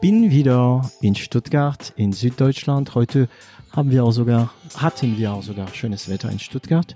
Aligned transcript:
bin 0.00 0.30
wieder 0.30 0.90
in 1.00 1.14
Stuttgart 1.14 1.92
in 1.96 2.12
Süddeutschland. 2.12 2.94
Heute 2.94 3.28
haben 3.72 3.90
wir 3.90 4.04
auch 4.04 4.12
sogar, 4.12 4.52
hatten 4.76 5.18
wir 5.18 5.32
auch 5.32 5.42
sogar 5.42 5.68
schönes 5.74 6.08
Wetter 6.08 6.30
in 6.30 6.38
Stuttgart. 6.38 6.94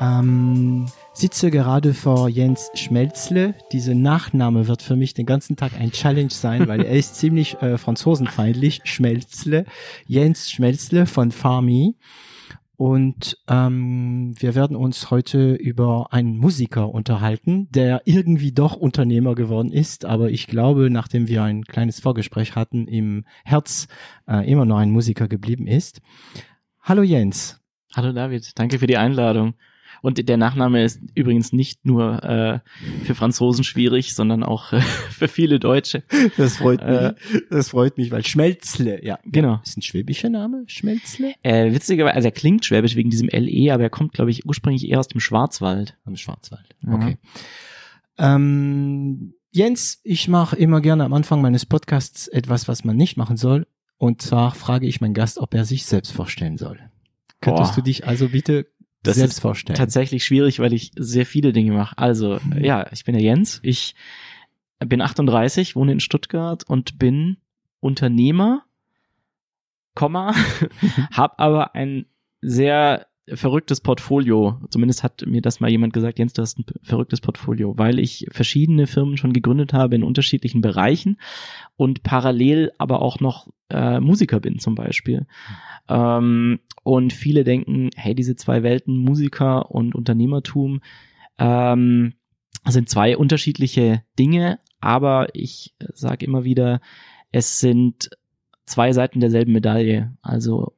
Ähm, 0.00 0.86
sitze 1.14 1.50
gerade 1.50 1.94
vor 1.94 2.28
Jens 2.28 2.70
Schmelzle. 2.74 3.54
Diese 3.72 3.94
Nachname 3.94 4.68
wird 4.68 4.82
für 4.82 4.96
mich 4.96 5.14
den 5.14 5.26
ganzen 5.26 5.56
Tag 5.56 5.72
ein 5.78 5.90
Challenge 5.90 6.30
sein, 6.30 6.68
weil 6.68 6.84
er 6.84 6.96
ist 6.96 7.16
ziemlich 7.16 7.60
äh, 7.62 7.78
franzosenfeindlich. 7.78 8.82
Schmelzle. 8.84 9.64
Jens 10.06 10.50
Schmelzle 10.50 11.06
von 11.06 11.32
Farmi. 11.32 11.96
Und 12.78 13.36
ähm, 13.48 14.34
wir 14.38 14.54
werden 14.54 14.76
uns 14.76 15.10
heute 15.10 15.54
über 15.54 16.12
einen 16.12 16.38
Musiker 16.38 16.94
unterhalten, 16.94 17.68
der 17.72 18.02
irgendwie 18.04 18.52
doch 18.52 18.76
Unternehmer 18.76 19.34
geworden 19.34 19.72
ist, 19.72 20.04
aber 20.04 20.30
ich 20.30 20.46
glaube, 20.46 20.88
nachdem 20.88 21.26
wir 21.26 21.42
ein 21.42 21.64
kleines 21.64 21.98
Vorgespräch 21.98 22.54
hatten, 22.54 22.86
im 22.86 23.24
Herz 23.44 23.88
äh, 24.28 24.48
immer 24.48 24.64
noch 24.64 24.76
ein 24.76 24.92
Musiker 24.92 25.26
geblieben 25.26 25.66
ist. 25.66 26.00
Hallo 26.80 27.02
Jens. 27.02 27.60
Hallo 27.96 28.12
David, 28.12 28.56
danke 28.56 28.78
für 28.78 28.86
die 28.86 28.96
Einladung. 28.96 29.54
Und 30.02 30.28
der 30.28 30.36
Nachname 30.36 30.84
ist 30.84 31.00
übrigens 31.14 31.52
nicht 31.52 31.84
nur 31.84 32.22
äh, 32.22 32.60
für 33.04 33.14
Franzosen 33.14 33.64
schwierig, 33.64 34.14
sondern 34.14 34.42
auch 34.42 34.72
äh, 34.72 34.80
für 35.10 35.28
viele 35.28 35.58
Deutsche. 35.58 36.02
Das 36.36 36.58
freut 36.58 36.80
mich. 36.80 36.96
Äh, 36.96 37.14
das 37.50 37.70
freut 37.70 37.98
mich, 37.98 38.10
weil 38.10 38.24
Schmelzle, 38.24 39.04
ja. 39.04 39.18
Genau. 39.24 39.60
Ist 39.64 39.76
ein 39.76 39.82
schwäbischer 39.82 40.28
Name, 40.28 40.64
Schmelzle? 40.66 41.34
Äh, 41.42 41.72
witzigerweise, 41.72 42.14
also 42.14 42.28
er 42.28 42.32
klingt 42.32 42.64
schwäbisch 42.64 42.96
wegen 42.96 43.10
diesem 43.10 43.28
LE, 43.28 43.72
aber 43.72 43.84
er 43.84 43.90
kommt, 43.90 44.12
glaube 44.12 44.30
ich, 44.30 44.46
ursprünglich 44.46 44.88
eher 44.88 45.00
aus 45.00 45.08
dem 45.08 45.20
Schwarzwald. 45.20 45.96
Am 46.04 46.16
Schwarzwald, 46.16 46.76
okay. 46.86 47.10
Mhm. 47.10 47.18
Ähm, 48.18 49.34
Jens, 49.50 50.00
ich 50.04 50.28
mache 50.28 50.56
immer 50.56 50.80
gerne 50.80 51.04
am 51.04 51.12
Anfang 51.12 51.40
meines 51.40 51.64
Podcasts 51.64 52.28
etwas, 52.28 52.68
was 52.68 52.84
man 52.84 52.96
nicht 52.96 53.16
machen 53.16 53.36
soll. 53.36 53.66
Und 53.96 54.22
zwar 54.22 54.54
frage 54.54 54.86
ich 54.86 55.00
meinen 55.00 55.14
Gast, 55.14 55.38
ob 55.38 55.54
er 55.54 55.64
sich 55.64 55.86
selbst 55.86 56.12
vorstellen 56.12 56.58
soll. 56.58 56.78
Könntest 57.40 57.72
Boah. 57.72 57.76
du 57.76 57.82
dich 57.82 58.06
also 58.06 58.28
bitte 58.28 58.66
das 59.08 59.16
selbst 59.16 59.40
vorstellen. 59.40 59.76
Tatsächlich 59.76 60.24
schwierig, 60.24 60.60
weil 60.60 60.72
ich 60.72 60.92
sehr 60.96 61.26
viele 61.26 61.52
Dinge 61.52 61.72
mache. 61.72 61.96
Also, 61.98 62.38
mhm. 62.44 62.64
ja, 62.64 62.86
ich 62.92 63.04
bin 63.04 63.14
der 63.14 63.22
Jens. 63.22 63.60
Ich 63.62 63.94
bin 64.78 65.00
38, 65.00 65.76
wohne 65.76 65.92
in 65.92 66.00
Stuttgart 66.00 66.64
und 66.64 66.98
bin 66.98 67.38
Unternehmer, 67.80 68.64
Komma, 69.94 70.34
hab 71.12 71.40
aber 71.40 71.74
ein 71.74 72.06
sehr 72.40 73.06
verrücktes 73.34 73.80
Portfolio. 73.80 74.60
Zumindest 74.70 75.02
hat 75.02 75.24
mir 75.26 75.42
das 75.42 75.60
mal 75.60 75.70
jemand 75.70 75.92
gesagt, 75.92 76.18
Jens, 76.18 76.32
du 76.32 76.42
hast 76.42 76.58
ein 76.58 76.64
verrücktes 76.82 77.20
Portfolio, 77.20 77.76
weil 77.76 77.98
ich 77.98 78.26
verschiedene 78.30 78.86
Firmen 78.86 79.16
schon 79.16 79.32
gegründet 79.32 79.72
habe 79.72 79.94
in 79.94 80.02
unterschiedlichen 80.02 80.60
Bereichen 80.60 81.18
und 81.76 82.02
parallel 82.02 82.72
aber 82.78 83.02
auch 83.02 83.20
noch 83.20 83.48
äh, 83.70 84.00
Musiker 84.00 84.40
bin 84.40 84.58
zum 84.58 84.74
Beispiel. 84.74 85.26
Ähm, 85.88 86.60
und 86.82 87.12
viele 87.12 87.44
denken, 87.44 87.90
hey, 87.96 88.14
diese 88.14 88.36
zwei 88.36 88.62
Welten, 88.62 88.96
Musiker 88.96 89.70
und 89.70 89.94
Unternehmertum, 89.94 90.80
ähm, 91.38 92.14
sind 92.66 92.88
zwei 92.88 93.16
unterschiedliche 93.16 94.02
Dinge, 94.18 94.58
aber 94.80 95.28
ich 95.34 95.74
sage 95.94 96.26
immer 96.26 96.44
wieder, 96.44 96.80
es 97.32 97.60
sind 97.60 98.10
zwei 98.66 98.92
Seiten 98.92 99.20
derselben 99.20 99.52
Medaille. 99.52 100.16
Also 100.22 100.74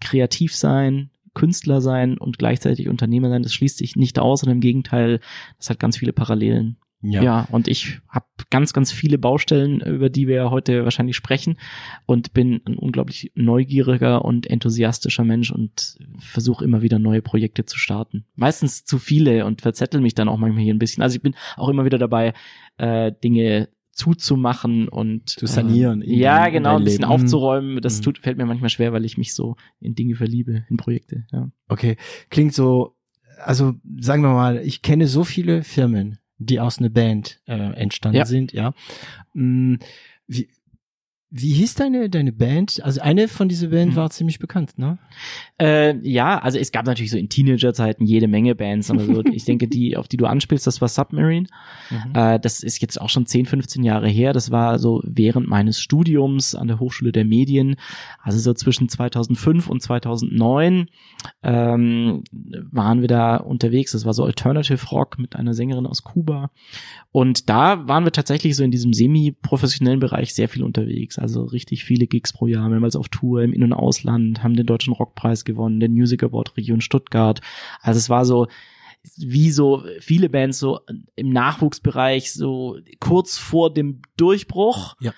kreativ 0.00 0.54
sein, 0.54 1.10
Künstler 1.34 1.80
sein 1.80 2.18
und 2.18 2.38
gleichzeitig 2.38 2.88
Unternehmer 2.88 3.30
sein, 3.30 3.42
das 3.42 3.54
schließt 3.54 3.78
sich 3.78 3.96
nicht 3.96 4.18
aus, 4.18 4.40
sondern 4.40 4.58
im 4.58 4.60
Gegenteil, 4.60 5.20
das 5.58 5.70
hat 5.70 5.78
ganz 5.78 5.96
viele 5.96 6.12
Parallelen. 6.12 6.76
Ja. 7.04 7.20
ja, 7.20 7.48
und 7.50 7.66
ich 7.66 7.98
habe 8.08 8.26
ganz, 8.50 8.72
ganz 8.72 8.92
viele 8.92 9.18
Baustellen, 9.18 9.80
über 9.80 10.08
die 10.08 10.28
wir 10.28 10.52
heute 10.52 10.84
wahrscheinlich 10.84 11.16
sprechen 11.16 11.58
und 12.06 12.32
bin 12.32 12.60
ein 12.64 12.76
unglaublich 12.76 13.32
neugieriger 13.34 14.24
und 14.24 14.48
enthusiastischer 14.48 15.24
Mensch 15.24 15.50
und 15.50 15.98
versuche 16.18 16.64
immer 16.64 16.80
wieder 16.80 17.00
neue 17.00 17.20
Projekte 17.20 17.64
zu 17.64 17.76
starten. 17.76 18.24
Meistens 18.36 18.84
zu 18.84 18.98
viele 18.98 19.46
und 19.46 19.62
verzettel 19.62 20.00
mich 20.00 20.14
dann 20.14 20.28
auch 20.28 20.38
manchmal 20.38 20.62
hier 20.62 20.74
ein 20.74 20.78
bisschen. 20.78 21.02
Also 21.02 21.16
ich 21.16 21.22
bin 21.22 21.34
auch 21.56 21.68
immer 21.68 21.84
wieder 21.84 21.98
dabei, 21.98 22.34
äh, 22.76 23.10
Dinge 23.24 23.68
zuzumachen 23.92 24.88
und 24.88 25.28
zu 25.28 25.46
sanieren. 25.46 26.02
Äh, 26.02 26.14
ja, 26.14 26.48
genau, 26.48 26.76
ein 26.78 26.84
bisschen 26.84 27.02
Leben. 27.02 27.12
aufzuräumen. 27.12 27.80
Das 27.80 27.98
mhm. 27.98 28.02
tut, 28.02 28.18
fällt 28.18 28.38
mir 28.38 28.46
manchmal 28.46 28.70
schwer, 28.70 28.92
weil 28.92 29.04
ich 29.04 29.18
mich 29.18 29.34
so 29.34 29.56
in 29.80 29.94
Dinge 29.94 30.14
verliebe, 30.14 30.64
in 30.68 30.76
Projekte. 30.76 31.26
Ja. 31.30 31.50
Okay, 31.68 31.96
klingt 32.30 32.54
so. 32.54 32.96
Also 33.38 33.74
sagen 33.98 34.22
wir 34.22 34.32
mal, 34.32 34.58
ich 34.58 34.82
kenne 34.82 35.08
so 35.08 35.24
viele 35.24 35.62
Firmen, 35.62 36.18
die 36.38 36.60
aus 36.60 36.78
einer 36.78 36.90
Band 36.90 37.40
äh, 37.46 37.72
entstanden 37.74 38.18
ja. 38.18 38.24
sind. 38.24 38.52
Ja. 38.52 38.72
Mm, 39.34 39.76
wie, 40.26 40.48
wie 41.34 41.54
hieß 41.54 41.76
deine, 41.76 42.10
deine 42.10 42.30
Band? 42.30 42.84
Also 42.84 43.00
eine 43.00 43.26
von 43.26 43.48
dieser 43.48 43.68
Band 43.68 43.92
mhm. 43.92 43.96
war 43.96 44.10
ziemlich 44.10 44.38
bekannt, 44.38 44.78
ne? 44.78 44.98
Äh, 45.58 45.96
ja, 46.06 46.38
also 46.38 46.58
es 46.58 46.72
gab 46.72 46.84
natürlich 46.84 47.10
so 47.10 47.16
in 47.16 47.30
Teenagerzeiten 47.30 48.06
jede 48.06 48.28
Menge 48.28 48.54
Bands. 48.54 48.90
Aber 48.90 49.02
so, 49.02 49.24
ich 49.32 49.46
denke, 49.46 49.66
die, 49.66 49.96
auf 49.96 50.08
die 50.08 50.18
du 50.18 50.26
anspielst, 50.26 50.66
das 50.66 50.82
war 50.82 50.88
Submarine. 50.88 51.46
Mhm. 51.88 52.14
Äh, 52.14 52.38
das 52.38 52.62
ist 52.62 52.82
jetzt 52.82 53.00
auch 53.00 53.08
schon 53.08 53.24
10, 53.24 53.46
15 53.46 53.82
Jahre 53.82 54.08
her. 54.08 54.34
Das 54.34 54.50
war 54.50 54.78
so 54.78 55.00
während 55.06 55.48
meines 55.48 55.80
Studiums 55.80 56.54
an 56.54 56.68
der 56.68 56.80
Hochschule 56.80 57.12
der 57.12 57.24
Medien. 57.24 57.76
Also 58.22 58.38
so 58.38 58.52
zwischen 58.52 58.90
2005 58.90 59.70
und 59.70 59.80
2009 59.80 60.88
ähm, 61.42 62.24
waren 62.70 63.00
wir 63.00 63.08
da 63.08 63.36
unterwegs. 63.36 63.92
Das 63.92 64.04
war 64.04 64.12
so 64.12 64.24
Alternative 64.24 64.86
Rock 64.90 65.18
mit 65.18 65.34
einer 65.34 65.54
Sängerin 65.54 65.86
aus 65.86 66.02
Kuba. 66.02 66.50
Und 67.10 67.48
da 67.48 67.88
waren 67.88 68.04
wir 68.04 68.12
tatsächlich 68.12 68.54
so 68.54 68.64
in 68.64 68.70
diesem 68.70 68.92
semi-professionellen 68.92 70.00
Bereich 70.00 70.34
sehr 70.34 70.50
viel 70.50 70.62
unterwegs 70.62 71.21
also 71.22 71.44
richtig 71.44 71.84
viele 71.84 72.08
Gigs 72.08 72.32
pro 72.32 72.48
Jahr, 72.48 72.68
mehrmals 72.68 72.96
auf 72.96 73.08
Tour 73.08 73.42
im 73.42 73.52
In- 73.52 73.62
und 73.62 73.72
Ausland, 73.72 74.42
haben 74.42 74.56
den 74.56 74.66
Deutschen 74.66 74.92
Rockpreis 74.92 75.44
gewonnen, 75.44 75.78
den 75.78 75.92
Music 75.92 76.24
Award 76.24 76.56
Region 76.56 76.80
Stuttgart. 76.80 77.40
Also 77.80 77.98
es 77.98 78.10
war 78.10 78.24
so, 78.24 78.48
wie 79.16 79.52
so 79.52 79.84
viele 80.00 80.28
Bands 80.28 80.58
so 80.58 80.80
im 81.14 81.30
Nachwuchsbereich 81.30 82.32
so 82.32 82.76
kurz 82.98 83.38
vor 83.38 83.72
dem 83.72 84.02
Durchbruch. 84.16 84.96
Ja. 85.00 85.12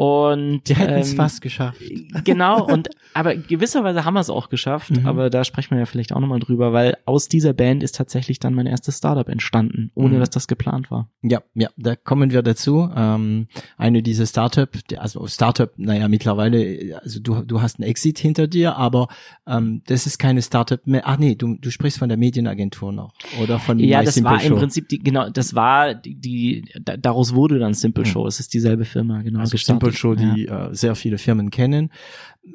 Und 0.00 0.66
die 0.66 0.76
hätten 0.76 0.94
es 0.94 1.10
ähm, 1.10 1.16
fast 1.16 1.42
geschafft. 1.42 1.82
Genau, 2.24 2.64
und 2.64 2.88
aber 3.12 3.34
gewisserweise 3.36 4.04
haben 4.04 4.14
wir 4.14 4.20
es 4.20 4.30
auch 4.30 4.48
geschafft, 4.48 4.90
mhm. 4.90 5.06
aber 5.06 5.30
da 5.30 5.44
sprechen 5.44 5.72
wir 5.72 5.78
ja 5.78 5.86
vielleicht 5.86 6.12
auch 6.12 6.20
nochmal 6.20 6.38
drüber, 6.38 6.72
weil 6.72 6.96
aus 7.04 7.28
dieser 7.28 7.52
Band 7.52 7.82
ist 7.82 7.96
tatsächlich 7.96 8.38
dann 8.38 8.54
mein 8.54 8.66
erstes 8.66 8.98
Startup 8.98 9.28
entstanden, 9.28 9.90
ohne 9.94 10.14
mhm. 10.14 10.20
dass 10.20 10.30
das 10.30 10.48
geplant 10.48 10.90
war. 10.90 11.08
Ja, 11.22 11.42
ja, 11.54 11.68
da 11.76 11.96
kommen 11.96 12.30
wir 12.30 12.42
dazu. 12.42 12.88
Ähm, 12.94 13.46
eine 13.76 14.02
dieser 14.02 14.26
Startup, 14.26 14.68
also 14.96 15.26
Startup, 15.26 15.70
naja, 15.76 16.08
mittlerweile, 16.08 16.98
also 17.02 17.20
du, 17.20 17.42
du 17.42 17.60
hast 17.60 17.78
einen 17.78 17.88
Exit 17.88 18.18
hinter 18.18 18.46
dir, 18.46 18.76
aber 18.76 19.08
ähm, 19.46 19.82
das 19.86 20.06
ist 20.06 20.18
keine 20.18 20.40
Startup 20.40 20.84
mehr. 20.86 21.02
Ach 21.04 21.18
nee, 21.18 21.34
du, 21.34 21.56
du 21.58 21.70
sprichst 21.70 21.98
von 21.98 22.08
der 22.08 22.18
Medienagentur 22.18 22.92
noch 22.92 23.12
oder 23.42 23.58
von 23.58 23.78
Ja, 23.78 24.02
das 24.02 24.14
Simple 24.14 24.32
war 24.32 24.40
Show. 24.40 24.54
im 24.54 24.58
Prinzip 24.60 24.88
die, 24.88 24.98
genau, 24.98 25.28
das 25.30 25.54
war 25.54 25.94
die, 25.94 26.14
die 26.14 26.64
daraus 26.80 27.34
wurde 27.34 27.58
dann 27.58 27.74
Simple 27.74 28.04
mhm. 28.04 28.08
Show. 28.08 28.26
Es 28.26 28.40
ist 28.40 28.54
dieselbe 28.54 28.84
Firma, 28.84 29.22
genau. 29.22 29.40
Also 29.40 29.52
gestartet. 29.52 29.80
Simple 29.82 29.89
Show, 29.92 30.14
die 30.14 30.44
ja. 30.44 30.68
äh, 30.68 30.74
sehr 30.74 30.94
viele 30.94 31.18
Firmen 31.18 31.50
kennen, 31.50 31.90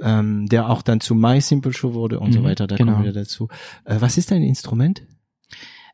ähm, 0.02 0.48
der 0.48 0.70
auch 0.70 0.82
dann 0.82 1.00
zu 1.00 1.16
My 1.16 1.42
Simple 1.42 1.74
Show 1.74 1.94
wurde 1.94 2.20
und 2.20 2.30
mhm, 2.30 2.34
so 2.34 2.44
weiter. 2.44 2.68
Da 2.68 2.76
genau. 2.76 2.94
kommen 2.94 3.06
wir 3.06 3.14
dazu. 3.14 3.48
Äh, 3.86 3.98
was 4.00 4.18
ist 4.18 4.32
dein 4.32 4.44
Instrument? 4.44 5.04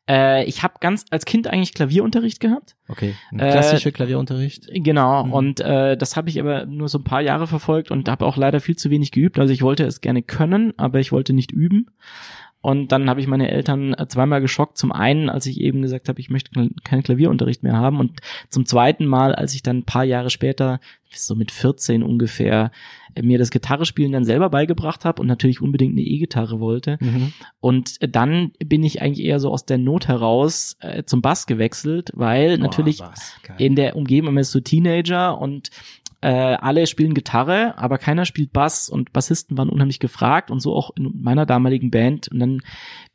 Äh, 0.10 0.46
ich 0.46 0.64
habe 0.64 0.76
ganz 0.80 1.06
als 1.10 1.26
Kind 1.26 1.48
eigentlich 1.48 1.74
Klavierunterricht 1.74 2.40
gehabt. 2.40 2.76
Okay, 2.88 3.16
klassischer 3.38 3.90
äh, 3.90 3.92
Klavierunterricht. 3.92 4.68
Genau, 4.74 5.26
mhm. 5.26 5.34
und 5.34 5.60
äh, 5.60 5.96
das 5.96 6.18
habe 6.18 6.30
ich 6.30 6.40
aber 6.40 6.66
nur 6.66 6.90
so 6.90 6.98
ein 6.98 7.04
paar 7.04 7.22
Jahre 7.22 7.48
verfolgt 7.48 7.92
und 7.92 8.10
habe 8.10 8.26
auch 8.26 8.36
leider 8.36 8.60
viel 8.60 8.76
zu 8.76 8.90
wenig 8.90 9.12
geübt. 9.12 9.40
Also 9.40 9.54
ich 9.54 9.62
wollte 9.62 9.86
es 9.86 10.02
gerne 10.02 10.24
können, 10.24 10.74
aber 10.78 11.00
ich 11.00 11.12
wollte 11.12 11.34
nicht 11.34 11.52
üben. 11.52 11.92
Und 12.62 12.92
dann 12.92 13.10
habe 13.10 13.20
ich 13.20 13.28
meine 13.28 13.50
Eltern 13.50 13.96
zweimal 14.08 14.40
geschockt. 14.40 14.78
Zum 14.78 14.92
einen, 14.92 15.30
als 15.30 15.48
ich 15.48 15.60
eben 15.60 15.82
gesagt 15.82 16.10
habe, 16.10 16.20
ich 16.20 16.30
möchte 16.30 16.52
keinen 16.84 17.04
Klavierunterricht 17.04 17.64
mehr 17.64 17.76
haben. 17.76 18.00
Und 18.00 18.20
zum 18.50 18.68
zweiten 18.68 19.06
Mal, 19.08 19.34
als 19.34 19.56
ich 19.56 19.64
dann 19.64 19.80
ein 19.80 19.86
paar 19.86 20.04
Jahre 20.04 20.30
später, 20.30 20.80
so 21.14 21.36
mit 21.36 21.52
14 21.52 22.04
ungefähr, 22.04 22.72
mir 23.20 23.38
das 23.38 23.52
Gitarrespielen 23.52 24.12
dann 24.12 24.24
selber 24.24 24.50
beigebracht 24.50 25.06
habe 25.06 25.22
und 25.22 25.28
natürlich 25.28 25.62
unbedingt 25.62 25.94
eine 25.94 26.02
E-Gitarre 26.02 26.60
wollte. 26.60 26.98
Mhm. 27.02 27.34
Und 27.60 27.98
dann 28.16 28.52
bin 28.64 28.84
ich 28.84 29.02
eigentlich 29.02 29.26
eher 29.26 29.40
so 29.40 29.52
aus 29.52 29.66
der 29.66 29.78
Not 29.78 30.08
heraus 30.08 30.78
äh, 30.80 31.04
zum 31.04 31.22
Bass 31.22 31.48
gewechselt, 31.48 32.12
weil 32.14 32.58
Boah, 32.58 32.64
natürlich 32.64 33.02
in 33.58 33.76
der 33.76 33.96
Umgebung 33.96 34.38
ist 34.38 34.52
so 34.52 34.60
Teenager 34.60 35.38
und 35.38 35.72
äh, 36.22 36.30
alle 36.30 36.86
spielen 36.86 37.16
Gitarre, 37.16 37.78
aber 37.78 37.98
keiner 37.98 38.26
spielt 38.26 38.54
Bass 38.54 38.90
und 38.90 39.12
Bassisten 39.12 39.58
waren 39.58 39.70
unheimlich 39.70 40.00
gefragt 40.00 40.52
und 40.52 40.60
so 40.60 40.76
auch 40.76 40.92
in 40.96 41.12
meiner 41.22 41.48
damaligen 41.48 41.90
Band. 41.90 42.28
Und 42.28 42.40
dann 42.40 42.62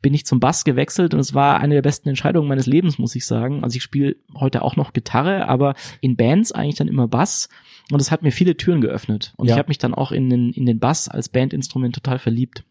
bin 0.01 0.13
ich 0.13 0.25
zum 0.25 0.41
Bass 0.41 0.65
gewechselt 0.65 1.13
und 1.13 1.19
es 1.21 1.33
war 1.33 1.59
eine 1.59 1.75
der 1.75 1.81
besten 1.81 2.09
Entscheidungen 2.09 2.49
meines 2.49 2.65
Lebens, 2.65 2.99
muss 2.99 3.15
ich 3.15 3.25
sagen. 3.25 3.63
Also 3.63 3.77
ich 3.77 3.83
spiele 3.83 4.17
heute 4.35 4.61
auch 4.61 4.75
noch 4.75 4.91
Gitarre, 4.91 5.47
aber 5.47 5.75
in 6.01 6.17
Bands 6.17 6.51
eigentlich 6.51 6.75
dann 6.75 6.89
immer 6.89 7.07
Bass 7.07 7.47
und 7.91 8.01
es 8.01 8.11
hat 8.11 8.23
mir 8.23 8.31
viele 8.31 8.57
Türen 8.57 8.81
geöffnet. 8.81 9.33
Und 9.37 9.47
Ja. 9.47 9.53
ich 9.53 9.59
habe 9.59 9.69
mich 9.69 9.77
dann 9.77 9.93
auch 9.93 10.11
in 10.11 10.29
den, 10.29 10.51
in 10.51 10.65
den 10.65 10.79
Bass 10.79 11.07
als 11.07 11.29
Bandinstrument 11.29 11.95
total 11.95 12.19
verliebt. 12.19 12.65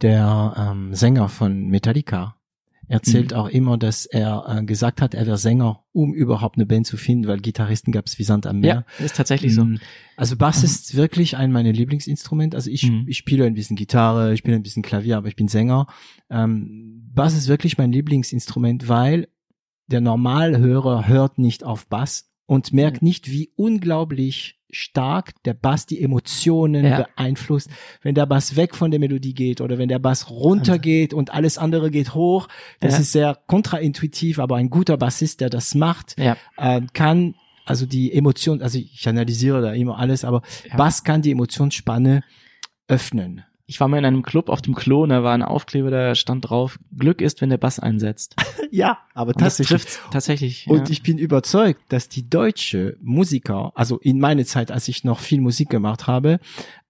Der 0.00 0.54
ähm, 0.56 0.94
Sänger 0.94 1.28
von 1.28 1.66
Metallica 1.66 2.37
erzählt 2.88 3.30
Mhm. 3.32 3.36
auch 3.36 3.48
immer, 3.48 3.78
dass 3.78 4.06
er 4.06 4.44
äh, 4.48 4.64
gesagt 4.64 5.00
hat, 5.02 5.14
er 5.14 5.26
wäre 5.26 5.38
Sänger, 5.38 5.84
um 5.92 6.12
überhaupt 6.14 6.56
eine 6.56 6.66
Band 6.66 6.86
zu 6.86 6.96
finden, 6.96 7.28
weil 7.28 7.38
Gitarristen 7.40 7.92
gab 7.92 8.06
es 8.06 8.18
wie 8.18 8.24
Sand 8.24 8.46
am 8.46 8.60
Meer. 8.60 8.84
Ja, 8.98 9.04
ist 9.04 9.16
tatsächlich 9.16 9.54
so. 9.54 9.64
Mm, 9.64 9.78
Also 10.16 10.36
Bass 10.36 10.58
Mhm. 10.58 10.64
ist 10.64 10.96
wirklich 10.96 11.36
ein 11.36 11.52
meiner 11.52 11.72
Lieblingsinstrumente. 11.72 12.56
Also 12.56 12.70
ich, 12.70 12.84
Mhm. 12.90 13.04
ich 13.06 13.18
spiele 13.18 13.44
ein 13.44 13.54
bisschen 13.54 13.76
Gitarre, 13.76 14.32
ich 14.32 14.40
spiele 14.40 14.56
ein 14.56 14.62
bisschen 14.62 14.82
Klavier, 14.82 15.16
aber 15.16 15.28
ich 15.28 15.36
bin 15.36 15.48
Sänger. 15.48 15.86
Ähm, 16.30 17.10
Bass 17.14 17.36
ist 17.36 17.48
wirklich 17.48 17.78
mein 17.78 17.92
Lieblingsinstrument, 17.92 18.88
weil 18.88 19.28
der 19.86 20.00
Normalhörer 20.00 21.06
hört 21.08 21.38
nicht 21.38 21.64
auf 21.64 21.86
Bass 21.88 22.30
und 22.46 22.72
merkt 22.72 23.02
nicht, 23.02 23.30
wie 23.30 23.52
unglaublich 23.56 24.57
stark 24.70 25.32
der 25.44 25.54
Bass 25.54 25.86
die 25.86 26.00
Emotionen 26.02 26.84
Ja. 26.84 27.02
beeinflusst. 27.16 27.70
Wenn 28.02 28.14
der 28.14 28.26
Bass 28.26 28.56
weg 28.56 28.74
von 28.74 28.90
der 28.90 29.00
Melodie 29.00 29.34
geht 29.34 29.60
oder 29.60 29.78
wenn 29.78 29.88
der 29.88 29.98
Bass 29.98 30.30
runtergeht 30.30 31.14
und 31.14 31.32
alles 31.32 31.58
andere 31.58 31.90
geht 31.90 32.14
hoch, 32.14 32.48
das 32.80 32.94
Ja. 32.94 33.00
ist 33.00 33.12
sehr 33.12 33.38
kontraintuitiv, 33.46 34.38
aber 34.38 34.56
ein 34.56 34.70
guter 34.70 34.96
Bassist, 34.96 35.40
der 35.40 35.50
das 35.50 35.74
macht, 35.74 36.16
Ja. 36.18 36.36
äh, 36.56 36.80
kann 36.92 37.34
also 37.64 37.84
die 37.84 38.12
Emotion, 38.14 38.62
also 38.62 38.78
ich 38.78 39.06
analysiere 39.06 39.60
da 39.60 39.72
immer 39.74 39.98
alles, 39.98 40.24
aber. 40.24 40.40
Bass 40.76 41.04
kann 41.04 41.20
die 41.20 41.32
Emotionsspanne 41.32 42.22
öffnen. 42.88 43.44
Ich 43.70 43.78
war 43.80 43.86
mal 43.86 43.98
in 43.98 44.04
einem 44.06 44.22
Club 44.22 44.48
auf 44.48 44.62
dem 44.62 44.74
Klo 44.74 45.02
und 45.02 45.10
da 45.10 45.22
war 45.22 45.34
ein 45.34 45.42
Aufkleber, 45.42 45.90
da 45.90 46.14
stand 46.14 46.48
drauf, 46.48 46.78
Glück 46.96 47.20
ist, 47.20 47.42
wenn 47.42 47.50
der 47.50 47.58
Bass 47.58 47.78
einsetzt. 47.78 48.34
Ja, 48.70 48.98
aber 49.14 49.30
Und 49.30 49.40
das 49.40 49.56
trifft 49.56 49.98
tatsächlich. 50.10 50.66
Und 50.68 50.88
ja. 50.88 50.90
ich 50.90 51.02
bin 51.02 51.16
überzeugt, 51.16 51.80
dass 51.88 52.10
die 52.10 52.28
deutsche 52.28 52.98
Musiker, 53.00 53.72
also 53.74 53.98
in 53.98 54.20
meiner 54.20 54.44
Zeit, 54.44 54.70
als 54.70 54.88
ich 54.88 55.04
noch 55.04 55.20
viel 55.20 55.40
Musik 55.40 55.70
gemacht 55.70 56.06
habe, 56.06 56.38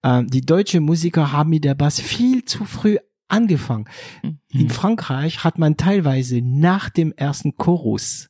ähm, 0.03 0.27
die 0.27 0.41
deutsche 0.41 0.81
Musiker 0.81 1.31
haben 1.31 1.51
mit 1.51 1.63
der 1.63 1.75
Bass 1.75 2.01
viel 2.01 2.43
zu 2.43 2.65
früh 2.65 2.97
angefangen. 3.29 3.85
In 4.23 4.39
Mhm. 4.51 4.69
Frankreich 4.71 5.45
hat 5.45 5.57
man 5.57 5.77
teilweise 5.77 6.41
nach 6.43 6.89
dem 6.89 7.13
ersten 7.13 7.55
Chorus 7.55 8.29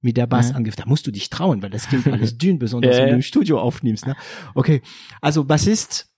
mit 0.00 0.16
der 0.16 0.26
Bass 0.26 0.48
Ja. 0.50 0.56
angefangen. 0.56 0.84
Da 0.84 0.88
musst 0.88 1.06
du 1.06 1.10
dich 1.10 1.28
trauen, 1.28 1.60
weil 1.62 1.68
das 1.68 1.86
klingt 1.88 2.06
alles 2.06 2.38
dünn, 2.38 2.58
besonders 2.58 2.96
wenn 2.96 3.08
du 3.10 3.14
im 3.16 3.22
Studio 3.22 3.60
aufnimmst. 3.60 4.06
Ne? 4.06 4.16
Okay, 4.54 4.80
also 5.20 5.44
Bassist 5.44 6.09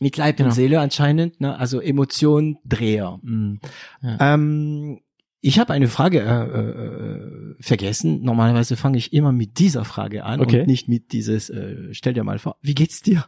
mit 0.00 0.16
Leib 0.16 0.36
Genau. 0.36 0.48
und 0.50 0.54
Seele 0.54 0.80
anscheinend, 0.80 1.40
ne? 1.40 1.58
also 1.58 1.80
Emotion, 1.80 2.58
Dreher. 2.64 3.18
Mm. 3.22 3.54
Ja. 4.02 4.34
Ähm, 4.34 5.00
ich 5.40 5.58
habe 5.58 5.72
eine 5.72 5.88
Frage 5.88 6.20
äh, 6.20 6.58
äh, 6.58 7.54
vergessen. 7.60 8.22
Normalerweise 8.22 8.76
fange 8.76 8.98
ich 8.98 9.12
immer 9.12 9.32
mit 9.32 9.58
dieser 9.58 9.84
Frage 9.84 10.24
an 10.24 10.40
Okay. 10.40 10.60
und 10.60 10.66
nicht 10.66 10.88
mit 10.88 11.12
dieses, 11.12 11.48
äh, 11.50 11.92
stell 11.92 12.12
dir 12.14 12.24
mal 12.24 12.38
vor, 12.38 12.56
wie 12.62 12.74
geht's 12.74 13.02
dir? 13.02 13.24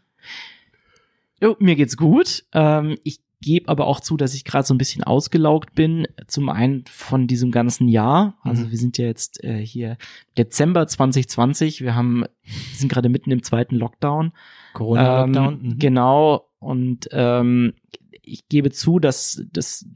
Jo, 1.43 1.56
mir 1.58 1.76
geht's 1.76 1.96
gut. 1.96 2.44
Ähm, 2.52 2.99
ich 3.05 3.20
gebe 3.40 3.69
aber 3.69 3.87
auch 3.87 4.00
zu, 4.00 4.16
dass 4.19 4.34
ich 4.34 4.44
gerade 4.44 4.66
so 4.66 4.75
ein 4.75 4.78
bisschen 4.78 5.02
ausgelaugt 5.02 5.75
bin. 5.75 6.06
Zum 6.26 6.50
einen 6.50 6.84
von 6.87 7.26
diesem 7.26 7.50
ganzen 7.50 7.88
Jahr. 7.88 8.37
Also 8.43 8.66
Mhm. 8.66 8.70
wir 8.70 8.78
sind 8.78 8.99
ja 8.99 9.06
jetzt 9.06 9.43
äh, 9.43 9.64
hier 9.64 9.96
Dezember 10.37 10.87
2020. 10.87 11.81
Wir 11.81 11.94
haben 11.94 12.23
wir 12.43 12.76
sind 12.76 12.90
gerade 12.93 13.08
mitten 13.08 13.31
im 13.31 13.43
zweiten 13.43 13.76
Lockdown. 13.76 14.32
Corona-Lockdown? 14.72 15.55
Ähm, 15.55 15.61
Mhm. 15.62 15.78
Genau. 15.78 16.46
Und 16.58 17.08
ähm, 17.12 17.75
ich 18.22 18.49
gebe 18.49 18.70
zu, 18.70 18.99
dass 18.99 19.43
das 19.52 19.87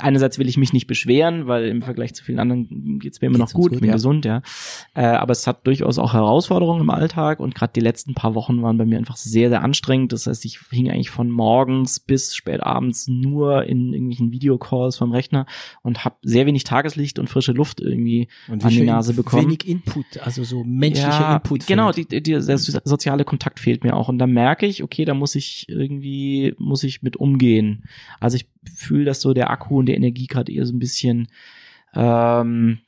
einerseits 0.00 0.38
will 0.38 0.48
ich 0.48 0.56
mich 0.56 0.72
nicht 0.72 0.86
beschweren, 0.86 1.46
weil 1.46 1.66
im 1.68 1.82
Vergleich 1.82 2.14
zu 2.14 2.24
vielen 2.24 2.38
anderen 2.38 2.98
geht's 2.98 3.20
mir 3.20 3.28
immer 3.28 3.38
Geht's 3.38 3.52
noch 3.52 3.60
gut, 3.60 3.72
gut, 3.72 3.80
bin 3.80 3.88
ja. 3.88 3.94
gesund, 3.94 4.24
ja. 4.24 4.42
Äh, 4.94 5.02
aber 5.02 5.32
es 5.32 5.46
hat 5.46 5.66
durchaus 5.66 5.98
auch 5.98 6.12
Herausforderungen 6.14 6.82
im 6.82 6.90
Alltag 6.90 7.40
und 7.40 7.54
gerade 7.54 7.72
die 7.74 7.80
letzten 7.80 8.14
paar 8.14 8.34
Wochen 8.34 8.62
waren 8.62 8.78
bei 8.78 8.84
mir 8.84 8.98
einfach 8.98 9.16
sehr, 9.16 9.48
sehr 9.48 9.62
anstrengend. 9.62 10.12
Das 10.12 10.26
heißt, 10.26 10.44
ich 10.44 10.58
hing 10.70 10.90
eigentlich 10.90 11.10
von 11.10 11.30
morgens 11.30 12.00
bis 12.00 12.34
spät 12.34 12.62
abends 12.62 13.08
nur 13.08 13.64
in 13.64 13.92
irgendwelchen 13.92 14.32
Videocalls 14.32 14.96
vom 14.96 15.12
Rechner 15.12 15.46
und 15.82 16.04
habe 16.04 16.16
sehr 16.22 16.46
wenig 16.46 16.64
Tageslicht 16.64 17.18
und 17.18 17.28
frische 17.28 17.52
Luft 17.52 17.80
irgendwie 17.80 18.28
und 18.48 18.64
an 18.64 18.70
die 18.70 18.82
Nase 18.82 19.14
bekommen. 19.14 19.44
Wenig 19.46 19.66
Input, 19.68 20.06
also 20.22 20.44
so 20.44 20.64
menschlicher 20.64 21.34
Input. 21.36 21.66
Genau, 21.66 21.92
die, 21.92 22.06
die, 22.06 22.22
der 22.22 22.40
so- 22.42 22.78
soziale 22.84 23.24
Kontakt 23.24 23.60
fehlt 23.60 23.84
mir 23.84 23.94
auch. 23.94 24.08
Und 24.08 24.18
da 24.18 24.26
merke 24.26 24.66
ich, 24.66 24.82
okay, 24.82 25.04
da 25.04 25.14
muss 25.14 25.34
ich 25.34 25.66
irgendwie, 25.68 26.54
muss 26.58 26.84
ich 26.84 27.02
mit 27.02 27.16
umgehen. 27.16 27.84
Also 28.20 28.36
ich 28.36 28.46
fühle, 28.68 29.04
dass 29.04 29.20
so 29.20 29.34
der 29.34 29.50
Akku 29.50 29.78
und 29.78 29.86
die 29.86 29.94
Energie 29.94 30.26
gerade 30.26 30.52
eher 30.52 30.66
so 30.66 30.74
ein 30.74 30.78
bisschen, 30.78 31.28
ähm, 31.94 32.78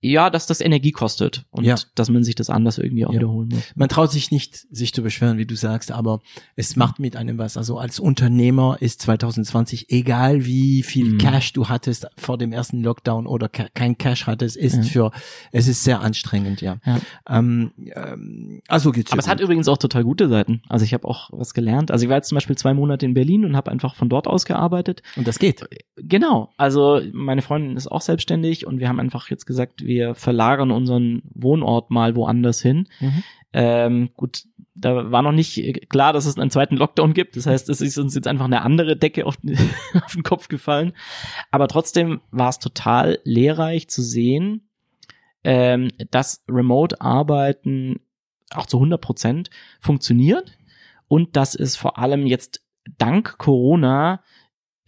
ja, 0.00 0.30
dass 0.30 0.46
das 0.46 0.60
Energie 0.60 0.92
kostet 0.92 1.44
und 1.50 1.64
Ja. 1.64 1.74
dass 1.96 2.08
man 2.08 2.22
sich 2.22 2.34
das 2.36 2.50
anders 2.50 2.78
irgendwie 2.78 3.04
auch 3.04 3.12
Ja. 3.12 3.18
wiederholen 3.18 3.48
muss. 3.48 3.62
Man 3.74 3.88
traut 3.88 4.12
sich 4.12 4.30
nicht, 4.30 4.54
sich 4.70 4.92
zu 4.94 5.02
beschweren, 5.02 5.38
wie 5.38 5.46
du 5.46 5.56
sagst, 5.56 5.90
aber 5.90 6.20
es 6.54 6.76
macht 6.76 7.00
mit 7.00 7.16
einem 7.16 7.36
was. 7.38 7.56
Also 7.56 7.78
als 7.78 7.98
Unternehmer 7.98 8.76
ist 8.80 9.02
2020, 9.02 9.90
egal 9.90 10.44
wie 10.46 10.82
viel 10.84 11.14
Mhm. 11.14 11.18
Cash 11.18 11.52
du 11.52 11.68
hattest 11.68 12.06
vor 12.16 12.38
dem 12.38 12.52
ersten 12.52 12.82
Lockdown 12.82 13.26
oder 13.26 13.48
ke- 13.48 13.68
kein 13.74 13.98
Cash 13.98 14.26
hattest, 14.28 14.56
ist 14.56 14.76
Ja. 14.76 14.82
für, 14.84 15.10
es 15.50 15.66
ist 15.66 15.82
sehr 15.82 16.00
anstrengend, 16.00 16.60
ja. 16.60 16.78
Ähm, 17.28 17.72
ähm, 17.94 18.60
also 18.68 18.92
geht's 18.92 19.12
Aber 19.12 19.20
es 19.20 19.26
hat 19.28 19.38
gut. 19.38 19.44
übrigens 19.46 19.68
auch 19.68 19.78
total 19.78 20.04
gute 20.04 20.28
Seiten. 20.28 20.62
Also 20.68 20.84
ich 20.84 20.94
habe 20.94 21.06
auch 21.08 21.30
was 21.32 21.54
gelernt. 21.54 21.90
Also 21.90 22.04
ich 22.04 22.08
war 22.08 22.16
jetzt 22.16 22.28
zum 22.28 22.36
Beispiel 22.36 22.56
zwei 22.56 22.74
Monate 22.74 23.04
in 23.04 23.14
Berlin 23.14 23.44
und 23.44 23.56
habe 23.56 23.70
einfach 23.70 23.94
von 23.94 24.08
dort 24.08 24.26
aus 24.26 24.44
gearbeitet. 24.44 25.02
Und 25.16 25.26
das 25.26 25.38
geht. 25.38 25.64
Genau, 25.96 26.50
also 26.56 27.00
meine 27.12 27.42
Freundin 27.42 27.76
ist 27.76 27.90
auch 27.90 28.00
selbstständig 28.02 28.66
und 28.66 28.78
wir 28.78 28.88
haben 28.88 29.00
einfach 29.00 29.28
jetzt 29.30 29.46
gesagt, 29.46 29.84
wir 29.88 30.14
verlagern 30.14 30.70
unseren 30.70 31.22
Wohnort 31.34 31.90
mal 31.90 32.14
woanders 32.14 32.62
hin. 32.62 32.86
Mhm. 33.00 33.22
Ähm, 33.52 34.10
gut, 34.14 34.44
da 34.74 35.10
war 35.10 35.22
noch 35.22 35.32
nicht 35.32 35.88
klar, 35.90 36.12
dass 36.12 36.26
es 36.26 36.38
einen 36.38 36.50
zweiten 36.50 36.76
Lockdown 36.76 37.12
gibt. 37.14 37.36
Das 37.36 37.46
heißt, 37.46 37.68
es 37.68 37.80
ist 37.80 37.98
uns 37.98 38.14
jetzt 38.14 38.28
einfach 38.28 38.44
eine 38.44 38.62
andere 38.62 38.96
Decke 38.96 39.26
auf, 39.26 39.36
den- 39.38 39.58
auf 40.04 40.12
den 40.12 40.22
Kopf 40.22 40.46
gefallen. 40.48 40.92
Aber 41.50 41.66
trotzdem 41.66 42.20
war 42.30 42.50
es 42.50 42.60
total 42.60 43.18
lehrreich 43.24 43.88
zu 43.88 44.02
sehen, 44.02 44.68
ähm, 45.42 45.90
dass 46.10 46.44
Remote-Arbeiten 46.48 48.00
auch 48.54 48.66
zu 48.66 48.76
100 48.78 49.00
Prozent 49.00 49.50
funktioniert 49.80 50.56
und 51.06 51.36
dass 51.36 51.54
es 51.54 51.76
vor 51.76 51.98
allem 51.98 52.26
jetzt 52.26 52.62
dank 52.98 53.38
Corona 53.38 54.22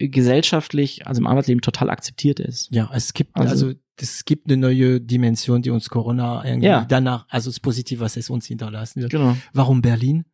gesellschaftlich, 0.09 1.07
also 1.07 1.19
im 1.21 1.27
Arbeitsleben 1.27 1.61
total 1.61 1.89
akzeptiert 1.89 2.39
ist. 2.39 2.69
Ja, 2.73 2.89
es 2.93 3.13
gibt 3.13 3.35
Also- 3.35 3.67
also, 3.67 3.79
es 3.97 4.25
gibt 4.25 4.47
eine 4.47 4.57
neue 4.57 4.99
Dimension, 4.99 5.61
die 5.61 5.69
uns 5.69 5.89
Corona 5.89 6.43
irgendwie 6.45 6.67
Ja. 6.67 6.85
danach, 6.85 7.25
also 7.29 7.49
das 7.49 7.59
Positive, 7.59 7.99
was 7.99 8.17
es 8.17 8.29
uns 8.29 8.45
hinterlassen 8.47 9.01
wird. 9.01 9.11
Genau. 9.11 9.37
Warum 9.53 9.81
Berlin? 9.81 10.25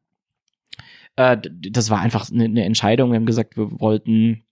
Äh, 1.15 1.37
das 1.71 1.89
war 1.89 1.99
einfach 1.99 2.29
eine, 2.31 2.45
eine 2.45 2.63
Entscheidung. 2.63 3.11
Wir 3.11 3.17
haben 3.17 3.25
gesagt, 3.25 3.57
wir 3.57 3.79
wollten, 3.79 4.43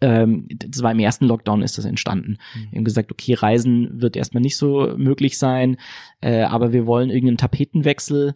ähm, 0.00 0.48
das 0.50 0.82
war 0.82 0.90
im 0.92 0.98
ersten 0.98 1.26
Lockdown 1.26 1.62
ist 1.62 1.78
das 1.78 1.84
entstanden. 1.84 2.38
Wir 2.70 2.78
haben 2.78 2.84
gesagt, 2.84 3.12
okay, 3.12 3.34
Reisen 3.34 4.00
wird 4.02 4.16
erstmal 4.16 4.40
nicht 4.42 4.56
so 4.56 4.94
möglich 4.96 5.38
sein, 5.38 5.76
äh, 6.20 6.42
aber 6.42 6.72
wir 6.72 6.86
wollen 6.86 7.10
irgendeinen 7.10 7.36
Tapetenwechsel. 7.38 8.34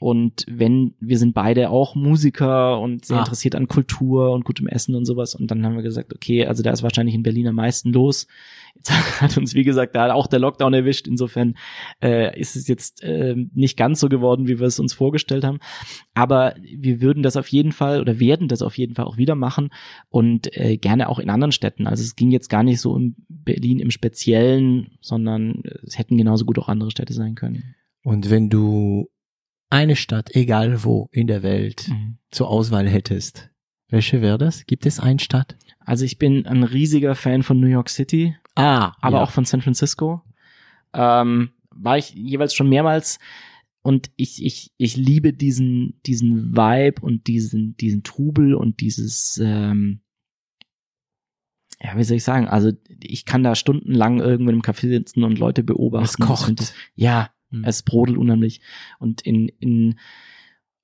Und 0.00 0.46
wenn, 0.48 0.94
wir 0.98 1.18
sind 1.18 1.34
beide 1.34 1.68
auch 1.68 1.94
Musiker 1.94 2.80
und 2.80 3.04
sehr 3.04 3.18
Ah. 3.18 3.20
interessiert 3.20 3.54
an 3.54 3.68
Kultur 3.68 4.32
und 4.32 4.44
gutem 4.46 4.66
Essen 4.66 4.94
und 4.94 5.04
sowas. 5.04 5.34
Und 5.34 5.50
dann 5.50 5.64
haben 5.64 5.76
wir 5.76 5.82
gesagt, 5.82 6.14
okay, 6.14 6.46
also 6.46 6.62
da 6.62 6.70
ist 6.70 6.82
wahrscheinlich 6.82 7.14
in 7.14 7.22
Berlin 7.22 7.46
am 7.48 7.54
meisten 7.56 7.92
los. 7.92 8.26
Jetzt 8.76 8.90
hat 9.20 9.36
uns, 9.36 9.54
wie 9.54 9.62
gesagt, 9.62 9.94
da 9.94 10.12
auch 10.14 10.26
der 10.26 10.38
Lockdown 10.38 10.72
erwischt. 10.72 11.06
Insofern 11.06 11.54
äh, 12.02 12.38
ist 12.40 12.56
es 12.56 12.66
jetzt 12.66 13.02
äh, 13.02 13.36
nicht 13.52 13.76
ganz 13.76 14.00
so 14.00 14.08
geworden, 14.08 14.48
wie 14.48 14.58
wir 14.58 14.66
es 14.66 14.80
uns 14.80 14.94
vorgestellt 14.94 15.44
haben. 15.44 15.58
Aber 16.14 16.54
wir 16.62 17.02
würden 17.02 17.22
das 17.22 17.36
auf 17.36 17.48
jeden 17.48 17.72
Fall 17.72 18.00
oder 18.00 18.18
werden 18.18 18.48
das 18.48 18.62
auf 18.62 18.78
jeden 18.78 18.94
Fall 18.94 19.04
auch 19.04 19.18
wieder 19.18 19.34
machen 19.34 19.68
und 20.08 20.56
äh, 20.56 20.78
gerne 20.78 21.10
auch 21.10 21.18
in 21.18 21.28
anderen 21.28 21.52
Städten. 21.52 21.86
Also 21.86 22.02
es 22.02 22.16
ging 22.16 22.30
jetzt 22.30 22.48
gar 22.48 22.62
nicht 22.62 22.80
so 22.80 22.92
um 22.92 23.16
Berlin 23.28 23.80
im 23.80 23.90
Speziellen, 23.90 24.92
sondern 25.02 25.62
es 25.86 25.98
hätten 25.98 26.16
genauso 26.16 26.46
gut 26.46 26.58
auch 26.58 26.68
andere 26.70 26.90
Städte 26.90 27.12
sein 27.12 27.34
können. 27.34 27.74
Und 28.02 28.30
wenn 28.30 28.48
du 28.48 29.10
eine 29.70 29.96
Stadt, 29.96 30.34
egal 30.34 30.84
wo 30.84 31.08
in 31.12 31.26
der 31.26 31.42
Welt, 31.42 31.88
Mhm. 31.88 32.18
zur 32.30 32.48
Auswahl 32.48 32.88
hättest, 32.88 33.50
welche 33.88 34.20
wäre 34.20 34.38
das? 34.38 34.66
Gibt 34.66 34.84
es 34.86 35.00
eine 35.00 35.18
Stadt? 35.20 35.56
Also 35.80 36.04
ich 36.04 36.18
bin 36.18 36.46
ein 36.46 36.62
riesiger 36.64 37.14
Fan 37.14 37.42
von 37.42 37.58
New 37.60 37.66
York 37.66 37.88
City, 37.88 38.36
Ah, 38.54 38.92
aber 39.00 39.18
ja. 39.18 39.22
auch 39.22 39.30
von 39.30 39.44
San 39.44 39.62
Francisco. 39.62 40.22
Ähm, 40.92 41.50
war 41.70 41.96
ich 41.98 42.10
jeweils 42.10 42.52
schon 42.54 42.68
mehrmals 42.68 43.18
und 43.82 44.10
ich, 44.16 44.44
ich, 44.44 44.72
ich 44.76 44.96
liebe 44.96 45.32
diesen, 45.32 46.00
diesen 46.04 46.56
Vibe 46.56 47.00
und 47.00 47.26
diesen, 47.28 47.76
diesen 47.76 48.02
Trubel 48.02 48.54
und 48.54 48.80
dieses, 48.80 49.40
ähm, 49.42 50.00
ja, 51.82 51.96
wie 51.96 52.04
soll 52.04 52.18
ich 52.18 52.24
sagen? 52.24 52.46
Also 52.48 52.72
ich 53.02 53.24
kann 53.24 53.42
da 53.42 53.54
stundenlang 53.54 54.20
irgendwo 54.20 54.50
im 54.52 54.60
Café 54.62 54.88
sitzen 54.88 55.24
und 55.24 55.38
Leute 55.38 55.62
beobachten. 55.62 56.04
Es 56.04 56.18
kocht. 56.18 56.48
Und- 56.50 56.74
Ja, 56.94 57.30
Mhm. 57.50 57.64
Es 57.64 57.82
brodelt 57.82 58.18
unheimlich. 58.18 58.60
Und 58.98 59.20
in, 59.22 59.48
in 59.60 59.98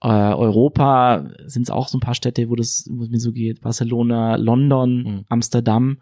äh, 0.03 0.09
Europa 0.09 1.31
sind 1.47 1.63
es 1.63 1.71
auch 1.71 1.89
so 1.89 1.99
ein 1.99 2.01
paar 2.01 2.15
Städte, 2.15 2.49
wo 2.51 2.57
das, 2.57 2.89
wo 2.91 3.03
es 3.03 3.11
mir 3.11 3.21
so 3.21 3.33
geht. 3.33 3.61
Barcelona, 3.61 4.37
London, 4.37 5.03
mhm. 5.03 5.25
Amsterdam. 5.29 5.99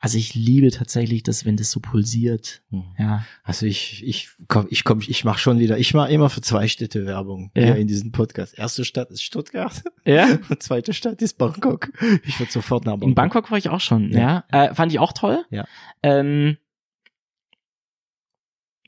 Also 0.00 0.16
ich 0.16 0.34
liebe 0.34 0.70
tatsächlich 0.70 1.24
das, 1.24 1.44
wenn 1.44 1.56
das 1.56 1.72
so 1.72 1.80
pulsiert. 1.80 2.62
Mhm. 2.70 2.84
Ja. 2.98 3.24
Also 3.42 3.66
ich, 3.66 4.06
ich 4.06 4.28
komm, 4.46 4.68
ich 4.70 4.84
komm, 4.84 5.00
ich 5.00 5.24
mache 5.24 5.40
schon 5.40 5.58
wieder, 5.58 5.76
ich 5.76 5.92
mache 5.92 6.12
immer 6.12 6.30
für 6.30 6.40
zwei 6.40 6.68
Städte 6.68 7.04
Werbung 7.04 7.50
ja. 7.56 7.64
hier 7.64 7.76
in 7.76 7.88
diesem 7.88 8.12
Podcast. 8.12 8.56
Erste 8.56 8.84
Stadt 8.84 9.10
ist 9.10 9.22
Stuttgart. 9.22 9.82
Ja. 10.04 10.38
Und 10.48 10.62
zweite 10.62 10.92
Stadt 10.92 11.20
ist 11.20 11.36
Bangkok. 11.36 11.90
Ich 12.24 12.38
würde 12.38 12.52
sofort 12.52 12.84
nach 12.84 12.92
Bangkok. 12.92 13.08
In 13.08 13.14
Bangkok 13.16 13.50
war 13.50 13.58
ich 13.58 13.70
auch 13.70 13.80
schon, 13.80 14.12
ja. 14.12 14.44
ja. 14.52 14.64
Äh, 14.66 14.74
fand 14.74 14.92
ich 14.92 15.00
auch 15.00 15.12
toll. 15.12 15.44
Ja. 15.50 15.66
Ähm, 16.04 16.58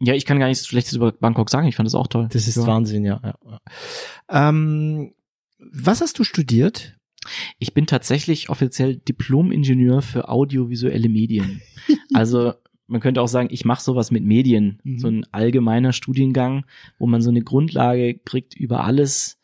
ja, 0.00 0.14
ich 0.14 0.24
kann 0.24 0.38
gar 0.38 0.48
nichts 0.48 0.66
Schlechtes 0.66 0.94
über 0.94 1.12
Bangkok 1.12 1.50
sagen. 1.50 1.68
Ich 1.68 1.76
fand 1.76 1.86
das 1.86 1.94
auch 1.94 2.06
toll. 2.06 2.28
Das 2.32 2.48
ist 2.48 2.56
ja. 2.56 2.66
Wahnsinn, 2.66 3.04
ja. 3.04 3.20
ja. 3.22 3.60
Ähm, 4.28 5.12
was 5.58 6.00
hast 6.00 6.18
du 6.18 6.24
studiert? 6.24 6.96
Ich 7.58 7.74
bin 7.74 7.86
tatsächlich 7.86 8.48
offiziell 8.48 8.96
Diplom-Ingenieur 8.96 10.00
für 10.00 10.28
audiovisuelle 10.28 11.10
Medien. 11.10 11.60
also 12.14 12.54
man 12.86 13.00
könnte 13.00 13.20
auch 13.22 13.28
sagen, 13.28 13.48
ich 13.52 13.64
mache 13.64 13.82
sowas 13.82 14.10
mit 14.10 14.24
Medien, 14.24 14.80
mhm. 14.82 14.98
so 14.98 15.08
ein 15.08 15.26
allgemeiner 15.32 15.92
Studiengang, 15.92 16.64
wo 16.98 17.06
man 17.06 17.20
so 17.20 17.30
eine 17.30 17.42
Grundlage 17.42 18.18
kriegt 18.18 18.56
über 18.56 18.84
alles. 18.84 19.38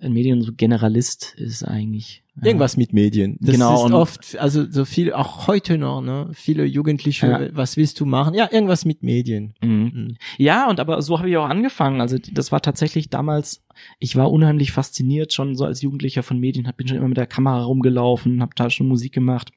Ein 0.00 0.12
Medien 0.12 0.42
so 0.42 0.52
Generalist 0.52 1.34
ist 1.36 1.64
eigentlich 1.64 2.22
Irgendwas 2.42 2.76
mit 2.76 2.92
Medien. 2.92 3.36
Das 3.40 3.52
genau, 3.52 3.86
ist 3.86 3.92
oft, 3.92 4.38
also 4.38 4.70
so 4.70 4.84
viel, 4.84 5.12
auch 5.12 5.46
heute 5.46 5.78
noch, 5.78 6.00
ne? 6.00 6.28
Viele 6.32 6.64
Jugendliche, 6.64 7.26
ja. 7.26 7.48
was 7.52 7.76
willst 7.76 7.98
du 8.00 8.06
machen? 8.06 8.34
Ja, 8.34 8.48
irgendwas 8.50 8.84
mit 8.84 9.02
Medien. 9.02 9.54
Mhm. 9.62 9.90
Mhm. 9.94 10.16
Ja, 10.36 10.68
und 10.68 10.80
aber 10.80 11.00
so 11.02 11.18
habe 11.18 11.28
ich 11.28 11.36
auch 11.36 11.48
angefangen. 11.48 12.00
Also 12.00 12.18
das 12.32 12.52
war 12.52 12.60
tatsächlich 12.62 13.10
damals, 13.10 13.64
ich 13.98 14.16
war 14.16 14.30
unheimlich 14.30 14.72
fasziniert 14.72 15.32
schon 15.32 15.56
so 15.56 15.64
als 15.64 15.82
Jugendlicher 15.82 16.22
von 16.22 16.38
Medien, 16.38 16.68
hab, 16.68 16.76
bin 16.76 16.88
schon 16.88 16.98
immer 16.98 17.08
mit 17.08 17.16
der 17.16 17.26
Kamera 17.26 17.64
rumgelaufen, 17.64 18.40
habe 18.40 18.52
da 18.54 18.70
schon 18.70 18.88
Musik 18.88 19.12
gemacht. 19.12 19.50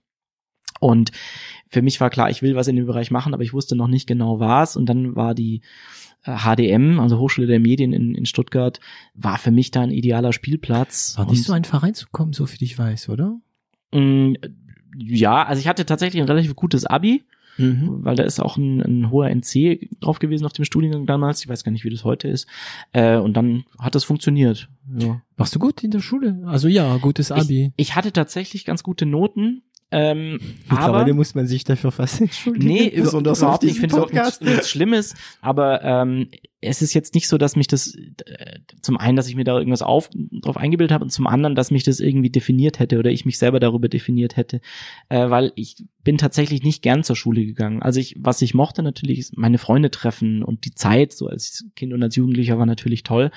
Und 0.81 1.11
für 1.67 1.81
mich 1.81 2.01
war 2.01 2.09
klar, 2.09 2.29
ich 2.29 2.41
will 2.41 2.55
was 2.55 2.67
in 2.67 2.75
dem 2.75 2.88
Bereich 2.88 3.11
machen, 3.11 3.33
aber 3.33 3.43
ich 3.43 3.53
wusste 3.53 3.75
noch 3.77 3.88
nicht 3.88 4.07
genau 4.07 4.39
was. 4.39 4.75
Und 4.75 4.88
dann 4.88 5.15
war 5.15 5.33
die 5.33 5.61
HDM, 6.23 7.00
also 7.00 7.17
Hochschule 7.17 7.47
der 7.47 7.59
Medien 7.59 7.93
in, 7.93 8.15
in 8.15 8.25
Stuttgart, 8.25 8.79
war 9.13 9.38
für 9.38 9.51
mich 9.51 9.71
da 9.71 9.81
ein 9.81 9.91
idealer 9.91 10.33
Spielplatz. 10.33 11.15
War 11.17 11.29
nicht 11.29 11.43
so 11.43 11.53
ein 11.53 11.63
Verein 11.63 11.93
zu 11.93 12.07
kommen, 12.11 12.33
so 12.33 12.45
viel 12.45 12.63
ich 12.63 12.77
weiß, 12.77 13.09
oder? 13.09 13.39
Mm, 13.93 14.33
ja, 14.97 15.43
also 15.43 15.59
ich 15.59 15.67
hatte 15.67 15.85
tatsächlich 15.85 16.21
ein 16.21 16.27
relativ 16.27 16.55
gutes 16.55 16.85
Abi. 16.85 17.23
Mhm. 17.57 18.05
weil 18.05 18.15
da 18.15 18.23
ist 18.23 18.39
auch 18.39 18.55
ein, 18.55 18.81
ein 18.81 19.11
hoher 19.11 19.29
NC 19.29 19.89
drauf 20.00 20.19
gewesen 20.19 20.45
auf 20.45 20.53
dem 20.53 20.63
Studiengang 20.63 21.05
damals. 21.05 21.41
Ich 21.41 21.50
weiß 21.50 21.65
gar 21.65 21.71
nicht, 21.73 21.83
wie 21.83 21.89
das 21.89 22.05
heute 22.05 22.29
ist. 22.29 22.47
Äh, 22.93 23.17
und 23.17 23.35
dann 23.35 23.65
hat 23.77 23.93
das 23.93 24.05
funktioniert. 24.05 24.69
Ja. 24.97 25.21
Warst 25.35 25.53
du 25.53 25.59
gut 25.59 25.83
in 25.83 25.91
der 25.91 26.00
Schule? 26.00 26.41
Also 26.45 26.69
ja, 26.69 26.95
gutes 26.97 27.29
Abi. 27.29 27.73
Ich, 27.75 27.89
ich 27.89 27.95
hatte 27.95 28.13
tatsächlich 28.13 28.63
ganz 28.63 28.83
gute 28.83 29.05
Noten. 29.05 29.63
Ähm, 29.91 30.39
Mittlerweile 30.69 31.03
aber, 31.03 31.13
muss 31.13 31.36
man 31.36 31.48
sich 31.48 31.65
dafür 31.65 31.91
fast 31.91 32.21
entschuldigen. 32.21 32.67
Nee, 32.67 32.89
besonders 32.95 33.39
überhaupt 33.39 33.63
nicht. 33.63 33.74
Ich 33.74 33.79
finde 33.79 33.98
es 33.98 34.01
auch 34.01 34.12
nichts, 34.12 34.41
nichts 34.41 34.69
Schlimmes, 34.69 35.15
aber 35.41 35.83
ähm, 35.83 36.29
es 36.62 36.81
ist 36.81 36.93
jetzt 36.93 37.13
nicht 37.13 37.27
so, 37.27 37.38
dass 37.38 37.55
mich 37.55 37.67
das 37.67 37.95
äh, 37.95 38.60
zum 38.81 38.95
einen, 38.98 39.17
dass 39.17 39.27
ich 39.27 39.36
mir 39.36 39.43
da 39.43 39.57
irgendwas 39.57 39.81
auf, 39.81 40.10
drauf 40.13 40.55
eingebildet 40.55 40.93
habe 40.93 41.03
und 41.03 41.10
zum 41.10 41.27
anderen, 41.27 41.55
dass 41.55 41.71
mich 41.71 41.83
das 41.83 42.00
irgendwie 42.00 42.29
definiert 42.29 42.79
hätte 42.79 43.00
oder 43.00 43.12
ich 43.12 43.25
mich 43.25 43.38
selber 43.38 43.60
darüber 43.60 43.89
definiert 43.89 44.38
hätte, 44.38 44.62
äh, 45.10 45.29
weil 45.29 45.51
ich 45.55 45.75
bin 46.03 46.17
tatsächlich 46.17 46.63
nicht 46.63 46.81
gern 46.83 47.03
zur 47.03 47.15
Schule 47.15 47.45
gegangen. 47.45 47.81
Also 47.81 48.00
ich, 48.00 48.15
was 48.19 48.41
ich 48.41 48.53
mochte 48.53 48.83
natürlich, 48.83 49.19
ist 49.19 49.38
meine 49.38 49.57
Freunde 49.57 49.91
treffen 49.91 50.43
und 50.43 50.63
die 50.65 50.74
Zeit 50.74 51.12
so 51.12 51.27
als 51.27 51.65
Kind 51.75 51.93
und 51.93 52.01
als 52.01 52.15
Jugendlicher 52.15 52.57
war 52.57 52.65
natürlich 52.65 53.03
toll, 53.03 53.31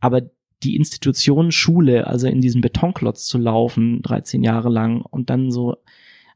aber 0.00 0.22
die 0.62 0.76
Institution 0.76 1.52
Schule, 1.52 2.06
also 2.06 2.26
in 2.26 2.40
diesem 2.40 2.60
Betonklotz 2.60 3.26
zu 3.26 3.38
laufen, 3.38 4.02
13 4.02 4.42
Jahre 4.42 4.68
lang 4.68 5.02
und 5.02 5.30
dann 5.30 5.50
so 5.50 5.76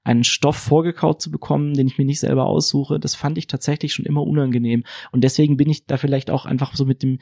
einen 0.02 0.24
Stoff 0.24 0.56
vorgekaut 0.56 1.20
zu 1.20 1.30
bekommen, 1.30 1.74
den 1.74 1.86
ich 1.86 1.98
mir 1.98 2.04
nicht 2.04 2.20
selber 2.20 2.46
aussuche, 2.46 2.98
das 2.98 3.14
fand 3.14 3.38
ich 3.38 3.46
tatsächlich 3.46 3.92
schon 3.92 4.06
immer 4.06 4.22
unangenehm. 4.22 4.84
Und 5.12 5.24
deswegen 5.24 5.56
bin 5.56 5.68
ich 5.68 5.86
da 5.86 5.96
vielleicht 5.96 6.30
auch 6.30 6.46
einfach 6.46 6.74
so 6.74 6.86
mit 6.86 7.02
dem, 7.02 7.18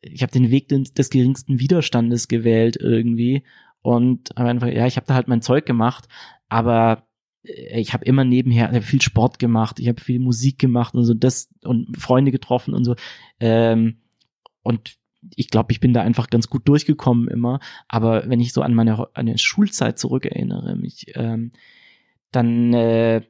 ich 0.00 0.22
habe 0.22 0.32
den 0.32 0.50
Weg 0.50 0.68
des, 0.68 0.94
des, 0.94 1.10
geringsten 1.10 1.60
Widerstandes 1.60 2.26
gewählt 2.26 2.76
irgendwie. 2.76 3.44
Und 3.82 4.36
einfach, 4.36 4.68
ja, 4.68 4.86
ich 4.86 4.96
habe 4.96 5.06
da 5.06 5.14
halt 5.14 5.28
mein 5.28 5.42
Zeug 5.42 5.64
gemacht, 5.64 6.08
aber 6.48 7.06
äh, 7.44 7.80
ich 7.80 7.92
habe 7.92 8.04
immer 8.04 8.24
nebenher 8.24 8.72
hab 8.72 8.84
viel 8.84 9.02
Sport 9.02 9.38
gemacht, 9.38 9.78
ich 9.78 9.88
habe 9.88 10.00
viel 10.00 10.18
Musik 10.18 10.58
gemacht 10.58 10.94
und 10.94 11.04
so 11.04 11.14
das 11.14 11.48
und 11.64 11.96
Freunde 11.96 12.32
getroffen 12.32 12.74
und 12.74 12.84
so. 12.84 12.96
Ähm, 13.40 13.98
und 14.62 14.96
ich 15.36 15.48
glaube, 15.48 15.72
ich 15.72 15.80
bin 15.80 15.92
da 15.92 16.02
einfach 16.02 16.28
ganz 16.28 16.48
gut 16.48 16.66
durchgekommen 16.68 17.28
immer. 17.28 17.60
Aber 17.88 18.28
wenn 18.28 18.40
ich 18.40 18.52
so 18.52 18.62
an 18.62 18.74
meine, 18.74 18.98
an 18.98 19.26
meine 19.26 19.38
Schulzeit 19.38 19.98
zurückerinnere, 19.98 20.76
mich, 20.76 21.06
ähm, 21.14 21.52
dann, 22.30 22.72
äh, 22.72 23.22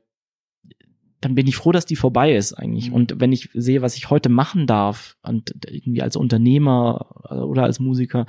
dann 1.20 1.34
bin 1.34 1.46
ich 1.46 1.56
froh, 1.56 1.72
dass 1.72 1.86
die 1.86 1.96
vorbei 1.96 2.34
ist 2.34 2.54
eigentlich. 2.54 2.88
Mhm. 2.88 2.94
Und 2.94 3.20
wenn 3.20 3.32
ich 3.32 3.50
sehe, 3.54 3.82
was 3.82 3.96
ich 3.96 4.10
heute 4.10 4.28
machen 4.28 4.66
darf 4.66 5.16
und 5.22 5.54
irgendwie 5.66 6.02
als 6.02 6.16
Unternehmer 6.16 7.30
oder 7.30 7.64
als 7.64 7.78
Musiker 7.78 8.26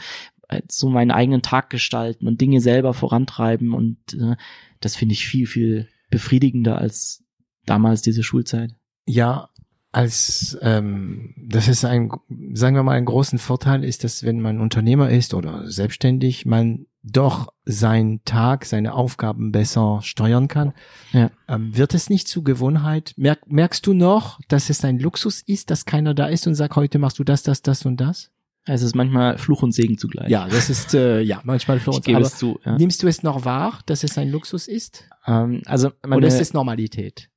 äh, 0.49 0.61
so 0.69 0.89
meinen 0.89 1.11
eigenen 1.11 1.41
Tag 1.41 1.69
gestalten 1.69 2.27
und 2.27 2.41
Dinge 2.41 2.61
selber 2.61 2.93
vorantreiben 2.93 3.73
und 3.73 3.97
äh, 4.13 4.35
das 4.79 4.95
finde 4.95 5.13
ich 5.13 5.25
viel, 5.25 5.47
viel 5.47 5.87
befriedigender 6.09 6.77
als 6.77 7.23
damals 7.65 8.01
diese 8.01 8.23
Schulzeit. 8.23 8.75
Ja, 9.05 9.49
als 9.93 10.57
ähm, 10.61 11.33
das 11.37 11.67
ist 11.67 11.85
ein, 11.85 12.11
sagen 12.53 12.75
wir 12.75 12.83
mal, 12.83 12.97
einen 12.97 13.05
großen 13.05 13.39
Vorteil 13.39 13.83
ist, 13.83 14.03
dass 14.03 14.23
wenn 14.23 14.41
man 14.41 14.59
Unternehmer 14.59 15.09
ist 15.09 15.33
oder 15.33 15.69
selbstständig, 15.69 16.45
man 16.45 16.87
doch 17.03 17.53
seinen 17.65 18.23
Tag, 18.23 18.65
seine 18.65 18.93
Aufgaben 18.93 19.51
besser 19.51 19.99
steuern 20.01 20.47
kann. 20.47 20.73
Ja. 21.11 21.29
Ähm, 21.47 21.75
wird 21.77 21.93
es 21.93 22.09
nicht 22.09 22.27
zu 22.27 22.43
Gewohnheit? 22.43 23.13
Merk, 23.17 23.51
merkst 23.51 23.85
du 23.85 23.93
noch, 23.93 24.39
dass 24.47 24.69
es 24.69 24.83
ein 24.83 24.99
Luxus 24.99 25.41
ist, 25.41 25.69
dass 25.69 25.85
keiner 25.85 26.13
da 26.13 26.27
ist 26.27 26.47
und 26.47 26.55
sagt, 26.55 26.75
heute 26.75 26.99
machst 26.99 27.19
du 27.19 27.23
das, 27.23 27.43
das, 27.43 27.61
das 27.61 27.85
und 27.85 27.97
das? 27.97 28.31
Es 28.65 28.81
ist 28.81 28.95
manchmal 28.95 29.37
Fluch 29.37 29.61
und 29.61 29.73
Segen 29.73 29.97
zugleich. 29.97 30.29
Ja, 30.29 30.47
das 30.47 30.69
ist 30.69 30.93
äh, 30.93 31.19
ja 31.19 31.41
manchmal 31.43 31.81
Fluch 31.81 31.97
und 31.97 32.05
Segen. 32.05 32.23
zu. 32.23 32.59
Ja. 32.65 32.77
Nimmst 32.77 33.03
du 33.03 33.07
es 33.07 33.21
noch 33.21 33.43
wahr, 33.43 33.79
dass 33.85 34.05
es 34.05 34.17
ein 34.17 34.29
Luxus 34.29 34.69
ist? 34.69 35.03
Ähm, 35.27 35.61
also 35.65 35.91
meine, 36.01 36.15
oder 36.15 36.27
ist 36.29 36.39
es 36.39 36.53
Normalität? 36.53 37.29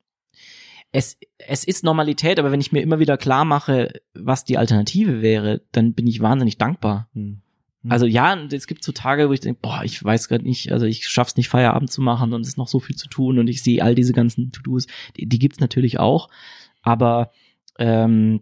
Es, 0.96 1.18
es 1.36 1.64
ist 1.64 1.84
Normalität, 1.84 2.38
aber 2.38 2.50
wenn 2.50 2.60
ich 2.60 2.72
mir 2.72 2.80
immer 2.80 2.98
wieder 2.98 3.18
klar 3.18 3.44
mache, 3.44 4.00
was 4.14 4.44
die 4.46 4.56
Alternative 4.56 5.20
wäre, 5.20 5.60
dann 5.70 5.92
bin 5.92 6.06
ich 6.06 6.20
wahnsinnig 6.20 6.56
dankbar. 6.56 7.10
Hm. 7.12 7.42
hm. 7.82 7.92
Also 7.92 8.06
ja, 8.06 8.34
es 8.50 8.66
gibt 8.66 8.82
so 8.82 8.92
Tage, 8.92 9.28
wo 9.28 9.34
ich 9.34 9.40
denke, 9.40 9.60
boah, 9.60 9.82
ich 9.84 10.02
weiß 10.02 10.28
gerade 10.28 10.44
nicht, 10.44 10.72
also 10.72 10.86
ich 10.86 11.06
schaff's 11.06 11.36
nicht 11.36 11.50
Feierabend 11.50 11.90
zu 11.90 12.00
machen 12.00 12.32
und 12.32 12.40
es 12.40 12.48
ist 12.48 12.56
noch 12.56 12.68
so 12.68 12.80
viel 12.80 12.96
zu 12.96 13.08
tun 13.08 13.38
und 13.38 13.46
ich 13.48 13.62
sehe 13.62 13.82
all 13.84 13.94
diese 13.94 14.14
ganzen 14.14 14.52
To-Dos, 14.52 14.86
die, 15.18 15.26
die 15.26 15.38
gibt's 15.38 15.60
natürlich 15.60 15.98
auch, 15.98 16.30
aber 16.80 17.30
ähm, 17.78 18.40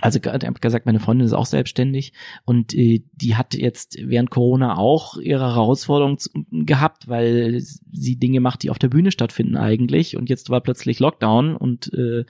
also 0.00 0.18
ich 0.18 0.26
habe 0.26 0.60
gesagt, 0.60 0.86
meine 0.86 1.00
Freundin 1.00 1.26
ist 1.26 1.32
auch 1.32 1.46
selbstständig 1.46 2.12
und 2.44 2.74
äh, 2.74 3.02
die 3.12 3.36
hat 3.36 3.54
jetzt 3.54 3.98
während 4.00 4.30
Corona 4.30 4.76
auch 4.76 5.16
ihre 5.16 5.54
Herausforderung 5.54 6.18
gehabt, 6.50 7.08
weil 7.08 7.60
sie 7.60 8.16
Dinge 8.16 8.40
macht, 8.40 8.62
die 8.62 8.70
auf 8.70 8.78
der 8.78 8.88
Bühne 8.88 9.10
stattfinden 9.10 9.56
eigentlich. 9.56 10.16
Und 10.16 10.28
jetzt 10.28 10.50
war 10.50 10.60
plötzlich 10.60 11.00
Lockdown 11.00 11.56
und 11.56 11.92
äh, 11.92 12.24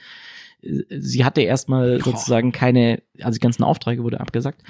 sie 0.61 1.25
hatte 1.25 1.43
erstmal 1.43 2.01
sozusagen 2.03 2.53
keine, 2.53 3.03
also 3.21 3.37
die 3.37 3.43
ganzen 3.43 3.63
Aufträge 3.63 4.03
wurde 4.03 4.21
abgesagt. 4.21 4.63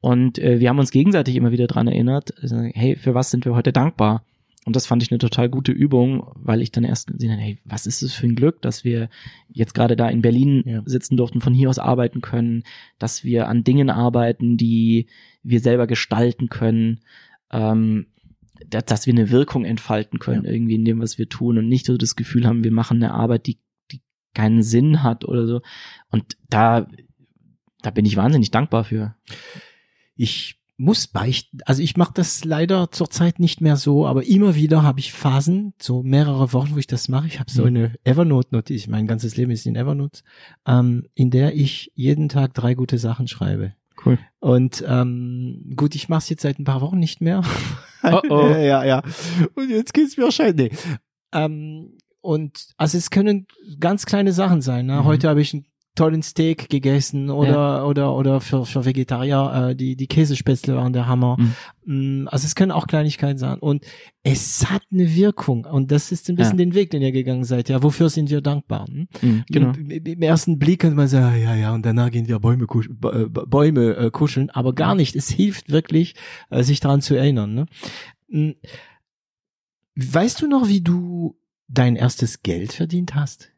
Und 0.00 0.38
äh, 0.38 0.60
wir 0.60 0.68
haben 0.68 0.78
uns 0.78 0.90
gegenseitig 0.90 1.36
immer 1.36 1.50
wieder 1.50 1.66
dran 1.66 1.86
erinnert, 1.86 2.34
also, 2.40 2.56
hey, 2.56 2.96
für 2.96 3.14
was 3.14 3.30
sind 3.30 3.44
wir 3.44 3.54
heute 3.54 3.72
dankbar? 3.72 4.24
Und 4.64 4.76
das 4.76 4.86
fand 4.86 5.02
ich 5.02 5.10
eine 5.10 5.18
total 5.18 5.50
gute 5.50 5.72
Übung, 5.72 6.26
weil 6.36 6.62
ich 6.62 6.72
dann 6.72 6.84
erst 6.84 7.08
gesehen 7.08 7.32
habe, 7.32 7.42
hey, 7.42 7.58
was 7.64 7.86
ist 7.86 8.02
es 8.02 8.14
für 8.14 8.26
ein 8.26 8.34
Glück, 8.34 8.62
dass 8.62 8.82
wir 8.82 9.10
jetzt 9.48 9.74
gerade 9.74 9.94
da 9.94 10.08
in 10.08 10.22
Berlin 10.22 10.62
ja. 10.66 10.82
sitzen 10.86 11.16
durften, 11.16 11.42
von 11.42 11.52
hier 11.52 11.68
aus 11.68 11.78
arbeiten 11.78 12.22
können, 12.22 12.64
dass 12.98 13.24
wir 13.24 13.48
an 13.48 13.62
Dingen 13.62 13.90
arbeiten, 13.90 14.56
die 14.56 15.06
wir 15.42 15.60
selber 15.60 15.86
gestalten 15.86 16.48
können, 16.48 17.00
ähm, 17.52 18.06
dass, 18.66 18.86
dass 18.86 19.06
wir 19.06 19.12
eine 19.12 19.30
Wirkung 19.30 19.66
entfalten 19.66 20.18
können 20.18 20.44
ja. 20.44 20.50
irgendwie 20.50 20.76
in 20.76 20.84
dem, 20.86 21.00
was 21.00 21.18
wir 21.18 21.28
tun 21.28 21.58
und 21.58 21.68
nicht 21.68 21.84
so 21.84 21.98
das 21.98 22.16
Gefühl 22.16 22.46
haben, 22.46 22.64
wir 22.64 22.72
machen 22.72 23.02
eine 23.02 23.12
Arbeit, 23.12 23.46
die, 23.46 23.58
die 23.92 24.00
keinen 24.32 24.62
Sinn 24.62 25.02
hat 25.02 25.26
oder 25.26 25.46
so. 25.46 25.60
Und 26.10 26.38
da, 26.48 26.86
da 27.82 27.90
bin 27.90 28.06
ich 28.06 28.16
wahnsinnig 28.16 28.50
dankbar 28.50 28.84
für. 28.84 29.14
Ich 30.16 30.58
muss 30.76 31.06
beichten. 31.06 31.58
Also 31.64 31.82
ich 31.82 31.96
mache 31.96 32.12
das 32.14 32.44
leider 32.44 32.90
zurzeit 32.90 33.38
nicht 33.38 33.60
mehr 33.60 33.76
so, 33.76 34.06
aber 34.06 34.26
immer 34.26 34.54
wieder 34.54 34.82
habe 34.82 35.00
ich 35.00 35.12
Phasen, 35.12 35.74
so 35.80 36.02
mehrere 36.02 36.52
Wochen, 36.52 36.74
wo 36.74 36.78
ich 36.78 36.86
das 36.86 37.08
mache. 37.08 37.26
Ich 37.26 37.38
habe 37.38 37.50
so 37.50 37.62
mhm. 37.62 37.68
eine 37.68 37.94
Evernote-Notiz, 38.04 38.88
mein 38.88 39.06
ganzes 39.06 39.36
Leben 39.36 39.52
ist 39.52 39.66
in 39.66 39.76
Evernote, 39.76 40.22
ähm, 40.66 41.06
in 41.14 41.30
der 41.30 41.54
ich 41.54 41.92
jeden 41.94 42.28
Tag 42.28 42.54
drei 42.54 42.74
gute 42.74 42.98
Sachen 42.98 43.28
schreibe. 43.28 43.74
Cool. 44.04 44.18
Und 44.40 44.84
ähm, 44.86 45.72
gut, 45.76 45.94
ich 45.94 46.08
mache 46.08 46.18
es 46.18 46.28
jetzt 46.28 46.42
seit 46.42 46.58
ein 46.58 46.64
paar 46.64 46.80
Wochen 46.80 46.98
nicht 46.98 47.20
mehr. 47.20 47.42
Oh, 48.06 48.20
oh. 48.28 48.48
ja, 48.50 48.84
ja. 48.84 49.02
Und 49.54 49.70
jetzt 49.70 49.94
geht's 49.94 50.18
mir 50.18 50.24
wahrscheinlich. 50.24 50.72
Nee. 50.72 50.78
Ähm, 51.32 51.96
und 52.20 52.66
also 52.76 52.98
es 52.98 53.08
können 53.08 53.46
ganz 53.80 54.04
kleine 54.04 54.34
Sachen 54.34 54.60
sein. 54.60 54.84
Ne? 54.84 55.00
Mhm. 55.00 55.04
Heute 55.04 55.26
habe 55.30 55.40
ich 55.40 55.54
ein 55.54 55.64
tollen 55.96 56.22
Steak 56.22 56.68
gegessen 56.70 57.30
oder 57.30 57.50
Ja. 57.52 57.84
oder 57.84 58.14
oder 58.16 58.40
für 58.40 58.66
für 58.66 58.84
Vegetarier 58.84 59.68
äh, 59.70 59.76
die 59.76 59.94
die 59.94 60.08
Käsespätzle 60.08 60.74
waren 60.74 60.92
der 60.92 61.06
Hammer. 61.06 61.36
Mhm. 61.84 62.22
Mm, 62.24 62.28
Also 62.28 62.46
es 62.46 62.54
können 62.56 62.72
auch 62.72 62.86
Kleinigkeiten 62.88 63.38
sein 63.38 63.58
und 63.60 63.84
es 64.24 64.68
hat 64.70 64.82
eine 64.90 65.14
Wirkung 65.14 65.66
und 65.66 65.92
das 65.92 66.10
ist 66.10 66.28
ein 66.28 66.34
bisschen 66.36 66.58
Ja. 66.58 66.64
den 66.64 66.74
Weg, 66.74 66.90
den 66.90 67.00
ihr 67.02 67.12
gegangen 67.12 67.44
seid. 67.44 67.68
Ja, 67.68 67.82
wofür 67.82 68.08
sind 68.10 68.28
wir 68.30 68.40
dankbar? 68.40 68.86
Hm? 68.88 69.06
Mhm, 69.22 69.44
genau. 69.48 69.72
Im, 69.72 69.90
im- 69.90 70.22
ersten 70.22 70.58
Blick 70.58 70.80
könnte 70.80 70.96
man 70.96 71.06
sagen, 71.08 71.40
ja, 71.40 71.54
ja, 71.54 71.72
und 71.72 71.86
danach 71.86 72.10
gehen 72.10 72.26
wir 72.26 72.40
Bäume, 72.40 72.66
kusch 72.66 72.88
B- 72.90 73.08
äh, 73.08 73.28
Bäume 73.28 73.94
äh, 73.96 74.10
kuscheln, 74.10 74.50
aber 74.50 74.72
gar 74.74 74.94
nicht. 74.96 75.14
Es 75.14 75.28
hilft 75.30 75.70
wirklich, 75.70 76.14
äh, 76.50 76.62
sich 76.64 76.80
daran 76.80 77.02
zu 77.02 77.14
erinnern. 77.14 77.54
Ne? 77.54 77.66
Mm. 78.28 78.50
Weißt 79.96 80.42
du 80.42 80.48
noch, 80.48 80.66
wie 80.66 80.80
du 80.80 81.36
dein 81.68 81.94
erstes 81.94 82.42
Geld 82.42 82.72
verdient 82.72 83.14
hast? 83.14 83.50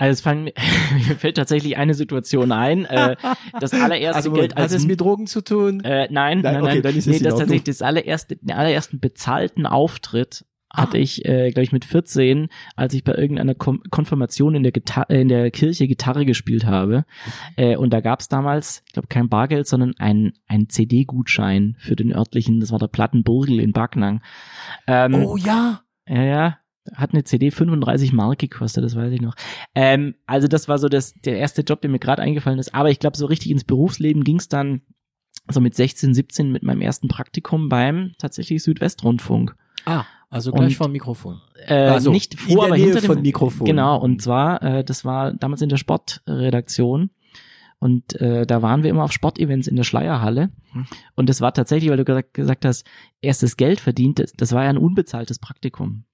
Also 0.00 0.12
es 0.12 0.20
fallen, 0.22 0.44
mir 1.08 1.16
fällt 1.16 1.36
tatsächlich 1.36 1.76
eine 1.76 1.92
Situation 1.92 2.52
ein. 2.52 2.86
Äh, 2.86 3.16
das 3.60 3.74
allererste 3.74 4.16
also, 4.16 4.32
Geld 4.32 4.54
hat 4.54 4.62
als 4.62 4.72
es 4.72 4.86
mit 4.86 4.98
Drogen 4.98 5.26
zu 5.26 5.42
tun? 5.42 5.80
Äh, 5.80 6.08
nein, 6.10 6.40
Nein, 6.40 6.54
nein, 6.54 6.62
okay, 6.62 6.72
nein. 6.74 6.82
dann 6.82 6.96
ist 6.96 7.06
es 7.06 7.18
nee, 7.18 7.22
das 7.22 7.34
tatsächlich 7.34 7.64
das 7.64 7.82
allererste, 7.82 8.36
den 8.36 8.56
allerersten 8.56 8.98
bezahlten 8.98 9.66
Auftritt 9.66 10.46
hatte 10.72 10.96
ich, 10.98 11.24
äh, 11.26 11.50
glaube 11.50 11.64
ich, 11.64 11.72
mit 11.72 11.84
14, 11.84 12.48
als 12.76 12.94
ich 12.94 13.04
bei 13.04 13.12
irgendeiner 13.12 13.54
Kom 13.54 13.82
Konfirmation 13.90 14.54
in 14.54 14.62
der, 14.62 14.72
Gita 14.72 15.02
äh, 15.10 15.20
in 15.20 15.28
der 15.28 15.50
Kirche 15.50 15.86
Gitarre 15.86 16.24
gespielt 16.24 16.64
habe. 16.64 17.04
Äh, 17.56 17.76
und 17.76 17.92
da 17.92 18.00
gab 18.00 18.20
es 18.20 18.28
damals, 18.28 18.82
ich 18.86 18.92
glaube, 18.94 19.08
kein 19.08 19.28
Bargeld, 19.28 19.66
sondern 19.66 19.94
ein, 19.98 20.32
ein 20.46 20.68
CD-Gutschein 20.70 21.76
für 21.78 21.96
den 21.96 22.14
örtlichen, 22.14 22.60
das 22.60 22.72
war 22.72 22.78
der 22.78 22.86
Plattenburgel 22.86 23.60
in 23.60 23.72
Backnang. 23.72 24.22
Ähm, 24.86 25.26
oh 25.26 25.36
ja. 25.36 25.82
ja, 26.08 26.22
ja. 26.22 26.58
Hat 26.94 27.12
eine 27.12 27.24
CD 27.24 27.50
35 27.50 28.12
Mark 28.12 28.38
gekostet, 28.38 28.84
das 28.84 28.96
weiß 28.96 29.12
ich 29.12 29.20
noch. 29.20 29.34
Ähm, 29.74 30.14
also 30.26 30.48
das 30.48 30.68
war 30.68 30.78
so 30.78 30.88
das, 30.88 31.14
der 31.24 31.38
erste 31.38 31.62
Job, 31.62 31.80
der 31.82 31.90
mir 31.90 31.98
gerade 31.98 32.22
eingefallen 32.22 32.58
ist. 32.58 32.74
Aber 32.74 32.90
ich 32.90 32.98
glaube, 32.98 33.16
so 33.16 33.26
richtig 33.26 33.50
ins 33.50 33.64
Berufsleben 33.64 34.24
ging 34.24 34.36
es 34.38 34.48
dann 34.48 34.82
so 35.48 35.60
mit 35.60 35.74
16, 35.74 36.14
17 36.14 36.50
mit 36.52 36.62
meinem 36.62 36.80
ersten 36.80 37.08
Praktikum 37.08 37.68
beim 37.68 38.12
tatsächlich 38.18 38.62
Südwestrundfunk. 38.62 39.56
Ah, 39.84 40.04
also 40.28 40.52
gleich 40.52 40.66
Und- 40.68 40.74
vor 40.74 40.86
dem 40.88 40.92
Mikrofon. 40.92 41.40
Äh, 41.66 41.74
Also, 41.74 42.10
nicht 42.12 42.38
vor, 42.38 42.66
aber 42.66 42.76
hinter 42.76 43.00
dem 43.00 43.06
von 43.06 43.22
Mikrofon. 43.22 43.66
Genau, 43.66 43.98
und 43.98 44.22
zwar, 44.22 44.62
äh, 44.62 44.84
das 44.84 45.04
war 45.04 45.32
damals 45.32 45.62
in 45.62 45.68
der 45.68 45.76
Sportredaktion. 45.78 47.10
Und 47.82 48.20
äh, 48.20 48.44
da 48.46 48.60
waren 48.60 48.82
wir 48.82 48.90
immer 48.90 49.04
auf 49.04 49.12
Sportevents 49.12 49.66
in 49.66 49.74
der 49.74 49.84
Schleierhalle. 49.84 50.50
Hm. 50.72 50.86
Und 51.16 51.30
das 51.30 51.40
war 51.40 51.54
tatsächlich, 51.54 51.88
weil 51.90 51.96
du 51.96 52.04
gesagt, 52.04 52.34
gesagt 52.34 52.66
hast, 52.66 52.86
erstes 53.22 53.56
Geld 53.56 53.80
verdient, 53.80 54.18
das, 54.18 54.32
das 54.34 54.52
war 54.52 54.64
ja 54.64 54.70
ein 54.70 54.76
unbezahltes 54.76 55.38
Praktikum. 55.38 56.04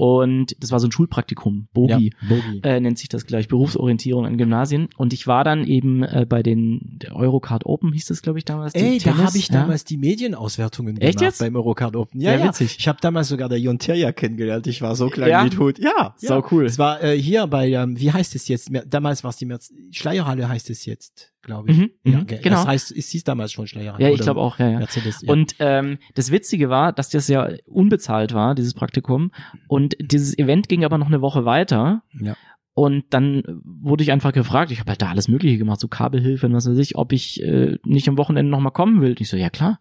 Und 0.00 0.56
das 0.58 0.72
war 0.72 0.80
so 0.80 0.88
ein 0.88 0.92
Schulpraktikum, 0.92 1.68
Bogi. 1.74 2.14
Ja, 2.22 2.28
Bogi. 2.30 2.60
Äh, 2.62 2.80
nennt 2.80 2.96
sich 2.96 3.10
das 3.10 3.26
gleich, 3.26 3.48
Berufsorientierung 3.48 4.24
an 4.24 4.38
Gymnasien. 4.38 4.88
Und 4.96 5.12
ich 5.12 5.26
war 5.26 5.44
dann 5.44 5.66
eben 5.66 6.02
äh, 6.02 6.24
bei 6.26 6.42
den 6.42 6.96
der 7.02 7.14
Eurocard 7.14 7.66
Open, 7.66 7.92
hieß 7.92 8.06
das, 8.06 8.22
glaube 8.22 8.38
ich, 8.38 8.46
damals. 8.46 8.74
Ey, 8.74 8.98
da 8.98 9.18
habe 9.18 9.36
ich 9.36 9.48
ja. 9.48 9.60
damals 9.60 9.84
die 9.84 9.98
Medienauswertungen 9.98 10.96
Echt 10.96 11.18
gemacht 11.18 11.32
jetzt? 11.32 11.40
beim 11.40 11.54
Eurocard 11.54 11.96
Open. 11.96 12.18
Ja, 12.18 12.32
Ja, 12.32 12.38
ja. 12.38 12.44
witzig. 12.46 12.76
Ich 12.78 12.88
habe 12.88 12.98
damals 13.02 13.28
sogar 13.28 13.50
der 13.50 13.60
Jon 13.60 13.78
Terja 13.78 14.10
kennengelernt. 14.12 14.66
Ich 14.66 14.80
war 14.80 14.96
so 14.96 15.10
klein 15.10 15.28
Ja? 15.28 15.44
mit 15.44 15.58
Hut. 15.58 15.78
Ja, 15.78 16.14
Sau 16.16 16.38
ja. 16.40 16.46
cool. 16.50 16.64
Es 16.64 16.78
war 16.78 17.02
äh, 17.04 17.20
hier 17.20 17.46
bei, 17.46 17.70
ähm, 17.70 18.00
wie 18.00 18.10
heißt 18.10 18.34
es 18.34 18.48
jetzt? 18.48 18.70
Damals 18.86 19.22
war 19.22 19.28
es 19.28 19.36
die 19.36 19.44
Merz 19.44 19.70
Schleierhalle 19.90 20.48
heißt 20.48 20.70
es 20.70 20.86
jetzt, 20.86 21.30
glaube 21.42 21.70
ich. 21.70 21.78
Mhm, 21.78 21.90
ja, 22.04 22.18
mhm, 22.18 22.26
genau. 22.26 22.56
Das 22.56 22.66
heißt, 22.66 22.96
es 22.96 23.08
hieß 23.08 23.24
damals 23.24 23.52
schon 23.52 23.66
Schleierhalle. 23.66 24.04
Ja, 24.04 24.10
ich 24.10 24.20
glaube 24.20 24.40
auch, 24.40 24.58
ja, 24.58 24.70
ja. 24.70 24.78
Mercedes. 24.78 25.22
Ja. 25.22 25.32
Und 25.32 25.54
ähm, 25.58 25.98
das 26.14 26.30
Witzige 26.30 26.68
war, 26.68 26.92
dass 26.92 27.08
das 27.10 27.28
ja 27.28 27.48
unbezahlt 27.66 28.34
war, 28.34 28.54
dieses 28.54 28.74
Praktikum. 28.74 29.32
Und 29.68 29.96
dieses 30.00 30.38
Event 30.38 30.68
ging 30.68 30.84
aber 30.84 30.98
noch 30.98 31.08
eine 31.08 31.20
Woche 31.20 31.44
weiter. 31.44 32.02
ja. 32.20 32.36
Und 32.72 33.04
dann 33.10 33.42
wurde 33.64 34.04
ich 34.04 34.12
einfach 34.12 34.32
gefragt, 34.32 34.70
ich 34.70 34.78
habe 34.78 34.90
halt 34.90 35.02
da 35.02 35.10
alles 35.10 35.28
Mögliche 35.28 35.58
gemacht, 35.58 35.80
so 35.80 35.88
Kabelhilfe 35.88 36.46
und 36.46 36.54
was 36.54 36.70
weiß 36.70 36.78
ich, 36.78 36.96
ob 36.96 37.12
ich 37.12 37.42
äh, 37.42 37.76
nicht 37.84 38.08
am 38.08 38.16
Wochenende 38.16 38.50
nochmal 38.50 38.72
kommen 38.72 39.00
will. 39.02 39.10
Und 39.10 39.20
ich 39.20 39.28
so, 39.28 39.36
ja 39.36 39.50
klar. 39.50 39.78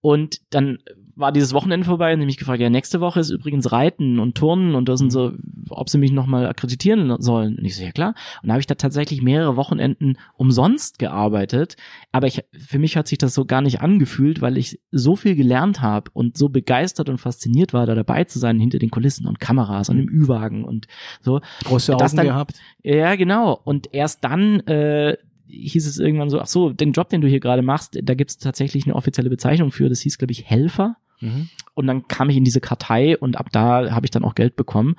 Und 0.00 0.40
dann 0.50 0.78
war 1.16 1.32
dieses 1.32 1.52
Wochenende 1.52 1.84
vorbei 1.84 2.14
und 2.14 2.20
ich 2.20 2.26
mich 2.26 2.36
gefragt, 2.36 2.60
ja, 2.60 2.70
nächste 2.70 3.00
Woche 3.00 3.18
ist 3.18 3.30
übrigens 3.30 3.72
Reiten 3.72 4.20
und 4.20 4.36
Turnen 4.36 4.76
und 4.76 4.88
das 4.88 5.00
sind 5.00 5.10
so, 5.10 5.32
ob 5.68 5.88
sie 5.88 5.98
mich 5.98 6.12
nochmal 6.12 6.46
akkreditieren 6.46 7.20
sollen. 7.20 7.58
Und 7.58 7.64
ich 7.64 7.76
so, 7.76 7.82
ja 7.82 7.90
klar. 7.90 8.14
Und 8.40 8.48
da 8.48 8.52
habe 8.54 8.60
ich 8.60 8.68
da 8.68 8.76
tatsächlich 8.76 9.20
mehrere 9.20 9.56
Wochenenden 9.56 10.16
umsonst 10.36 11.00
gearbeitet. 11.00 11.76
Aber 12.12 12.28
ich, 12.28 12.44
für 12.56 12.78
mich 12.78 12.96
hat 12.96 13.08
sich 13.08 13.18
das 13.18 13.34
so 13.34 13.44
gar 13.44 13.62
nicht 13.62 13.80
angefühlt, 13.80 14.40
weil 14.40 14.56
ich 14.56 14.80
so 14.92 15.16
viel 15.16 15.34
gelernt 15.34 15.82
habe 15.82 16.10
und 16.14 16.38
so 16.38 16.48
begeistert 16.48 17.08
und 17.08 17.18
fasziniert 17.18 17.72
war, 17.72 17.84
da 17.86 17.96
dabei 17.96 18.22
zu 18.22 18.38
sein, 18.38 18.60
hinter 18.60 18.78
den 18.78 18.90
Kulissen 18.90 19.26
und 19.26 19.40
Kameras 19.40 19.88
und 19.88 19.98
im 19.98 20.08
Ü-Wagen 20.08 20.64
und 20.64 20.86
so. 21.20 21.40
Große 21.64 21.96
Augen 21.96 22.16
dann- 22.16 22.26
gehabt. 22.26 22.54
Ja, 22.84 23.16
genau. 23.16 23.58
Und 23.64 23.92
erst 23.92 24.22
dann 24.22 24.60
äh, 24.60 25.16
hieß 25.48 25.86
es 25.86 25.98
irgendwann 25.98 26.30
so, 26.30 26.40
ach 26.40 26.46
so, 26.46 26.70
den 26.70 26.92
Job, 26.92 27.08
den 27.08 27.20
du 27.20 27.28
hier 27.28 27.40
gerade 27.40 27.62
machst, 27.62 27.98
da 28.02 28.14
gibt 28.14 28.30
es 28.30 28.38
tatsächlich 28.38 28.84
eine 28.84 28.94
offizielle 28.94 29.30
Bezeichnung 29.30 29.70
für. 29.70 29.88
Das 29.88 30.00
hieß, 30.00 30.18
glaube 30.18 30.32
ich, 30.32 30.44
Helfer. 30.44 30.96
Mhm. 31.20 31.48
Und 31.74 31.86
dann 31.86 32.06
kam 32.08 32.30
ich 32.30 32.36
in 32.36 32.44
diese 32.44 32.60
Kartei 32.60 33.16
und 33.18 33.36
ab 33.38 33.48
da 33.52 33.90
habe 33.90 34.06
ich 34.06 34.10
dann 34.10 34.24
auch 34.24 34.34
Geld 34.34 34.56
bekommen. 34.56 34.96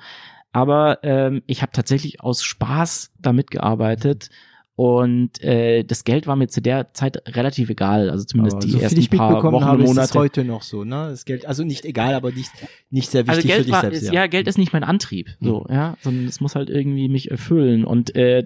Aber 0.52 0.98
ähm, 1.02 1.42
ich 1.46 1.62
habe 1.62 1.72
tatsächlich 1.72 2.20
aus 2.22 2.42
Spaß 2.42 3.12
damit 3.20 3.50
gearbeitet. 3.50 4.30
Und 4.76 5.42
äh, 5.42 5.84
das 5.84 6.04
Geld 6.04 6.26
war 6.26 6.36
mir 6.36 6.48
zu 6.48 6.62
der 6.62 6.94
Zeit 6.94 7.22
relativ 7.36 7.68
egal. 7.68 8.08
Also 8.08 8.24
zumindest 8.24 8.56
Aber 8.56 8.64
die 8.64 8.70
so 8.70 8.78
viel 8.78 8.84
ersten 8.84 9.00
ich 9.00 9.10
paar 9.10 9.42
Wochen 9.42 9.62
habe, 9.62 9.76
und 9.76 9.84
ist 9.84 9.90
es 9.90 9.94
Monate. 9.94 10.18
heute 10.18 10.44
noch 10.44 10.62
so, 10.62 10.84
ne? 10.84 11.08
Das 11.10 11.26
Geld, 11.26 11.44
also 11.44 11.64
nicht 11.64 11.84
egal, 11.84 12.14
aber 12.14 12.32
nicht, 12.32 12.50
nicht 12.88 13.10
sehr 13.10 13.26
wichtig 13.26 13.30
Also 13.30 13.40
für 13.42 13.46
Geld 13.48 13.66
dich 13.66 13.72
war, 13.74 13.80
selbst. 13.82 14.02
ist, 14.04 14.12
ja. 14.12 14.26
Geld 14.26 14.48
ist 14.48 14.56
nicht 14.56 14.72
mein 14.72 14.82
Antrieb, 14.82 15.36
so, 15.38 15.66
ja, 15.68 15.98
sondern 16.00 16.24
es 16.24 16.40
muss 16.40 16.54
halt 16.54 16.70
irgendwie 16.70 17.10
mich 17.10 17.30
erfüllen 17.30 17.84
und 17.84 18.16
äh, 18.16 18.44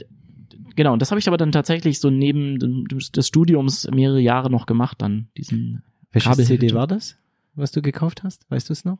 genau, 0.76 0.92
und 0.92 1.00
das 1.02 1.10
habe 1.10 1.18
ich 1.18 1.28
aber 1.28 1.36
dann 1.36 1.52
tatsächlich 1.52 2.00
so 2.00 2.10
neben 2.10 2.58
dem, 2.58 2.86
des 2.88 3.26
Studiums 3.26 3.88
mehrere 3.92 4.20
Jahre 4.20 4.50
noch 4.50 4.66
gemacht, 4.66 5.00
dann 5.02 5.28
diesen 5.36 5.82
Welches 6.12 6.36
CD 6.46 6.72
war 6.74 6.86
das, 6.86 7.16
was 7.54 7.72
du 7.72 7.82
gekauft 7.82 8.22
hast? 8.22 8.50
Weißt 8.50 8.68
du 8.68 8.72
es 8.72 8.84
noch? 8.84 8.98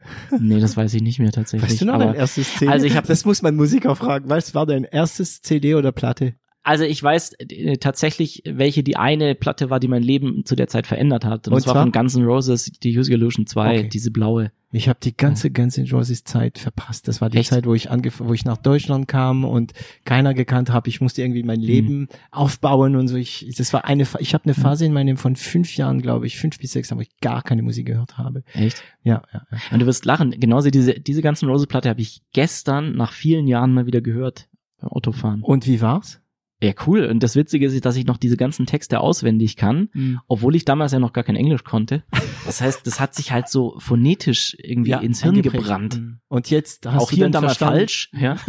Nee, 0.38 0.60
das 0.60 0.76
weiß 0.76 0.92
ich 0.94 1.02
nicht 1.02 1.18
mehr 1.18 1.32
tatsächlich. 1.32 1.70
Weißt 1.70 1.80
du 1.80 1.86
noch 1.86 1.94
aber, 1.94 2.06
dein 2.06 2.14
erstes 2.14 2.54
CD? 2.54 2.70
Also 2.70 2.86
ich 2.86 2.96
hab- 2.96 3.06
das 3.06 3.24
muss 3.24 3.42
man 3.42 3.56
Musiker 3.56 3.96
fragen. 3.96 4.28
Was 4.28 4.54
war 4.54 4.66
dein 4.66 4.84
erstes 4.84 5.42
CD 5.42 5.74
oder 5.74 5.92
Platte? 5.92 6.34
Also 6.66 6.84
ich 6.84 7.00
weiß 7.02 7.34
äh, 7.38 7.76
tatsächlich, 7.78 8.42
welche 8.44 8.82
die 8.82 8.96
eine 8.96 9.34
Platte 9.34 9.70
war, 9.70 9.78
die 9.80 9.88
mein 9.88 10.02
Leben 10.02 10.44
zu 10.44 10.56
der 10.56 10.66
Zeit 10.66 10.86
verändert 10.86 11.24
hat. 11.24 11.46
Und, 11.46 11.54
Und 11.54 11.60
das 11.60 11.66
war 11.66 11.74
zwar? 11.74 11.82
von 11.84 11.92
Guns 11.92 12.16
N' 12.16 12.24
Roses, 12.24 12.64
die 12.82 12.98
Use 12.98 13.12
Illusion 13.12 13.46
2, 13.46 13.78
Okay. 13.78 13.88
diese 13.88 14.10
blaue. 14.10 14.50
Ich 14.72 14.88
habe 14.88 14.98
die 15.00 15.16
ganze 15.16 15.50
Guns 15.52 15.78
N' 15.78 15.88
Roses 15.90 16.24
Zeit 16.24 16.58
verpasst. 16.58 17.06
Das 17.06 17.20
war 17.20 17.30
die 17.30 17.38
Echt? 17.38 17.50
Zeit, 17.50 17.66
wo 17.66 17.74
ich 17.74 17.90
angef 17.90 18.20
wo 18.22 18.34
ich 18.34 18.44
nach 18.44 18.56
Deutschland 18.56 19.06
kam 19.06 19.44
und 19.44 19.72
keiner 20.04 20.34
gekannt 20.34 20.70
habe. 20.70 20.88
Ich 20.88 21.00
musste 21.00 21.22
irgendwie 21.22 21.44
mein 21.44 21.60
Leben 21.60 22.08
aufbauen 22.32 22.96
und 22.96 23.06
so. 23.08 23.16
Ich, 23.16 23.46
das 23.56 23.72
war 23.72 23.84
eine, 23.84 24.04
ich 24.18 24.34
habe 24.34 24.44
eine 24.44 24.54
Phase 24.54 24.84
in 24.84 24.92
meinem 24.92 25.16
von 25.16 25.36
fünf 25.36 25.76
Jahren, 25.76 26.02
glaube 26.02 26.26
ich, 26.26 26.36
fünf 26.36 26.58
bis 26.58 26.72
sechs, 26.72 26.94
wo 26.94 27.00
ich 27.00 27.16
gar 27.20 27.42
keine 27.42 27.62
Musik 27.62 27.86
gehört 27.86 28.18
habe. 28.18 28.42
Echt? 28.54 28.82
Ja, 29.04 29.22
ja, 29.32 29.46
ja. 29.52 29.58
Und 29.70 29.78
du 29.80 29.86
wirst 29.86 30.04
lachen. 30.04 30.32
Genauso 30.32 30.68
diese, 30.70 30.94
diese 31.00 31.22
Guns 31.22 31.42
N' 31.42 31.48
Roses 31.48 31.68
Platte 31.68 31.88
habe 31.88 32.00
ich 32.00 32.22
gestern 32.32 32.96
nach 32.96 33.12
vielen 33.12 33.46
Jahren 33.46 33.72
mal 33.72 33.86
wieder 33.86 34.00
gehört 34.00 34.48
beim 34.80 34.90
Autofahren. 34.90 35.42
Und 35.42 35.66
wie 35.68 35.80
war's? 35.80 36.20
Ja, 36.62 36.72
cool. 36.86 37.04
Und 37.04 37.22
das 37.22 37.36
Witzige 37.36 37.66
ist, 37.66 37.84
dass 37.84 37.96
ich 37.96 38.06
noch 38.06 38.16
diese 38.16 38.36
ganzen 38.38 38.64
Texte 38.64 39.00
auswendig 39.00 39.56
kann, 39.56 39.90
obwohl 40.26 40.54
ich 40.56 40.64
damals 40.64 40.92
ja 40.92 40.98
noch 40.98 41.12
gar 41.12 41.22
kein 41.24 41.36
Englisch 41.36 41.64
konnte. 41.64 42.02
Das 42.46 42.60
heißt, 42.62 42.86
das 42.86 42.98
hat 42.98 43.14
sich 43.14 43.30
halt 43.32 43.48
so 43.48 43.74
phonetisch 43.78 44.56
irgendwie 44.58 44.92
ins 44.92 45.22
Hirn 45.22 45.42
gebrannt. 45.42 46.00
Mhm. 46.00 46.20
Und 46.28 46.50
jetzt 46.50 46.86
hast 46.86 47.02
Auch 47.02 47.10
du 47.10 47.16
hier 47.16 47.26
und 47.26 47.32
da 47.32 47.40
mal 47.42 47.54
falsch, 47.54 48.10
ja. 48.18 48.36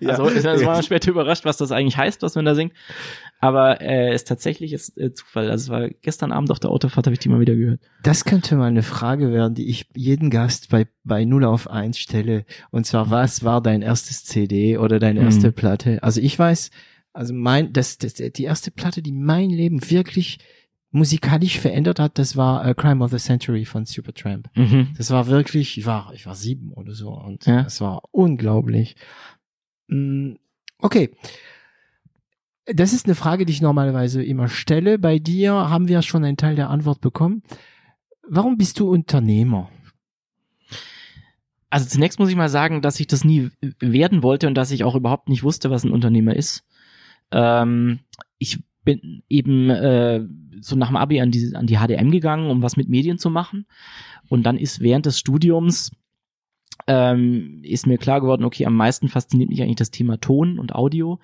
Ja. 0.00 0.10
Also 0.10 0.24
also 0.24 0.64
war 0.66 0.74
man 0.74 0.82
später 0.82 1.10
überrascht, 1.10 1.44
was 1.44 1.56
das 1.56 1.72
eigentlich 1.72 1.96
heißt, 1.96 2.22
was 2.22 2.34
man 2.34 2.44
da 2.44 2.54
singt. 2.54 2.72
Aber 3.40 3.80
äh, 3.80 4.14
ist 4.14 4.26
tatsächlich 4.28 4.72
ist, 4.72 4.96
äh, 4.98 5.12
Zufall. 5.12 5.50
Also 5.50 5.64
es 5.64 5.68
war 5.70 5.88
gestern 5.88 6.32
Abend 6.32 6.50
auf 6.50 6.60
der 6.60 6.70
Autofahrt, 6.70 7.06
habe 7.06 7.14
ich 7.14 7.20
die 7.20 7.28
mal 7.28 7.40
wieder 7.40 7.54
gehört. 7.56 7.80
Das 8.02 8.24
könnte 8.24 8.56
mal 8.56 8.66
eine 8.66 8.82
Frage 8.82 9.32
werden, 9.32 9.54
die 9.54 9.68
ich 9.68 9.88
jeden 9.94 10.30
Gast 10.30 10.70
bei, 10.70 10.86
bei 11.04 11.24
0 11.24 11.44
auf 11.44 11.68
1 11.70 11.98
stelle. 11.98 12.44
Und 12.70 12.86
zwar, 12.86 13.10
was 13.10 13.44
war 13.44 13.60
dein 13.62 13.82
erstes 13.82 14.24
CD 14.24 14.78
oder 14.78 14.98
deine 14.98 15.20
Mhm. 15.20 15.26
erste 15.26 15.52
Platte? 15.52 16.02
Also 16.02 16.20
ich 16.20 16.38
weiß, 16.38 16.70
also 17.18 17.34
mein, 17.34 17.72
das, 17.72 17.98
das, 17.98 18.14
die 18.14 18.44
erste 18.44 18.70
Platte, 18.70 19.02
die 19.02 19.12
mein 19.12 19.50
Leben 19.50 19.90
wirklich 19.90 20.38
musikalisch 20.90 21.58
verändert 21.58 21.98
hat, 21.98 22.18
das 22.18 22.36
war 22.36 22.64
äh, 22.64 22.74
Crime 22.74 23.04
of 23.04 23.10
the 23.10 23.18
Century 23.18 23.64
von 23.64 23.84
Supertramp. 23.84 24.48
Mhm. 24.56 24.88
Das 24.96 25.10
war 25.10 25.26
wirklich, 25.26 25.76
ich 25.76 25.84
war, 25.84 26.12
ich 26.14 26.24
war 26.26 26.34
sieben 26.34 26.72
oder 26.72 26.94
so 26.94 27.10
und 27.10 27.44
Ja. 27.46 27.64
das 27.64 27.80
war 27.80 28.02
unglaublich. 28.12 28.96
Mm, 29.88 30.34
Okay. 30.80 31.10
Das 32.66 32.92
ist 32.92 33.06
eine 33.06 33.14
Frage, 33.16 33.44
die 33.46 33.52
ich 33.52 33.62
normalerweise 33.62 34.22
immer 34.22 34.48
stelle. 34.48 34.98
Bei 34.98 35.18
dir 35.18 35.52
haben 35.54 35.88
wir 35.88 36.02
schon 36.02 36.22
einen 36.24 36.36
Teil 36.36 36.54
der 36.54 36.70
Antwort 36.70 37.00
bekommen. 37.00 37.42
Warum 38.28 38.56
bist 38.58 38.78
du 38.78 38.88
Unternehmer? 38.88 39.70
Also 41.70 41.86
zunächst 41.88 42.18
muss 42.18 42.30
ich 42.30 42.36
mal 42.36 42.48
sagen, 42.48 42.80
dass 42.80 43.00
ich 43.00 43.06
das 43.06 43.24
nie 43.24 43.50
werden 43.80 44.22
wollte 44.22 44.46
und 44.46 44.54
dass 44.54 44.70
ich 44.70 44.84
auch 44.84 44.94
überhaupt 44.94 45.28
nicht 45.28 45.42
wusste, 45.42 45.70
was 45.70 45.84
ein 45.84 45.90
Unternehmer 45.90 46.36
ist. 46.36 46.64
Ähm, 47.30 48.00
ich 48.38 48.58
bin 48.84 49.22
eben 49.28 49.70
äh, 49.70 50.24
so 50.60 50.76
nach 50.76 50.88
dem 50.88 50.96
Abi 50.96 51.20
an 51.20 51.30
die, 51.30 51.54
an 51.54 51.66
die 51.66 51.76
HDM 51.76 52.10
gegangen, 52.10 52.50
um 52.50 52.62
was 52.62 52.76
mit 52.76 52.88
Medien 52.88 53.18
zu 53.18 53.30
machen. 53.30 53.66
Und 54.28 54.44
dann 54.44 54.56
ist 54.56 54.80
während 54.80 55.06
des 55.06 55.18
Studiums 55.18 55.90
ähm, 56.86 57.60
ist 57.64 57.86
mir 57.86 57.98
klar 57.98 58.20
geworden, 58.20 58.44
okay, 58.44 58.66
am 58.66 58.74
meisten 58.74 59.08
fasziniert 59.08 59.50
mich 59.50 59.62
eigentlich 59.62 59.76
das 59.76 59.90
Thema 59.90 60.18
Ton 60.20 60.58
und 60.58 60.74
Audio. 60.74 61.18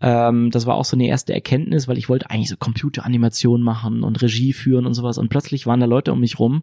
Ähm, 0.00 0.50
das 0.50 0.66
war 0.66 0.76
auch 0.76 0.84
so 0.84 0.96
eine 0.96 1.08
erste 1.08 1.32
Erkenntnis, 1.32 1.88
weil 1.88 1.98
ich 1.98 2.08
wollte 2.08 2.30
eigentlich 2.30 2.50
so 2.50 2.56
Computeranimation 2.56 3.62
machen 3.62 4.02
und 4.02 4.20
Regie 4.22 4.52
führen 4.52 4.86
und 4.86 4.94
sowas. 4.94 5.18
Und 5.18 5.28
plötzlich 5.28 5.66
waren 5.66 5.80
da 5.80 5.86
Leute 5.86 6.12
um 6.12 6.20
mich 6.20 6.38
rum, 6.38 6.62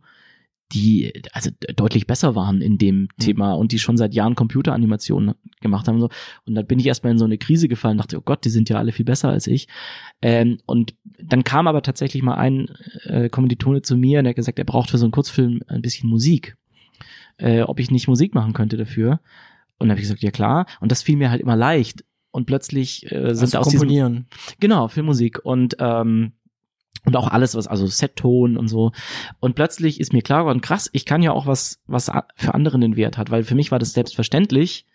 die 0.71 1.13
also 1.31 1.51
deutlich 1.75 2.07
besser 2.07 2.35
waren 2.35 2.61
in 2.61 2.77
dem 2.77 3.01
mhm. 3.01 3.07
Thema 3.19 3.53
und 3.53 3.71
die 3.71 3.79
schon 3.79 3.97
seit 3.97 4.13
Jahren 4.13 4.35
Computeranimationen 4.35 5.35
gemacht 5.61 5.87
haben 5.87 5.95
und 5.95 6.01
so. 6.01 6.09
Und 6.45 6.55
dann 6.55 6.65
bin 6.65 6.79
ich 6.79 6.87
erstmal 6.87 7.11
in 7.11 7.19
so 7.19 7.25
eine 7.25 7.37
Krise 7.37 7.67
gefallen, 7.67 7.97
dachte, 7.97 8.17
oh 8.17 8.21
Gott, 8.21 8.45
die 8.45 8.49
sind 8.49 8.69
ja 8.69 8.77
alle 8.77 8.91
viel 8.91 9.05
besser 9.05 9.29
als 9.29 9.47
ich. 9.47 9.67
Ähm, 10.21 10.59
und 10.65 10.95
dann 11.21 11.43
kam 11.43 11.67
aber 11.67 11.81
tatsächlich 11.81 12.23
mal 12.23 12.35
ein 12.35 12.69
äh, 13.03 13.29
Kommilitone 13.29 13.83
zu 13.83 13.95
mir 13.95 14.19
und 14.19 14.25
der 14.25 14.31
hat 14.31 14.37
gesagt, 14.37 14.59
er 14.59 14.65
braucht 14.65 14.89
für 14.89 14.97
so 14.97 15.05
einen 15.05 15.11
Kurzfilm 15.11 15.61
ein 15.67 15.81
bisschen 15.81 16.09
Musik. 16.09 16.57
Äh, 17.37 17.61
ob 17.61 17.79
ich 17.79 17.91
nicht 17.91 18.07
Musik 18.07 18.33
machen 18.33 18.53
könnte 18.53 18.77
dafür. 18.77 19.19
Und 19.77 19.87
dann 19.87 19.91
habe 19.91 19.99
ich 19.99 20.05
gesagt, 20.05 20.23
ja 20.23 20.31
klar. 20.31 20.65
Und 20.79 20.91
das 20.91 21.03
fiel 21.03 21.17
mir 21.17 21.29
halt 21.29 21.41
immer 21.41 21.55
leicht. 21.55 22.05
Und 22.31 22.47
plötzlich 22.47 23.09
äh, 23.11 23.33
sind 23.33 23.55
also 23.55 23.59
aus 23.59 23.69
komponieren. 23.69 24.27
diesem 24.29 24.59
genau 24.59 24.87
Filmmusik 24.87 25.39
und 25.45 25.77
ähm, 25.79 26.33
und 27.05 27.15
auch 27.15 27.27
alles 27.27 27.55
was 27.55 27.67
also 27.67 27.85
Setton 27.87 28.57
und 28.57 28.67
so 28.67 28.91
und 29.39 29.55
plötzlich 29.55 29.99
ist 29.99 30.13
mir 30.13 30.21
klar 30.21 30.41
geworden 30.41 30.61
krass 30.61 30.89
ich 30.93 31.05
kann 31.05 31.21
ja 31.21 31.31
auch 31.31 31.47
was 31.47 31.79
was 31.87 32.11
für 32.35 32.53
andere 32.53 32.79
den 32.79 32.95
Wert 32.95 33.17
hat 33.17 33.31
weil 33.31 33.43
für 33.43 33.55
mich 33.55 33.71
war 33.71 33.79
das 33.79 33.93
selbstverständlich 33.93 34.85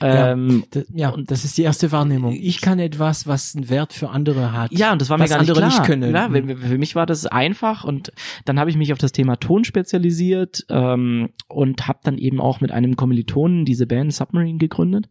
ähm, 0.00 0.48
ja, 0.48 0.66
das, 0.70 0.86
ja, 0.92 1.08
und 1.10 1.30
das 1.30 1.44
ist 1.44 1.56
die 1.58 1.62
erste 1.62 1.90
Wahrnehmung. 1.92 2.34
Ich 2.34 2.60
kann 2.60 2.78
etwas, 2.78 3.26
was 3.26 3.54
einen 3.54 3.68
Wert 3.68 3.92
für 3.92 4.10
andere 4.10 4.52
hat. 4.52 4.70
Ja, 4.72 4.92
und 4.92 5.00
das 5.00 5.10
war 5.10 5.18
mir 5.18 5.26
gar 5.26 5.40
nicht 5.40 5.50
andere 5.50 5.66
klar. 5.66 5.70
Nicht 5.70 5.84
können. 5.84 6.14
Ja, 6.14 6.28
für 6.28 6.78
mich 6.78 6.94
war 6.94 7.06
das 7.06 7.26
einfach 7.26 7.84
und 7.84 8.12
dann 8.44 8.60
habe 8.60 8.70
ich 8.70 8.76
mich 8.76 8.92
auf 8.92 8.98
das 8.98 9.12
Thema 9.12 9.36
Ton 9.36 9.64
spezialisiert 9.64 10.66
ähm, 10.68 11.30
und 11.48 11.88
habe 11.88 12.00
dann 12.02 12.18
eben 12.18 12.40
auch 12.40 12.60
mit 12.60 12.70
einem 12.70 12.96
Kommilitonen 12.96 13.64
diese 13.64 13.86
Band 13.86 14.14
Submarine 14.14 14.58
gegründet. 14.58 15.08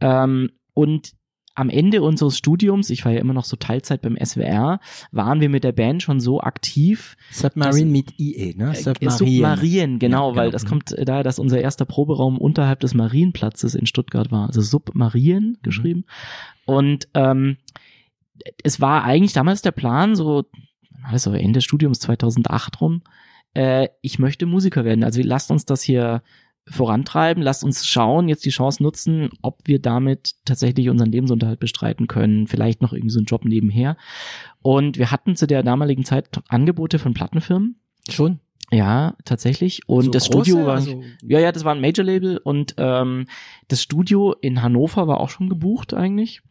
Ähm, 0.00 0.50
und 0.74 1.12
am 1.54 1.68
Ende 1.68 2.02
unseres 2.02 2.38
Studiums, 2.38 2.90
ich 2.90 3.04
war 3.04 3.12
ja 3.12 3.20
immer 3.20 3.34
noch 3.34 3.44
so 3.44 3.56
Teilzeit 3.56 4.00
beim 4.02 4.16
SWR, 4.16 4.80
waren 5.10 5.40
wir 5.40 5.48
mit 5.48 5.64
der 5.64 5.72
Band 5.72 6.02
schon 6.02 6.20
so 6.20 6.40
aktiv. 6.40 7.16
Submarine 7.30 7.90
mit 7.90 8.18
IE, 8.18 8.54
ne? 8.56 8.70
Äh, 8.70 8.74
Submarine. 8.74 9.10
Submarien, 9.10 9.98
genau, 9.98 10.30
ja, 10.30 10.36
weil 10.36 10.46
genau. 10.46 10.52
das 10.52 10.66
kommt 10.66 10.94
daher, 10.98 11.22
dass 11.22 11.38
unser 11.38 11.60
erster 11.60 11.84
Proberaum 11.84 12.38
unterhalb 12.38 12.80
des 12.80 12.94
Marienplatzes 12.94 13.74
in 13.74 13.86
Stuttgart 13.86 14.30
war, 14.30 14.46
also 14.46 14.62
Submarien 14.62 15.50
mhm. 15.50 15.62
geschrieben. 15.62 16.04
Und 16.64 17.08
ähm, 17.14 17.58
es 18.62 18.80
war 18.80 19.04
eigentlich 19.04 19.34
damals 19.34 19.62
der 19.62 19.72
Plan, 19.72 20.14
so 20.14 20.44
also 21.04 21.32
Ende 21.32 21.58
des 21.58 21.64
Studiums 21.64 22.00
2008 22.00 22.80
rum, 22.80 23.02
äh, 23.54 23.88
ich 24.00 24.18
möchte 24.18 24.46
Musiker 24.46 24.84
werden. 24.84 25.04
Also 25.04 25.20
lasst 25.22 25.50
uns 25.50 25.64
das 25.64 25.82
hier 25.82 26.22
vorantreiben. 26.68 27.42
Lasst 27.42 27.64
uns 27.64 27.86
schauen, 27.86 28.28
jetzt 28.28 28.44
die 28.44 28.50
Chance 28.50 28.82
nutzen, 28.82 29.30
ob 29.42 29.60
wir 29.64 29.80
damit 29.80 30.34
tatsächlich 30.44 30.88
unseren 30.88 31.10
Lebensunterhalt 31.10 31.60
bestreiten 31.60 32.06
können. 32.06 32.46
Vielleicht 32.46 32.82
noch 32.82 32.92
irgendwie 32.92 33.10
so 33.10 33.18
einen 33.18 33.26
Job 33.26 33.44
nebenher. 33.44 33.96
Und 34.62 34.98
wir 34.98 35.10
hatten 35.10 35.36
zu 35.36 35.46
der 35.46 35.62
damaligen 35.62 36.04
Zeit 36.04 36.28
Angebote 36.48 36.98
von 36.98 37.14
Plattenfirmen. 37.14 37.76
Schon? 38.08 38.40
Ja, 38.70 39.16
tatsächlich. 39.24 39.86
Und 39.86 40.04
so 40.06 40.10
das 40.10 40.30
große, 40.30 40.50
Studio 40.50 40.66
war, 40.66 40.76
also 40.76 41.02
ja, 41.22 41.38
ja, 41.38 41.52
das 41.52 41.64
war 41.64 41.74
ein 41.74 41.80
Major-Label 41.80 42.38
und 42.38 42.74
ähm, 42.78 43.26
das 43.68 43.82
Studio 43.82 44.32
in 44.40 44.62
Hannover 44.62 45.06
war 45.06 45.20
auch 45.20 45.28
schon 45.28 45.50
gebucht 45.50 45.92
eigentlich. 45.92 46.42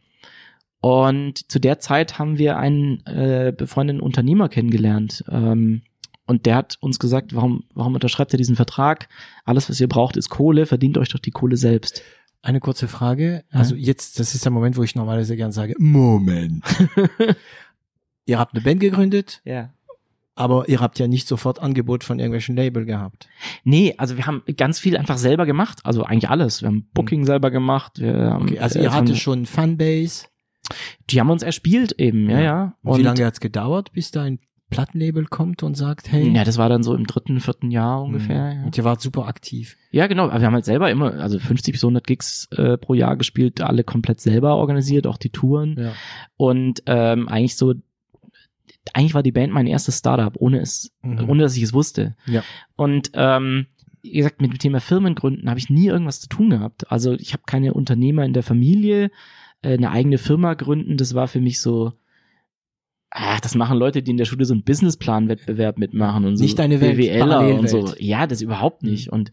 Und 0.82 1.52
zu 1.52 1.60
der 1.60 1.80
Zeit 1.80 2.20
haben 2.20 2.38
wir 2.38 2.58
einen 2.58 3.06
äh, 3.06 3.54
befreundeten 3.56 4.02
Unternehmer 4.02 4.50
kennengelernt, 4.50 5.24
ähm, 5.30 5.82
und 6.32 6.46
der 6.46 6.56
hat 6.56 6.78
uns 6.80 6.98
gesagt, 6.98 7.36
warum, 7.36 7.66
warum 7.74 7.94
unterschreibt 7.94 8.34
ihr 8.34 8.38
diesen 8.38 8.56
Vertrag? 8.56 9.10
Alles, 9.44 9.70
was 9.70 9.82
ihr 9.82 9.90
braucht, 9.90 10.16
ist 10.16 10.30
Kohle, 10.30 10.66
verdient 10.66 10.98
euch 10.98 11.10
doch 11.10 11.20
die 11.20 11.32
Kohle 11.32 11.58
selbst. 11.58 12.04
Eine 12.42 12.62
kurze 12.62 12.88
Frage. 12.88 13.44
Also 13.52 13.76
jetzt, 13.76 14.18
das 14.18 14.34
ist 14.34 14.46
der 14.46 14.52
Moment, 14.54 14.78
wo 14.78 14.84
ich 14.84 14.96
normalerweise 14.96 15.36
gern 15.36 15.52
sage, 15.52 15.76
Moment. 15.78 16.64
ihr 18.26 18.40
habt 18.40 18.56
eine 18.56 18.64
Band 18.64 18.80
gegründet. 18.80 19.42
Ja. 19.44 19.74
Aber 20.36 20.70
ihr 20.70 20.80
habt 20.80 21.00
ja 21.00 21.10
nicht 21.10 21.28
sofort 21.28 21.60
Angebot 21.60 22.06
von 22.06 22.18
irgendwelchen 22.18 22.56
Label 22.56 22.86
gehabt. 22.86 23.28
Nee, 23.66 23.94
also 23.98 24.16
wir 24.16 24.26
haben 24.26 24.42
ganz 24.56 24.80
viel 24.80 24.96
einfach 24.96 25.18
selber 25.18 25.46
gemacht. 25.46 25.80
Also 25.84 26.06
eigentlich 26.06 26.30
alles. 26.30 26.62
Wir 26.62 26.70
haben 26.70 26.88
Booking 26.94 27.26
selber 27.26 27.52
gemacht. 27.52 28.00
Haben, 28.02 28.44
okay, 28.44 28.60
also 28.60 28.80
ihr 28.80 28.86
äh, 28.86 28.92
hattet 28.92 29.18
schon 29.18 29.46
Fanbase. 29.46 30.28
Die 31.10 31.20
haben 31.20 31.30
uns 31.30 31.44
erspielt 31.44 31.92
eben, 32.00 32.30
ja, 32.30 32.38
ja. 32.38 32.44
ja. 32.44 32.78
Und, 32.84 32.92
Und 32.92 33.00
wie 33.00 33.04
lange 33.04 33.26
hat's 33.26 33.42
gedauert, 33.42 33.92
bis 33.92 34.12
da 34.12 34.24
ein 34.24 34.40
Plattenlabel 34.72 35.26
kommt 35.26 35.62
und 35.62 35.76
sagt, 35.78 36.12
hey. 36.12 36.34
Ja, 36.36 36.44
das 36.44 36.58
war 36.58 36.68
dann 36.70 36.82
so 36.82 36.96
im 36.96 37.06
dritten, 37.06 37.40
vierten 37.40 37.70
Jahr 37.70 38.02
ungefähr. 38.02 38.54
Ja. 38.54 38.64
Und 38.64 38.76
ihr 38.76 38.84
wart 38.84 39.02
super 39.02 39.28
aktiv. 39.28 39.78
Ja, 39.92 40.08
genau. 40.08 40.30
Aber 40.30 40.40
wir 40.40 40.48
haben 40.48 40.56
halt 40.56 40.66
selber 40.66 40.90
immer, 40.90 41.14
also 41.20 41.38
50 41.38 41.74
bis 41.74 41.84
100 41.84 42.08
Gigs 42.08 42.48
äh, 42.52 42.78
pro 42.80 42.96
Jahr 42.96 43.16
gespielt, 43.18 43.62
alle 43.62 43.84
komplett 43.84 44.20
selber 44.22 44.56
organisiert, 44.56 45.06
auch 45.06 45.18
die 45.18 45.30
Touren. 45.30 45.76
Ja. 45.78 45.94
Und 46.38 46.82
ähm, 46.88 47.28
eigentlich 47.28 47.56
so, 47.58 47.76
eigentlich 48.94 49.14
war 49.14 49.24
die 49.24 49.32
Band 49.32 49.54
mein 49.54 49.68
erstes 49.68 50.00
Startup, 50.00 50.34
ohne 50.40 50.60
es, 50.62 50.92
Mhm. 51.04 51.30
ohne 51.30 51.44
dass 51.44 51.56
ich 51.56 51.64
es 51.64 51.74
wusste. 51.74 52.16
Ja. 52.26 52.44
Und 52.76 53.12
ähm, 53.14 53.68
wie 54.02 54.14
gesagt, 54.14 54.42
mit 54.42 54.52
dem 54.52 54.58
Thema 54.60 54.80
Firmengründen 54.80 55.48
habe 55.50 55.60
ich 55.60 55.70
nie 55.70 55.88
irgendwas 55.88 56.20
zu 56.22 56.28
tun 56.28 56.50
gehabt. 56.50 56.92
Also 56.92 57.14
ich 57.14 57.34
habe 57.34 57.44
keine 57.46 57.74
Unternehmer 57.74 58.26
in 58.26 58.34
der 58.34 58.42
Familie, 58.44 59.12
äh, 59.62 59.74
eine 59.74 59.92
eigene 59.92 60.18
Firma 60.18 60.56
gründen, 60.56 60.98
das 60.98 61.14
war 61.14 61.28
für 61.28 61.40
mich 61.42 61.62
so, 61.62 61.94
ach, 63.12 63.40
das 63.42 63.56
machen 63.56 63.78
Leute, 63.78 64.02
die 64.02 64.12
in 64.12 64.18
der 64.18 64.26
Schule 64.26 64.46
so 64.46 64.54
einen 64.54 64.64
Businessplan-Wettbewerb 64.64 65.78
mitmachen 65.78 66.26
und 66.26 66.38
so. 66.38 66.44
Nicht 66.44 66.58
deine 66.58 66.82
Welt, 66.82 66.98
BWLer 66.98 67.60
und 67.60 67.70
so. 67.70 67.94
Ja, 68.00 68.26
das 68.26 68.42
überhaupt 68.42 68.84
nicht. 68.84 69.12
Und 69.12 69.32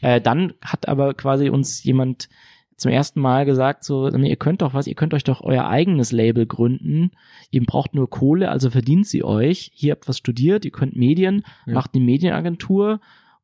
äh, 0.00 0.20
dann 0.20 0.54
hat 0.62 0.88
aber 0.88 1.14
quasi 1.14 1.50
uns 1.50 1.84
jemand 1.84 2.28
zum 2.76 2.92
ersten 2.92 3.20
Mal 3.20 3.44
gesagt, 3.44 3.82
so, 3.84 4.08
ihr 4.08 4.36
könnt 4.36 4.62
doch 4.62 4.72
was, 4.72 4.86
ihr 4.86 4.94
könnt 4.94 5.12
euch 5.12 5.24
doch 5.24 5.40
euer 5.40 5.66
eigenes 5.68 6.12
Label 6.12 6.46
gründen. 6.46 7.10
Ihr 7.50 7.64
braucht 7.64 7.94
nur 7.94 8.08
Kohle, 8.08 8.50
also 8.50 8.70
verdient 8.70 9.06
sie 9.06 9.24
euch. 9.24 9.70
Hier 9.74 9.92
habt 9.92 10.08
was 10.08 10.16
studiert, 10.18 10.64
ihr 10.64 10.70
könnt 10.70 10.96
Medien, 10.96 11.42
Ja. 11.66 11.74
macht 11.74 11.94
eine 11.94 12.04
Medienagentur 12.04 13.00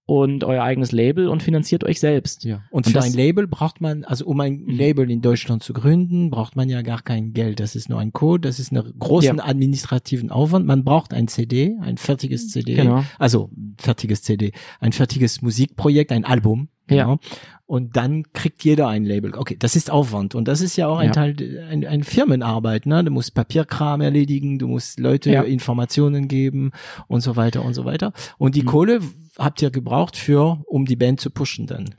und 0.06 0.44
euer 0.44 0.62
eigenes 0.62 0.92
Label 0.92 1.28
und 1.28 1.42
finanziert 1.42 1.82
euch 1.82 1.98
selbst. 1.98 2.44
Ja. 2.44 2.62
Und, 2.70 2.86
Und 2.86 2.92
für 2.92 3.00
ein 3.00 3.14
Label 3.14 3.46
braucht 3.46 3.80
man, 3.80 4.04
also 4.04 4.26
um 4.26 4.38
ein 4.40 4.58
Mhm. 4.64 4.68
Label 4.76 5.10
in 5.10 5.22
Deutschland 5.22 5.62
zu 5.62 5.72
gründen, 5.72 6.28
braucht 6.30 6.56
man 6.56 6.68
ja 6.68 6.82
gar 6.82 7.00
kein 7.00 7.32
Geld. 7.32 7.58
Das 7.58 7.74
ist 7.74 7.88
nur 7.88 8.00
ein 8.00 8.12
Code, 8.12 8.46
das 8.46 8.58
ist 8.60 8.70
einen 8.70 8.92
großen 8.98 9.40
administrativen 9.40 10.30
Aufwand. 10.30 10.66
Man 10.66 10.84
braucht 10.84 11.14
ein 11.14 11.26
CD, 11.28 11.76
ein 11.80 11.96
fertiges 11.96 12.48
CD. 12.50 12.74
Genau. 12.74 13.02
Also 13.18 13.50
fertiges 13.78 14.22
CD, 14.22 14.52
ein 14.80 14.92
fertiges 14.92 15.40
Musikprojekt, 15.40 16.12
ein 16.12 16.24
Album. 16.26 16.68
Ja. 16.90 17.04
Genau. 17.04 17.18
Und 17.64 17.96
dann 17.96 18.24
kriegt 18.34 18.62
jeder 18.62 18.88
ein 18.88 19.06
Label. 19.06 19.34
Okay, 19.34 19.56
das 19.58 19.74
ist 19.74 19.90
Aufwand. 19.90 20.34
Und 20.34 20.48
das 20.48 20.60
ist 20.60 20.76
ja 20.76 20.86
auch 20.86 20.98
ein 20.98 21.06
Ja. 21.06 21.12
Teil, 21.12 21.66
ein, 21.70 21.86
ein 21.86 22.02
Firmenarbeit, 22.04 22.84
ne? 22.84 23.02
Du 23.04 23.10
musst 23.10 23.34
Papierkram 23.34 24.02
erledigen, 24.02 24.58
du 24.58 24.68
musst 24.68 25.00
Leute 25.00 25.30
Ja. 25.30 25.42
Informationen 25.44 26.28
geben 26.28 26.72
und 27.08 27.22
so 27.22 27.36
weiter 27.36 27.64
und 27.64 27.72
so 27.72 27.86
weiter. 27.86 28.12
Und 28.36 28.54
die 28.54 28.62
Mhm. 28.64 28.66
Kohle 28.66 29.00
habt 29.38 29.62
ihr 29.62 29.70
gebraucht 29.70 30.16
für, 30.16 30.62
um 30.66 30.84
die 30.84 30.96
Band 30.96 31.20
zu 31.20 31.30
pushen 31.30 31.66
dann. 31.66 31.94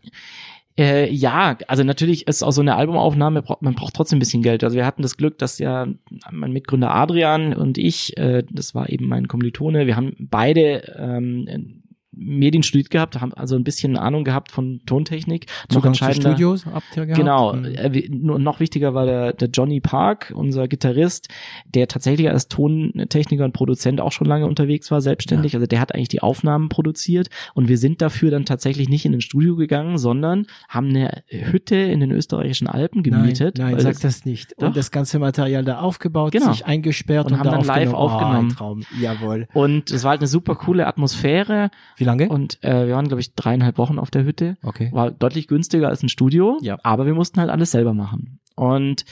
Äh, 0.77 1.09
ja, 1.13 1.57
also 1.67 1.83
natürlich 1.83 2.27
ist 2.27 2.43
auch 2.43 2.51
so 2.51 2.59
eine 2.59 2.75
Albumaufnahme, 2.75 3.43
man 3.61 3.75
braucht 3.75 3.93
trotzdem 3.93 4.17
ein 4.17 4.19
bisschen 4.19 4.43
Geld. 4.43 4.63
Also 4.63 4.75
wir 4.75 4.85
hatten 4.85 5.03
das 5.03 5.15
Glück, 5.15 5.37
dass 5.37 5.57
ja 5.57 5.87
mein 6.31 6.51
Mitgründer 6.51 6.93
Adrian 6.93 7.53
und 7.53 7.77
ich, 7.77 8.17
äh, 8.17 8.43
das 8.51 8.75
war 8.75 8.89
eben 8.89 9.07
mein 9.07 9.27
Kommilitone, 9.27 9.87
wir 9.87 9.95
haben 9.95 10.15
beide 10.19 10.93
ähm, 10.97 11.83
Medien 12.17 12.63
studiert 12.63 12.89
gehabt, 12.89 13.19
haben 13.21 13.33
also 13.33 13.55
ein 13.55 13.63
bisschen 13.63 13.97
Ahnung 13.97 14.23
gehabt 14.23 14.51
von 14.51 14.81
Tontechnik. 14.85 15.45
Noch 15.69 15.75
Zugang 15.77 15.93
zu 15.93 16.05
entscheidender- 16.05 16.29
Studios 16.31 16.65
habt 16.65 16.85
ihr 16.95 17.05
gehabt? 17.05 17.19
Genau. 17.19 17.53
Mhm. 17.53 18.41
Noch 18.43 18.59
wichtiger 18.59 18.93
war 18.93 19.05
der, 19.05 19.33
der 19.33 19.49
Johnny 19.49 19.81
Park, 19.81 20.31
unser 20.35 20.67
Gitarrist, 20.67 21.27
der 21.73 21.87
tatsächlich 21.87 22.29
als 22.29 22.47
Tontechniker 22.47 23.43
und 23.45 23.53
Produzent 23.53 24.01
auch 24.01 24.11
schon 24.11 24.27
lange 24.27 24.47
unterwegs 24.47 24.91
war, 24.91 25.01
selbstständig. 25.01 25.55
Also 25.55 25.67
der 25.67 25.79
hat 25.79 25.93
eigentlich 25.93 26.07
die 26.09 26.21
Aufnahmen 26.21 26.69
produziert 26.69 27.29
und 27.53 27.67
wir 27.67 27.77
sind 27.77 28.01
dafür 28.01 28.31
dann 28.31 28.45
tatsächlich 28.45 28.89
nicht 28.89 29.05
in 29.05 29.13
ein 29.13 29.21
Studio 29.21 29.55
gegangen, 29.55 29.97
sondern 29.97 30.47
haben 30.69 30.89
eine 30.89 31.23
Hütte 31.27 31.75
in 31.75 31.99
den 31.99 32.11
österreichischen 32.11 32.67
Alpen 32.67 33.03
gemietet. 33.03 33.57
Nein, 33.57 33.71
nein 33.73 33.79
sag 33.81 33.93
das- 33.93 34.01
das 34.01 34.25
nicht. 34.25 34.53
Doch. 34.57 34.67
Und 34.67 34.77
das 34.77 34.91
ganze 34.91 35.19
Material 35.19 35.63
da 35.63 35.79
aufgebaut, 35.79 36.31
Genau. 36.31 36.51
sich 36.51 36.65
eingesperrt 36.65 37.25
Und 37.27 37.33
und, 37.33 37.39
haben 37.39 37.45
da 37.49 37.57
dann 37.57 37.65
live 37.65 37.93
aufgenommen. 37.93 38.55
Oh. 38.59 38.77
Jawohl. 39.01 39.47
Und 39.53 39.91
es 39.91 40.03
war 40.03 40.11
halt 40.11 40.21
eine 40.21 40.27
super 40.27 40.55
coole 40.55 40.87
Atmosphäre 40.87 41.71
Wie 41.97 42.04
lange? 42.05 42.29
und 42.29 42.63
äh, 42.63 42.87
wir 42.87 42.95
waren, 42.95 43.07
glaube 43.07 43.21
ich, 43.21 43.33
dreieinhalb 43.35 43.77
Wochen 43.77 43.99
auf 43.99 44.11
der 44.11 44.23
Hütte. 44.23 44.57
okay. 44.63 44.89
War 44.93 45.11
deutlich 45.11 45.47
günstiger 45.47 45.89
als 45.89 46.01
ein 46.03 46.09
Studio, 46.09 46.57
Ja. 46.61 46.77
aber 46.83 47.05
wir 47.05 47.13
mussten 47.15 47.39
halt 47.39 47.49
alles 47.49 47.71
selber 47.71 47.93
machen. 47.93 48.39
Und 48.55 49.03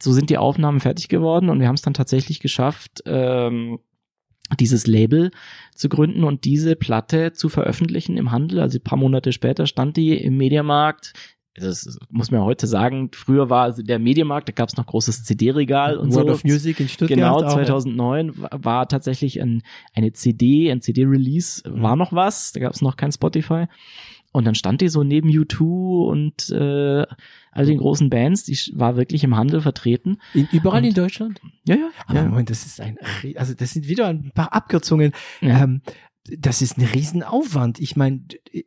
so 0.00 0.12
sind 0.12 0.30
die 0.30 0.38
Aufnahmen 0.38 0.80
fertig 0.80 1.08
geworden 1.08 1.48
und 1.50 1.60
wir 1.60 1.68
haben 1.68 1.74
es 1.76 1.82
dann 1.82 1.94
tatsächlich 1.94 2.40
geschafft, 2.40 3.02
ähm, 3.06 3.78
dieses 4.60 4.86
Label 4.86 5.30
zu 5.74 5.88
gründen 5.88 6.22
und 6.22 6.44
diese 6.44 6.76
Platte 6.76 7.32
zu 7.32 7.48
veröffentlichen 7.48 8.18
im 8.18 8.30
Handel. 8.30 8.60
Also 8.60 8.78
ein 8.78 8.82
paar 8.84 8.98
Monate 8.98 9.32
später 9.32 9.66
stand 9.66 9.96
die 9.96 10.14
im 10.16 10.36
Mediamarkt. 10.36 11.14
Das 11.56 11.98
muss 12.10 12.30
man 12.30 12.40
ja 12.40 12.44
heute 12.44 12.66
sagen. 12.66 13.10
Früher 13.14 13.48
war 13.48 13.62
also 13.62 13.82
der 13.82 13.98
Mediamarkt, 13.98 14.48
da 14.48 14.52
gab 14.52 14.68
es 14.68 14.76
noch 14.76 14.86
großes 14.86 15.22
CD-Regal 15.24 15.96
und 15.98 16.12
World 16.14 16.26
so. 16.28 16.32
of 16.34 16.44
Music 16.44 16.80
in 16.80 16.88
Stuttgart. 16.88 17.16
Genau, 17.16 17.36
auch, 17.36 17.42
ja. 17.42 17.48
2009 17.50 18.32
wa- 18.36 18.50
war 18.52 18.88
tatsächlich 18.88 19.40
ein, 19.40 19.62
eine 19.94 20.12
CD, 20.12 20.70
ein 20.70 20.80
CD-Release, 20.80 21.62
Mhm. 21.68 21.82
war 21.82 21.94
noch 21.96 22.12
was, 22.12 22.52
da 22.52 22.60
gab 22.60 22.72
es 22.72 22.82
noch 22.82 22.96
kein 22.96 23.12
Spotify. 23.12 23.66
Und 24.32 24.46
dann 24.46 24.56
stand 24.56 24.80
die 24.80 24.88
so 24.88 25.04
neben 25.04 25.28
U2 25.28 26.08
und 26.08 26.50
äh, 26.50 27.06
all 27.52 27.66
den 27.66 27.78
großen 27.78 28.10
Bands, 28.10 28.42
die 28.42 28.58
war 28.74 28.96
wirklich 28.96 29.22
im 29.22 29.36
Handel 29.36 29.60
vertreten. 29.60 30.18
In, 30.34 30.48
überall 30.50 30.78
Und- 30.82 30.88
in 30.88 30.94
Deutschland? 30.94 31.40
Ja, 31.68 31.76
ja. 31.76 31.88
Aber 32.08 32.18
ja. 32.18 32.24
Moment, 32.26 32.50
das 32.50 32.66
ist 32.66 32.80
ein, 32.80 32.98
also 33.36 33.54
das 33.54 33.70
sind 33.70 33.86
wieder 33.86 34.08
ein 34.08 34.32
paar 34.34 34.52
Abkürzungen. 34.52 35.12
Ja. 35.40 35.62
Ähm, 35.62 35.82
das 36.26 36.62
ist 36.62 36.78
ein 36.78 36.84
Riesenaufwand. 36.86 37.80
Ich 37.80 37.96
meine, 37.96 38.20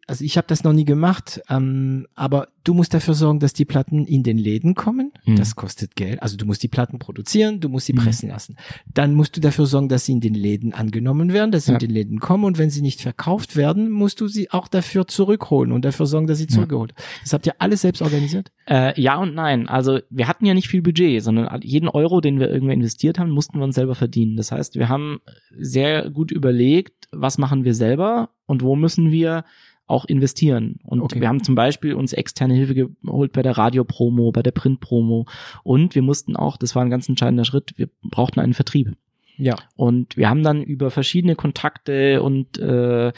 also 0.05 0.23
ich 0.23 0.37
habe 0.37 0.45
das 0.47 0.63
noch 0.63 0.73
nie 0.73 0.85
gemacht, 0.85 1.41
ähm, 1.49 2.05
aber 2.13 2.49
du 2.63 2.73
musst 2.75 2.93
dafür 2.93 3.13
sorgen, 3.15 3.39
dass 3.39 3.53
die 3.53 3.65
Platten 3.65 4.05
in 4.05 4.21
den 4.21 4.37
Läden 4.37 4.75
kommen. 4.75 5.11
Mhm. 5.25 5.37
Das 5.37 5.55
kostet 5.55 5.95
Geld. 5.95 6.21
Also 6.21 6.37
du 6.37 6.45
musst 6.45 6.61
die 6.61 6.67
Platten 6.67 6.99
produzieren, 6.99 7.59
du 7.59 7.69
musst 7.69 7.87
sie 7.87 7.93
Mhm. 7.93 7.97
pressen 7.97 8.29
lassen. 8.29 8.57
Dann 8.93 9.15
musst 9.15 9.35
du 9.35 9.41
dafür 9.41 9.65
sorgen, 9.65 9.89
dass 9.89 10.05
sie 10.05 10.11
in 10.11 10.19
den 10.21 10.33
Läden 10.35 10.73
angenommen 10.73 11.33
werden, 11.33 11.51
dass 11.51 11.65
sie 11.65 11.71
Ja. 11.71 11.77
in 11.77 11.87
den 11.87 11.91
Läden 11.91 12.19
kommen 12.19 12.43
und 12.43 12.57
wenn 12.59 12.69
sie 12.69 12.81
nicht 12.81 13.01
verkauft 13.01 13.55
werden, 13.55 13.89
musst 13.89 14.21
du 14.21 14.27
sie 14.27 14.51
auch 14.51 14.67
dafür 14.67 15.07
zurückholen 15.07 15.71
und 15.71 15.83
dafür 15.85 16.05
sorgen, 16.05 16.27
dass 16.27 16.37
sie 16.37 16.43
Ja. 16.45 16.49
zurückgeholt. 16.55 16.93
Das 17.23 17.33
habt 17.33 17.47
ihr 17.47 17.55
alles 17.59 17.81
selbst 17.81 18.01
organisiert? 18.03 18.51
Äh, 18.69 18.99
ja 19.01 19.17
und 19.17 19.33
nein. 19.33 19.67
Also 19.67 19.99
wir 20.09 20.27
hatten 20.27 20.45
ja 20.45 20.53
nicht 20.53 20.67
viel 20.67 20.81
Budget, 20.81 21.23
sondern 21.23 21.61
jeden 21.63 21.87
Euro, 21.89 22.21
den 22.21 22.39
wir 22.39 22.49
irgendwie 22.51 22.73
investiert 22.73 23.17
haben, 23.17 23.31
mussten 23.31 23.57
wir 23.57 23.63
uns 23.63 23.75
selber 23.75 23.95
verdienen. 23.95 24.35
Das 24.35 24.51
heißt, 24.51 24.75
wir 24.75 24.89
haben 24.89 25.19
sehr 25.57 26.09
gut 26.11 26.31
überlegt, 26.31 27.07
was 27.13 27.37
machen 27.37 27.46
wir 27.63 27.73
selber 27.73 28.29
und 28.45 28.63
wo 28.63 28.75
müssen 28.75 29.11
wir 29.11 29.43
auch 29.87 30.05
investieren. 30.05 30.79
Und 30.83 31.01
Okay. 31.01 31.21
wir 31.21 31.29
haben 31.29 31.43
zum 31.43 31.55
Beispiel 31.55 31.93
uns 31.93 32.11
externe 32.13 32.53
Hilfe 32.53 32.75
geholt 32.75 33.31
bei 33.31 33.41
der 33.41 33.57
Radiopromo, 33.57 34.31
bei 34.31 34.43
der 34.43 34.51
Printpromo 34.51 35.25
und 35.63 35.95
wir 35.95 36.01
mussten 36.01 36.35
auch, 36.35 36.57
das 36.57 36.75
war 36.75 36.83
ein 36.83 36.89
ganz 36.89 37.07
entscheidender 37.07 37.45
Schritt, 37.45 37.73
wir 37.77 37.87
brauchten 38.03 38.39
einen 38.39 38.53
Vertrieb. 38.53 38.95
Ja. 39.37 39.55
Und 39.75 40.17
wir 40.17 40.29
haben 40.29 40.43
dann 40.43 40.63
über 40.63 40.91
verschiedene 40.91 41.35
Kontakte 41.35 42.21
und 42.21 42.57
äh, 42.57 43.13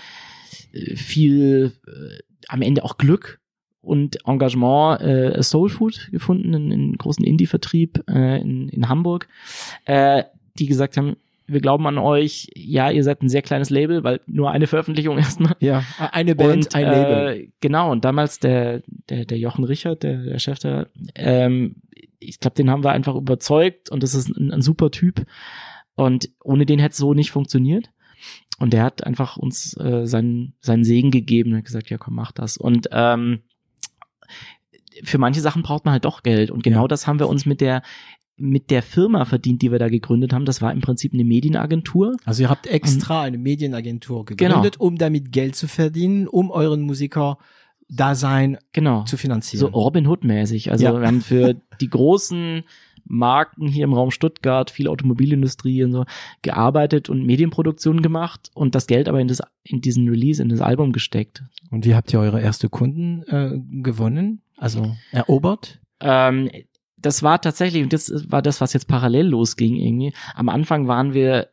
viel 0.96 1.72
äh, 1.88 2.20
am 2.48 2.62
Ende 2.62 2.84
auch 2.84 2.98
Glück 2.98 3.40
und 3.82 4.28
Engagement 4.28 5.02
äh, 5.02 5.42
Soul 5.42 5.70
Food 5.70 6.10
gefunden, 6.12 6.54
einen, 6.54 6.72
einen 6.72 6.98
großen 6.98 7.24
Indie-Vertrieb 7.24 8.04
äh, 8.10 8.42
in, 8.42 8.70
in 8.70 8.90
Hamburg, 8.90 9.28
äh, 9.86 10.24
die 10.58 10.68
gesagt 10.68 10.98
haben, 10.98 11.16
wir 11.52 11.62
glauben 11.62 11.86
an 11.88 11.98
euch, 11.98 12.48
ja, 12.56 12.90
ihr 12.92 13.04
seid 13.04 13.22
ein 13.22 13.30
sehr 13.30 13.42
kleines 13.42 13.70
Label, 13.70 14.04
weil 14.04 14.22
nur 14.28 14.52
eine 14.52 14.68
Veröffentlichung 14.68 15.18
erstmal. 15.20 15.56
Ja. 15.60 15.84
Eine 16.12 16.36
Band, 16.36 16.66
und, 16.66 16.76
ein 16.76 16.86
Label. 16.86 17.28
Äh, 17.28 17.50
genau, 17.62 17.92
und 17.92 18.06
damals 18.06 18.40
der, 18.40 18.82
der, 19.10 19.26
der 19.26 19.38
Jochen 19.38 19.64
Richard, 19.64 20.04
der, 20.04 20.24
der 20.24 20.40
Chef 20.40 20.60
da, 20.60 20.88
ähm, 21.16 21.78
ich 22.20 22.40
glaube, 22.40 22.56
den 22.56 22.70
haben 22.70 22.84
wir 22.84 22.92
einfach 22.92 23.16
überzeugt 23.16 23.90
und 23.90 24.04
das 24.04 24.14
ist 24.14 24.30
ein, 24.30 24.52
ein 24.52 24.62
super 24.62 24.92
Typ. 24.92 25.26
Und 25.96 26.30
ohne 26.44 26.66
den 26.66 26.80
hätte 26.80 26.94
es 26.94 26.98
so 26.98 27.14
nicht 27.14 27.32
funktioniert. 27.32 27.90
Und 28.60 28.74
der 28.74 28.84
hat 28.84 29.06
einfach 29.06 29.38
uns 29.38 29.76
äh, 29.78 30.06
seinen, 30.06 30.54
seinen 30.60 30.84
Segen 30.84 31.12
gegeben 31.12 31.54
und 31.54 31.64
gesagt, 31.64 31.90
ja 31.90 31.98
komm, 31.98 32.16
mach 32.16 32.32
das. 32.34 32.58
Und 32.58 32.90
ähm, 32.92 33.42
für 35.04 35.18
manche 35.18 35.42
Sachen 35.42 35.62
braucht 35.64 35.86
man 35.86 35.94
halt 35.94 36.06
doch 36.06 36.24
Geld. 36.24 36.52
Und 36.52 36.64
genau 36.64 36.84
Ja. 36.84 36.88
das 36.88 37.08
haben 37.08 37.20
wir 37.20 37.30
uns 37.30 37.46
mit 37.46 37.62
der 37.62 37.82
mit 38.40 38.72
der 38.72 38.82
Firma 38.82 39.26
verdient, 39.26 39.62
die 39.62 39.72
wir 39.72 39.80
da 39.80 39.90
gegründet 39.90 40.34
haben. 40.34 40.46
Das 40.46 40.62
war 40.62 40.72
im 40.74 40.82
Prinzip 40.82 41.14
eine 41.14 41.24
Medienagentur. 41.24 42.16
Also 42.26 42.44
ihr 42.44 42.50
habt 42.50 42.68
extra 42.68 43.22
eine 43.24 43.38
Medienagentur 43.38 44.26
gegründet, 44.26 44.80
um 44.80 44.98
damit 44.98 45.32
Geld 45.32 45.56
zu 45.56 45.68
verdienen, 45.68 46.28
um 46.28 46.52
euren 46.52 46.82
Musiker 46.82 47.38
Dasein 47.90 48.58
Genau. 48.72 49.04
zu 49.06 49.18
finanzieren. 49.18 49.60
So 49.62 49.68
Robin 49.68 50.06
Hood-mäßig. 50.08 50.72
Also 50.72 50.86
Ja. 50.86 51.00
wir 51.00 51.08
haben 51.08 51.22
für 51.22 51.56
die 51.82 51.90
großen 51.90 52.64
Marken 53.06 53.68
hier 53.68 53.86
im 53.86 53.94
Raum 53.94 54.12
Stuttgart, 54.12 54.70
viel 54.70 54.88
Automobilindustrie 54.88 55.84
und 55.84 55.92
so, 55.92 56.06
gearbeitet 56.44 57.10
und 57.10 57.26
Medienproduktionen 57.26 58.04
gemacht 58.04 58.52
und 58.54 58.76
das 58.76 58.86
Geld 58.86 59.10
aber 59.10 59.20
in, 59.20 59.28
das, 59.28 59.42
in 59.64 59.82
diesen 59.82 60.08
Release, 60.08 60.42
in 60.42 60.50
das 60.50 60.62
Album 60.62 60.92
gesteckt. 60.92 61.44
Und 61.72 61.86
wie 61.86 61.96
habt 61.96 62.14
ihr 62.14 62.20
eure 62.20 62.40
erste 62.42 62.70
Kunden 62.70 63.24
äh, 63.24 63.60
gewonnen? 63.82 64.42
Also 64.58 64.96
erobert? 65.12 65.80
Ähm, 66.02 66.50
das 67.02 67.24
war 67.24 67.42
tatsächlich, 67.42 67.84
und 67.84 67.94
das 67.94 68.12
war 68.30 68.42
das, 68.42 68.62
was 68.62 68.74
jetzt 68.74 68.88
parallel 68.88 69.28
losging 69.28 69.76
irgendwie. 69.76 70.14
Am 70.36 70.50
Anfang 70.50 70.88
waren 70.88 71.14
wir 71.14 71.50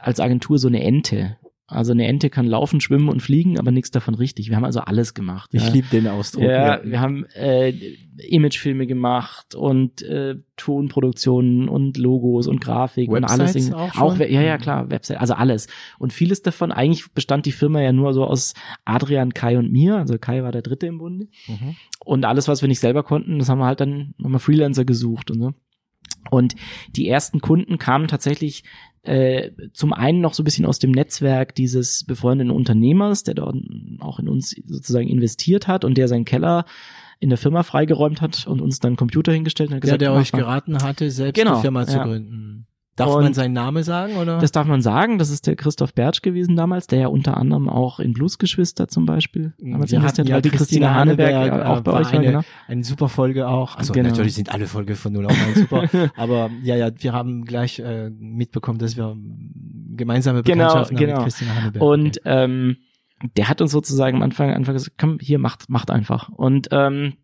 als 0.00 0.20
Agentur 0.20 0.58
so 0.58 0.68
eine 0.68 0.82
Ente. 0.82 1.36
Also 1.72 1.92
eine 1.92 2.06
Ente 2.06 2.30
kann 2.30 2.46
laufen, 2.46 2.80
schwimmen 2.80 3.08
und 3.08 3.20
fliegen, 3.20 3.58
aber 3.58 3.70
nichts 3.70 3.90
davon 3.90 4.14
richtig. 4.14 4.48
Wir 4.48 4.56
haben 4.56 4.64
also 4.64 4.80
alles 4.80 5.14
gemacht. 5.14 5.50
Ich 5.52 5.64
ja. 5.64 5.72
liebe 5.72 5.88
den 5.88 6.06
Ausdruck. 6.06 6.44
Ja, 6.44 6.80
wir 6.84 7.00
haben 7.00 7.24
äh, 7.34 7.70
Imagefilme 8.18 8.86
gemacht 8.86 9.54
und 9.54 10.02
äh, 10.02 10.36
Tonproduktionen 10.56 11.68
und 11.68 11.96
Logos 11.96 12.46
und 12.46 12.60
Grafik 12.60 13.10
und 13.10 13.24
alles. 13.24 13.54
Websites 13.54 13.72
auch 13.72 13.92
schon? 13.94 14.20
ja, 14.20 14.42
ja, 14.42 14.58
klar, 14.58 14.90
Website, 14.90 15.20
also 15.20 15.34
alles. 15.34 15.66
Und 15.98 16.12
vieles 16.12 16.42
davon, 16.42 16.72
eigentlich 16.72 17.10
bestand 17.12 17.46
die 17.46 17.52
Firma 17.52 17.80
ja 17.80 17.92
nur 17.92 18.12
so 18.14 18.24
aus 18.24 18.54
Adrian, 18.84 19.34
Kai 19.34 19.58
und 19.58 19.72
mir. 19.72 19.96
Also 19.96 20.18
Kai 20.18 20.42
war 20.42 20.52
der 20.52 20.62
Dritte 20.62 20.86
im 20.86 20.98
Bunde. 20.98 21.28
Mhm. 21.48 21.76
Und 22.04 22.24
alles, 22.24 22.48
was 22.48 22.62
wir 22.62 22.68
nicht 22.68 22.80
selber 22.80 23.02
konnten, 23.02 23.38
das 23.38 23.48
haben 23.48 23.58
wir 23.58 23.66
halt 23.66 23.80
dann 23.80 24.14
haben 24.22 24.32
wir 24.32 24.38
Freelancer 24.38 24.84
gesucht 24.84 25.30
und 25.30 25.40
so. 25.40 25.54
Und 26.30 26.54
die 26.94 27.08
ersten 27.08 27.40
Kunden 27.40 27.78
kamen 27.78 28.08
tatsächlich 28.08 28.64
äh, 29.04 29.50
zum 29.72 29.92
einen 29.92 30.20
noch 30.20 30.34
so 30.34 30.42
ein 30.42 30.44
bisschen 30.44 30.64
aus 30.64 30.78
dem 30.78 30.92
Netzwerk 30.92 31.54
dieses 31.54 32.04
befreundeten 32.04 32.50
Unternehmers, 32.52 33.24
der 33.24 33.34
dort 33.34 33.56
auch 34.00 34.18
in 34.18 34.28
uns 34.28 34.54
sozusagen 34.66 35.08
investiert 35.08 35.66
hat 35.66 35.84
und 35.84 35.98
der 35.98 36.08
seinen 36.08 36.24
Keller 36.24 36.64
in 37.18 37.28
der 37.28 37.38
Firma 37.38 37.62
freigeräumt 37.62 38.20
hat 38.20 38.46
und 38.46 38.60
uns 38.60 38.80
dann 38.80 38.90
einen 38.90 38.96
Computer 38.96 39.32
hingestellt 39.32 39.70
hat 39.70 39.74
Der, 39.76 39.80
gesagt, 39.80 40.02
der 40.02 40.10
mach 40.10 40.20
euch 40.20 40.32
mal. 40.32 40.38
geraten 40.40 40.82
hatte, 40.82 41.10
selbst 41.10 41.38
Genau, 41.38 41.52
eine 41.54 41.60
Firma 41.62 41.86
zu 41.86 41.96
ja. 41.96 42.04
gründen. 42.04 42.66
Darf 42.96 43.14
Und- 43.14 43.22
man 43.22 43.32
seinen 43.34 43.54
Namen 43.54 43.82
sagen, 43.84 44.16
oder? 44.16 44.38
Das 44.38 44.52
darf 44.52 44.66
man 44.66 44.82
sagen, 44.82 45.16
das 45.16 45.30
ist 45.30 45.46
der 45.46 45.56
Christoph 45.56 45.94
Bertsch 45.94 46.20
gewesen 46.20 46.56
damals, 46.56 46.86
der 46.88 46.98
ja 47.00 47.06
unter 47.06 47.38
anderem 47.38 47.70
auch 47.70 48.00
in 48.00 48.12
Bluesgeschwister 48.12 48.86
zum 48.86 49.06
Beispiel 49.06 49.54
damals 49.58 49.90
Wir 49.92 50.02
hatten 50.02 50.26
ja 50.26 50.42
die 50.42 50.50
Christina 50.50 50.94
Haneberg, 50.94 51.30
ja 51.32 51.72
auch 51.72 51.78
äh, 51.78 51.80
bei 51.80 51.92
war 51.92 52.00
euch 52.00 52.06
war, 52.08 52.12
eine- 52.20 52.26
genau. 52.26 52.40
Eine 52.68 52.84
super 52.84 53.08
Folge 53.08 53.48
auch. 53.48 53.76
Also 53.76 53.94
Genau. 53.94 54.10
natürlich 54.10 54.34
sind 54.34 54.52
alle 54.52 54.66
Folgen 54.66 54.94
von 54.94 55.10
0 55.14 55.24
auf 55.24 55.32
1 55.32 55.58
super. 55.60 55.88
aber 56.16 56.50
ja, 56.62 56.76
ja, 56.76 56.90
wir 56.98 57.14
haben 57.14 57.46
gleich 57.46 57.78
äh, 57.78 58.10
mitbekommen, 58.10 58.78
dass 58.78 58.94
wir 58.98 59.16
gemeinsame 59.96 60.42
Genau, 60.42 60.64
Bekanntschaften 60.66 60.96
haben 60.98 61.06
genau. 61.06 61.16
mit 61.16 61.24
Christina 61.24 61.54
Haneberg. 61.54 61.82
Und 61.82 62.20
ähm, 62.26 62.76
der 63.38 63.48
hat 63.48 63.62
uns 63.62 63.70
sozusagen 63.70 64.16
am 64.18 64.22
Anfang, 64.22 64.50
Anfang 64.50 64.74
gesagt, 64.74 64.96
komm, 64.98 65.18
hier, 65.18 65.38
macht, 65.38 65.70
macht 65.70 65.90
einfach. 65.90 66.28
Und 66.28 66.68
ähm, 66.72 67.14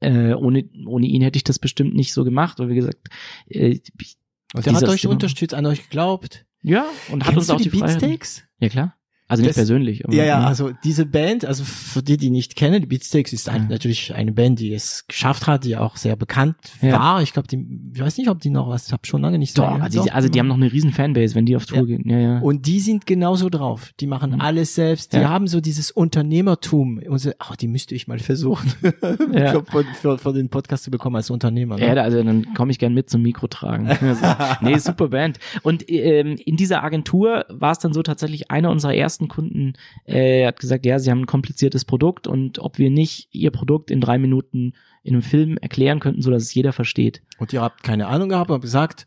äh, 0.00 0.34
ohne, 0.34 0.64
ohne 0.86 1.06
ihn 1.06 1.22
hätte 1.22 1.38
ich 1.38 1.44
das 1.44 1.58
bestimmt 1.58 1.94
nicht 1.94 2.12
so 2.12 2.24
gemacht, 2.24 2.58
weil 2.58 2.68
wie 2.68 2.74
gesagt, 2.74 3.08
äh, 3.48 3.78
ich, 3.98 4.16
der 4.62 4.74
hat 4.74 4.84
euch 4.88 4.98
Stimmung- 4.98 5.14
unterstützt, 5.16 5.54
an 5.54 5.66
euch 5.66 5.82
geglaubt. 5.84 6.46
ja, 6.62 6.86
und 7.10 7.24
hat 7.24 7.34
Kennst 7.34 7.36
uns 7.38 7.46
du 7.48 7.52
auch 7.54 7.56
die, 7.58 7.70
die 7.70 7.78
Freiheit. 7.78 8.00
Beatsteaks? 8.00 8.42
Ja, 8.58 8.68
klar. 8.68 8.96
Also 9.26 9.40
nicht 9.42 9.50
Das- 9.50 9.56
persönlich. 9.56 10.04
aber- 10.04 10.14
Ja, 10.14 10.24
ja, 10.24 10.40
also 10.44 10.72
diese 10.84 11.06
Band, 11.06 11.44
also 11.46 11.64
für 11.64 12.02
die, 12.02 12.18
die 12.18 12.28
nicht 12.30 12.56
kennen, 12.56 12.80
die 12.82 12.86
Beatsteaks 12.86 13.32
ist 13.32 13.46
Ja. 13.46 13.58
natürlich 13.58 14.14
eine 14.14 14.32
Band, 14.32 14.60
die 14.60 14.74
es 14.74 15.06
geschafft 15.06 15.46
hat, 15.46 15.64
die 15.64 15.76
auch 15.78 15.96
sehr 15.96 16.14
bekannt 16.14 16.56
Ja. 16.82 16.98
war. 16.98 17.22
Ich 17.22 17.32
glaube, 17.32 17.48
die, 17.48 17.66
ich 17.94 18.00
weiß 18.00 18.18
nicht, 18.18 18.28
ob 18.28 18.40
die 18.40 18.50
noch 18.50 18.68
was, 18.68 18.86
ich 18.88 18.92
habe 18.92 19.06
schon 19.06 19.22
lange 19.22 19.38
nicht 19.38 19.56
so 19.56 19.62
Doch, 19.62 19.80
also, 19.80 20.02
die, 20.02 20.10
also 20.10 20.28
die 20.28 20.38
haben 20.38 20.46
noch 20.48 20.56
eine 20.56 20.70
riesen 20.70 20.92
Fanbase, 20.92 21.34
wenn 21.34 21.46
die 21.46 21.56
auf 21.56 21.64
Tour 21.64 21.78
Ja. 21.78 21.84
gehen. 21.84 22.02
Ja, 22.08 22.18
ja. 22.18 22.38
Und 22.40 22.66
die 22.66 22.80
sind 22.80 23.06
genauso 23.06 23.48
drauf. 23.48 23.92
Die 24.00 24.06
machen 24.06 24.32
Mhm. 24.32 24.40
alles 24.42 24.74
selbst. 24.74 25.14
Die 25.14 25.24
haben 25.24 25.46
so 25.46 25.60
dieses 25.62 25.90
Unternehmertum. 25.90 27.00
Und 27.08 27.18
so, 27.18 27.30
ach, 27.38 27.56
die 27.56 27.68
müsste 27.68 27.94
ich 27.94 28.06
mal 28.08 28.18
versuchen, 28.18 28.72
Ja. 29.32 29.52
für, 29.52 29.64
für, 29.64 29.84
für, 29.94 30.18
für 30.18 30.32
den 30.32 30.48
Podcast 30.48 30.84
zu 30.84 30.90
bekommen 30.90 31.16
als 31.16 31.30
Unternehmer. 31.30 31.76
Ne? 31.76 31.86
Ja, 31.94 32.02
also 32.02 32.22
dann 32.22 32.52
komme 32.54 32.72
ich 32.72 32.78
gern 32.78 32.94
mit 32.94 33.08
zum 33.10 33.22
Mikro 33.22 33.46
tragen. 33.46 33.86
Also, 33.88 34.22
nee, 34.60 34.78
super 34.78 35.08
Band. 35.08 35.38
Und 35.62 35.88
ähm, 35.90 36.36
in 36.44 36.56
dieser 36.56 36.82
Agentur 36.82 37.44
war 37.48 37.72
es 37.72 37.78
dann 37.78 37.92
so 37.92 38.02
tatsächlich 38.02 38.50
einer 38.50 38.70
unserer 38.70 38.94
ersten 38.94 39.13
Kunden, 39.28 39.74
äh, 40.04 40.46
hat 40.46 40.60
gesagt, 40.60 40.84
ja, 40.86 40.98
sie 40.98 41.10
haben 41.10 41.20
ein 41.22 41.26
kompliziertes 41.26 41.84
Produkt 41.84 42.26
und 42.26 42.58
ob 42.58 42.78
wir 42.78 42.90
nicht 42.90 43.28
ihr 43.32 43.50
Produkt 43.50 43.90
in 43.90 44.00
drei 44.00 44.18
Minuten 44.18 44.74
in 45.02 45.14
einem 45.14 45.22
Film 45.22 45.56
erklären 45.58 46.00
könnten, 46.00 46.22
so 46.22 46.30
dass 46.30 46.42
es 46.42 46.54
jeder 46.54 46.72
versteht. 46.72 47.22
Und 47.38 47.52
ihr 47.52 47.62
habt 47.62 47.82
keine 47.82 48.06
Ahnung 48.08 48.28
gehabt, 48.28 48.50
aber 48.50 48.60
gesagt, 48.60 49.06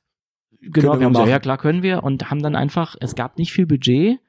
Genau, 0.59 0.93
wir 0.93 0.99
wir 0.99 1.05
haben 1.05 1.13
machen. 1.13 1.29
ja 1.29 1.39
klar 1.39 1.57
können 1.59 1.83
wir 1.83 2.03
und 2.03 2.31
haben 2.31 2.41
dann 2.41 2.55
einfach, 2.55 2.95
es 2.99 3.15
gab 3.15 3.37
nicht 3.37 3.53
viel 3.53 3.67
Budget 3.67 4.19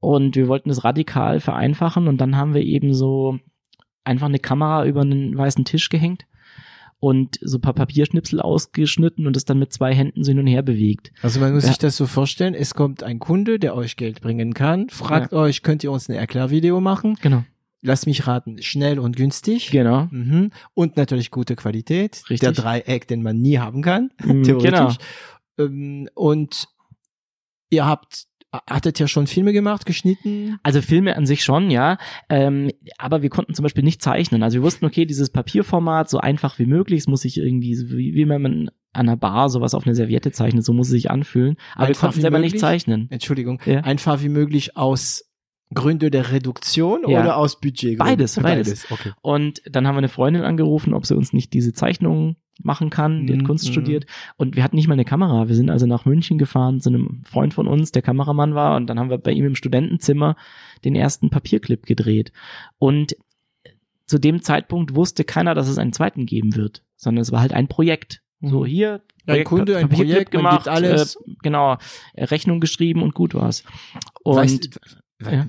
und 0.00 0.34
wir 0.34 0.48
wollten 0.48 0.68
es 0.68 0.82
radikal 0.84 1.38
vereinfachen 1.38 2.08
und 2.08 2.18
dann 2.20 2.36
haben 2.36 2.54
wir 2.54 2.62
eben 2.62 2.92
so 2.92 3.38
einfach 4.04 4.26
eine 4.26 4.40
Kamera 4.40 4.84
über 4.84 5.02
einen 5.02 5.36
weißen 5.38 5.64
Tisch 5.64 5.88
gehängt 5.90 6.24
und 7.02 7.36
so 7.42 7.58
ein 7.58 7.60
paar 7.60 7.72
Papierschnipsel 7.74 8.40
ausgeschnitten 8.40 9.26
und 9.26 9.36
es 9.36 9.44
dann 9.44 9.58
mit 9.58 9.72
zwei 9.72 9.92
Händen 9.92 10.22
so 10.22 10.30
hin 10.30 10.38
und 10.38 10.46
her 10.46 10.62
bewegt. 10.62 11.10
also 11.20 11.40
man 11.40 11.52
muss 11.52 11.64
Ja. 11.64 11.70
sich 11.70 11.78
das 11.78 11.96
so 11.96 12.06
vorstellen, 12.06 12.54
es 12.54 12.74
kommt 12.74 13.02
ein 13.02 13.18
Kunde, 13.18 13.58
der 13.58 13.74
euch 13.74 13.96
Geld 13.96 14.20
bringen 14.20 14.54
kann, 14.54 14.88
fragt 14.88 15.32
euch, 15.32 15.62
könnt 15.62 15.82
ihr 15.82 15.90
uns 15.90 16.08
ein 16.08 16.14
Erklärvideo 16.14 16.80
machen? 16.80 17.18
Genau. 17.20 17.42
Lasst 17.80 18.06
mich 18.06 18.28
raten, 18.28 18.62
schnell 18.62 19.00
und 19.00 19.16
günstig. 19.16 19.72
Genau. 19.72 20.06
Mhm. 20.12 20.50
Und 20.74 20.96
natürlich 20.96 21.32
gute 21.32 21.56
Qualität. 21.56 22.22
Richtig. 22.30 22.38
Der 22.38 22.52
Dreieck, 22.52 23.08
den 23.08 23.24
man 23.24 23.40
nie 23.40 23.58
haben 23.58 23.82
kann, 23.82 24.10
Mm, 24.24 24.44
theoretisch. 24.44 24.98
Genau. 25.56 25.68
Ähm, 25.72 26.08
und 26.14 26.68
ihr 27.70 27.84
habt, 27.84 28.26
hattet 28.68 28.98
ja 28.98 29.08
schon 29.08 29.26
Filme 29.26 29.52
gemacht, 29.52 29.86
geschnitten. 29.86 30.58
Also 30.62 30.82
Filme 30.82 31.16
an 31.16 31.26
sich 31.26 31.42
schon, 31.42 31.70
ja. 31.70 31.96
Ähm, 32.28 32.70
aber 32.98 33.22
wir 33.22 33.30
konnten 33.30 33.54
zum 33.54 33.62
Beispiel 33.62 33.82
nicht 33.84 34.02
zeichnen. 34.02 34.42
Also 34.42 34.56
wir 34.58 34.62
wussten, 34.62 34.84
okay, 34.84 35.06
dieses 35.06 35.30
Papierformat 35.30 36.10
so 36.10 36.18
einfach 36.18 36.58
wie 36.58 36.66
möglich, 36.66 37.00
es 37.00 37.06
muss 37.06 37.22
sich 37.22 37.38
irgendwie, 37.38 37.76
wie, 37.90 38.14
wie 38.14 38.28
wenn 38.28 38.42
man 38.42 38.70
an 38.94 39.08
einer 39.08 39.16
Bar 39.16 39.48
sowas 39.48 39.74
auf 39.74 39.86
eine 39.86 39.94
Serviette 39.94 40.32
zeichnet, 40.32 40.64
so 40.64 40.72
muss 40.74 40.88
es 40.88 40.92
sich 40.92 41.10
anfühlen. 41.10 41.56
Aber 41.74 41.86
Einfach 41.86 42.02
wir 42.02 42.06
konnten 42.08 42.20
selber 42.20 42.38
nicht 42.38 42.48
möglich? 42.52 42.60
zeichnen. 42.60 43.06
Entschuldigung, 43.10 43.60
Ja. 43.64 43.80
einfach 43.80 44.22
wie 44.22 44.28
möglich 44.28 44.76
aus 44.76 45.24
Gründe 45.74 46.10
der 46.10 46.30
Reduktion 46.32 47.00
Ja. 47.08 47.20
oder 47.20 47.36
aus 47.36 47.60
Budget? 47.60 47.98
Beides, 47.98 48.36
beides. 48.40 48.90
Okay. 48.90 49.12
Und 49.22 49.62
dann 49.70 49.86
haben 49.86 49.94
wir 49.94 49.98
eine 49.98 50.08
Freundin 50.08 50.42
angerufen, 50.42 50.94
ob 50.94 51.06
sie 51.06 51.16
uns 51.16 51.32
nicht 51.32 51.52
diese 51.52 51.72
Zeichnungen 51.72 52.36
machen 52.62 52.90
kann. 52.90 53.26
Die 53.26 53.32
hat 53.32 53.40
Mhm, 53.40 53.46
Kunst 53.46 53.66
mhm. 53.68 53.72
studiert. 53.72 54.06
Und 54.36 54.56
wir 54.56 54.62
hatten 54.62 54.76
nicht 54.76 54.86
mal 54.86 54.92
eine 54.94 55.04
Kamera. 55.04 55.48
Wir 55.48 55.56
sind 55.56 55.70
also 55.70 55.86
nach 55.86 56.04
München 56.04 56.38
gefahren 56.38 56.80
zu 56.80 56.90
einem 56.90 57.22
Freund 57.24 57.54
von 57.54 57.66
uns, 57.66 57.92
der 57.92 58.02
Kameramann 58.02 58.54
war. 58.54 58.76
Und 58.76 58.86
dann 58.88 58.98
haben 59.00 59.10
wir 59.10 59.18
bei 59.18 59.32
ihm 59.32 59.46
im 59.46 59.54
Studentenzimmer 59.54 60.36
den 60.84 60.94
ersten 60.94 61.30
Papierclip 61.30 61.86
gedreht. 61.86 62.32
Und 62.78 63.16
zu 64.06 64.18
dem 64.18 64.42
Zeitpunkt 64.42 64.94
wusste 64.94 65.24
keiner, 65.24 65.54
dass 65.54 65.68
es 65.68 65.78
einen 65.78 65.92
zweiten 65.92 66.26
geben 66.26 66.54
wird, 66.54 66.82
sondern 66.96 67.22
es 67.22 67.32
war 67.32 67.40
halt 67.40 67.52
ein 67.54 67.68
Projekt. 67.68 68.20
So 68.42 68.60
Mhm. 68.60 68.66
hier, 68.66 69.00
Ein 69.26 69.44
Kunde, 69.44 69.76
ein 69.78 69.88
Projekt, 69.88 70.34
man 70.34 70.42
gemacht, 70.42 70.66
alles. 70.68 71.14
Äh, 71.16 71.34
genau, 71.42 71.78
Rechnung 72.16 72.58
geschrieben 72.60 73.02
und 73.02 73.14
gut 73.14 73.34
war's. 73.34 73.62
Und 74.24 74.36
weißt, 74.36 74.74
we- 74.74 74.80
ja. 75.30 75.46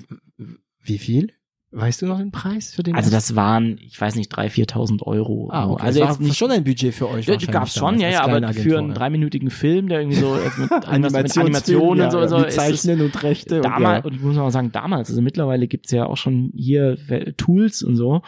wie 0.80 0.98
viel? 0.98 1.32
Weißt 1.76 2.02
du 2.02 2.06
noch 2.06 2.18
den 2.18 2.30
Preis 2.30 2.72
für 2.72 2.84
den? 2.84 2.94
also 2.94 3.10
das 3.10 3.34
waren, 3.34 3.78
ich 3.80 4.00
weiß 4.00 4.14
nicht, 4.14 4.28
drei, 4.28 4.46
4.000 4.46 5.02
Euro. 5.02 5.48
Ah, 5.50 5.68
okay. 5.68 5.82
Also 5.82 6.00
das 6.00 6.08
jetzt 6.10 6.20
nicht 6.20 6.38
schon 6.38 6.52
ein 6.52 6.62
Budget 6.62 6.94
für 6.94 7.10
euch. 7.10 7.26
Ja, 7.26 7.36
gab's 7.36 7.74
schon, 7.74 7.98
ja, 7.98 8.08
ja, 8.10 8.20
aber 8.20 8.38
kleine 8.38 8.54
für 8.54 8.60
Agentur, 8.60 8.78
einen 8.78 8.88
ja. 8.90 8.94
dreiminütigen 8.94 9.50
Film, 9.50 9.88
der 9.88 10.00
irgendwie 10.00 10.20
so 10.20 10.36
jetzt 10.36 10.56
mit, 10.58 10.70
irgendwas 10.70 11.12
mit 11.12 11.36
Animationen 11.36 11.98
ja, 11.98 12.04
und 12.04 12.12
so, 12.12 12.20
ja, 12.20 12.28
so 12.28 12.38
mit 12.38 12.52
Zeichnen 12.52 13.00
und 13.00 13.22
Rechte. 13.24 13.60
damals, 13.60 14.04
und, 14.04 14.12
und 14.12 14.16
ich 14.18 14.22
muss 14.22 14.36
mal 14.36 14.52
sagen, 14.52 14.70
damals, 14.70 15.10
also 15.10 15.20
mittlerweile 15.20 15.66
gibt's 15.66 15.90
ja 15.90 16.06
auch 16.06 16.16
schon 16.16 16.52
hier 16.54 16.96
Tools 17.36 17.82
und 17.82 17.96
so, 17.96 18.22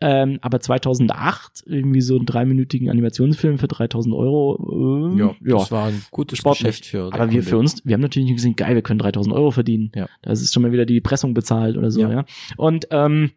ähm, 0.00 0.38
aber 0.40 0.60
2008 0.60 1.62
irgendwie 1.66 2.00
so 2.00 2.16
einen 2.16 2.26
dreiminütigen 2.26 2.88
Animationsfilm 2.90 3.58
für 3.58 3.68
3000 3.68 4.14
Euro, 4.14 5.14
ja. 5.16 5.26
ähm, 5.30 5.36
ja, 5.46 5.56
das 5.58 5.70
war 5.70 5.86
ein 5.88 6.02
gutes 6.10 6.38
Sportlich. 6.38 6.68
Geschäft 6.68 6.86
für. 6.86 7.12
aber 7.12 7.30
wir 7.30 7.42
für 7.42 7.58
uns, 7.58 7.84
wir 7.84 7.94
haben 7.94 8.00
natürlich 8.00 8.26
nicht 8.28 8.36
gesehen, 8.36 8.56
geil, 8.56 8.74
wir 8.74 8.82
können 8.82 8.98
3000 8.98 9.34
Euro 9.34 9.50
verdienen. 9.50 9.92
Ja. 9.94 10.08
Das 10.22 10.40
ist 10.40 10.52
schon 10.54 10.62
mal 10.62 10.72
wieder 10.72 10.86
die 10.86 11.00
Pressung 11.00 11.34
bezahlt 11.34 11.76
oder 11.76 11.90
so, 11.90 12.00
Ja. 12.00 12.10
ja. 12.12 12.24
Und 12.56 12.88
ähm, 12.90 13.30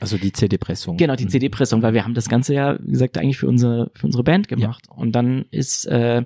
Also 0.00 0.16
die 0.18 0.32
CD-Pressung. 0.32 0.96
Genau, 0.96 1.14
die 1.16 1.24
Mhm. 1.24 1.30
CD-Pressung, 1.30 1.82
weil 1.82 1.92
wir 1.94 2.04
haben 2.04 2.14
das 2.14 2.28
Ganze 2.28 2.54
ja, 2.54 2.78
wie 2.80 2.92
gesagt, 2.92 3.18
eigentlich 3.18 3.38
für 3.38 3.48
unsere, 3.48 3.90
für 3.94 4.06
unsere 4.06 4.24
Band 4.24 4.48
gemacht. 4.48 4.84
Und 4.94 5.12
dann 5.12 5.44
ist 5.50 5.86
äh, 5.86 6.24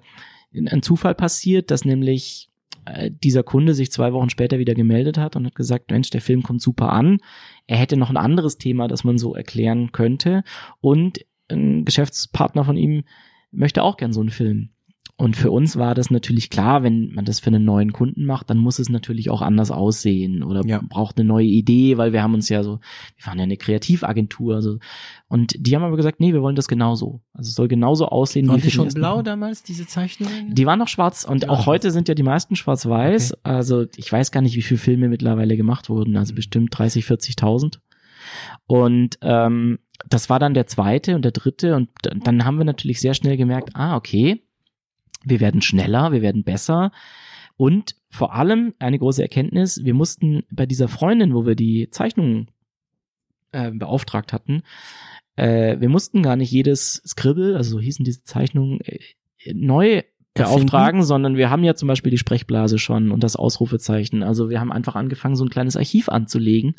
ein 0.54 0.82
Zufall 0.82 1.14
passiert, 1.16 1.70
dass 1.72 1.84
nämlich 1.84 2.50
äh, 2.84 3.10
dieser 3.10 3.42
Kunde 3.42 3.74
sich 3.74 3.90
zwei 3.90 4.12
Wochen 4.12 4.30
später 4.30 4.58
wieder 4.58 4.74
gemeldet 4.74 5.18
hat 5.18 5.34
und 5.36 5.46
hat 5.46 5.54
gesagt, 5.54 5.90
Mensch, 5.90 6.10
der 6.10 6.20
Film 6.20 6.42
kommt 6.42 6.60
super 6.62 6.92
an. 6.92 7.18
Er 7.66 7.78
hätte 7.78 7.96
noch 7.96 8.10
ein 8.10 8.16
anderes 8.16 8.58
Thema, 8.58 8.88
das 8.88 9.04
man 9.04 9.18
so 9.18 9.34
erklären 9.34 9.92
könnte. 9.92 10.44
Und 10.80 11.24
ein 11.48 11.84
Geschäftspartner 11.84 12.64
von 12.64 12.76
ihm 12.76 13.04
möchte 13.50 13.82
auch 13.82 13.96
gern 13.96 14.12
so 14.12 14.20
einen 14.20 14.30
Film. 14.30 14.73
Und 15.16 15.36
für 15.36 15.52
uns 15.52 15.76
war 15.76 15.94
das 15.94 16.10
natürlich 16.10 16.50
klar, 16.50 16.82
wenn 16.82 17.12
man 17.14 17.24
das 17.24 17.38
für 17.38 17.46
einen 17.46 17.64
neuen 17.64 17.92
Kunden 17.92 18.24
macht, 18.26 18.50
dann 18.50 18.58
muss 18.58 18.80
es 18.80 18.88
natürlich 18.88 19.30
auch 19.30 19.42
anders 19.42 19.70
aussehen 19.70 20.42
oder 20.42 20.62
Ja. 20.66 20.80
braucht 20.88 21.16
eine 21.18 21.28
neue 21.28 21.46
Idee, 21.46 21.96
weil 21.98 22.12
wir 22.12 22.20
haben 22.22 22.34
uns 22.34 22.48
ja 22.48 22.64
so, 22.64 22.80
wir 23.16 23.26
waren 23.26 23.38
ja 23.38 23.44
eine 23.44 23.56
Kreativagentur, 23.56 24.56
also 24.56 24.78
und 25.28 25.54
die 25.56 25.76
haben 25.76 25.84
aber 25.84 25.96
gesagt, 25.96 26.18
nee, 26.18 26.32
wir 26.32 26.42
wollen 26.42 26.56
das 26.56 26.66
genauso. 26.66 27.20
Also 27.32 27.48
es 27.48 27.54
soll 27.54 27.68
genauso 27.68 28.06
aussehen 28.08 28.48
Waren 28.48 28.56
wie 28.58 28.62
die 28.62 28.70
schon 28.72 28.88
blau 28.88 29.14
Film. 29.16 29.24
damals, 29.24 29.62
diese 29.62 29.86
Zeichnungen? 29.86 30.52
Die 30.52 30.66
waren 30.66 30.80
noch 30.80 30.88
schwarz 30.88 31.24
und 31.24 31.44
Ja, 31.44 31.48
auch 31.48 31.66
heute 31.66 31.92
sind 31.92 32.08
ja 32.08 32.14
die 32.16 32.22
meisten 32.24 32.56
schwarz-weiß. 32.56 33.34
Also 33.44 33.84
ich 33.96 34.10
weiß 34.10 34.32
gar 34.32 34.40
nicht, 34.40 34.56
wie 34.56 34.62
viele 34.62 34.78
Filme 34.78 35.08
mittlerweile 35.08 35.56
gemacht 35.56 35.90
wurden. 35.90 36.16
Also 36.16 36.32
Mhm. 36.32 36.36
bestimmt 36.36 36.76
30, 36.76 37.04
40.000. 37.04 37.78
Und 38.66 39.18
ähm, 39.22 39.78
das 40.08 40.28
war 40.28 40.38
dann 40.40 40.54
der 40.54 40.66
zweite 40.66 41.14
und 41.14 41.24
der 41.24 41.32
dritte 41.32 41.76
und 41.76 41.88
dann 42.02 42.44
haben 42.44 42.58
wir 42.58 42.64
natürlich 42.64 43.00
sehr 43.00 43.14
schnell 43.14 43.36
gemerkt, 43.36 43.70
ah 43.74 43.96
okay, 43.96 44.42
wir 45.24 45.40
werden 45.40 45.62
schneller, 45.62 46.12
wir 46.12 46.22
werden 46.22 46.44
besser. 46.44 46.92
Und 47.56 47.96
vor 48.08 48.34
allem 48.34 48.74
eine 48.78 48.98
große 48.98 49.22
Erkenntnis, 49.22 49.84
wir 49.84 49.94
mussten 49.94 50.42
bei 50.50 50.66
dieser 50.66 50.88
Freundin, 50.88 51.34
wo 51.34 51.46
wir 51.46 51.54
die 51.54 51.88
Zeichnungen 51.90 52.50
äh, 53.52 53.70
beauftragt 53.70 54.32
hatten, 54.32 54.62
äh, 55.36 55.80
wir 55.80 55.88
mussten 55.88 56.22
gar 56.22 56.36
nicht 56.36 56.50
jedes 56.50 57.02
Scribble, 57.06 57.56
also 57.56 57.76
so 57.76 57.80
hießen 57.80 58.04
diese 58.04 58.22
Zeichnungen, 58.22 58.80
äh, 58.80 59.00
neu 59.52 60.02
Beauftragen, 60.34 61.04
sondern 61.04 61.36
wir 61.36 61.48
haben 61.48 61.62
ja 61.62 61.76
zum 61.76 61.86
Beispiel 61.86 62.10
die 62.10 62.18
Sprechblase 62.18 62.78
schon 62.78 63.12
und 63.12 63.22
das 63.22 63.36
Ausrufezeichen. 63.36 64.24
Also 64.24 64.50
wir 64.50 64.58
haben 64.58 64.72
einfach 64.72 64.96
angefangen, 64.96 65.36
so 65.36 65.44
ein 65.44 65.48
kleines 65.48 65.76
Archiv 65.76 66.08
anzulegen. 66.08 66.74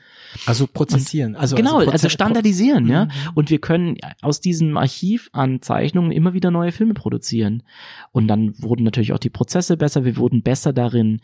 Also 0.46 0.68
prozessieren. 0.68 1.38
Also, 1.38 1.56
genau, 1.56 1.78
also, 1.78 1.91
Proze- 1.91 2.10
standardisieren, 2.10 2.88
ja. 2.88 3.06
Mhm. 3.06 3.12
Und 3.34 3.50
wir 3.50 3.60
können 3.60 3.98
aus 4.22 4.41
diesem 4.41 4.76
Archiv 4.76 5.30
an 5.32 5.62
Zeichnungen 5.62 6.12
immer 6.12 6.34
wieder 6.34 6.52
neue 6.52 6.74
Filme 6.74 6.94
produzieren. 6.94 7.63
Und 8.12 8.28
dann 8.28 8.62
wurden 8.62 8.84
natürlich 8.84 9.13
auch 9.13 9.20
die 9.20 9.30
Prozesse 9.30 9.78
besser. 9.78 10.04
Wir 10.04 10.18
wurden 10.18 10.41
besser 10.41 10.74
darin, 10.74 11.22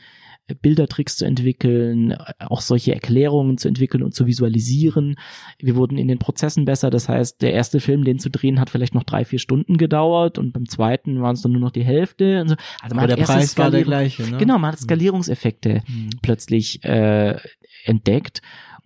Bildertricks 0.62 1.16
zu 1.16 1.26
entwickeln, 1.26 2.14
auch 2.40 2.62
solche 2.62 2.94
Erklärungen 2.94 3.58
zu 3.58 3.68
entwickeln 3.68 4.04
und 4.04 4.14
zu 4.14 4.26
visualisieren. 4.26 5.16
Wir 5.60 5.76
wurden 5.76 5.98
in 5.98 6.08
den 6.08 6.20
Prozessen 6.20 6.66
besser. 6.66 6.90
Das 6.90 7.08
heißt, 7.08 7.42
der 7.42 7.54
erste 7.54 7.80
Film, 7.80 8.04
den 8.04 8.20
zu 8.20 8.30
drehen, 8.30 8.60
hat 8.60 8.70
vielleicht 8.70 8.94
noch 8.94 9.04
drei, 9.04 9.24
vier 9.24 9.40
Stunden 9.40 9.78
gedauert 9.78 10.38
und 10.38 10.52
beim 10.52 10.68
zweiten 10.68 11.22
waren 11.22 11.36
es 11.36 11.42
dann 11.42 11.54
nur 11.54 11.62
noch 11.62 11.72
die 11.72 11.86
Hälfte. 11.86 12.44
So. 12.48 12.56
Also 12.82 12.98
Aber 12.98 13.08
der 13.08 13.18
erste 13.18 13.34
Preis 13.34 13.58
war 13.58 13.72
der 13.72 13.84
gleiche, 13.84 14.24
ne? 14.24 14.38
Genau, 14.38 14.58
man 14.58 14.74
hat 14.74 14.80
Skalierungseffekte 14.80 15.84
Mhm. 15.88 16.10
plötzlich 16.22 16.84
äh, 16.84 17.38
entdeckt. 17.86 18.42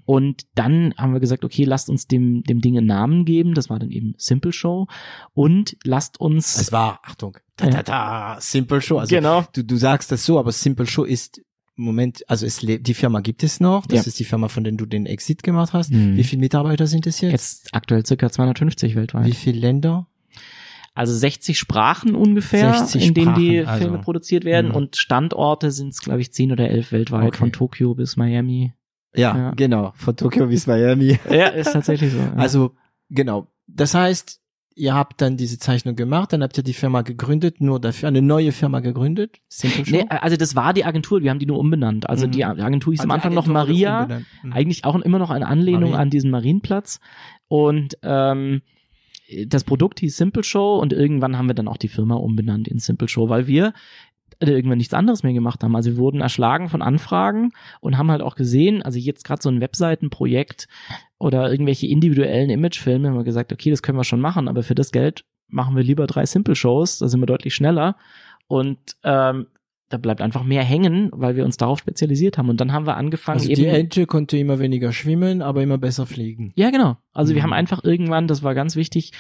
Und 0.06 0.44
dann 0.54 0.94
haben 0.98 1.14
wir 1.14 1.20
gesagt, 1.20 1.44
okay, 1.44 1.64
lasst 1.64 1.90
uns 1.90 2.06
dem, 2.08 2.44
dem 2.44 2.62
Ding 2.62 2.78
einen 2.78 2.86
Namen 2.86 3.26
geben. 3.26 3.56
Das 3.56 3.72
war 3.72 3.80
dann 3.80 3.90
eben 3.90 4.14
Simple 4.18 4.54
Show. 4.54 4.88
Und 5.34 5.78
lasst 5.84 6.20
uns. 6.20 6.58
Es 6.62 6.72
war, 6.72 7.00
Achtung, 7.04 7.38
ta, 7.58 7.68
ta, 7.70 7.84
ta, 7.84 8.38
Simple 8.42 8.82
Show. 8.82 9.00
Also 9.00 9.16
genau. 9.16 9.46
du, 9.54 9.64
du 9.64 9.78
sagst 9.78 10.12
das 10.12 10.26
so, 10.26 10.40
aber 10.40 10.52
Simple 10.52 10.86
Show 10.88 11.04
ist 11.04 11.42
Moment, 11.78 12.24
also 12.30 12.46
es 12.46 12.62
lebt, 12.62 12.88
die 12.88 12.94
Firma 12.94 13.20
gibt 13.20 13.44
es 13.44 13.60
noch. 13.60 13.86
Das 13.86 14.06
Ja. 14.06 14.08
ist 14.08 14.18
die 14.20 14.24
Firma, 14.24 14.48
von 14.48 14.64
der 14.64 14.72
du 14.74 14.86
den 14.86 15.06
Exit 15.06 15.44
gemacht 15.44 15.74
hast. 15.74 15.92
Mhm. 15.92 16.16
Wie 16.16 16.24
viele 16.24 16.40
Mitarbeiter 16.40 16.88
sind 16.88 17.06
es 17.06 17.20
jetzt? 17.20 17.32
Jetzt 17.34 17.74
aktuell 17.74 18.06
circa 18.06 18.30
250 18.30 18.96
weltweit. 18.96 19.26
Wie 19.26 19.34
viele 19.34 19.60
Länder? 19.60 20.08
Also 20.94 21.14
60 21.14 21.60
Sprachen 21.60 22.16
ungefähr, 22.16 22.74
60 22.74 23.08
in 23.08 23.14
denen 23.14 23.36
die 23.36 23.58
Sprachen, 23.60 23.68
also. 23.68 23.84
Filme 23.84 24.00
produziert 24.00 24.46
werden. 24.46 24.70
Mhm. 24.70 24.76
Und 24.78 24.96
Standorte 24.96 25.70
sind 25.72 25.90
es, 25.90 26.00
glaube 26.00 26.22
ich, 26.22 26.32
10 26.32 26.54
oder 26.54 26.70
11 26.70 26.94
weltweit, 26.94 27.28
Okay. 27.28 27.38
von 27.40 27.52
Tokio 27.52 27.94
bis 27.94 28.16
Miami. 28.16 28.72
Ja, 29.14 29.36
Ja. 29.38 29.52
genau. 29.52 29.92
Von 29.98 30.16
Tokio 30.16 30.48
bis 30.48 30.68
Miami. 30.68 31.20
Ja, 31.30 31.48
ist 31.48 31.74
tatsächlich 31.74 32.14
so. 32.14 32.20
ja. 32.20 32.34
Also, 32.38 32.72
genau. 33.10 33.48
Das 33.68 33.94
heißt, 33.94 34.40
ihr 34.78 34.94
habt 34.94 35.22
dann 35.22 35.38
diese 35.38 35.58
Zeichnung 35.58 35.96
gemacht, 35.96 36.34
dann 36.34 36.44
habt 36.44 36.58
ihr 36.58 36.64
die 36.64 36.74
Firma 36.74 37.02
gegründet, 37.02 37.62
nur 37.62 37.80
dafür 37.80 38.10
eine 38.10 38.22
neue 38.22 38.52
Firma 38.52 38.82
gegründet. 38.82 39.38
Simple 39.48 39.86
Show. 39.86 39.96
Nee, 39.96 40.06
also 40.10 40.36
das 40.36 40.56
war 40.56 40.74
die 40.74 40.84
Agentur, 40.86 41.22
wir 41.24 41.30
haben 41.32 41.40
die 41.40 41.46
nur 41.46 41.60
umbenannt. 41.60 42.10
Also 42.10 42.28
Mhm. 42.28 42.32
die 42.32 42.44
Agentur 42.46 42.92
hieß 42.94 43.00
am 43.02 43.12
Also 43.12 43.16
Anfang 43.16 43.34
noch 43.34 43.48
Agentur 43.48 43.62
wurde 43.68 44.08
Maria. 44.08 44.20
Mhm. 44.44 44.54
eigentlich 44.54 44.84
auch 44.86 44.96
immer 44.96 45.18
noch 45.20 45.30
eine 45.30 45.48
Anlehnung 45.48 45.92
Marien. 45.92 46.00
an 46.02 46.10
diesen 46.10 46.30
Marienplatz. 46.30 47.00
Und 47.48 47.98
ähm, 48.04 48.62
das 49.48 49.64
Produkt 49.64 50.02
hieß 50.02 50.16
Simple 50.18 50.44
Show 50.44 50.78
und 50.78 50.94
irgendwann 50.94 51.38
haben 51.38 51.48
wir 51.48 51.56
dann 51.56 51.68
auch 51.68 51.78
die 51.78 51.88
Firma 51.88 52.16
umbenannt 52.16 52.68
in 52.68 52.78
Simple 52.80 53.08
Show, 53.08 53.28
weil 53.30 53.48
wir 53.48 53.74
irgendwann 54.40 54.78
nichts 54.78 54.94
anderes 54.94 55.24
mehr 55.24 55.34
gemacht 55.34 55.64
haben. 55.64 55.76
Also 55.76 55.92
wir 55.92 55.98
wurden 55.98 56.22
erschlagen 56.22 56.70
von 56.70 56.82
Anfragen 56.82 57.52
und 57.82 57.98
haben 57.98 58.12
halt 58.12 58.22
auch 58.22 58.36
gesehen, 58.36 58.82
also 58.82 59.00
jetzt 59.00 59.24
gerade 59.26 59.42
so 59.42 59.50
ein 59.50 59.62
Webseitenprojekt 59.62 60.68
oder 61.18 61.50
irgendwelche 61.52 61.88
individuellen 61.88 62.50
Imagefilme, 62.50 63.10
haben 63.10 63.18
wir 63.18 63.24
gesagt, 63.24 63.54
okay, 63.54 63.70
das 63.70 63.82
können 63.82 63.98
wir 63.98 64.04
schon 64.04 64.22
machen, 64.22 64.48
aber 64.48 64.64
für 64.64 64.76
das 64.76 64.92
Geld 64.92 65.24
machen 65.48 65.76
wir 65.76 65.84
lieber 65.84 66.08
drei 66.08 66.26
Simple 66.26 66.56
Shows, 66.56 67.00
da 67.00 67.08
sind 67.08 67.20
wir 67.22 67.28
deutlich 67.28 67.56
schneller 67.56 67.96
und 68.48 68.78
ähm, 69.04 69.48
da 69.90 69.98
bleibt 69.98 70.20
einfach 70.22 70.44
mehr 70.44 70.64
hängen, 70.64 71.10
weil 71.14 71.36
wir 71.36 71.46
uns 71.46 71.58
darauf 71.58 71.78
spezialisiert 71.78 72.40
haben. 72.40 72.50
Und 72.50 72.60
dann 72.60 72.74
haben 72.74 72.88
wir 72.88 72.98
angefangen, 72.98 73.38
Also 73.40 73.54
die 73.54 73.68
Ente 73.68 74.08
konnte 74.08 74.36
immer 74.36 74.58
weniger 74.58 74.92
schwimmen, 74.92 75.44
aber 75.44 75.62
immer 75.62 75.78
besser 75.78 76.08
fliegen. 76.08 76.52
ja, 76.56 76.72
genau. 76.72 76.98
Also 77.14 77.36
wir 77.36 77.42
Mhm. 77.42 77.44
haben 77.46 77.54
einfach 77.54 77.84
irgendwann, 77.84 78.28
das 78.28 78.42
war 78.42 78.56
ganz 78.56 78.76
wichtig, 78.76 79.12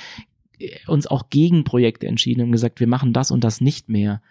äh, 0.57 0.69
uns 0.87 1.05
auch 1.05 1.29
gegen 1.29 1.65
Projekte 1.65 2.07
entschieden 2.07 2.41
und 2.41 2.51
gesagt, 2.51 2.79
wir 2.79 2.87
machen 2.87 3.13
das 3.13 3.29
und 3.29 3.43
das 3.43 3.61
nicht 3.61 3.89
mehr. 3.89 4.23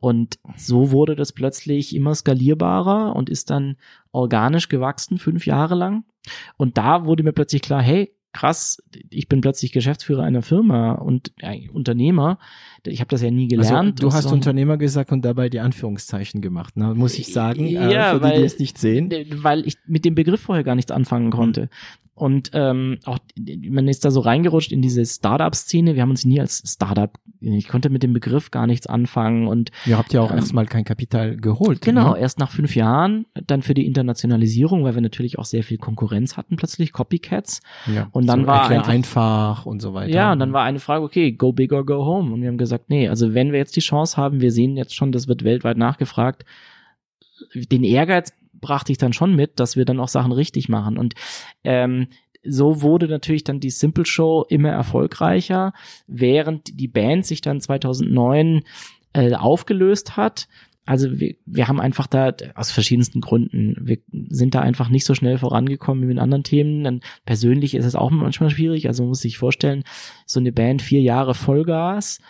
Und 0.00 0.38
so 0.56 0.90
wurde 0.90 1.14
das 1.14 1.32
plötzlich 1.32 1.94
immer 1.94 2.14
skalierbarer 2.14 3.14
und 3.14 3.28
ist 3.28 3.50
dann 3.50 3.76
organisch 4.12 4.68
gewachsen, 4.68 5.18
fünf 5.18 5.46
Jahre 5.46 5.74
lang. 5.74 6.04
Und 6.56 6.78
da 6.78 7.04
wurde 7.04 7.22
mir 7.22 7.32
plötzlich 7.32 7.62
klar, 7.62 7.82
hey, 7.82 8.10
krass, 8.32 8.82
ich 9.10 9.28
bin 9.28 9.40
plötzlich 9.40 9.72
Geschäftsführer 9.72 10.22
einer 10.22 10.42
Firma 10.42 10.92
und 10.92 11.32
äh, 11.38 11.68
Unternehmer. 11.68 12.38
Ich 12.86 13.00
habe 13.00 13.08
das 13.08 13.22
ja 13.22 13.30
nie 13.30 13.48
gelernt. 13.48 14.00
Also, 14.00 14.08
du 14.10 14.12
hast 14.16 14.26
war- 14.26 14.32
Unternehmer 14.32 14.76
gesagt 14.78 15.10
und 15.12 15.22
dabei 15.24 15.48
die 15.48 15.60
Anführungszeichen 15.60 16.40
gemacht, 16.40 16.76
ne? 16.76 16.94
muss 16.94 17.18
ich 17.18 17.32
sagen, 17.32 17.66
Ja, 17.66 18.12
äh, 18.12 18.14
für 18.14 18.22
weil- 18.22 18.32
die, 18.34 18.38
die 18.38 18.44
es 18.46 18.58
nicht 18.58 18.78
sehen. 18.78 19.12
weil 19.42 19.66
ich 19.66 19.76
mit 19.86 20.04
dem 20.04 20.14
Begriff 20.14 20.40
vorher 20.40 20.64
gar 20.64 20.76
nichts 20.76 20.92
anfangen 20.92 21.30
konnte. 21.30 21.68
Und 22.14 22.50
ähm, 22.52 22.98
auch 23.06 23.18
man 23.70 23.88
ist 23.88 24.04
da 24.04 24.10
so 24.10 24.20
reingerutscht 24.20 24.72
in 24.72 24.82
diese 24.82 25.06
Startup-Szene. 25.06 25.94
Wir 25.94 26.02
haben 26.02 26.10
uns 26.10 26.26
nie 26.26 26.38
als 26.38 26.62
Startup, 26.66 27.10
ich 27.40 27.66
konnte 27.68 27.88
mit 27.88 28.02
dem 28.02 28.12
Begriff 28.12 28.50
gar 28.50 28.66
nichts 28.66 28.86
anfangen 28.86 29.46
und 29.48 29.70
Ihr 29.86 29.96
habt 29.96 30.12
ja 30.12 30.20
auch 30.20 30.30
Ähm, 30.30 30.36
erstmal 30.36 30.66
kein 30.66 30.84
Kapital 30.84 31.36
geholt. 31.38 31.80
genau, 31.80 32.12
Ne? 32.12 32.20
erst 32.20 32.38
nach 32.38 32.50
fünf 32.50 32.76
Jahren 32.76 33.24
dann 33.46 33.62
für 33.62 33.72
die 33.72 33.86
Internationalisierung, 33.86 34.84
weil 34.84 34.94
wir 34.94 35.00
natürlich 35.00 35.38
auch 35.38 35.46
sehr 35.46 35.62
viel 35.62 35.78
Konkurrenz 35.78 36.36
hatten 36.36 36.56
plötzlich, 36.56 36.92
Copycats. 36.92 37.62
Ja. 37.86 38.08
Und 38.12 38.26
dann 38.26 38.42
so 38.42 38.46
war 38.48 38.68
einfach- 38.68 38.88
einfach 38.88 39.64
und 39.64 39.80
so 39.80 39.94
weiter. 39.94 40.12
Ja, 40.14 40.32
und 40.32 40.40
dann 40.40 40.52
war 40.52 40.64
eine 40.64 40.80
Frage, 40.80 41.02
okay, 41.02 41.32
go 41.32 41.52
big 41.54 41.72
or 41.72 41.86
go 41.86 42.04
home. 42.04 42.34
Und 42.34 42.42
wir 42.42 42.48
haben 42.48 42.58
gesagt, 42.58 42.90
nee, 42.90 43.08
also 43.08 43.32
wenn 43.32 43.52
wir 43.52 43.58
jetzt 43.58 43.76
die 43.76 43.80
Chance 43.80 44.18
haben, 44.18 44.42
wir 44.42 44.52
sehen 44.52 44.76
jetzt 44.76 44.94
schon, 44.94 45.10
das 45.10 45.26
wird 45.26 45.42
weltweit 45.42 45.78
nachgefragt, 45.78 46.44
den 47.54 47.84
Ehrgeiz 47.84 48.34
brachte 48.60 48.92
ich 48.92 48.98
dann 48.98 49.12
schon 49.12 49.34
mit, 49.34 49.60
dass 49.60 49.76
wir 49.76 49.84
dann 49.84 50.00
auch 50.00 50.08
Sachen 50.08 50.32
richtig 50.32 50.68
machen. 50.68 50.98
Und 50.98 51.14
ähm, 51.64 52.08
so 52.42 52.82
wurde 52.82 53.08
natürlich 53.08 53.44
dann 53.44 53.60
die 53.60 53.70
Simple 53.70 54.06
Show 54.06 54.44
immer 54.48 54.70
erfolgreicher, 54.70 55.72
während 56.06 56.78
die 56.78 56.88
Band 56.88 57.26
sich 57.26 57.40
dann 57.40 57.60
2009 57.60 58.62
äh, 59.12 59.34
aufgelöst 59.34 60.16
hat. 60.16 60.48
Also 60.86 61.20
wir, 61.20 61.36
wir 61.44 61.68
haben 61.68 61.80
einfach 61.80 62.06
da 62.06 62.32
aus 62.54 62.70
verschiedensten 62.70 63.20
Gründen, 63.20 63.76
wir 63.80 63.98
sind 64.28 64.54
da 64.54 64.60
einfach 64.60 64.88
nicht 64.88 65.04
so 65.04 65.14
schnell 65.14 65.38
vorangekommen 65.38 66.02
wie 66.02 66.08
mit 66.08 66.18
anderen 66.18 66.42
Themen. 66.42 66.82
Dann 66.82 67.00
persönlich 67.26 67.74
ist 67.74 67.84
es 67.84 67.94
auch 67.94 68.10
manchmal 68.10 68.50
schwierig. 68.50 68.88
Also 68.88 69.02
man 69.02 69.10
muss 69.10 69.20
sich 69.20 69.38
vorstellen, 69.38 69.84
so 70.26 70.40
eine 70.40 70.52
Band 70.52 70.82
vier 70.82 71.00
Jahre 71.00 71.34
Vollgas, 71.34 72.20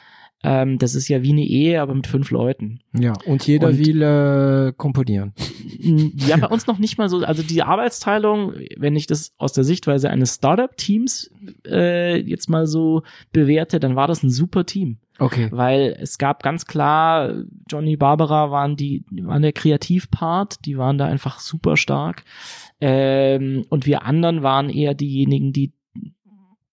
ähm, 0.42 0.78
das 0.78 0.94
ist 0.94 1.08
ja 1.08 1.22
wie 1.22 1.32
eine 1.32 1.44
Ehe, 1.44 1.82
aber 1.82 1.94
mit 1.94 2.06
fünf 2.06 2.30
Leuten. 2.30 2.80
Ja, 2.98 3.12
und 3.26 3.46
jeder 3.46 3.68
und, 3.68 3.78
will 3.78 4.02
äh, 4.02 4.72
komponieren. 4.74 5.34
Ja, 5.78 6.36
bei 6.40 6.46
uns 6.46 6.66
noch 6.66 6.78
nicht 6.78 6.96
mal 6.96 7.10
so. 7.10 7.18
Also 7.18 7.42
die 7.42 7.62
Arbeitsteilung, 7.62 8.54
wenn 8.76 8.96
ich 8.96 9.06
das 9.06 9.32
aus 9.36 9.52
der 9.52 9.64
Sichtweise 9.64 10.08
eines 10.08 10.36
Startup-Teams 10.36 11.30
äh, 11.66 12.18
jetzt 12.20 12.48
mal 12.48 12.66
so 12.66 13.02
bewerte, 13.32 13.80
dann 13.80 13.96
war 13.96 14.06
das 14.06 14.22
ein 14.22 14.30
super 14.30 14.64
Team. 14.64 14.98
Okay. 15.18 15.48
Weil 15.50 15.98
es 16.00 16.16
gab 16.16 16.42
ganz 16.42 16.64
klar, 16.64 17.34
Johnny 17.70 17.98
Barbara 17.98 18.50
waren 18.50 18.76
die, 18.76 19.04
waren 19.10 19.42
der 19.42 19.52
Kreativpart, 19.52 20.64
die 20.64 20.78
waren 20.78 20.96
da 20.96 21.04
einfach 21.04 21.40
super 21.40 21.76
stark. 21.76 22.24
Ähm, 22.80 23.66
und 23.68 23.84
wir 23.84 24.04
anderen 24.04 24.42
waren 24.42 24.70
eher 24.70 24.94
diejenigen, 24.94 25.52
die 25.52 25.74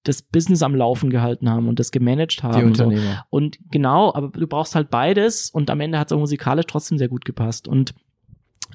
das 0.07 0.21
Business 0.21 0.61
am 0.61 0.75
Laufen 0.75 1.09
gehalten 1.09 1.49
haben 1.49 1.67
und 1.67 1.79
das 1.79 1.91
gemanagt 1.91 2.43
haben. 2.43 2.59
Die 2.59 2.63
Unternehmer. 2.65 3.25
Und, 3.29 3.55
so. 3.55 3.65
und 3.65 3.71
genau, 3.71 4.13
aber 4.13 4.29
du 4.29 4.47
brauchst 4.47 4.75
halt 4.75 4.89
beides 4.89 5.49
und 5.49 5.69
am 5.69 5.79
Ende 5.79 5.99
hat 5.99 6.07
es 6.07 6.13
auch 6.13 6.19
musikalisch 6.19 6.65
trotzdem 6.67 6.97
sehr 6.97 7.09
gut 7.09 7.25
gepasst. 7.25 7.67
Und 7.67 7.93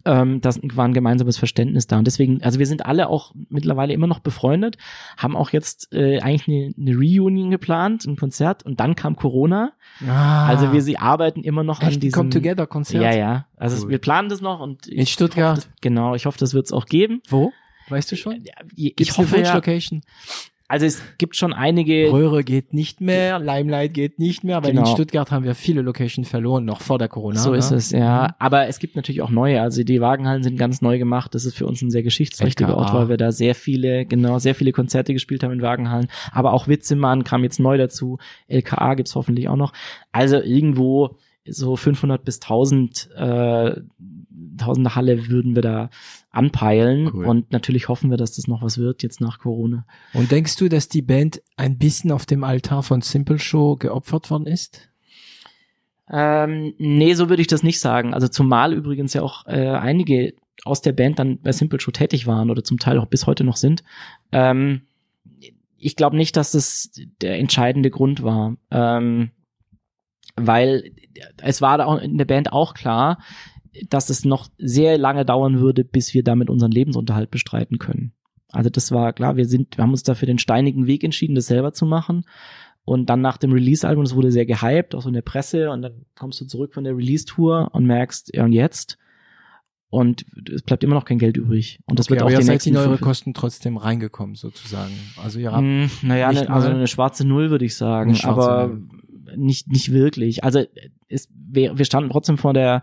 ähm, 0.05 0.41
das 0.41 0.61
war 0.63 0.85
ein 0.85 0.95
gemeinsames 0.95 1.39
Verständnis 1.39 1.87
da. 1.87 1.99
Und 1.99 2.07
deswegen, 2.07 2.43
also 2.43 2.59
wir 2.59 2.67
sind 2.67 2.87
alle 2.87 3.09
auch 3.09 3.33
mittlerweile 3.49 3.93
immer 3.93 4.07
noch 4.07 4.19
befreundet, 4.19 4.77
haben 5.17 5.37
auch 5.37 5.51
jetzt 5.51 5.93
äh, 5.93 6.21
eigentlich 6.21 6.49
eine, 6.49 6.75
eine 6.77 6.97
Reunion 6.97 7.51
geplant, 7.51 8.05
ein 8.07 8.17
Konzert 8.17 8.65
und 8.65 8.81
dann 8.81 8.97
kam 8.97 9.17
Corona. 9.17 9.73
Ah. 10.07 10.47
Also 10.47 10.73
wir 10.73 10.83
sie 10.83 10.99
arbeiten 10.99 11.43
immer 11.43 11.63
noch 11.63 11.81
Echt? 11.83 11.95
an 11.95 12.01
diesem 12.01 12.17
Come 12.17 12.31
Together 12.31 12.67
Konzert. 12.67 13.03
Ja, 13.03 13.15
ja. 13.15 13.47
Also 13.57 13.85
cool. 13.85 13.91
wir 13.91 13.99
planen 13.99 14.29
das 14.29 14.41
noch 14.41 14.61
und 14.61 14.87
in 14.87 15.07
Stuttgart. 15.07 15.59
Hoffe, 15.59 15.69
das, 15.69 15.81
genau, 15.81 16.15
ich 16.15 16.27
hoffe, 16.27 16.39
das 16.39 16.55
wird 16.55 16.67
es 16.67 16.73
auch 16.73 16.87
geben. 16.87 17.23
Wo? 17.29 17.53
Weißt 17.89 18.11
du 18.11 18.17
schon? 18.17 18.43
Ich, 18.75 18.99
ich 18.99 19.19
hoffe 19.19 19.41
ja, 19.41 19.55
Location? 19.55 20.03
Also 20.73 20.87
es 20.87 21.03
gibt 21.19 21.37
schon 21.37 21.53
einige. 21.53 22.11
Röhre 22.11 22.45
geht 22.45 22.73
nicht 22.73 23.03
mehr, 23.03 23.39
Limelight 23.39 23.93
geht 23.93 24.19
nicht 24.19 24.43
mehr, 24.43 24.65
weil 24.65 24.71
genau. 24.71 24.89
in 24.89 24.95
Stuttgart 24.95 25.31
haben 25.31 25.45
wir 25.45 25.55
viele 25.55 25.83
Locations 25.83 26.27
verloren, 26.27 26.65
noch 26.65 26.81
vor 26.81 26.99
der 26.99 27.09
Corona. 27.09 27.39
So 27.39 27.53
ist 27.53 27.73
ne? 27.73 27.77
es, 27.77 27.91
ja. 27.91 28.35
Aber 28.39 28.69
es 28.69 28.79
gibt 28.79 28.97
natürlich 28.97 29.21
auch 29.21 29.29
neue. 29.29 29.61
Also 29.61 29.85
die 29.85 30.01
Wagenhallen 30.01 30.43
sind 30.43 30.57
ganz 30.57 30.81
neu 30.81 30.97
gemacht. 30.97 31.35
Das 31.35 31.45
ist 31.45 31.59
für 31.59 31.67
uns 31.67 31.83
ein 31.83 31.91
sehr 31.91 32.03
geschichtsträchtiger. 32.03 32.75
Ort, 32.75 32.95
weil 32.95 33.11
wir 33.11 33.19
da 33.19 33.33
sehr 33.33 33.55
viele, 33.55 34.07
genau, 34.07 34.39
sehr 34.39 34.55
viele 34.55 34.73
Konzerte 34.73 35.13
gespielt 35.13 35.45
haben 35.45 35.53
in 35.53 35.61
Wagenhallen. 35.61 36.09
Aber 36.31 36.55
auch 36.55 36.69
Witzemann 36.69 37.23
kam 37.23 37.43
jetzt 37.43 37.61
neu 37.61 37.77
dazu. 37.77 38.17
LKA 38.49 38.95
gibt's 38.95 39.15
hoffentlich 39.15 39.51
auch 39.51 39.57
noch. 39.57 39.75
Also 40.11 40.41
irgendwo 40.41 41.19
so 41.47 41.77
500 41.77 42.25
bis 42.25 42.41
1000 42.41 43.11
äh, 43.15 43.77
Tausende 44.59 44.95
Halle 44.95 45.29
würden 45.29 45.55
wir 45.55 45.63
da 45.63 45.91
anpeilen 46.31 47.11
cool. 47.13 47.25
und 47.27 47.53
natürlich 47.53 47.89
hoffen 47.89 48.11
wir, 48.11 48.17
dass 48.17 48.33
das 48.37 48.47
noch 48.47 48.63
was 48.63 48.79
wird 48.79 49.03
jetzt 49.03 49.21
nach 49.21 49.39
Corona. 49.39 49.87
Und 50.15 50.31
denkst 50.31 50.57
du, 50.57 50.69
dass 50.69 50.89
die 50.89 51.03
Band 51.03 51.43
ein 51.57 51.79
bisschen 51.79 52.13
auf 52.13 52.27
dem 52.27 52.45
Altar 52.45 52.83
von 52.83 53.01
Simple 53.01 53.39
Show 53.39 53.77
geopfert 53.77 54.31
worden 54.31 54.47
ist? 54.47 54.89
Ähm, 56.11 56.75
nee, 56.79 57.15
so 57.15 57.29
würde 57.29 57.43
ich 57.43 57.49
das 57.49 57.63
nicht 57.63 57.81
sagen. 57.81 58.15
Also 58.15 58.29
zumal 58.29 58.73
übrigens 58.73 59.15
ja 59.15 59.23
auch 59.23 59.47
äh, 59.47 59.69
einige 59.69 60.35
aus 60.65 60.83
der 60.83 60.93
Band 60.93 61.19
dann 61.19 61.41
bei 61.41 61.53
Simple 61.53 61.81
Show 61.81 61.91
tätig 61.91 62.27
waren 62.27 62.51
oder 62.51 62.63
zum 62.63 62.79
Teil 62.79 62.99
auch 62.99 63.07
bis 63.07 63.27
heute 63.27 63.45
noch 63.45 63.57
sind. 63.57 63.83
Ähm, 64.31 64.83
ich 65.79 65.97
glaube 65.97 66.17
nicht, 66.17 66.37
dass 66.37 66.53
das 66.53 66.91
der 67.21 67.39
entscheidende 67.39 67.91
Grund 67.91 68.23
war. 68.23 68.57
Ähm, 68.71 69.31
weil 70.37 70.93
es 71.39 71.61
war 71.61 71.79
da 71.79 71.87
auch 71.87 71.99
in 71.99 72.17
der 72.17 72.25
Band 72.25 72.53
auch 72.53 72.75
klar, 72.75 73.19
dass 73.89 74.11
es 74.11 74.25
noch 74.25 74.49
sehr 74.59 74.99
lange 74.99 75.25
dauern 75.25 75.61
würde, 75.61 75.85
bis 75.85 76.15
wir 76.15 76.23
damit 76.23 76.51
unseren 76.51 76.71
Lebensunterhalt 76.71 77.31
bestreiten 77.31 77.79
können. 77.79 78.13
Also 78.51 78.69
das 78.69 78.93
war 78.93 79.13
klar, 79.13 79.37
wir 79.37 79.47
sind, 79.47 79.77
wir 79.77 79.83
haben 79.83 79.93
uns 79.93 80.03
dafür 80.03 80.27
den 80.27 80.39
steinigen 80.39 80.87
Weg 80.87 81.05
entschieden, 81.05 81.35
das 81.35 81.47
selber 81.47 81.73
zu 81.73 81.87
machen. 81.87 82.25
Und 82.85 83.09
dann 83.09 83.21
nach 83.21 83.37
dem 83.37 83.53
Release-Album, 83.53 84.05
das 84.05 84.15
wurde 84.15 84.33
sehr 84.33 84.45
gehypt, 84.45 84.95
auch 84.95 85.03
so 85.03 85.09
in 85.09 85.15
der 85.15 85.23
Presse, 85.23 85.71
und 85.71 85.83
dann 85.83 86.05
kommst 86.17 86.41
du 86.41 86.47
zurück 86.47 86.75
von 86.75 86.85
der 86.85 86.97
Release-Tour 86.97 87.71
und 87.73 87.87
merkst, 87.87 88.35
ja 88.35 88.45
und 88.45 88.53
jetzt? 88.53 88.99
Und 89.89 90.25
es 90.53 90.63
bleibt 90.63 90.83
immer 90.83 90.95
noch 90.95 91.05
kein 91.05 91.19
Geld 91.19 91.37
übrig. 91.37 91.79
Und 91.87 91.99
das 91.99 92.07
okay, 92.07 92.15
wird 92.15 92.23
auch 92.23 92.41
die 92.41 92.49
nächsten 92.49 92.77
eure 92.77 92.97
Kosten 92.99 93.35
trotzdem 93.35 93.77
reingekommen, 93.77 94.35
sozusagen. 94.35 94.95
Also 95.23 95.39
ihr 95.39 95.53
habt. 95.53 95.63
Mm, 95.63 95.85
naja, 96.01 96.33
ne, 96.33 96.49
also 96.49 96.69
eine 96.69 96.87
schwarze 96.87 97.27
Null, 97.27 97.51
würde 97.51 97.67
ich 97.67 97.77
sagen. 97.77 98.19
Aber 98.23 98.69
Null. 98.69 98.89
nicht, 99.37 99.69
nicht 99.69 99.93
wirklich. 99.93 100.45
Also 100.45 100.65
es, 101.09 101.29
wir, 101.35 101.77
wir 101.77 101.85
standen 101.85 102.09
trotzdem 102.09 102.39
vor 102.39 102.55
der 102.55 102.83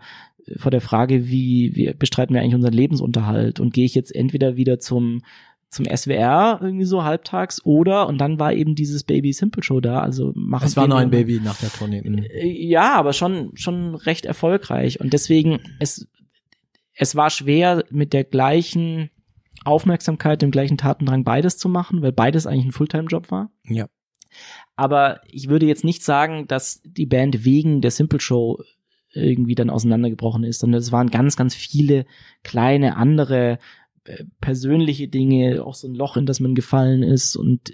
vor 0.56 0.70
der 0.70 0.80
Frage, 0.80 1.28
wie, 1.28 1.74
wie 1.74 1.92
bestreiten 1.92 2.34
wir 2.34 2.40
eigentlich 2.40 2.54
unseren 2.54 2.72
Lebensunterhalt 2.72 3.60
und 3.60 3.72
gehe 3.72 3.84
ich 3.84 3.94
jetzt 3.94 4.14
entweder 4.14 4.56
wieder 4.56 4.78
zum 4.78 5.22
zum 5.70 5.86
SWR 5.86 6.58
irgendwie 6.60 6.84
so 6.84 7.04
halbtags 7.04 7.64
oder 7.64 8.08
und 8.08 8.18
dann 8.18 8.40
war 8.40 8.52
eben 8.52 8.74
dieses 8.74 9.04
Baby 9.04 9.32
Simple 9.32 9.62
Show 9.62 9.80
da, 9.80 10.00
also 10.00 10.32
machen 10.34 10.66
Es 10.66 10.76
war 10.76 10.88
noch 10.88 10.96
ein 10.96 11.10
Baby 11.10 11.40
nach 11.40 11.58
der 11.58 11.70
Tournee. 11.70 12.02
Mhm. 12.04 12.24
Äh, 12.24 12.48
ja, 12.48 12.94
aber 12.94 13.12
schon 13.12 13.52
schon 13.54 13.94
recht 13.94 14.26
erfolgreich 14.26 15.00
und 15.00 15.12
deswegen 15.12 15.60
es 15.78 16.08
es 16.92 17.14
war 17.14 17.30
schwer 17.30 17.84
mit 17.90 18.12
der 18.12 18.24
gleichen 18.24 19.10
Aufmerksamkeit, 19.64 20.42
dem 20.42 20.50
gleichen 20.50 20.76
Tatendrang 20.76 21.22
beides 21.22 21.56
zu 21.56 21.68
machen, 21.68 22.02
weil 22.02 22.12
beides 22.12 22.46
eigentlich 22.46 22.66
ein 22.66 22.72
Fulltime 22.72 23.06
Job 23.08 23.30
war. 23.30 23.50
Ja. 23.64 23.86
Aber 24.76 25.20
ich 25.26 25.48
würde 25.48 25.66
jetzt 25.66 25.84
nicht 25.84 26.02
sagen, 26.02 26.46
dass 26.46 26.80
die 26.84 27.06
Band 27.06 27.44
wegen 27.44 27.80
der 27.80 27.90
Simple 27.90 28.20
Show 28.20 28.62
irgendwie 29.12 29.54
dann 29.54 29.70
auseinandergebrochen 29.70 30.44
ist, 30.44 30.60
sondern 30.60 30.80
es 30.80 30.92
waren 30.92 31.10
ganz, 31.10 31.36
ganz 31.36 31.54
viele 31.54 32.06
kleine 32.42 32.96
andere 32.96 33.58
äh, 34.04 34.24
persönliche 34.40 35.08
Dinge, 35.08 35.64
auch 35.64 35.74
so 35.74 35.88
ein 35.88 35.94
Loch, 35.94 36.16
in 36.16 36.26
das 36.26 36.40
man 36.40 36.54
gefallen 36.54 37.02
ist 37.02 37.36
und 37.36 37.72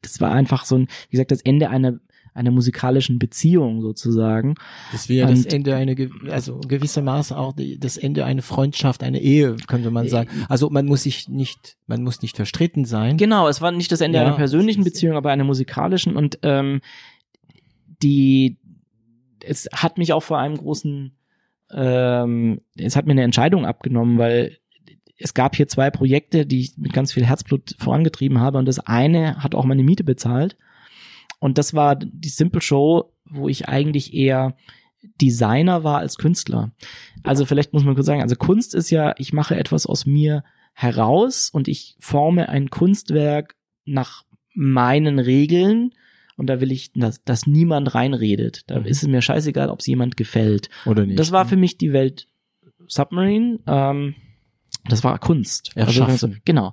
das 0.00 0.20
war 0.20 0.32
einfach 0.32 0.64
so 0.64 0.76
ein, 0.76 0.88
wie 1.08 1.16
gesagt, 1.16 1.30
das 1.30 1.42
Ende 1.42 1.70
einer 1.70 2.00
einer 2.34 2.50
musikalischen 2.50 3.18
Beziehung 3.18 3.82
sozusagen. 3.82 4.54
Das 4.92 5.08
wäre 5.08 5.28
das 5.28 5.44
Ende 5.46 5.74
einer, 5.74 5.94
also 6.30 6.60
gewissermaßen 6.60 7.36
auch 7.36 7.54
das 7.78 7.96
Ende 7.96 8.24
einer 8.24 8.42
Freundschaft, 8.42 9.02
einer 9.02 9.18
Ehe, 9.18 9.56
könnte 9.66 9.90
man 9.90 10.08
sagen. 10.08 10.30
Äh, 10.30 10.44
also 10.48 10.70
man 10.70 10.86
muss 10.86 11.02
sich 11.02 11.28
nicht, 11.28 11.76
man 11.86 12.02
muss 12.02 12.22
nicht 12.22 12.36
verstritten 12.36 12.84
sein. 12.84 13.16
Genau, 13.16 13.48
es 13.48 13.60
war 13.60 13.72
nicht 13.72 13.92
das 13.92 14.00
Ende 14.00 14.18
ja, 14.18 14.26
einer 14.26 14.36
persönlichen 14.36 14.84
Beziehung, 14.84 15.16
aber 15.16 15.30
einer 15.30 15.44
musikalischen 15.44 16.16
und 16.16 16.38
ähm, 16.42 16.80
die 18.02 18.58
es 19.44 19.68
hat 19.72 19.98
mich 19.98 20.12
auch 20.12 20.22
vor 20.22 20.38
einem 20.38 20.56
großen, 20.56 21.12
ähm, 21.72 22.60
es 22.76 22.96
hat 22.96 23.06
mir 23.06 23.12
eine 23.12 23.22
Entscheidung 23.22 23.66
abgenommen, 23.66 24.18
weil 24.18 24.58
es 25.16 25.34
gab 25.34 25.54
hier 25.54 25.68
zwei 25.68 25.90
Projekte, 25.90 26.46
die 26.46 26.60
ich 26.60 26.78
mit 26.78 26.92
ganz 26.92 27.12
viel 27.12 27.26
Herzblut 27.26 27.74
vorangetrieben 27.78 28.40
habe 28.40 28.58
und 28.58 28.66
das 28.66 28.80
eine 28.80 29.42
hat 29.42 29.54
auch 29.54 29.64
meine 29.64 29.82
Miete 29.82 30.04
bezahlt 30.04 30.56
und 31.40 31.58
das 31.58 31.74
war 31.74 31.96
die 31.96 32.28
Simple 32.28 32.60
Show, 32.60 33.12
wo 33.24 33.48
ich 33.48 33.68
eigentlich 33.68 34.14
eher 34.14 34.54
Designer 35.20 35.82
war 35.84 35.98
als 35.98 36.16
Künstler. 36.16 36.72
Also 37.22 37.46
vielleicht 37.46 37.72
muss 37.72 37.84
man 37.84 37.94
kurz 37.94 38.06
sagen, 38.06 38.22
also 38.22 38.36
Kunst 38.36 38.74
ist 38.74 38.90
ja, 38.90 39.14
ich 39.16 39.32
mache 39.32 39.56
etwas 39.56 39.86
aus 39.86 40.04
mir 40.06 40.44
heraus 40.74 41.50
und 41.50 41.68
ich 41.68 41.96
forme 41.98 42.48
ein 42.48 42.70
Kunstwerk 42.70 43.56
nach 43.84 44.24
meinen 44.54 45.18
Regeln 45.18 45.92
und 46.40 46.46
da 46.46 46.62
will 46.62 46.72
ich, 46.72 46.90
dass, 46.94 47.22
dass 47.22 47.46
niemand 47.46 47.94
reinredet. 47.94 48.62
Da 48.66 48.80
mhm. 48.80 48.86
ist 48.86 49.02
es 49.02 49.08
mir 49.10 49.20
scheißegal, 49.20 49.68
ob 49.68 49.80
es 49.80 49.86
jemand 49.86 50.16
gefällt. 50.16 50.70
Oder 50.86 51.04
nicht. 51.04 51.18
Das 51.18 51.32
war 51.32 51.44
für 51.44 51.58
mich 51.58 51.76
die 51.76 51.92
Welt 51.92 52.28
Submarine. 52.86 53.58
Ähm, 53.66 54.14
das 54.88 55.04
war 55.04 55.18
Kunst. 55.18 55.72
Also, 55.76 56.30
genau. 56.46 56.72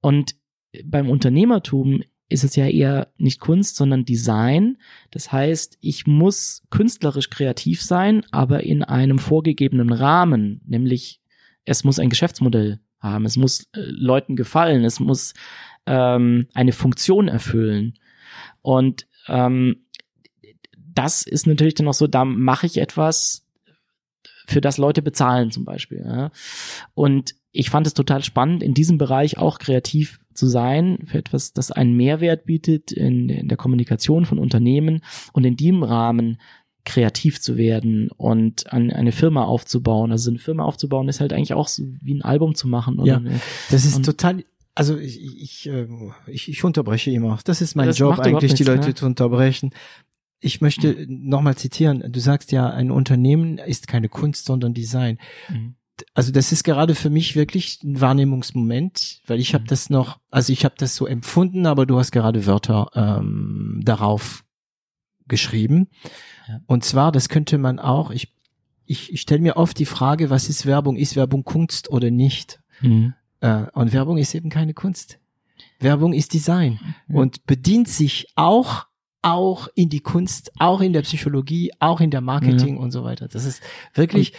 Und 0.00 0.36
beim 0.84 1.10
Unternehmertum 1.10 2.04
ist 2.28 2.44
es 2.44 2.54
ja 2.54 2.68
eher 2.68 3.08
nicht 3.18 3.40
Kunst, 3.40 3.74
sondern 3.74 4.04
Design. 4.04 4.78
Das 5.10 5.32
heißt, 5.32 5.78
ich 5.80 6.06
muss 6.06 6.62
künstlerisch 6.70 7.28
kreativ 7.28 7.82
sein, 7.82 8.24
aber 8.30 8.62
in 8.62 8.84
einem 8.84 9.18
vorgegebenen 9.18 9.92
Rahmen, 9.92 10.60
nämlich 10.64 11.20
es 11.64 11.82
muss 11.82 11.98
ein 11.98 12.08
Geschäftsmodell 12.08 12.78
haben, 13.00 13.24
es 13.24 13.36
muss 13.36 13.62
äh, 13.72 13.80
Leuten 13.80 14.36
gefallen, 14.36 14.84
es 14.84 15.00
muss 15.00 15.34
ähm, 15.86 16.46
eine 16.54 16.70
Funktion 16.70 17.26
erfüllen. 17.26 17.98
Und 18.66 19.06
ähm, 19.28 19.86
das 20.74 21.22
ist 21.22 21.46
natürlich 21.46 21.74
dann 21.74 21.86
auch 21.86 21.94
so, 21.94 22.08
da 22.08 22.24
mache 22.24 22.66
ich 22.66 22.78
etwas, 22.78 23.46
für 24.48 24.60
das 24.60 24.76
Leute 24.76 25.02
bezahlen 25.02 25.52
zum 25.52 25.64
Beispiel. 25.64 26.04
Ja. 26.04 26.32
Und 26.94 27.36
ich 27.52 27.70
fand 27.70 27.86
es 27.86 27.94
total 27.94 28.24
spannend, 28.24 28.64
in 28.64 28.74
diesem 28.74 28.98
Bereich 28.98 29.38
auch 29.38 29.60
kreativ 29.60 30.18
zu 30.34 30.48
sein, 30.48 30.98
für 31.06 31.18
etwas, 31.18 31.52
das 31.52 31.70
einen 31.70 31.96
Mehrwert 31.96 32.44
bietet 32.44 32.90
in, 32.90 33.28
in 33.28 33.46
der 33.46 33.56
Kommunikation 33.56 34.24
von 34.24 34.40
Unternehmen 34.40 35.00
und 35.32 35.44
in 35.44 35.56
diesem 35.56 35.84
Rahmen 35.84 36.40
kreativ 36.84 37.40
zu 37.40 37.56
werden 37.56 38.10
und 38.16 38.72
an 38.72 38.90
eine 38.90 39.12
Firma 39.12 39.44
aufzubauen. 39.44 40.10
Also 40.10 40.30
eine 40.30 40.40
Firma 40.40 40.64
aufzubauen 40.64 41.08
ist 41.08 41.20
halt 41.20 41.32
eigentlich 41.32 41.54
auch 41.54 41.68
so 41.68 41.84
wie 42.02 42.14
ein 42.14 42.22
Album 42.22 42.56
zu 42.56 42.66
machen. 42.66 43.00
Ja, 43.04 43.18
Oder, 43.18 43.30
das 43.70 43.84
ist 43.84 44.04
total, 44.04 44.42
also 44.76 44.96
ich, 44.98 45.42
ich, 45.42 45.68
äh, 45.68 45.88
ich, 46.26 46.48
ich 46.48 46.62
unterbreche 46.62 47.10
immer. 47.10 47.38
Das 47.44 47.60
ist 47.60 47.74
mein 47.74 47.86
Das 47.88 47.98
Job 47.98 48.18
eigentlich, 48.20 48.54
die 48.54 48.62
nichts, 48.62 48.68
Leute 48.68 48.88
ne? 48.88 48.94
zu 48.94 49.06
unterbrechen. 49.06 49.70
Ich 50.38 50.60
möchte 50.60 51.06
nochmal 51.08 51.56
zitieren. 51.56 52.04
Du 52.12 52.20
sagst 52.20 52.52
ja, 52.52 52.68
ein 52.68 52.90
Unternehmen 52.90 53.58
ist 53.58 53.88
keine 53.88 54.08
Kunst, 54.08 54.44
sondern 54.44 54.74
Design. 54.74 55.18
Mhm. 55.48 55.74
Also 56.12 56.30
das 56.30 56.52
ist 56.52 56.62
gerade 56.62 56.94
für 56.94 57.08
mich 57.08 57.36
wirklich 57.36 57.82
ein 57.82 58.02
Wahrnehmungsmoment, 58.02 59.22
weil 59.26 59.40
ich 59.40 59.54
habe 59.54 59.64
Mhm. 59.64 59.68
das 59.68 59.88
noch, 59.88 60.20
also 60.30 60.52
ich 60.52 60.66
habe 60.66 60.74
das 60.76 60.94
so 60.94 61.06
empfunden, 61.06 61.64
aber 61.64 61.86
du 61.86 61.98
hast 61.98 62.12
gerade 62.12 62.44
Wörter 62.44 62.90
ähm, 62.94 63.80
darauf 63.82 64.44
geschrieben. 65.26 65.88
Ja. 66.48 66.60
Und 66.66 66.84
zwar, 66.84 67.12
das 67.12 67.30
könnte 67.30 67.56
man 67.56 67.78
auch, 67.78 68.10
ich, 68.10 68.30
ich, 68.84 69.10
ich 69.12 69.22
stelle 69.22 69.40
mir 69.40 69.56
oft 69.56 69.78
die 69.78 69.86
Frage, 69.86 70.28
was 70.28 70.50
ist 70.50 70.66
Werbung? 70.66 70.96
Ist 70.96 71.16
Werbung 71.16 71.44
Kunst 71.44 71.90
oder 71.90 72.10
nicht? 72.10 72.60
Mhm. 72.82 73.14
Äh, 73.40 73.64
und 73.72 73.92
Werbung 73.92 74.18
ist 74.18 74.34
eben 74.34 74.50
keine 74.50 74.74
Kunst. 74.74 75.18
Werbung 75.80 76.12
ist 76.12 76.32
Design 76.32 76.78
Ja. 77.08 77.20
und 77.20 77.46
bedient 77.46 77.88
sich 77.88 78.26
auch 78.34 78.86
auch 79.22 79.66
in 79.74 79.88
die 79.88 80.00
Kunst, 80.00 80.52
auch 80.60 80.80
in 80.80 80.92
der 80.92 81.02
Psychologie, 81.02 81.72
auch 81.80 82.00
in 82.00 82.12
der 82.12 82.20
Marketing 82.20 82.76
und 82.76 82.92
so 82.92 83.02
weiter. 83.02 83.26
Das 83.26 83.44
ist 83.44 83.60
wirklich 83.92 84.34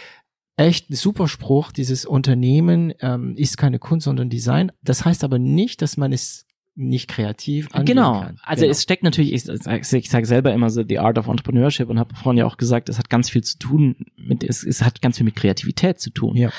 echt 0.56 0.88
ein 0.90 0.94
super 0.96 1.28
Spruch. 1.28 1.72
Dieses 1.72 2.06
Unternehmen 2.06 2.94
ähm, 3.00 3.36
ist 3.36 3.58
keine 3.58 3.78
Kunst, 3.78 4.04
sondern 4.04 4.30
Design. 4.30 4.72
Das 4.82 5.04
heißt 5.04 5.24
aber 5.24 5.38
nicht, 5.38 5.82
dass 5.82 5.98
man 5.98 6.12
es 6.12 6.46
nicht 6.78 7.08
kreativ 7.08 7.68
angehen 7.72 7.96
Genau. 7.96 8.20
kann. 8.20 8.38
Also 8.42 8.62
genau. 8.62 8.70
es 8.70 8.82
steckt 8.82 9.02
natürlich, 9.02 9.32
ich, 9.32 9.48
ich, 9.48 9.92
ich 9.92 10.10
sage 10.10 10.26
selber 10.26 10.52
immer 10.52 10.70
so 10.70 10.84
The 10.88 11.00
Art 11.00 11.18
of 11.18 11.26
Entrepreneurship 11.26 11.88
und 11.88 11.98
habe 11.98 12.14
vorhin 12.14 12.38
ja 12.38 12.46
auch 12.46 12.56
gesagt, 12.56 12.88
es 12.88 12.98
hat 12.98 13.10
ganz 13.10 13.28
viel 13.28 13.42
zu 13.42 13.58
tun 13.58 13.96
mit, 14.16 14.44
es, 14.44 14.62
es 14.64 14.82
hat 14.82 15.02
ganz 15.02 15.16
viel 15.16 15.24
mit 15.24 15.34
Kreativität 15.34 15.98
zu 15.98 16.10
tun. 16.10 16.36
Ja. 16.36 16.50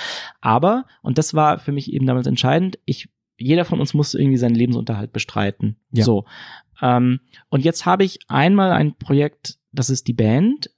Aber, 0.41 0.85
und 1.01 1.17
das 1.17 1.33
war 1.33 1.57
für 1.57 1.71
mich 1.71 1.93
eben 1.93 2.05
damals 2.05 2.27
entscheidend, 2.27 2.77
ich, 2.83 3.07
jeder 3.37 3.63
von 3.63 3.79
uns 3.79 3.93
musste 3.93 4.19
irgendwie 4.19 4.37
seinen 4.37 4.55
Lebensunterhalt 4.55 5.13
bestreiten. 5.13 5.77
Ja. 5.91 6.03
So. 6.03 6.25
Ähm, 6.81 7.21
und 7.47 7.63
jetzt 7.63 7.85
habe 7.85 8.03
ich 8.03 8.19
einmal 8.27 8.71
ein 8.71 8.95
Projekt, 8.95 9.57
das 9.71 9.89
ist 9.89 10.07
die 10.07 10.13
Band, 10.13 10.69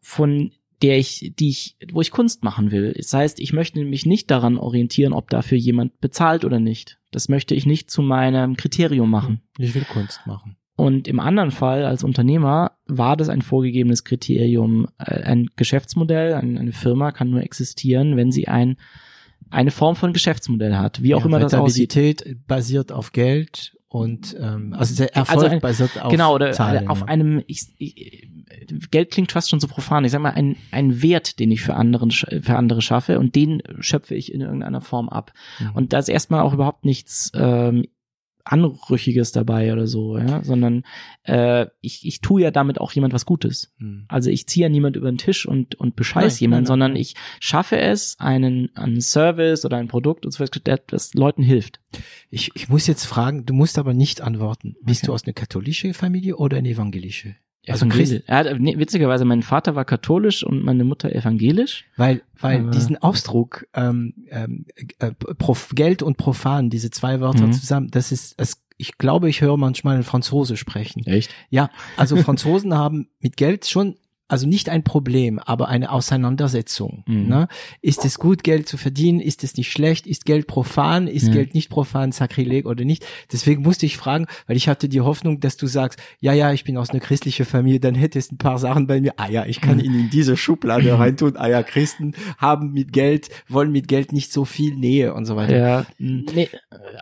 von 0.00 0.50
der 0.82 0.98
ich, 0.98 1.32
die 1.38 1.48
ich, 1.48 1.76
wo 1.92 2.00
ich 2.00 2.10
Kunst 2.10 2.44
machen 2.44 2.70
will. 2.70 2.92
Das 2.96 3.12
heißt, 3.12 3.40
ich 3.40 3.52
möchte 3.52 3.82
mich 3.82 4.06
nicht 4.06 4.30
daran 4.30 4.58
orientieren, 4.58 5.12
ob 5.12 5.30
dafür 5.30 5.56
jemand 5.56 6.00
bezahlt 6.00 6.44
oder 6.44 6.60
nicht. 6.60 6.98
Das 7.16 7.30
möchte 7.30 7.54
ich 7.54 7.64
nicht 7.64 7.90
zu 7.90 8.02
meinem 8.02 8.56
Kriterium 8.58 9.08
machen. 9.10 9.40
ich 9.56 9.74
will 9.74 9.84
Kunst 9.90 10.20
machen. 10.26 10.58
Und 10.76 11.08
im 11.08 11.18
anderen 11.18 11.50
Fall 11.50 11.86
als 11.86 12.04
Unternehmer 12.04 12.72
war 12.84 13.16
das 13.16 13.30
ein 13.30 13.40
vorgegebenes 13.40 14.04
Kriterium. 14.04 14.86
Äh, 14.98 15.22
Ein 15.22 15.48
Geschäftsmodell, 15.56 16.34
ein- 16.34 16.58
eine 16.58 16.72
Firma 16.72 17.12
kann 17.12 17.30
nur 17.30 17.40
existieren, 17.42 18.18
wenn 18.18 18.30
sie 18.32 18.48
ein, 18.48 18.76
eine 19.48 19.70
Form 19.70 19.96
von 19.96 20.12
Geschäftsmodell 20.12 20.76
hat, 20.76 21.02
wie 21.02 21.14
auch 21.14 21.20
Ja, 21.20 21.26
immer 21.26 21.38
das 21.38 21.54
aussieht. 21.54 22.36
Basiert 22.46 22.92
auf 22.92 23.12
Geld 23.12 23.75
und 23.96 24.36
ähm, 24.38 24.74
also 24.74 24.94
der 24.94 25.16
Erfolg 25.16 25.38
Also 25.38 25.46
ein- 25.46 25.60
basiert 25.60 26.02
auf 26.02 26.10
genau, 26.10 26.34
oder 26.34 26.52
Zahlen, 26.52 26.86
auf 26.86 27.00
ja. 27.00 27.06
einem, 27.06 27.42
ich, 27.46 27.62
ich, 27.78 28.28
Geld 28.90 29.10
klingt 29.10 29.32
fast 29.32 29.48
schon 29.48 29.58
so 29.58 29.68
profan, 29.68 30.04
ich 30.04 30.12
sag 30.12 30.20
mal, 30.20 30.32
ein, 30.32 30.56
ein 30.70 31.00
Wert, 31.00 31.38
den 31.38 31.50
ich 31.50 31.62
für, 31.62 31.74
anderen, 31.76 32.10
für 32.10 32.56
andere 32.56 32.82
schaffe 32.82 33.18
und 33.18 33.34
den 33.34 33.62
schöpfe 33.80 34.14
ich 34.14 34.34
in 34.34 34.42
irgendeiner 34.42 34.82
Form 34.82 35.08
ab. 35.08 35.32
Mhm. 35.60 35.70
Und 35.72 35.92
da 35.94 35.98
ist 35.98 36.10
erstmal 36.10 36.42
auch 36.42 36.52
überhaupt 36.52 36.84
nichts 36.84 37.32
ähm, 37.34 37.86
Anrüchiges 38.46 39.32
dabei 39.32 39.72
oder 39.72 39.86
so, 39.86 40.16
ja, 40.18 40.42
sondern 40.44 40.84
äh, 41.24 41.66
ich, 41.80 42.06
ich 42.06 42.20
tue 42.20 42.42
ja 42.42 42.50
damit 42.50 42.80
auch 42.80 42.92
jemand 42.92 43.12
was 43.12 43.26
Gutes. 43.26 43.74
Mhm. 43.78 44.04
Also 44.08 44.30
ich 44.30 44.46
ziehe 44.46 44.66
ja 44.66 44.68
niemand 44.68 44.96
über 44.96 45.10
den 45.10 45.18
Tisch 45.18 45.46
und, 45.46 45.74
und 45.74 45.96
bescheiß 45.96 46.34
Nein, 46.34 46.40
jemand, 46.40 46.50
nein, 46.50 46.62
nein, 46.62 46.66
sondern 46.66 46.96
ich 46.96 47.14
schaffe 47.40 47.78
es, 47.78 48.18
einen, 48.20 48.74
einen 48.76 49.00
Service 49.00 49.64
oder 49.64 49.76
ein 49.78 49.88
Produkt 49.88 50.24
und 50.24 50.32
so 50.32 50.40
weiter, 50.40 50.60
der- 50.60 50.80
das 50.86 51.14
Leuten 51.14 51.42
hilft. 51.42 51.80
Ich, 52.30 52.50
ich 52.54 52.68
muss 52.68 52.86
jetzt 52.86 53.04
fragen, 53.04 53.46
du 53.46 53.52
musst 53.54 53.78
aber 53.78 53.94
nicht 53.94 54.20
antworten. 54.20 54.76
Bist 54.82 55.02
Okay. 55.02 55.06
du 55.06 55.12
aus 55.14 55.24
einer 55.24 55.32
katholischen 55.34 55.92
Familie 55.94 56.36
oder 56.36 56.58
eine 56.58 56.68
evangelische? 56.70 57.36
Also 57.68 57.86
Evangelisch. 57.86 58.22
Ja, 58.28 58.54
nee, 58.58 58.78
witzigerweise, 58.78 59.24
mein 59.24 59.42
Vater 59.42 59.74
war 59.74 59.84
katholisch 59.84 60.44
und 60.44 60.62
meine 60.64 60.84
Mutter 60.84 61.12
evangelisch. 61.14 61.84
Weil, 61.96 62.22
weil 62.40 62.60
Aber- 62.60 62.70
diesen 62.70 62.96
Ausdruck 62.98 63.66
ähm, 63.74 64.14
ähm, 64.30 64.66
äh, 64.98 65.10
Prof, 65.12 65.70
Geld 65.74 66.02
und 66.02 66.16
profan, 66.16 66.70
diese 66.70 66.90
zwei 66.90 67.20
Wörter 67.20 67.46
Mhm. 67.48 67.52
zusammen, 67.52 67.88
das 67.90 68.12
ist, 68.12 68.34
es, 68.38 68.62
ich 68.76 68.98
glaube, 68.98 69.28
ich 69.28 69.40
höre 69.40 69.56
manchmal 69.56 69.94
einen 69.94 70.04
Franzose 70.04 70.56
sprechen. 70.56 71.04
Echt? 71.06 71.30
Ja, 71.50 71.70
also 71.96 72.16
Franzosen 72.16 72.74
haben 72.78 73.08
mit 73.20 73.36
Geld 73.36 73.66
schon, 73.66 73.96
also 74.28 74.46
nicht 74.48 74.68
ein 74.68 74.82
Problem, 74.82 75.38
aber 75.38 75.68
eine 75.68 75.90
Auseinandersetzung. 75.92 77.04
Mhm. 77.06 77.28
Ne? 77.28 77.48
Ist 77.80 78.04
es 78.04 78.18
gut, 78.18 78.42
Geld 78.42 78.68
zu 78.68 78.76
verdienen? 78.76 79.20
Ist 79.20 79.44
es 79.44 79.56
nicht 79.56 79.70
schlecht? 79.70 80.06
Ist 80.06 80.24
Geld 80.26 80.46
profan? 80.46 81.06
Ist 81.06 81.28
Ja. 81.28 81.34
Geld 81.34 81.54
nicht 81.54 81.68
profan, 81.70 82.12
Sakrileg 82.12 82.66
oder 82.66 82.84
nicht? 82.84 83.06
Deswegen 83.32 83.62
musste 83.62 83.86
ich 83.86 83.96
fragen, 83.96 84.26
weil 84.46 84.56
ich 84.56 84.68
hatte 84.68 84.88
die 84.88 85.00
Hoffnung, 85.00 85.40
dass 85.40 85.56
du 85.56 85.66
sagst, 85.66 86.00
ja, 86.20 86.32
ja, 86.32 86.52
ich 86.52 86.64
bin 86.64 86.76
aus 86.76 86.90
einer 86.90 87.00
christlichen 87.00 87.46
Familie, 87.46 87.80
dann 87.80 87.94
hättest 87.94 88.30
du 88.32 88.34
ein 88.34 88.38
paar 88.38 88.58
Sachen 88.58 88.86
bei 88.86 89.00
mir. 89.00 89.12
Ah 89.16 89.28
ja, 89.28 89.46
ich 89.46 89.60
kann 89.60 89.78
Mhm. 89.78 89.84
ihn 89.84 90.00
in 90.00 90.10
diese 90.10 90.36
Schublade 90.36 90.98
reintun. 90.98 91.36
Ah 91.36 91.48
ja, 91.48 91.62
Christen 91.62 92.12
haben 92.38 92.72
mit 92.72 92.92
Geld, 92.92 93.28
wollen 93.48 93.70
mit 93.72 93.88
Geld 93.88 94.12
nicht 94.12 94.32
so 94.32 94.44
viel 94.44 94.74
Nähe 94.74 95.14
und 95.14 95.24
so 95.26 95.36
weiter. 95.36 95.56
Ja. 95.56 95.86
Mhm. 95.98 96.26
Nee, 96.34 96.48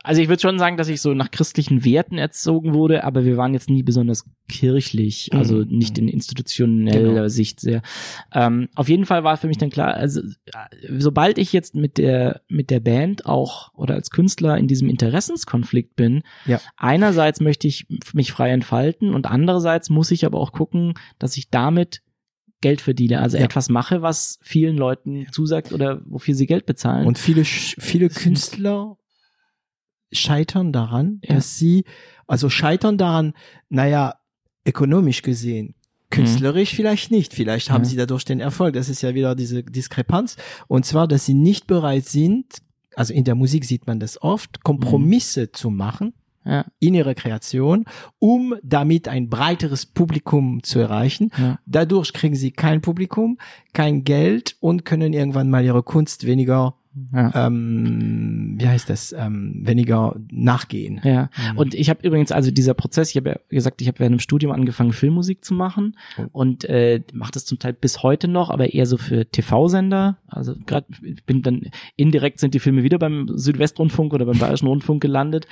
also 0.03 0.21
ich 0.21 0.27
würde 0.29 0.41
schon 0.41 0.59
sagen, 0.59 0.77
dass 0.77 0.89
ich 0.89 1.01
so 1.01 1.13
nach 1.13 1.31
christlichen 1.31 1.83
Werten 1.85 2.17
erzogen 2.17 2.73
wurde, 2.73 3.03
aber 3.03 3.25
wir 3.25 3.37
waren 3.37 3.53
jetzt 3.53 3.69
nie 3.69 3.83
besonders 3.83 4.25
kirchlich, 4.47 5.29
also 5.33 5.57
Mhm. 5.57 5.77
nicht 5.77 5.97
in 5.97 6.07
institutioneller 6.07 6.99
Genau. 6.99 7.14
Sicht 7.29 7.59
sehr. 7.59 7.81
Ähm, 8.33 8.69
auf 8.75 8.89
jeden 8.89 9.05
Fall 9.05 9.23
war 9.23 9.37
für 9.37 9.47
mich 9.47 9.57
dann 9.57 9.69
klar, 9.69 9.93
also 9.93 10.21
äh, 10.21 10.89
sobald 10.97 11.37
ich 11.37 11.51
jetzt 11.53 11.75
mit 11.75 11.97
der 11.97 12.41
mit 12.47 12.69
der 12.69 12.79
Band 12.79 13.25
auch 13.25 13.73
oder 13.73 13.95
als 13.95 14.09
Künstler 14.11 14.57
in 14.57 14.67
diesem 14.67 14.89
Interessenskonflikt 14.89 15.95
bin, 15.95 16.23
Ja. 16.45 16.59
einerseits 16.77 17.39
möchte 17.41 17.67
ich 17.67 17.87
mich 18.13 18.31
frei 18.31 18.49
entfalten 18.51 19.13
und 19.13 19.25
andererseits 19.27 19.89
muss 19.89 20.11
ich 20.11 20.25
aber 20.25 20.39
auch 20.39 20.51
gucken, 20.51 20.93
dass 21.19 21.37
ich 21.37 21.49
damit 21.49 22.01
Geld 22.61 22.81
verdiene, 22.81 23.21
also 23.21 23.37
Ja. 23.37 23.43
etwas 23.43 23.69
mache, 23.69 24.01
was 24.01 24.39
vielen 24.41 24.77
Leuten 24.77 25.27
zusagt 25.31 25.71
oder 25.73 26.01
wofür 26.05 26.33
sie 26.35 26.47
Geld 26.47 26.65
bezahlen. 26.65 27.05
Und 27.05 27.17
viele, 27.19 27.43
viele 27.45 28.09
Künstler 28.09 28.97
scheitern 30.11 30.71
daran, 30.71 31.19
Ja. 31.23 31.35
dass 31.35 31.57
sie, 31.57 31.85
also 32.27 32.49
scheitern 32.49 32.97
daran, 32.97 33.33
naja, 33.69 34.15
ökonomisch 34.67 35.21
gesehen, 35.21 35.74
künstlerisch 36.09 36.73
vielleicht 36.73 37.11
nicht, 37.11 37.33
vielleicht 37.33 37.69
haben 37.69 37.81
Mhm. 37.81 37.85
sie 37.85 37.95
dadurch 37.97 38.25
den 38.25 38.39
Erfolg, 38.39 38.73
das 38.73 38.89
ist 38.89 39.01
ja 39.01 39.13
wieder 39.15 39.35
diese 39.35 39.63
Diskrepanz, 39.63 40.37
und 40.67 40.85
zwar, 40.85 41.07
dass 41.07 41.25
sie 41.25 41.33
nicht 41.33 41.67
bereit 41.67 42.05
sind, 42.05 42.45
also 42.95 43.13
in 43.13 43.23
der 43.23 43.35
Musik 43.35 43.65
sieht 43.65 43.87
man 43.87 43.99
das 43.99 44.21
oft, 44.21 44.63
Kompromisse 44.63 45.51
zu 45.51 45.69
machen 45.69 46.13
ja, 46.45 46.63
in 46.79 46.93
ihrer 46.93 47.15
Kreation, 47.15 47.85
um 48.19 48.55
damit 48.63 49.07
ein 49.07 49.29
breiteres 49.29 49.85
Publikum 49.85 50.61
zu 50.63 50.79
erreichen. 50.79 51.31
ja. 51.37 51.59
Dadurch 51.65 52.13
kriegen 52.13 52.35
sie 52.35 52.51
kein 52.51 52.81
Publikum, 52.81 53.37
kein 53.73 54.03
Geld 54.03 54.55
und 54.59 54.85
können 54.85 55.11
irgendwann 55.11 55.49
mal 55.49 55.65
ihre 55.65 55.81
Kunst 55.83 56.25
weniger 56.25 56.75
ja. 57.13 57.47
ähm, 57.47 58.55
wie 58.59 58.67
heißt 58.67 58.89
das, 58.89 59.13
ähm, 59.17 59.61
weniger 59.65 60.15
nachgehen. 60.31 61.01
Ja, 61.03 61.29
Mhm. 61.51 61.57
und 61.57 61.73
ich 61.73 61.89
habe 61.89 62.05
übrigens, 62.07 62.31
also 62.31 62.51
dieser 62.51 62.73
Prozess, 62.73 63.09
ich 63.11 63.17
habe 63.17 63.29
ja 63.29 63.35
gesagt, 63.49 63.81
ich 63.81 63.87
habe 63.87 63.99
während 63.99 64.15
dem 64.15 64.19
Studium 64.19 64.51
angefangen, 64.51 64.93
Filmmusik 64.93 65.43
zu 65.43 65.53
machen 65.53 65.97
Oh. 66.17 66.23
und 66.31 66.65
äh, 66.65 67.01
mache 67.13 67.31
das 67.33 67.45
zum 67.45 67.59
Teil 67.59 67.73
bis 67.73 68.01
heute 68.03 68.27
noch, 68.27 68.49
aber 68.49 68.73
eher 68.73 68.85
so 68.85 68.97
für 68.97 69.25
TV-Sender. 69.29 70.17
Also 70.27 70.55
gerade 70.65 70.87
bin 71.25 71.41
dann 71.41 71.61
indirekt 71.95 72.39
sind 72.39 72.53
die 72.53 72.59
Filme 72.59 72.83
wieder 72.83 72.99
beim 72.99 73.27
Südwestrundfunk 73.33 74.13
oder 74.13 74.25
beim 74.25 74.39
Bayerischen 74.39 74.67
Rundfunk 74.67 75.01
gelandet. 75.01 75.47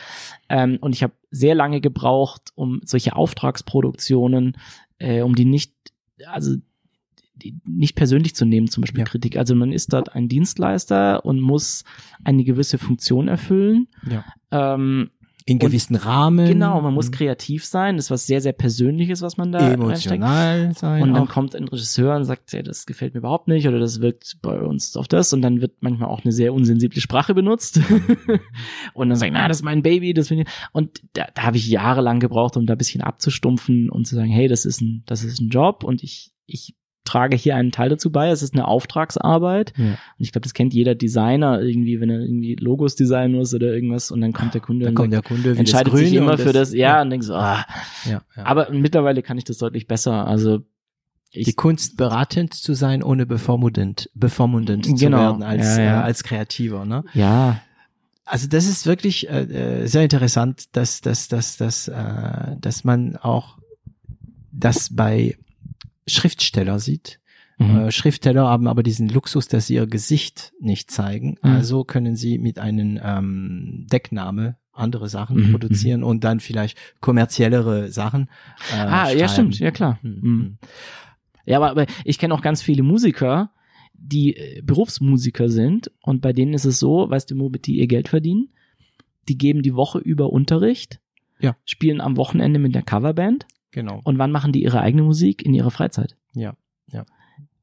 Ähm, 0.50 0.78
und 0.82 0.96
ich 0.96 1.04
habe 1.04 1.14
sehr 1.32 1.56
lange 1.56 1.82
gebraucht, 1.82 2.52
um 2.56 2.82
solche 2.86 3.16
Auftragsproduktionen, 3.16 4.58
äh, 5.00 5.22
um 5.22 5.36
die 5.36 5.46
nicht, 5.46 5.74
also 6.28 6.56
nicht 7.66 7.96
persönlich 7.96 8.36
zu 8.36 8.46
nehmen, 8.46 8.68
zum 8.70 8.82
Beispiel 8.82 9.00
Ja. 9.00 9.06
Kritik. 9.06 9.38
Also 9.38 9.56
man 9.56 9.72
ist 9.72 9.91
dort 9.94 10.16
ein 10.16 10.28
Dienstleister 10.28 11.26
und 11.26 11.41
muss 11.41 11.84
eine 12.24 12.44
gewisse 12.44 12.78
Funktion 12.78 13.28
erfüllen. 13.28 13.88
Ja. 14.10 14.24
Ähm, 14.52 15.10
In 15.46 15.60
gewissen 15.60 15.98
Rahmen. 15.98 16.48
Genau, 16.48 16.80
man 16.80 16.94
muss 16.94 17.12
kreativ 17.12 17.66
sein. 17.66 17.98
Das 17.98 18.06
ist 18.06 18.12
was 18.12 18.26
sehr, 18.28 18.39
sehr 18.39 18.54
Persönliches, 18.54 19.22
was 19.22 19.36
man 19.36 19.52
da 19.52 19.58
reinsteckt. 19.60 19.84
emotional 19.84 20.74
sein. 20.74 21.02
Und 21.04 21.14
dann 21.16 21.24
auch. 21.24 21.30
kommt 21.30 21.54
ein 21.54 21.68
Regisseur 21.68 22.16
und 22.16 22.24
sagt, 22.24 22.54
ja, 22.54 22.62
das 22.62 22.86
gefällt 22.86 23.14
mir 23.14 23.18
überhaupt 23.20 23.50
nicht 23.50 23.68
oder 23.68 23.78
das 23.78 24.00
wirkt 24.00 24.38
bei 24.41 24.58
uns 24.62 24.96
auf 24.96 25.10
das 25.10 25.34
und 25.34 25.41
dann 25.41 25.60
wird 25.60 25.74
manchmal 25.82 26.08
auch 26.08 26.24
eine 26.24 26.32
sehr 26.32 26.54
unsensible 26.54 27.02
Sprache 27.02 27.34
benutzt 27.34 27.82
und 28.94 29.10
dann 29.10 29.18
sagt, 29.18 29.34
na, 29.34 29.48
das 29.50 29.58
ist 29.58 29.64
mein 29.64 29.82
Baby, 29.84 30.14
das 30.14 30.30
finde 30.30 30.44
ich. 30.44 30.50
Und 30.72 31.02
da, 31.12 31.28
da 31.34 31.44
habe 31.44 31.58
ich 31.58 31.68
jahrelang 31.68 32.22
gebraucht, 32.22 32.56
um 32.56 32.66
da 32.66 32.76
ein 32.76 32.78
bisschen 32.78 33.02
abzustumpfen 33.02 33.89
und 33.89 34.06
zu 34.08 34.16
sagen, 34.16 34.30
hey, 34.32 34.48
das 34.48 34.64
ist 34.66 34.80
ein, 34.82 35.04
das 35.08 35.24
ist 35.26 35.41
ein 35.41 35.50
Job 35.50 35.84
und 35.84 36.04
ich, 36.04 36.32
ich 36.46 36.76
trage 37.04 37.36
hier 37.36 37.56
einen 37.56 37.72
Teil 37.72 37.89
dazu 37.89 38.12
bei. 38.12 38.30
Es 38.30 38.41
ist 38.41 38.54
eine 38.54 38.68
Auftragsarbeit. 38.68 39.74
Ja. 39.78 39.86
Und 39.86 39.97
ich 40.18 40.32
glaube, 40.32 40.43
das 40.43 40.54
kennt 40.54 40.74
jeder 40.74 40.95
Designer 40.95 41.62
irgendwie, 41.62 41.99
wenn 41.99 42.10
er 42.10 42.22
irgendwie 42.22 42.56
Logos 42.56 42.95
designen 42.95 43.34
muss 43.38 43.54
oder 43.54 43.74
irgendwas 43.74 44.12
und 44.12 44.22
dann 44.22 44.34
kommt 44.34 44.54
der 44.54 44.62
Kunde 44.62 44.86
Da 44.86 44.89
und 44.89 44.95
kommt 44.95 45.14
der 45.14 45.22
Kunde, 45.22 45.56
entscheidet 45.58 45.93
das 45.93 45.99
sich 45.99 46.14
immer 46.14 46.32
und 46.34 46.41
für 46.41 46.54
das, 46.54 46.74
ja, 46.74 47.01
und 47.01 47.10
denkt 47.10 47.26
so, 47.26 47.34
ah. 47.36 47.66
ja, 48.06 48.22
ja. 48.36 48.45
Aber 48.45 48.70
mittlerweile 48.72 49.22
kann 49.22 49.38
ich 49.38 49.43
das 49.43 49.58
deutlich 49.58 49.88
besser. 49.88 50.28
Also 50.28 50.60
ich, 51.32 51.45
Die 51.45 51.54
Kunst 51.54 51.97
beratend 51.97 52.54
zu 52.54 52.74
sein, 52.76 53.01
ohne 53.01 53.26
bevormundend, 53.26 54.10
bevormundend 54.14 54.86
zu 54.86 54.93
Genau. 54.93 55.18
werden 55.18 55.43
als, 55.43 55.78
Ja, 55.78 55.84
ja. 55.84 55.99
Äh, 56.01 56.04
als 56.04 56.24
Kreativer. 56.24 56.86
Ne? 56.86 57.04
ja, 57.14 57.60
Also 58.26 58.47
das 58.47 58.68
ist 58.68 58.86
wirklich 58.86 59.30
äh, 59.30 59.41
äh, 59.84 59.88
sehr 59.88 60.04
interessant, 60.04 60.76
dass, 60.76 61.01
dass, 61.01 61.28
dass, 61.28 61.58
dass, 61.58 61.88
äh, 61.88 62.56
dass 62.62 62.84
man 62.84 63.18
auch 63.18 63.58
das 64.51 64.95
bei 64.95 65.36
Schriftsteller 66.08 66.80
sieht. 66.80 67.20
mhm. 67.58 67.78
Äh, 67.78 67.91
Schriftsteller 67.91 68.47
haben 68.47 68.68
aber 68.68 68.84
diesen 68.84 69.10
Luxus, 69.10 69.47
dass 69.47 69.68
sie 69.68 69.76
ihr 69.76 69.88
Gesicht 69.88 70.54
nicht 70.60 70.91
zeigen. 70.91 71.38
Mhm. 71.41 71.49
Also 71.51 71.84
können 71.84 72.16
sie 72.16 72.38
mit 72.38 72.60
einem 72.60 72.99
ähm, 73.04 73.88
Deckname 73.91 74.58
andere 74.72 75.08
Sachen 75.08 75.38
Mhm, 75.38 75.51
produzieren 75.51 76.04
und 76.04 76.24
dann 76.24 76.39
vielleicht 76.39 76.78
kommerziellere 76.99 77.91
Sachen. 77.91 78.28
Äh, 78.72 78.76
ah, 78.78 79.10
ja, 79.12 79.28
schreiben. 79.28 79.30
stimmt, 79.30 79.60
ja 79.60 79.72
klar. 79.72 79.99
Mhm. 80.01 80.20
Mhm. 80.22 80.58
Ja, 81.45 81.58
aber, 81.58 81.70
aber 81.72 81.86
ich 82.06 82.18
kenne 82.18 82.34
auch 82.34 82.41
ganz 82.41 82.62
viele 82.64 82.82
Musiker, 82.84 83.51
die 83.93 84.36
äh, 84.36 84.62
Berufsmusiker 84.64 85.47
sind 85.49 85.91
und 86.01 86.22
bei 86.22 86.34
denen 86.34 86.54
ist 86.56 86.66
es 86.66 86.80
so, 86.80 87.10
weißt 87.10 87.30
du, 87.32 87.38
womit 87.38 87.68
die 87.68 87.78
ihr 87.78 87.88
Geld 87.88 88.08
verdienen? 88.10 88.49
Die 89.30 89.38
geben 89.38 89.62
die 89.62 89.76
Woche 89.76 89.99
über 89.99 90.32
Unterricht, 90.34 90.99
Ja. 91.39 91.56
spielen 91.66 92.01
am 92.01 92.18
Wochenende 92.18 92.60
mit 92.60 92.74
der 92.76 92.82
Coverband 92.82 93.45
Genau. 93.74 94.02
und 94.04 94.20
wann 94.20 94.32
machen 94.32 94.52
die 94.54 94.64
ihre 94.64 94.82
eigene 94.82 95.04
Musik? 95.04 95.44
In 95.44 95.54
ihrer 95.54 95.72
Freizeit. 95.72 96.16
Ja, 96.36 96.54
ja. 96.88 97.06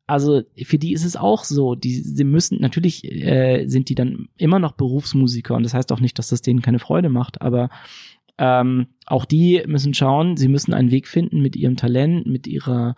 Also 0.07 0.43
für 0.65 0.79
die 0.79 0.93
ist 0.93 1.05
es 1.05 1.15
auch 1.15 1.45
so, 1.45 1.77
die 1.77 1.95
sie 1.95 2.25
müssen 2.25 2.61
natürlich 2.61 3.05
äh, 3.05 3.67
sind 3.69 3.89
die 3.89 3.95
dann 3.95 4.29
immer 4.37 4.59
noch 4.59 4.73
Berufsmusiker 4.73 5.55
und 5.55 5.63
das 5.63 5.73
heißt 5.73 5.93
auch 5.93 6.01
nicht, 6.01 6.19
dass 6.19 6.31
das 6.31 6.43
denen 6.43 6.63
keine 6.63 6.81
Freude 6.81 7.09
macht, 7.11 7.41
aber 7.41 7.71
ähm, 8.37 8.89
auch 9.07 9.25
die 9.25 9.63
müssen 9.69 9.95
schauen, 9.95 10.37
sie 10.37 10.49
müssen 10.49 10.75
einen 10.75 10.91
Weg 10.91 11.07
finden 11.07 11.41
mit 11.43 11.55
ihrem 11.55 11.77
Talent, 11.77 12.27
mit 12.27 12.49
ihrer 12.49 12.97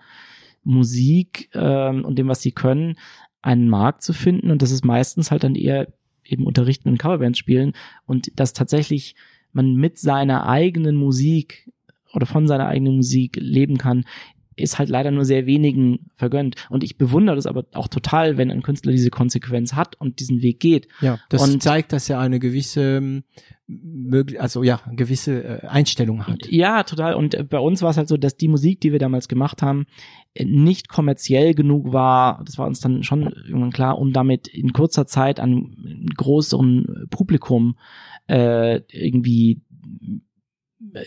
Musik 0.64 1.50
ähm, 1.52 2.06
und 2.06 2.18
dem, 2.18 2.28
was 2.28 2.40
sie 2.40 2.52
können, 2.52 2.94
einen 3.42 3.68
Markt 3.68 4.02
zu 4.02 4.14
finden 4.14 4.50
und 4.50 4.62
das 4.62 4.70
ist 4.70 4.84
meistens 4.84 5.30
halt 5.30 5.44
dann 5.44 5.54
eher 5.54 5.92
eben 6.24 6.46
unterrichten 6.46 6.88
und 6.88 6.98
Coverbands 6.98 7.38
spielen 7.38 7.74
und 8.06 8.30
dass 8.40 8.54
tatsächlich 8.54 9.16
man 9.52 9.74
mit 9.74 9.98
seiner 9.98 10.46
eigenen 10.48 10.96
Musik 10.96 11.70
oder 12.14 12.26
von 12.26 12.46
seiner 12.46 12.66
eigenen 12.66 12.96
Musik 12.96 13.36
leben 13.40 13.78
kann, 13.78 14.04
ist 14.56 14.78
halt 14.78 14.88
leider 14.88 15.10
nur 15.10 15.24
sehr 15.24 15.46
wenigen 15.46 16.10
vergönnt. 16.14 16.56
Und 16.68 16.84
ich 16.84 16.98
bewundere 16.98 17.36
das 17.36 17.46
aber 17.46 17.64
auch 17.72 17.88
total, 17.88 18.36
wenn 18.36 18.50
ein 18.50 18.62
Künstler 18.62 18.92
diese 18.92 19.10
Konsequenz 19.10 19.74
hat 19.74 19.98
und 20.00 20.20
diesen 20.20 20.42
Weg 20.42 20.60
geht. 20.60 20.88
Ja, 21.00 21.18
das 21.28 21.42
Und- 21.42 21.62
zeigt, 21.62 21.92
dass 21.92 22.10
er 22.10 22.18
eine 22.20 22.38
gewisse, 22.38 22.98
ähm, 22.98 23.24
also 24.38 24.62
ja, 24.62 24.80
gewisse 24.94 25.42
äh, 25.62 25.66
Einstellung 25.66 26.26
hat. 26.26 26.46
Ja, 26.50 26.82
total. 26.82 27.14
Und 27.14 27.34
äh, 27.34 27.44
bei 27.44 27.58
uns 27.58 27.80
war 27.82 27.90
es 27.90 27.96
halt 27.96 28.08
so, 28.08 28.16
dass 28.16 28.36
die 28.36 28.48
Musik, 28.48 28.80
die 28.80 28.92
wir 28.92 28.98
damals 28.98 29.28
gemacht 29.28 29.62
haben, 29.62 29.86
äh, 30.34 30.44
nicht 30.44 30.88
kommerziell 30.88 31.54
genug 31.54 31.92
war. 31.92 32.42
Das 32.44 32.58
war 32.58 32.66
uns 32.66 32.80
dann 32.80 33.02
schon 33.02 33.22
irgendwann 33.22 33.72
klar, 33.72 33.98
um 33.98 34.12
damit 34.12 34.48
in 34.48 34.72
kurzer 34.72 35.06
Zeit 35.06 35.40
an 35.40 35.50
einem 35.50 36.06
größeren 36.14 37.06
Publikum 37.10 37.76
äh, 38.28 38.80
irgendwie 38.90 39.62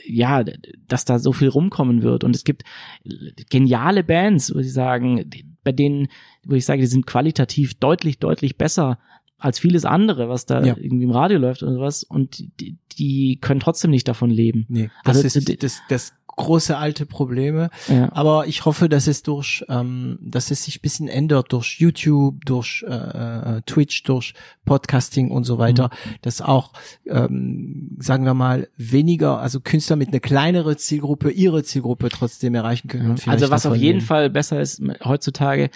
ja, 0.07 0.43
dass 0.87 1.05
da 1.05 1.19
so 1.19 1.31
viel 1.31 1.49
rumkommen 1.49 2.01
wird. 2.01 2.23
Und 2.23 2.35
es 2.35 2.43
gibt 2.43 2.63
geniale 3.49 4.03
Bands, 4.03 4.53
wo 4.55 4.61
sie 4.61 4.69
sagen, 4.69 5.29
bei 5.63 5.71
denen, 5.71 6.07
wo 6.45 6.55
ich 6.55 6.65
sage, 6.65 6.81
die 6.81 6.87
sind 6.87 7.05
qualitativ 7.05 7.73
deutlich, 7.75 8.19
deutlich 8.19 8.57
besser 8.57 8.99
als 9.37 9.59
vieles 9.59 9.85
andere, 9.85 10.29
was 10.29 10.45
da 10.45 10.63
Ja. 10.63 10.75
irgendwie 10.77 11.03
im 11.03 11.11
Radio 11.11 11.37
läuft 11.37 11.61
oder 11.63 11.73
sowas. 11.73 12.03
Und 12.03 12.43
die, 12.61 12.77
die 12.97 13.37
können 13.41 13.59
trotzdem 13.59 13.91
nicht 13.91 14.07
davon 14.07 14.29
leben. 14.29 14.65
Nee, 14.69 14.89
das 15.03 15.17
Also, 15.23 15.39
ist 15.39 15.63
das, 15.63 15.81
das 15.89 16.13
große 16.35 16.77
alte 16.77 17.05
Probleme. 17.05 17.69
Ja. 17.87 18.09
Aber 18.13 18.47
ich 18.47 18.65
hoffe, 18.65 18.89
dass 18.89 19.07
es 19.07 19.23
durch, 19.23 19.63
ähm, 19.69 20.19
dass 20.21 20.51
es 20.51 20.63
sich 20.65 20.77
ein 20.77 20.81
bisschen 20.81 21.07
ändert 21.07 21.51
durch 21.53 21.79
YouTube, 21.79 22.43
durch 22.45 22.83
äh, 22.87 22.93
äh, 22.93 23.61
Twitch, 23.65 24.03
durch 24.03 24.33
Podcasting 24.65 25.31
und 25.31 25.43
so 25.45 25.57
weiter, 25.57 25.85
Mhm. 25.85 26.15
dass 26.21 26.41
auch, 26.41 26.73
ähm, 27.07 27.95
sagen 27.99 28.25
wir 28.25 28.33
mal, 28.33 28.67
weniger, 28.77 29.39
also 29.39 29.59
Künstler 29.59 29.95
mit 29.95 30.09
einer 30.09 30.19
kleineren 30.19 30.77
Zielgruppe 30.77 31.31
ihre 31.31 31.63
Zielgruppe 31.63 32.09
trotzdem 32.09 32.55
erreichen 32.55 32.87
können. 32.87 33.17
vielleicht 33.17 33.41
Also 33.41 33.51
was 33.51 33.65
auf 33.65 33.75
jeden 33.75 33.99
leben. 33.99 34.05
Fall 34.05 34.29
besser 34.29 34.59
ist 34.61 34.81
heutzutage, 35.03 35.69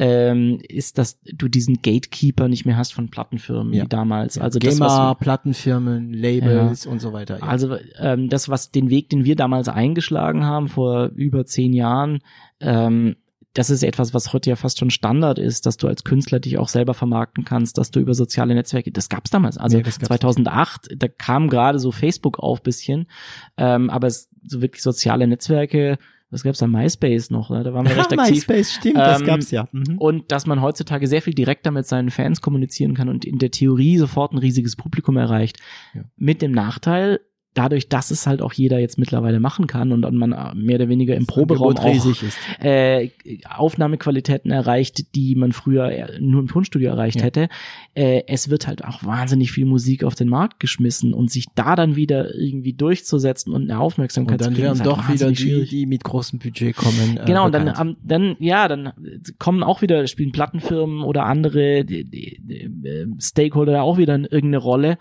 ähm, 0.00 0.60
ist, 0.68 0.96
dass 0.96 1.18
du 1.24 1.48
diesen 1.48 1.82
Gatekeeper 1.82 2.46
nicht 2.46 2.64
mehr 2.64 2.76
hast 2.76 2.94
von 2.94 3.10
Plattenfirmen 3.10 3.72
Ja. 3.72 3.84
wie 3.84 3.88
damals. 3.88 4.36
Ja, 4.36 4.42
Also 4.42 4.60
das, 4.60 4.74
GEMA, 4.74 5.10
was, 5.10 5.18
Plattenfirmen, 5.18 6.12
Labels 6.12 6.86
und 6.86 7.00
so 7.00 7.12
weiter. 7.12 7.38
Ja. 7.40 7.46
also 7.46 7.76
ähm, 7.98 8.28
das, 8.28 8.48
was 8.48 8.70
den 8.70 8.90
Weg, 8.90 9.10
den 9.10 9.24
wir 9.24 9.34
damals 9.34 9.68
eingeschlagen 9.68 10.44
haben 10.44 10.68
vor 10.68 11.10
über 11.16 11.44
zehn 11.46 11.72
Jahren, 11.72 12.20
ähm, 12.60 13.16
das 13.54 13.70
ist 13.70 13.82
etwas, 13.82 14.14
was 14.14 14.32
heute 14.32 14.50
ja 14.50 14.56
fast 14.56 14.78
schon 14.78 14.90
Standard 14.90 15.40
ist, 15.40 15.66
dass 15.66 15.76
du 15.78 15.88
als 15.88 16.04
Künstler 16.04 16.38
dich 16.38 16.58
auch 16.58 16.68
selber 16.68 16.94
vermarkten 16.94 17.44
kannst, 17.44 17.76
dass 17.76 17.90
du 17.90 17.98
über 17.98 18.14
soziale 18.14 18.54
Netzwerke, 18.54 18.92
das 18.92 19.08
gab's 19.08 19.30
damals. 19.30 19.58
Also 19.58 19.78
Nee, 19.78 19.82
das 19.82 19.98
gab's 19.98 20.08
2008, 20.08 20.90
da 20.96 21.08
kam 21.08 21.48
gerade 21.48 21.80
so 21.80 21.90
Facebook 21.90 22.38
auf 22.38 22.62
bisschen, 22.62 23.08
ähm, 23.56 23.90
aber 23.90 24.06
es, 24.06 24.30
so 24.46 24.62
wirklich 24.62 24.82
soziale 24.82 25.26
Netzwerke, 25.26 25.98
was 26.30 26.42
gab's 26.42 26.58
da? 26.58 26.66
MySpace 26.66 27.30
noch, 27.30 27.50
ne? 27.50 27.62
da 27.62 27.72
waren 27.72 27.86
wir 27.86 27.96
recht 27.96 28.12
aktiv. 28.12 28.46
MySpace, 28.48 28.72
stimmt, 28.74 28.98
das 28.98 29.20
Ähm, 29.20 29.26
gab's 29.26 29.50
ja. 29.50 29.68
Mhm. 29.72 29.98
Und 29.98 30.30
dass 30.32 30.46
man 30.46 30.60
heutzutage 30.60 31.06
sehr 31.06 31.22
viel 31.22 31.34
direkter 31.34 31.70
mit 31.70 31.86
seinen 31.86 32.10
Fans 32.10 32.40
kommunizieren 32.40 32.94
kann 32.94 33.08
und 33.08 33.24
in 33.24 33.38
der 33.38 33.50
Theorie 33.50 33.98
sofort 33.98 34.32
ein 34.32 34.38
riesiges 34.38 34.76
Publikum 34.76 35.16
erreicht. 35.16 35.58
Ja. 35.94 36.02
Mit 36.16 36.42
dem 36.42 36.52
Nachteil, 36.52 37.20
dadurch, 37.58 37.88
dass 37.88 38.10
es 38.10 38.26
halt 38.26 38.40
auch 38.42 38.52
jeder 38.52 38.78
jetzt 38.78 38.98
mittlerweile 38.98 39.40
machen 39.40 39.66
kann 39.66 39.92
und 39.92 40.14
man 40.16 40.32
äh, 40.32 40.54
mehr 40.54 40.76
oder 40.76 40.88
weniger 40.88 41.16
im 41.16 41.26
Proberaum 41.26 41.76
auch 41.76 41.84
riesig 41.84 42.22
ist. 42.22 42.38
äh, 42.60 43.10
Aufnahmequalitäten 43.48 44.50
erreicht, 44.50 45.14
die 45.14 45.34
man 45.34 45.52
früher 45.52 45.90
eher 45.90 46.20
nur 46.20 46.40
im 46.40 46.48
Tonstudio 46.48 46.90
erreicht 46.90 47.18
Ja. 47.18 47.24
hätte. 47.24 47.48
Äh, 47.94 48.22
es 48.26 48.48
wird 48.50 48.66
halt 48.66 48.84
auch 48.84 49.04
wahnsinnig 49.04 49.52
viel 49.52 49.66
Musik 49.66 50.04
auf 50.04 50.14
den 50.14 50.28
Markt 50.28 50.60
geschmissen 50.60 51.12
und 51.12 51.30
sich 51.30 51.46
da 51.54 51.76
dann 51.76 51.96
wieder 51.96 52.34
irgendwie 52.34 52.72
durchzusetzen 52.72 53.52
und 53.52 53.70
eine 53.70 53.80
Aufmerksamkeit 53.80 54.34
Und 54.34 54.40
dann 54.46 54.54
zu 54.54 54.60
kriegen, 54.60 54.66
werden 54.68 54.78
halt 54.78 54.86
doch 54.90 55.08
wieder 55.12 55.28
die, 55.30 55.36
schwierig. 55.36 55.70
die 55.70 55.86
mit 55.86 56.04
großem 56.04 56.38
Budget 56.38 56.76
kommen. 56.76 57.18
Äh, 57.20 57.24
Genau, 57.26 57.46
und 57.46 57.52
dann, 57.54 57.66
bekannt. 57.66 57.78
am- 57.80 57.96
dann, 58.08 58.36
ja, 58.38 58.68
dann 58.68 58.92
kommen 59.38 59.62
auch 59.62 59.82
wieder, 59.82 60.06
spielen 60.06 60.32
Plattenfirmen 60.32 61.02
oder 61.02 61.24
andere 61.26 61.84
die, 61.84 62.04
die, 62.04 62.40
die, 62.40 62.86
äh, 62.88 63.06
Stakeholder 63.20 63.72
da 63.72 63.82
auch 63.82 63.98
wieder 63.98 64.14
in 64.14 64.24
irgendeine 64.24 64.58
Rolle. 64.58 64.98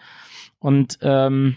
Und 0.59 0.97
ähm, 1.01 1.55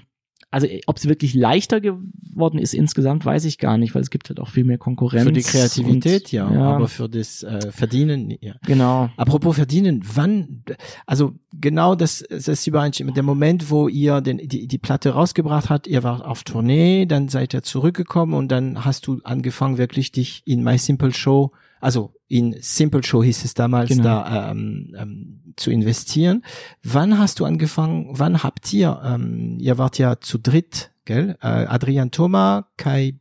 also 0.50 0.66
ob 0.86 0.96
es 0.96 1.06
wirklich 1.06 1.34
leichter 1.34 1.80
geworden 1.80 2.58
ist 2.58 2.74
insgesamt, 2.74 3.24
weiß 3.24 3.44
ich 3.44 3.58
gar 3.58 3.78
nicht, 3.78 3.94
weil 3.94 4.02
es 4.02 4.10
gibt 4.10 4.28
halt 4.28 4.40
auch 4.40 4.48
viel 4.48 4.64
mehr 4.64 4.78
Konkurrenz. 4.78 5.24
Für 5.24 5.32
die 5.32 5.42
Kreativität, 5.42 6.24
und, 6.24 6.32
ja, 6.32 6.48
aber 6.48 6.88
für 6.88 7.08
das 7.08 7.42
äh, 7.44 7.70
Verdienen, 7.70 8.36
ja. 8.40 8.54
genau. 8.66 9.10
Apropos 9.16 9.54
Verdienen, 9.56 10.02
wann, 10.14 10.64
also 11.06 11.34
genau 11.52 11.94
das, 11.94 12.24
das 12.28 12.48
ist 12.48 12.66
übereinstimmt. 12.66 13.16
Der 13.16 13.22
Moment, 13.22 13.70
wo 13.70 13.86
ihr 13.86 14.20
den, 14.20 14.38
die, 14.38 14.66
die 14.66 14.78
Platte 14.78 15.10
rausgebracht 15.10 15.70
habt, 15.70 15.86
ihr 15.86 16.02
wart 16.02 16.24
auf 16.24 16.42
Tournee, 16.42 17.06
dann 17.06 17.28
seid 17.28 17.54
ihr 17.54 17.62
zurückgekommen 17.62 18.34
und 18.34 18.48
dann 18.48 18.84
hast 18.84 19.06
du 19.06 19.20
angefangen, 19.22 19.78
wirklich 19.78 20.10
dich 20.10 20.42
in 20.46 20.64
My 20.64 20.78
Simple 20.78 21.12
Show, 21.12 21.52
also 21.80 22.12
in 22.30 22.54
Simple 22.60 23.02
Show 23.02 23.22
hieß 23.24 23.44
es 23.44 23.54
damals, 23.54 23.88
Genau. 23.90 24.04
da 24.04 24.50
ähm, 24.52 24.94
ähm, 24.96 25.40
zu 25.56 25.70
investieren. 25.70 26.42
Wann 26.82 27.18
hast 27.18 27.40
du 27.40 27.44
angefangen, 27.44 28.06
wann 28.12 28.42
habt 28.44 28.72
ihr, 28.72 29.00
ähm, 29.04 29.58
ihr 29.58 29.76
wart 29.78 29.98
ja 29.98 30.20
zu 30.20 30.38
dritt, 30.38 30.92
gell? 31.04 31.36
Äh, 31.42 31.46
Adrian 31.48 32.12
Thoma, 32.12 32.68
Kai 32.76 33.16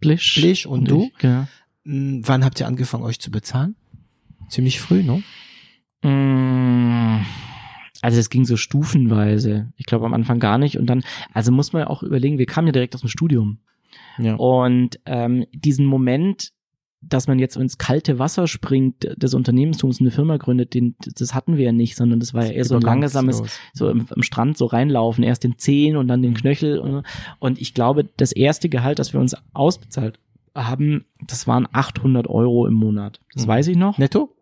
Blisch. 0.00 0.34
Blisch 0.40 0.66
und 0.66 0.90
du? 0.90 1.04
ich, 1.04 1.18
Genau. 1.18 1.46
Mh, 1.84 2.22
wann 2.26 2.44
habt 2.44 2.58
ihr 2.60 2.66
angefangen, 2.66 3.04
euch 3.04 3.20
zu 3.20 3.30
bezahlen? 3.30 3.76
Ziemlich 4.48 4.80
früh, 4.80 5.02
ne? 5.04 5.22
Mm, 6.02 7.24
Also 8.00 8.18
es 8.20 8.30
ging 8.30 8.44
so 8.44 8.56
stufenweise. 8.56 9.72
Ich 9.76 9.86
glaube 9.86 10.06
am 10.06 10.14
Anfang 10.14 10.38
gar 10.38 10.58
nicht. 10.58 10.78
Und 10.78 10.86
dann, 10.86 11.02
also 11.32 11.50
muss 11.52 11.72
man 11.72 11.84
auch 11.84 12.02
überlegen, 12.02 12.38
wir 12.38 12.46
kamen 12.46 12.68
ja 12.68 12.72
direkt 12.72 12.94
aus 12.94 13.00
dem 13.02 13.08
Studium. 13.10 13.58
Ja. 14.18 14.34
Und 14.34 15.00
ähm, 15.06 15.46
diesen 15.52 15.84
Moment, 15.86 16.52
dass 17.00 17.28
man 17.28 17.38
jetzt 17.38 17.56
ins 17.56 17.78
kalte 17.78 18.18
Wasser 18.18 18.48
springt 18.48 19.08
des 19.16 19.32
Unternehmenstums 19.34 20.00
eine 20.00 20.10
Firma 20.10 20.36
gründet, 20.36 20.74
den, 20.74 20.96
das 20.98 21.32
hatten 21.34 21.56
wir 21.56 21.64
ja 21.66 21.72
nicht, 21.72 21.94
sondern 21.96 22.18
das 22.20 22.34
war 22.34 22.44
ja 22.44 22.50
eher 22.52 22.64
so 22.64 22.74
ein 22.74 22.80
langsames, 22.82 23.42
so 23.72 23.88
im, 23.88 24.06
am 24.10 24.22
Strand 24.22 24.58
so 24.58 24.66
reinlaufen, 24.66 25.22
erst 25.22 25.44
den 25.44 25.58
Zehen 25.58 25.96
und 25.96 26.08
dann 26.08 26.22
den 26.22 26.32
Mhm. 26.32 26.36
Knöchel. 26.36 26.78
Und, 26.80 27.04
und 27.38 27.60
ich 27.60 27.72
glaube, 27.72 28.04
das 28.16 28.32
erste 28.32 28.68
Gehalt, 28.68 28.98
das 28.98 29.12
wir 29.12 29.20
uns 29.20 29.36
ausbezahlt 29.52 30.18
haben, 30.54 31.04
das 31.24 31.46
waren 31.46 31.68
800 31.72 32.26
Euro 32.26 32.66
im 32.66 32.74
Monat. 32.74 33.20
Das 33.32 33.44
Mhm. 33.44 33.48
weiß 33.48 33.68
ich 33.68 33.76
noch. 33.76 33.96
Netto 33.98 34.34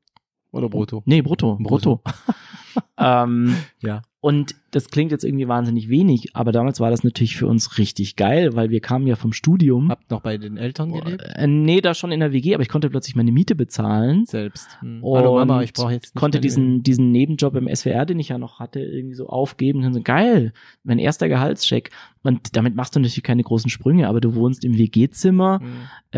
oder 0.51 0.71
brutto? 0.71 1.03
Nee, 1.05 1.21
brutto, 1.21 1.57
brutto. 1.61 1.97
Brutto. 1.97 2.01
ähm, 2.99 3.57
Ja. 3.83 4.03
Und 4.20 4.57
das 4.72 4.91
klingt 4.91 5.12
jetzt 5.12 5.22
irgendwie 5.24 5.47
wahnsinnig 5.47 5.89
wenig, 5.89 6.35
aber 6.35 6.51
damals 6.51 6.81
war 6.81 6.91
das 6.91 7.05
natürlich 7.05 7.37
für 7.37 7.47
uns 7.47 7.79
richtig 7.79 8.16
geil, 8.16 8.57
weil 8.57 8.70
wir 8.70 8.81
kamen 8.81 9.07
ja 9.07 9.14
vom 9.14 9.33
Studium. 9.33 9.89
Habt 9.89 10.11
noch 10.11 10.20
bei 10.20 10.37
den 10.37 10.57
Eltern 10.57 10.91
gelebt? 10.93 11.22
Äh, 11.22 11.47
nee, 11.47 11.81
da 11.81 11.95
schon 11.95 12.11
in 12.11 12.18
der 12.18 12.33
WG, 12.33 12.55
aber 12.55 12.62
ich 12.62 12.68
konnte 12.68 12.91
plötzlich 12.91 13.14
meine 13.14 13.31
Miete 13.31 13.55
bezahlen. 13.55 14.27
Selbst. 14.27 14.68
Hm. 14.81 15.03
Und 15.05 15.18
Hallo 15.18 15.37
Mama, 15.37 15.62
ich 15.62 15.72
brauche 15.72 15.93
jetzt 15.93 16.14
konnte 16.16 16.41
diesen, 16.41 16.83
diesen 16.83 17.12
Nebenjob 17.12 17.55
im 17.55 17.72
SWR, 17.72 18.05
den 18.05 18.18
ich 18.18 18.31
ja 18.31 18.39
noch 18.39 18.59
hatte, 18.59 18.81
irgendwie 18.81 19.14
so 19.14 19.29
aufgeben. 19.29 19.85
Und 19.85 19.95
so, 19.95 20.01
geil, 20.03 20.53
mein 20.83 20.99
erster 20.99 21.29
Gehaltscheck. 21.29 21.91
Und 22.24 22.57
damit 22.57 22.74
machst 22.74 22.97
du 22.97 23.01
natürlich 23.01 23.22
keine 23.22 23.45
großen 23.45 23.70
Sprünge, 23.70 24.09
aber 24.09 24.20
du 24.20 24.35
wohnst 24.35 24.64
im 24.64 24.77
WG-Zimmer, 24.77 25.61
Hm. 25.61 25.68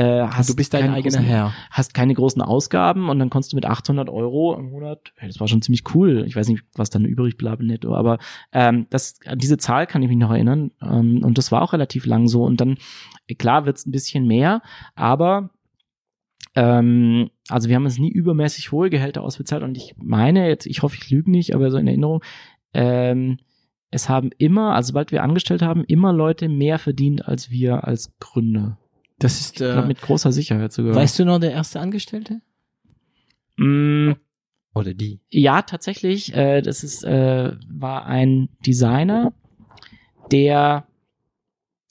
äh, 0.03 0.23
hast 0.23 0.49
du 0.49 0.57
bist 0.57 0.73
dein 0.73 0.85
eigener 0.85 1.03
großen, 1.03 1.23
Herr. 1.23 1.53
hast 1.71 1.93
keine 1.93 2.15
großen 2.15 2.41
Ausgaben 2.41 3.11
und 3.11 3.19
dann 3.19 3.29
konntest 3.29 3.53
du 3.53 3.57
mit 3.57 3.67
800 3.67 4.09
Euro 4.09 4.57
im 4.59 4.71
Monat, 4.71 5.13
hey, 5.17 5.29
das 5.29 5.39
war 5.39 5.47
schon 5.49 5.61
ziemlich 5.61 5.83
cool. 5.95 6.25
Ich 6.27 6.35
weiß 6.35 6.48
nicht, 6.49 6.65
was 6.75 6.91
dann 6.91 7.05
übrig 7.05 7.37
bleibt 7.37 7.63
netto, 7.63 7.95
aber 7.95 8.19
ähm, 8.53 8.87
das, 8.91 9.19
an 9.27 9.39
diese 9.39 9.59
Zahl 9.59 9.87
kann 9.87 10.03
ich 10.03 10.09
mich 10.09 10.19
noch 10.19 10.31
erinnern 10.31 10.71
ähm, 10.83 11.23
und 11.25 11.39
das 11.39 11.53
war 11.53 11.63
auch 11.63 11.73
relativ 11.73 12.07
lang 12.07 12.27
so 12.29 12.45
und 12.45 12.61
dann, 12.61 12.77
klar 13.39 13.67
wird's 13.67 13.87
ein 13.87 13.93
bisschen 13.93 14.27
mehr, 14.27 14.63
aber 14.95 15.51
ähm, 16.55 17.31
also 17.49 17.69
wir 17.69 17.77
haben 17.77 17.85
uns 17.85 17.99
nie 17.99 18.11
übermäßig 18.11 18.73
hohe 18.73 18.91
Gehälter 18.91 19.23
ausbezahlt 19.23 19.63
und 19.63 19.77
ich 19.77 19.95
meine 19.99 20.49
jetzt, 20.49 20.67
ich 20.67 20.83
hoffe, 20.83 20.97
ich 21.01 21.11
lüge 21.11 21.31
nicht, 21.31 21.55
aber 21.55 21.71
so 21.71 21.79
in 21.79 21.87
Erinnerung, 21.87 22.23
ähm, 22.75 23.39
es 23.91 24.09
haben 24.09 24.31
immer, 24.39 24.75
also 24.75 24.89
sobald 24.89 25.13
wir 25.13 25.23
angestellt 25.23 25.63
haben, 25.63 25.85
immer 25.85 26.13
Leute 26.13 26.49
mehr 26.49 26.79
verdient 26.79 27.27
als 27.27 27.51
wir 27.51 27.85
als 27.87 28.15
Gründer. 28.19 28.79
Das 29.19 29.41
ist, 29.41 29.61
Ich 29.61 29.67
glaub, 29.67 29.85
äh, 29.85 29.89
mit 29.89 30.01
großer 30.01 30.31
Sicherheit 30.31 30.73
sogar. 30.73 30.95
weißt 30.95 31.19
du 31.19 31.25
noch 31.25 31.39
der 31.39 31.53
erste 31.53 31.81
Angestellte? 31.81 32.41
Mm, 33.57 34.13
Oder 34.75 34.95
die? 34.95 35.21
Ja, 35.31 35.63
tatsächlich. 35.63 36.35
Äh, 36.35 36.63
das 36.63 36.85
ist 36.85 37.05
äh, 37.05 37.53
war 37.69 38.07
ein 38.07 38.49
Designer, 38.65 39.33
der 40.31 40.89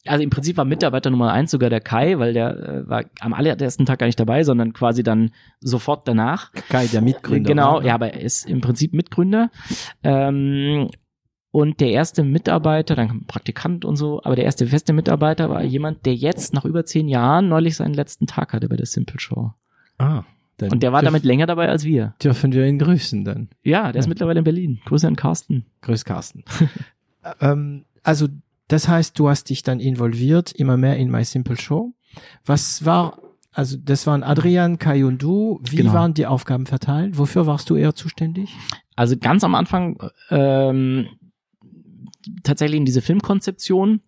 also 0.07 0.23
im 0.23 0.29
Prinzip 0.29 0.57
war 0.57 0.65
Mitarbeiter 0.65 1.09
Nummer 1.09 1.31
eins 1.31 1.51
sogar 1.51 1.69
der 1.69 1.81
Kai, 1.81 2.17
weil 2.17 2.33
der 2.33 2.57
äh, 2.57 2.89
war 2.89 3.03
am 3.19 3.33
allerersten 3.33 3.85
Tag 3.85 3.99
gar 3.99 4.05
nicht 4.05 4.19
dabei, 4.19 4.43
sondern 4.43 4.73
quasi 4.73 5.03
dann 5.03 5.31
sofort 5.59 6.07
danach. 6.07 6.51
Kai, 6.69 6.87
der 6.87 7.01
Mitgründer. 7.01 7.49
Genau, 7.49 7.79
ne? 7.79 7.87
ja, 7.87 7.95
aber 7.95 8.13
er 8.13 8.21
ist 8.21 8.47
im 8.47 8.61
Prinzip 8.61 8.93
Mitgründer. 8.93 9.49
Ähm, 10.03 10.89
und 11.51 11.79
der 11.79 11.89
erste 11.89 12.23
Mitarbeiter, 12.23 12.95
dann 12.95 13.07
kam 13.07 13.17
ein 13.17 13.27
Praktikant 13.27 13.85
und 13.85 13.95
so, 13.95 14.21
aber 14.23 14.35
der 14.35 14.45
erste 14.45 14.67
feste 14.67 14.93
Mitarbeiter 14.93 15.49
war 15.49 15.63
jemand, 15.63 16.05
der 16.05 16.15
jetzt 16.15 16.53
nach 16.53 16.65
über 16.65 16.85
zehn 16.85 17.07
Jahren 17.07 17.49
neulich 17.49 17.75
seinen 17.75 17.93
letzten 17.93 18.27
Tag 18.27 18.53
hatte 18.53 18.69
bei 18.69 18.75
der 18.75 18.85
Simple 18.85 19.19
Show. 19.19 19.51
Ah. 19.97 20.23
Dann 20.57 20.71
Und 20.71 20.81
der 20.81 20.91
war 20.91 21.03
damit 21.03 21.23
länger 21.23 21.45
dabei 21.45 21.69
als 21.69 21.83
wir. 21.83 22.15
Dürfen 22.23 22.51
wir 22.51 22.65
ihn 22.65 22.79
grüßen 22.79 23.23
dann. 23.23 23.49
Ja, 23.63 23.91
der 23.91 23.99
ist 23.99 24.05
Ja. 24.05 24.09
mittlerweile 24.09 24.39
in 24.39 24.43
Berlin. 24.43 24.79
Grüße 24.85 25.07
an 25.07 25.15
Carsten. 25.15 25.65
Grüß 25.81 26.03
Carsten. 26.03 26.43
ähm, 27.41 27.85
also, 28.03 28.27
das 28.67 28.87
heißt, 28.87 29.17
du 29.19 29.29
hast 29.29 29.49
dich 29.49 29.61
dann 29.63 29.79
involviert, 29.79 30.51
immer 30.51 30.75
mehr 30.77 30.97
in 30.97 31.11
My 31.11 31.23
Simple 31.23 31.57
Show. 31.57 31.93
Was 32.45 32.85
war, 32.85 33.19
also 33.51 33.77
das 33.77 34.07
waren 34.07 34.23
Adrian, 34.23 34.79
Kai 34.79 35.05
und 35.05 35.21
du. 35.21 35.59
Wie 35.69 35.75
Genau. 35.77 35.93
waren 35.93 36.13
die 36.15 36.25
Aufgaben 36.25 36.65
verteilt? 36.65 37.17
Wofür 37.17 37.45
warst 37.45 37.69
du 37.69 37.75
eher 37.75 37.93
zuständig? 37.95 38.49
Also 38.95 39.15
ganz 39.15 39.43
am 39.43 39.53
Anfang 39.53 39.99
ähm, 40.31 41.07
tatsächlich 42.43 42.77
in 42.79 42.85
diese 42.85 43.01
Filmkonzeption. 43.01 44.01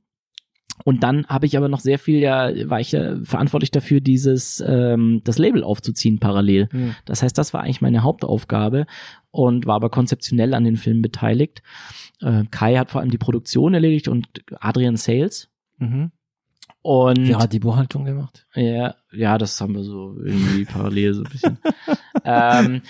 Und 0.86 1.04
dann 1.04 1.26
habe 1.28 1.46
ich 1.46 1.58
aber 1.58 1.68
noch 1.68 1.80
sehr 1.80 2.00
viel, 2.00 2.20
ja, 2.20 2.52
war 2.70 2.80
ich 2.80 2.92
ja 2.94 3.18
verantwortlich 3.24 3.72
dafür, 3.72 4.00
dieses 4.00 4.64
ähm, 4.66 5.22
das 5.24 5.38
Label 5.38 5.64
aufzuziehen 5.64 6.20
parallel. 6.20 6.70
Das 7.06 7.22
heißt, 7.22 7.38
das 7.38 7.54
war 7.54 7.62
eigentlich 7.62 7.82
meine 7.82 8.04
Hauptaufgabe 8.04 8.86
und 9.32 9.66
war 9.66 9.76
aber 9.76 9.90
konzeptionell 9.90 10.54
an 10.54 10.64
den 10.64 10.78
Filmen 10.78 11.02
beteiligt. 11.02 11.62
Äh, 12.22 12.46
Kai 12.52 12.78
hat 12.78 12.92
vor 12.92 13.02
allem 13.02 13.12
die 13.12 13.18
Produktion 13.18 13.74
erledigt 13.74 14.08
und 14.08 14.28
Adrian 14.60 14.96
Sales. 14.96 15.50
Mhm. 15.78 16.12
Und 16.82 17.28
Wer 17.28 17.40
hat 17.40 17.52
die 17.52 17.60
Buchhaltung 17.60 18.06
gemacht? 18.06 18.48
ja, 18.56 18.96
ja, 19.12 19.38
das 19.38 19.60
haben 19.60 19.76
wir 19.76 19.84
so 19.84 20.16
irgendwie 20.18 20.66
parallel 20.66 21.14
so 21.14 21.24
ein 21.24 21.30
bisschen. 21.30 21.58
ähm, 22.24 22.82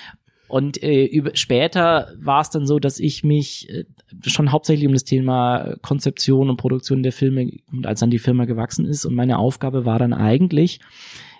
und 0.49 0.81
äh, 0.83 1.05
über, 1.05 1.35
später 1.35 2.11
war 2.17 2.41
es 2.41 2.49
dann 2.49 2.67
so, 2.67 2.79
dass 2.79 2.99
ich 2.99 3.23
mich 3.23 3.69
äh, 3.69 3.85
schon 4.25 4.51
hauptsächlich 4.51 4.87
um 4.87 4.93
das 4.93 5.03
Thema 5.03 5.75
Konzeption 5.81 6.49
und 6.49 6.57
Produktion 6.57 7.03
der 7.03 7.11
Filme, 7.11 7.51
und 7.71 7.87
als 7.87 7.99
dann 7.99 8.09
die 8.09 8.19
Firma 8.19 8.45
gewachsen 8.45 8.85
ist, 8.85 9.05
und 9.05 9.15
meine 9.15 9.37
Aufgabe 9.37 9.85
war 9.85 9.99
dann 9.99 10.13
eigentlich, 10.13 10.79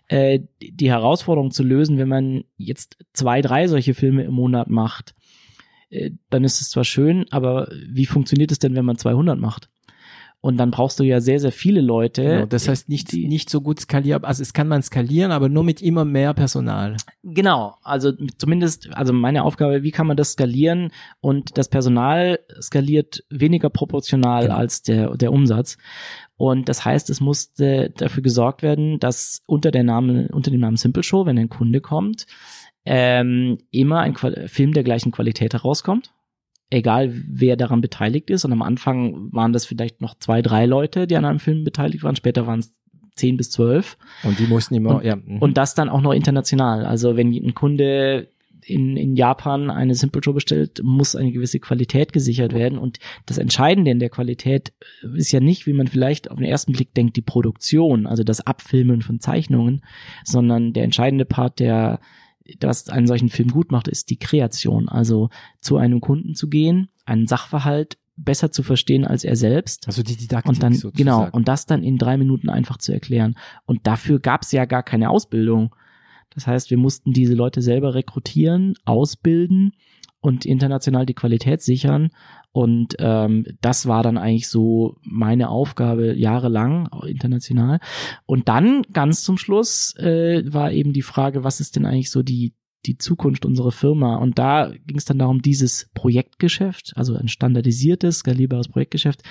äh, 0.07 0.39
die 0.61 0.89
Herausforderung 0.89 1.51
zu 1.51 1.63
lösen, 1.63 1.97
wenn 1.97 2.07
man 2.07 2.43
jetzt 2.57 2.97
zwei, 3.13 3.41
drei 3.41 3.67
solche 3.67 3.93
Filme 3.93 4.23
im 4.23 4.33
Monat 4.33 4.69
macht, 4.69 5.15
äh, 5.89 6.11
dann 6.29 6.43
ist 6.43 6.61
es 6.61 6.69
zwar 6.69 6.83
schön, 6.83 7.25
aber 7.31 7.69
wie 7.87 8.05
funktioniert 8.05 8.51
es 8.51 8.59
denn, 8.59 8.75
wenn 8.75 8.85
man 8.85 8.97
200 8.97 9.39
macht? 9.39 9.69
Und 10.41 10.55
dann 10.55 10.71
brauchst 10.71 10.97
du 10.99 11.03
ja 11.03 11.19
sehr, 11.19 11.39
sehr 11.41 11.51
viele 11.51 11.81
Leute. 11.81 12.23
Genau, 12.23 12.45
das 12.45 12.69
heißt 12.69 12.87
nicht, 12.87 13.11
die- 13.11 13.27
nicht 13.27 13.49
so 13.49 13.59
gut 13.59 13.81
skalierbar. 13.81 14.29
Also 14.29 14.41
es 14.41 14.53
kann 14.53 14.69
man 14.69 14.81
skalieren, 14.81 15.31
aber 15.33 15.49
nur 15.49 15.65
mit 15.65 15.81
immer 15.81 16.05
mehr 16.05 16.33
Personal. 16.33 16.95
Genau, 17.23 17.75
also 17.83 18.13
zumindest, 18.37 18.89
also 18.95 19.11
meine 19.11 19.43
Aufgabe, 19.43 19.83
wie 19.83 19.91
kann 19.91 20.07
man 20.07 20.15
das 20.15 20.31
skalieren 20.31 20.91
und 21.19 21.57
das 21.57 21.67
Personal 21.67 22.39
skaliert 22.61 23.21
weniger 23.29 23.69
proportional 23.69 24.43
Genau. 24.43 24.55
als 24.55 24.81
der, 24.81 25.17
der 25.17 25.33
Umsatz. 25.33 25.77
Und 26.37 26.69
das 26.69 26.85
heißt, 26.85 27.09
es 27.09 27.19
musste 27.19 27.89
dafür 27.97 28.23
gesorgt 28.23 28.61
werden, 28.63 28.97
dass 28.99 29.41
unter 29.45 29.71
der 29.71 29.83
Name, 29.83 30.29
unter 30.31 30.51
dem 30.51 30.61
Namen 30.61 30.77
Simple 30.77 31.03
Show, 31.03 31.25
wenn 31.25 31.37
ein 31.37 31.49
Kunde 31.49 31.81
kommt, 31.81 32.27
ähm, 32.85 33.57
immer 33.71 33.99
ein 33.99 34.13
Qual 34.13 34.47
Film 34.47 34.71
der 34.73 34.83
gleichen 34.83 35.11
Qualität 35.11 35.51
herauskommt. 35.53 36.13
Egal 36.69 37.13
wer 37.27 37.55
daran 37.55 37.81
beteiligt 37.81 38.29
ist. 38.29 38.45
Und 38.45 38.51
am 38.51 38.61
Anfang 38.61 39.31
waren 39.31 39.53
das 39.53 39.65
vielleicht 39.65 40.01
noch 40.01 40.15
zwei, 40.19 40.41
drei 40.41 40.65
Leute, 40.65 41.07
die 41.07 41.15
an 41.15 41.25
einem 41.25 41.39
Film 41.39 41.63
beteiligt 41.63 42.03
waren. 42.03 42.15
Später 42.15 42.45
waren 42.45 42.59
es 42.59 42.73
zehn 43.15 43.37
bis 43.37 43.49
zwölf. 43.49 43.97
Und 44.23 44.37
die 44.39 44.45
mussten 44.47 44.75
immer, 44.75 44.97
Und- 44.97 45.05
ja. 45.05 45.15
mhm. 45.15 45.39
Und 45.39 45.57
das 45.57 45.73
dann 45.75 45.89
auch 45.89 46.01
noch 46.01 46.13
international. 46.13 46.85
Also 46.85 47.17
wenn 47.17 47.33
ein 47.33 47.53
Kunde 47.55 48.29
in, 48.61 48.97
in 48.97 49.15
Japan 49.15 49.71
eine 49.71 49.95
Simple 49.95 50.21
Show 50.23 50.33
bestellt, 50.33 50.81
muss 50.83 51.15
eine 51.15 51.31
gewisse 51.31 51.59
Qualität 51.59 52.13
gesichert 52.13 52.53
werden. 52.53 52.77
Und 52.77 52.99
das 53.25 53.37
Entscheidende 53.39 53.89
in 53.89 53.99
der 53.99 54.09
Qualität 54.09 54.73
ist 55.15 55.31
ja 55.31 55.39
nicht, 55.39 55.65
wie 55.65 55.73
man 55.73 55.87
vielleicht 55.87 56.29
auf 56.29 56.37
den 56.37 56.45
ersten 56.47 56.73
Blick 56.73 56.93
denkt, 56.93 57.15
die 57.15 57.21
Produktion, 57.21 58.05
also 58.05 58.23
das 58.23 58.45
Abfilmen 58.45 59.01
von 59.01 59.19
Zeichnungen, 59.19 59.81
sondern 60.23 60.73
der 60.73 60.83
entscheidende 60.83 61.25
Part, 61.25 61.59
der 61.59 61.99
das 62.59 62.89
einen 62.89 63.07
solchen 63.07 63.29
Film 63.29 63.49
gut 63.49 63.71
macht, 63.71 63.87
ist 63.87 64.09
die 64.09 64.17
Kreation. 64.17 64.89
Also 64.89 65.29
zu 65.61 65.77
einem 65.77 66.01
Kunden 66.01 66.35
zu 66.35 66.49
gehen, 66.49 66.89
einen 67.05 67.27
Sachverhalt 67.27 67.97
besser 68.15 68.51
zu 68.51 68.63
verstehen 68.63 69.05
als 69.05 69.23
er 69.23 69.35
selbst. 69.35 69.87
also 69.87 70.03
die 70.03 70.17
Didaktik 70.17 70.49
Und 70.49 70.63
dann, 70.63 70.73
sozusagen. 70.73 70.97
genau, 70.97 71.29
und 71.31 71.47
das 71.47 71.65
dann 71.65 71.83
in 71.83 71.97
drei 71.97 72.17
Minuten 72.17 72.49
einfach 72.49 72.77
zu 72.77 72.91
erklären. 72.91 73.35
Und 73.65 73.87
dafür 73.87 74.19
gab 74.19 74.41
es 74.43 74.51
ja 74.51 74.65
gar 74.65 74.83
keine 74.83 75.09
Ausbildung. 75.09 75.73
Das 76.31 76.45
heißt, 76.45 76.69
wir 76.69 76.77
mussten 76.77 77.13
diese 77.13 77.33
Leute 77.33 77.61
selber 77.61 77.95
rekrutieren, 77.95 78.75
ausbilden 78.85 79.71
und 80.21 80.45
international 80.45 81.05
die 81.05 81.13
Qualität 81.13 81.61
sichern. 81.61 82.09
Und 82.51 82.95
ähm, 82.99 83.45
das 83.61 83.87
war 83.87 84.01
dann 84.01 84.17
eigentlich 84.17 84.49
so 84.49 84.97
meine 85.03 85.49
Aufgabe 85.49 86.15
jahrelang 86.15 86.89
international. 87.05 87.79
Und 88.25 88.49
dann 88.49 88.83
ganz 88.91 89.23
zum 89.23 89.37
Schluss 89.37 89.95
äh, 89.97 90.43
war 90.51 90.71
eben 90.71 90.93
die 90.93 91.03
Frage, 91.03 91.43
was 91.43 91.59
ist 91.59 91.75
denn 91.75 91.85
eigentlich 91.85 92.11
so 92.11 92.23
die 92.23 92.53
die 92.85 92.97
Zukunft 92.97 93.45
unserer 93.45 93.71
Firma. 93.71 94.15
Und 94.15 94.39
da 94.39 94.71
ging 94.85 94.97
es 94.97 95.05
dann 95.05 95.19
darum, 95.19 95.41
dieses 95.41 95.89
Projektgeschäft, 95.93 96.93
also 96.95 97.15
ein 97.15 97.27
standardisiertes, 97.27 98.19
skalierbares 98.19 98.69
Projektgeschäft, 98.69 99.21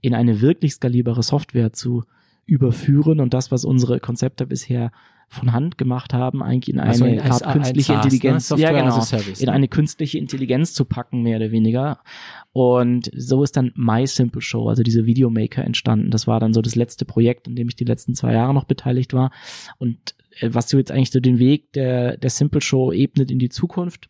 in 0.00 0.14
eine 0.14 0.40
wirklich 0.40 0.72
skalierbare 0.72 1.22
Software 1.22 1.72
zu 1.72 2.02
überführen 2.46 3.20
und 3.20 3.34
das, 3.34 3.50
was 3.50 3.64
unsere 3.64 4.00
Konzepte 4.00 4.46
bisher 4.46 4.92
von 5.28 5.52
Hand 5.52 5.76
gemacht 5.76 6.14
haben, 6.14 6.42
eigentlich 6.42 6.72
in 6.72 6.80
eine 6.80 6.90
Also 6.90 7.04
in 7.04 7.20
Art 7.20 7.42
künstliche 7.52 7.92
SaaS, 7.92 7.96
ne? 7.96 8.02
Intelligenz, 8.04 8.48
Software 8.48 8.72
ja 8.72 8.80
genau, 8.80 9.00
Service, 9.00 9.40
in 9.40 9.46
ne? 9.46 9.52
eine 9.52 9.68
künstliche 9.68 10.18
Intelligenz 10.18 10.72
zu 10.72 10.84
packen, 10.84 11.22
mehr 11.22 11.36
oder 11.36 11.50
weniger. 11.50 12.00
Und 12.52 13.10
so 13.14 13.42
ist 13.42 13.56
dann 13.56 13.72
My 13.74 14.06
Simple 14.06 14.40
Show, 14.40 14.68
also 14.68 14.82
diese 14.82 15.04
Videomaker 15.04 15.64
entstanden. 15.64 16.10
Das 16.10 16.26
war 16.26 16.40
dann 16.40 16.54
so 16.54 16.62
das 16.62 16.74
letzte 16.74 17.04
Projekt, 17.04 17.48
an 17.48 17.56
dem 17.56 17.68
ich 17.68 17.76
die 17.76 17.84
letzten 17.84 18.14
zwei 18.14 18.32
Jahre 18.32 18.54
noch 18.54 18.64
beteiligt 18.64 19.12
war. 19.12 19.30
Und 19.78 20.14
äh, 20.40 20.50
was 20.52 20.68
so 20.68 20.78
jetzt 20.78 20.92
eigentlich 20.92 21.10
so 21.10 21.20
den 21.20 21.38
Weg 21.38 21.72
der, 21.72 22.16
der 22.16 22.30
Simple 22.30 22.60
Show 22.60 22.92
ebnet 22.92 23.30
in 23.30 23.38
die 23.38 23.48
Zukunft. 23.48 24.08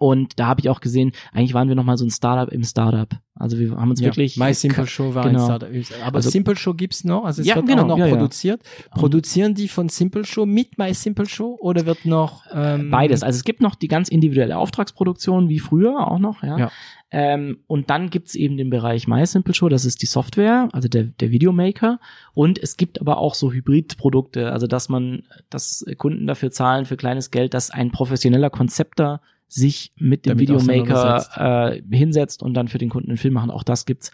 Und 0.00 0.38
da 0.38 0.46
habe 0.46 0.60
ich 0.60 0.68
auch 0.68 0.80
gesehen, 0.80 1.12
eigentlich 1.32 1.54
waren 1.54 1.68
wir 1.68 1.74
noch 1.74 1.84
mal 1.84 1.96
so 1.96 2.04
ein 2.04 2.10
Startup 2.10 2.52
im 2.52 2.64
Startup. 2.64 3.08
Also 3.34 3.58
wir 3.58 3.76
haben 3.76 3.90
uns 3.90 4.00
ja, 4.00 4.06
wirklich 4.06 4.36
My 4.36 4.52
Simple 4.52 4.86
Show 4.86 5.14
war 5.14 5.24
genau. 5.24 5.38
ein 5.40 5.44
Startup. 5.44 5.68
Aber 6.04 6.16
Also- 6.16 6.30
Simple 6.30 6.56
Show 6.56 6.74
gibt's 6.74 7.04
noch? 7.04 7.24
Also 7.24 7.42
es 7.42 7.48
Ja, 7.48 7.54
wird 7.56 7.66
genau, 7.68 7.82
auch 7.82 7.86
noch 7.86 7.98
ja, 7.98 8.08
produziert. 8.08 8.62
Produzieren 8.90 9.54
die 9.54 9.68
von 9.68 9.88
Simple 9.88 10.24
Show 10.24 10.44
mit 10.44 10.76
My 10.76 10.92
Simple 10.92 11.26
Show 11.26 11.56
oder 11.60 11.86
wird 11.86 12.04
noch 12.04 12.44
ähm, 12.52 12.90
Beides. 12.90 13.22
Also 13.22 13.36
es 13.36 13.44
gibt 13.44 13.60
noch 13.60 13.76
die 13.76 13.86
ganz 13.86 14.08
individuelle 14.08 14.58
Auftragsproduktion 14.58 15.48
wie 15.48 15.60
früher 15.60 16.08
auch 16.10 16.18
noch, 16.18 16.42
ja. 16.42 16.58
Ja. 16.58 16.70
Ähm, 17.10 17.60
und 17.66 17.88
dann 17.88 18.10
gibt's 18.10 18.34
eben 18.34 18.58
den 18.58 18.68
Bereich 18.68 19.08
MySimple 19.08 19.54
Show, 19.54 19.70
das 19.70 19.86
ist 19.86 20.02
die 20.02 20.06
Software, 20.06 20.68
also 20.72 20.88
der, 20.88 21.04
der 21.04 21.30
Videomaker. 21.30 22.00
Und 22.34 22.58
es 22.58 22.76
gibt 22.76 23.00
aber 23.00 23.16
auch 23.16 23.34
so 23.34 23.50
Hybridprodukte, 23.50 24.52
also 24.52 24.66
dass 24.66 24.90
man, 24.90 25.22
dass 25.48 25.86
Kunden 25.96 26.26
dafür 26.26 26.50
zahlen 26.50 26.84
für 26.84 26.96
kleines 26.98 27.30
Geld, 27.30 27.54
dass 27.54 27.70
ein 27.70 27.92
professioneller 27.92 28.50
Konzepter 28.50 29.22
sich 29.48 29.92
mit 29.96 30.26
dem 30.26 30.30
Damit 30.36 30.42
Videomaker 30.48 31.72
äh, 31.72 31.82
hinsetzt 31.96 32.42
und 32.42 32.54
dann 32.54 32.68
für 32.68 32.78
den 32.78 32.90
Kunden 32.90 33.08
einen 33.08 33.16
Film 33.16 33.34
machen. 33.34 33.50
Auch 33.50 33.62
das 33.62 33.86
gibt's. 33.86 34.10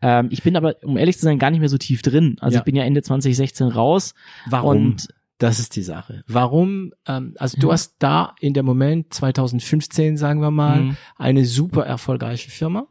Ähm, 0.00 0.28
ich 0.30 0.42
bin 0.42 0.56
aber, 0.56 0.76
um 0.84 0.96
ehrlich 0.96 1.18
zu 1.18 1.24
sein, 1.24 1.38
gar 1.38 1.50
nicht 1.50 1.60
mehr 1.60 1.68
so 1.68 1.78
tief 1.78 2.02
drin. 2.02 2.36
Also 2.40 2.54
Ja. 2.54 2.60
ich 2.60 2.64
bin 2.64 2.76
ja 2.76 2.84
Ende 2.84 3.02
2016 3.02 3.66
raus. 3.68 4.14
Warum? 4.46 4.76
Und 4.86 5.08
das 5.38 5.58
ist 5.58 5.76
die 5.76 5.82
Sache. 5.82 6.22
Warum? 6.28 6.92
Ähm, 7.06 7.34
also 7.38 7.58
du 7.60 7.66
Ja. 7.66 7.72
hast 7.74 7.96
da 7.98 8.34
in 8.40 8.54
dem 8.54 8.64
Moment 8.64 9.12
2015, 9.12 10.16
sagen 10.16 10.40
wir 10.40 10.50
mal, 10.50 10.78
Hm, 10.80 10.96
eine 11.16 11.44
super 11.44 11.84
erfolgreiche 11.84 12.50
Firma 12.50 12.86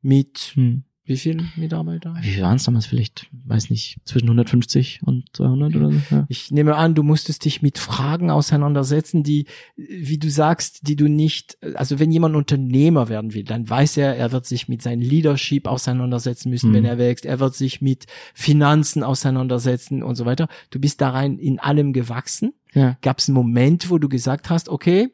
mit 0.00 0.52
hm. 0.54 0.84
Wie 1.08 1.16
vielen 1.16 1.50
Mitarbeiter? 1.56 2.14
Wie 2.20 2.40
waren 2.40 2.56
es 2.56 2.64
damals? 2.64 2.86
Vielleicht, 2.86 3.26
weiß 3.46 3.70
nicht, 3.70 3.96
zwischen 4.04 4.26
150 4.26 5.00
und 5.04 5.24
200 5.32 5.74
oder 5.76 5.90
so. 5.92 5.98
Ja. 6.10 6.26
Ich 6.28 6.50
nehme 6.50 6.76
an, 6.76 6.94
du 6.94 7.02
musstest 7.02 7.44
dich 7.44 7.62
mit 7.62 7.78
Fragen 7.78 8.30
auseinandersetzen, 8.30 9.22
die, 9.22 9.46
wie 9.76 10.18
du 10.18 10.30
sagst, 10.30 10.86
die 10.86 10.96
du 10.96 11.08
nicht, 11.08 11.58
also 11.74 11.98
wenn 11.98 12.12
jemand 12.12 12.36
Unternehmer 12.36 13.08
werden 13.08 13.34
will, 13.34 13.44
dann 13.44 13.68
weiß 13.68 13.96
er, 13.96 14.16
er 14.16 14.32
wird 14.32 14.46
sich 14.46 14.68
mit 14.68 14.82
seinem 14.82 15.00
Leadership 15.00 15.66
auseinandersetzen 15.66 16.50
müssen, 16.50 16.70
Mhm. 16.70 16.74
wenn 16.74 16.84
er 16.84 16.98
wächst. 16.98 17.24
Er 17.26 17.40
wird 17.40 17.54
sich 17.54 17.80
mit 17.80 18.06
Finanzen 18.34 19.02
auseinandersetzen 19.02 20.02
und 20.02 20.14
so 20.16 20.26
weiter. 20.26 20.48
Du 20.70 20.78
bist 20.78 21.00
da 21.00 21.10
rein 21.10 21.38
in 21.38 21.58
allem 21.58 21.92
gewachsen. 21.92 22.52
Ja. 22.74 22.98
Gab 23.00 23.18
es 23.18 23.28
einen 23.28 23.34
Moment, 23.34 23.88
wo 23.90 23.98
du 23.98 24.08
gesagt 24.08 24.50
hast, 24.50 24.68
okay, 24.68 25.08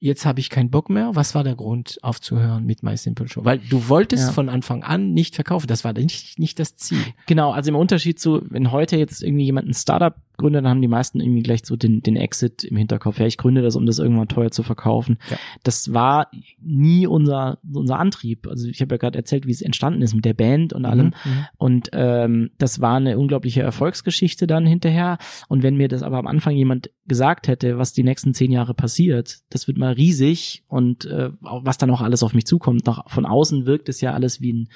jetzt 0.00 0.24
habe 0.26 0.40
ich 0.40 0.50
keinen 0.50 0.70
Bock 0.70 0.90
mehr. 0.90 1.10
Was 1.14 1.34
war 1.34 1.44
der 1.44 1.54
Grund, 1.54 1.98
aufzuhören 2.02 2.64
mit 2.64 2.82
My 2.82 2.96
Simple 2.96 3.28
Show? 3.28 3.44
Weil 3.44 3.58
du 3.58 3.88
wolltest 3.88 4.28
Ja. 4.28 4.32
von 4.32 4.48
Anfang 4.48 4.82
an 4.82 5.12
nicht 5.12 5.34
verkaufen. 5.34 5.66
Das 5.66 5.84
war 5.84 5.92
nicht, 5.92 6.38
nicht 6.38 6.58
das 6.58 6.76
Ziel. 6.76 7.02
Genau, 7.26 7.52
also 7.52 7.70
im 7.70 7.76
Unterschied 7.76 8.18
zu, 8.20 8.42
wenn 8.50 8.70
heute 8.72 8.96
jetzt 8.96 9.22
irgendwie 9.22 9.44
jemand 9.44 9.68
ein 9.68 9.74
Startup 9.74 10.14
gründet, 10.38 10.64
dann 10.64 10.70
haben 10.70 10.82
die 10.82 10.88
meisten 10.88 11.20
irgendwie 11.20 11.42
gleich 11.42 11.64
so 11.64 11.76
den, 11.76 12.00
den 12.00 12.16
Exit 12.16 12.64
im 12.64 12.76
Hinterkopf. 12.76 13.18
Ja, 13.18 13.26
ich 13.26 13.36
gründe 13.36 13.60
das, 13.60 13.76
um 13.76 13.84
das 13.84 13.98
irgendwann 13.98 14.28
teuer 14.28 14.50
zu 14.50 14.62
verkaufen. 14.62 15.18
Ja. 15.30 15.36
Das 15.62 15.92
war 15.92 16.30
nie 16.60 17.06
unser, 17.06 17.58
unser 17.70 17.98
Antrieb. 17.98 18.46
Also 18.46 18.68
ich 18.68 18.80
habe 18.80 18.94
ja 18.94 18.98
gerade 18.98 19.18
erzählt, 19.18 19.46
wie 19.46 19.52
es 19.52 19.62
entstanden 19.62 20.00
ist 20.00 20.14
mit 20.14 20.24
der 20.24 20.34
Band 20.34 20.72
und 20.72 20.86
allem. 20.86 21.06
Mhm. 21.06 21.46
Und 21.58 21.90
ähm, 21.92 22.50
das 22.58 22.80
war 22.80 22.96
eine 22.96 23.18
unglaubliche 23.18 23.62
Erfolgsgeschichte 23.62 24.46
dann 24.46 24.66
hinterher. 24.66 25.18
Und 25.48 25.62
wenn 25.62 25.76
mir 25.76 25.88
das 25.88 26.02
aber 26.02 26.18
am 26.18 26.26
Anfang 26.26 26.54
jemand 26.54 26.90
gesagt 27.06 27.48
hätte, 27.48 27.78
was 27.78 27.92
die 27.92 28.04
nächsten 28.04 28.32
zehn 28.32 28.52
Jahre 28.52 28.74
passiert, 28.74 29.40
das 29.50 29.66
wird 29.66 29.78
mal 29.78 29.92
riesig 29.92 30.62
und 30.68 31.04
äh, 31.06 31.30
was 31.40 31.78
dann 31.78 31.90
auch 31.90 32.00
alles 32.02 32.22
auf 32.22 32.34
mich 32.34 32.46
zukommt. 32.46 32.86
Nach, 32.86 33.10
von 33.10 33.26
außen 33.26 33.66
wirkt 33.66 33.88
es 33.88 34.00
ja 34.00 34.14
alles 34.14 34.40
wie 34.40 34.52
ein, 34.52 34.68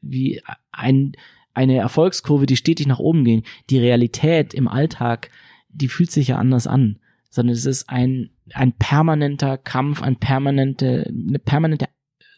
wie 0.00 0.42
ein, 0.72 1.12
eine 1.58 1.76
Erfolgskurve, 1.76 2.46
die 2.46 2.56
stetig 2.56 2.86
nach 2.86 3.00
oben 3.00 3.24
ging. 3.24 3.42
Die 3.68 3.78
Realität 3.78 4.54
im 4.54 4.68
Alltag, 4.68 5.30
die 5.68 5.88
fühlt 5.88 6.10
sich 6.10 6.28
ja 6.28 6.36
anders 6.38 6.66
an. 6.66 6.98
Sondern 7.30 7.54
es 7.54 7.66
ist 7.66 7.90
ein, 7.90 8.30
ein 8.54 8.72
permanenter 8.72 9.58
Kampf, 9.58 10.00
ein 10.02 10.16
permanente, 10.16 11.06
eine 11.08 11.38
permanente 11.38 11.86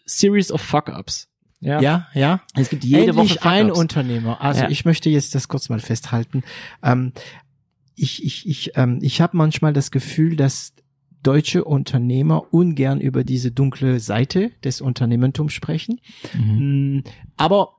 Series 0.07 0.51
of 0.51 0.61
Fuck-Ups. 0.63 1.29
Ja. 1.61 1.81
Ja, 1.81 2.09
ja. 2.15 2.41
Es 2.55 2.71
gibt 2.71 2.85
jede 2.85 3.11
Endlich 3.11 3.37
Woche 3.37 3.49
ein. 3.49 3.71
Unternehmer. 3.71 4.41
Also 4.41 4.63
Ja. 4.63 4.71
ich 4.71 4.85
möchte 4.87 5.11
jetzt 5.11 5.35
das 5.35 5.49
kurz 5.49 5.69
mal 5.69 5.79
festhalten. 5.79 6.43
Ähm, 6.83 7.13
ich 7.95 8.25
ich, 8.25 8.49
ich, 8.49 8.73
ähm, 8.77 8.99
ich 9.03 9.21
habe 9.21 9.37
manchmal 9.37 9.75
das 9.75 9.91
Gefühl, 9.91 10.37
dass 10.37 10.73
deutsche 11.23 11.65
Unternehmer 11.65 12.53
ungern 12.53 12.99
über 13.01 13.25
diese 13.25 13.53
dunkle 13.53 14.01
Seite 14.01 14.53
des 14.65 14.81
Unternehmertums 14.81 15.53
sprechen. 15.53 16.01
Mhm. 16.35 16.97
Mm, 16.97 17.05
Aber 17.37 17.75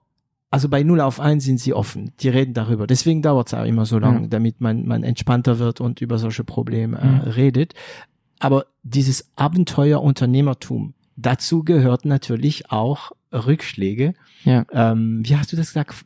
also 0.52 0.70
bei 0.70 0.84
0 0.84 1.00
auf 1.02 1.20
1 1.20 1.44
sind 1.44 1.60
sie 1.60 1.74
offen. 1.74 2.12
Die 2.20 2.30
reden 2.30 2.54
darüber. 2.54 2.86
Deswegen 2.86 3.22
dauert 3.22 3.48
es 3.48 3.54
auch 3.54 3.66
immer 3.66 3.86
so 3.86 3.98
lange, 4.00 4.22
Ja. 4.24 4.28
damit 4.28 4.62
man, 4.62 4.86
man 4.86 5.02
entspannter 5.04 5.58
wird 5.60 5.82
und 5.82 6.02
über 6.02 6.20
solche 6.20 6.44
Probleme 6.44 7.00
äh, 7.00 7.06
Mhm. 7.06 7.20
redet. 7.32 7.74
Aber 8.40 8.66
dieses 8.84 9.32
Abenteuer-Unternehmertum, 9.38 10.94
dazu 11.16 11.64
gehört 11.64 12.06
natürlich 12.06 12.72
auch 12.72 13.12
Rückschläge. 13.32 14.14
Ja. 14.44 14.66
Ähm, 14.72 15.22
wie 15.24 15.36
hast 15.38 15.52
du 15.52 15.56
das 15.58 15.68
gesagt? 15.68 16.06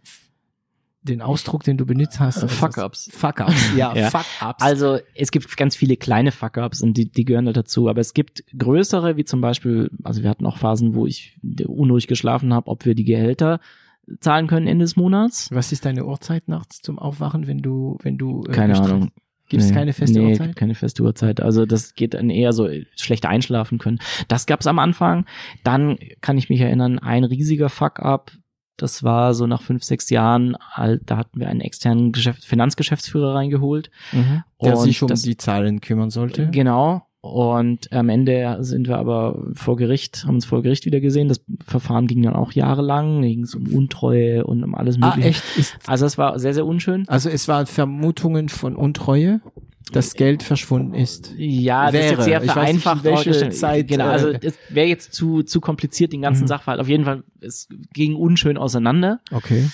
Den 1.01 1.21
Ausdruck, 1.21 1.63
den 1.63 1.77
du 1.77 1.85
benutzt 1.85 2.19
hast? 2.19 2.49
Fuck-ups. 2.49 3.09
Fuck-ups, 3.13 3.71
ja, 3.77 3.95
Ja. 3.95 4.09
Fuck-ups. 4.09 4.61
Also 4.61 4.97
es 5.13 5.29
gibt 5.31 5.55
ganz 5.55 5.75
viele 5.75 5.97
kleine 5.97 6.31
Fuck-Ups 6.31 6.81
und 6.81 6.97
die, 6.97 7.11
die 7.11 7.25
gehören 7.25 7.45
da 7.45 7.53
dazu. 7.53 7.89
Aber 7.89 8.01
es 8.01 8.13
gibt 8.15 8.43
größere, 8.57 9.15
wie 9.15 9.23
zum 9.23 9.39
Beispiel, 9.39 9.91
also 10.03 10.23
wir 10.23 10.29
hatten 10.31 10.45
auch 10.47 10.57
Phasen, 10.57 10.95
wo 10.95 11.05
ich 11.05 11.37
unruhig 11.67 12.07
geschlafen 12.07 12.53
habe, 12.53 12.67
ob 12.69 12.85
wir 12.85 12.95
die 12.95 13.03
Gehälter 13.05 13.59
zahlen 14.19 14.47
können 14.47 14.67
Ende 14.67 14.83
des 14.85 14.95
Monats. 14.95 15.49
Was 15.51 15.71
ist 15.71 15.85
deine 15.85 16.05
Uhrzeit 16.05 16.47
nachts 16.47 16.81
zum 16.81 16.99
Aufwachen, 16.99 17.47
wenn 17.47 17.59
du, 17.59 17.97
wenn 18.01 18.17
du 18.17 18.43
äh, 18.47 18.51
Keine 18.51 18.79
Ahnung. 18.79 19.11
Gibt 19.47 19.61
es 19.61 19.69
Nee, 19.69 19.75
keine 19.75 19.93
feste 19.93 20.19
nee, 20.19 20.31
Uhrzeit? 20.31 20.55
keine 20.55 20.73
feste 20.73 21.03
Uhrzeit. 21.03 21.39
Also 21.39 21.67
das 21.67 21.93
geht 21.93 22.15
dann 22.15 22.31
eher 22.31 22.51
so 22.51 22.67
äh, 22.67 22.85
schlecht 22.95 23.27
einschlafen 23.27 23.77
können. 23.77 23.99
Das 24.27 24.47
gab's 24.47 24.65
am 24.65 24.79
Anfang. 24.79 25.25
Dann 25.63 25.97
kann 26.21 26.37
ich 26.39 26.49
mich 26.49 26.61
erinnern, 26.61 26.97
ein 26.97 27.23
riesiger 27.23 27.69
Fuck-up. 27.69 28.31
Das 28.77 29.03
war 29.03 29.33
so 29.35 29.45
nach 29.47 29.61
fünf, 29.61 29.83
sechs 29.83 30.09
Jahren, 30.09 30.57
da 31.05 31.15
hatten 31.17 31.39
wir 31.39 31.47
einen 31.47 31.61
externen 31.61 32.11
Geschäft, 32.11 32.43
Finanzgeschäftsführer 32.43 33.33
reingeholt. 33.35 33.89
Mhm. 34.11 34.43
Der 34.63 34.75
sich 34.77 35.01
um 35.01 35.07
das- 35.07 35.21
die 35.21 35.37
Zahlen 35.37 35.79
kümmern 35.79 36.09
sollte. 36.09 36.49
Genau. 36.49 37.04
Und 37.33 37.91
am 37.91 38.09
Ende 38.09 38.57
sind 38.59 38.87
wir 38.87 38.97
aber 38.97 39.43
vor 39.55 39.77
Gericht, 39.77 40.25
haben 40.27 40.35
uns 40.35 40.45
vor 40.45 40.61
Gericht 40.61 40.85
wieder 40.85 40.99
gesehen. 40.99 41.27
Das 41.27 41.41
Verfahren 41.65 42.05
ging 42.05 42.21
dann 42.21 42.35
auch 42.35 42.51
jahrelang. 42.51 43.23
Ging 43.23 43.43
es 43.43 43.55
um 43.55 43.65
Untreue 43.73 44.45
und 44.45 44.63
um 44.63 44.75
alles 44.75 44.97
ah, 45.01 45.07
Mögliche. 45.07 45.29
echt? 45.29 45.57
Ist, 45.57 45.75
Also 45.87 46.05
es 46.05 46.17
war 46.19 46.37
sehr, 46.37 46.53
sehr 46.53 46.65
unschön. 46.67 47.05
also 47.07 47.29
es 47.29 47.47
waren 47.47 47.65
Vermutungen 47.65 48.47
von 48.47 48.75
Untreue, 48.75 49.41
dass 49.91 50.13
Geld 50.13 50.43
verschwunden 50.43 50.93
ist. 50.93 51.33
Ja, 51.37 51.91
das 51.91 51.95
ist 51.95 52.01
Wäre. 52.01 52.11
jetzt 52.13 52.23
sehr 52.25 52.35
weiß 52.35 52.43
nicht, 52.43 52.53
vereinfacht. 52.53 53.03
welche. 53.03 53.49
Zeit, 53.49 53.87
genau, 53.87 54.05
äh, 54.05 54.09
also 54.09 54.29
es 54.29 54.57
wäre 54.69 54.87
jetzt 54.87 55.13
zu, 55.13 55.41
zu 55.41 55.61
kompliziert, 55.61 56.13
den 56.13 56.21
ganzen 56.21 56.43
Mhm. 56.43 56.47
Sachverhalt. 56.47 56.79
Auf 56.79 56.87
jeden 56.89 57.05
Fall, 57.05 57.23
es 57.41 57.67
ging 57.93 58.15
unschön 58.15 58.57
auseinander. 58.57 59.19
Okay. 59.31 59.67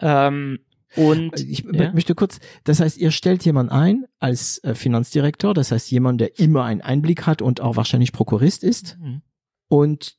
Ähm, 0.00 0.58
und 0.96 1.38
Ich 1.40 1.64
ja. 1.70 1.92
möchte 1.92 2.14
kurz, 2.14 2.40
das 2.64 2.80
heißt, 2.80 2.96
ihr 2.98 3.10
stellt 3.10 3.44
jemanden 3.44 3.72
ein 3.72 4.04
als 4.18 4.62
äh, 4.64 4.74
Finanzdirektor, 4.74 5.54
das 5.54 5.70
heißt 5.72 5.90
jemand, 5.90 6.20
der 6.20 6.38
immer 6.38 6.64
einen 6.64 6.80
Einblick 6.80 7.26
hat 7.26 7.42
und 7.42 7.60
auch 7.60 7.76
wahrscheinlich 7.76 8.12
Prokurist 8.12 8.64
ist. 8.64 8.98
Mhm. 9.00 9.22
Und 9.68 10.18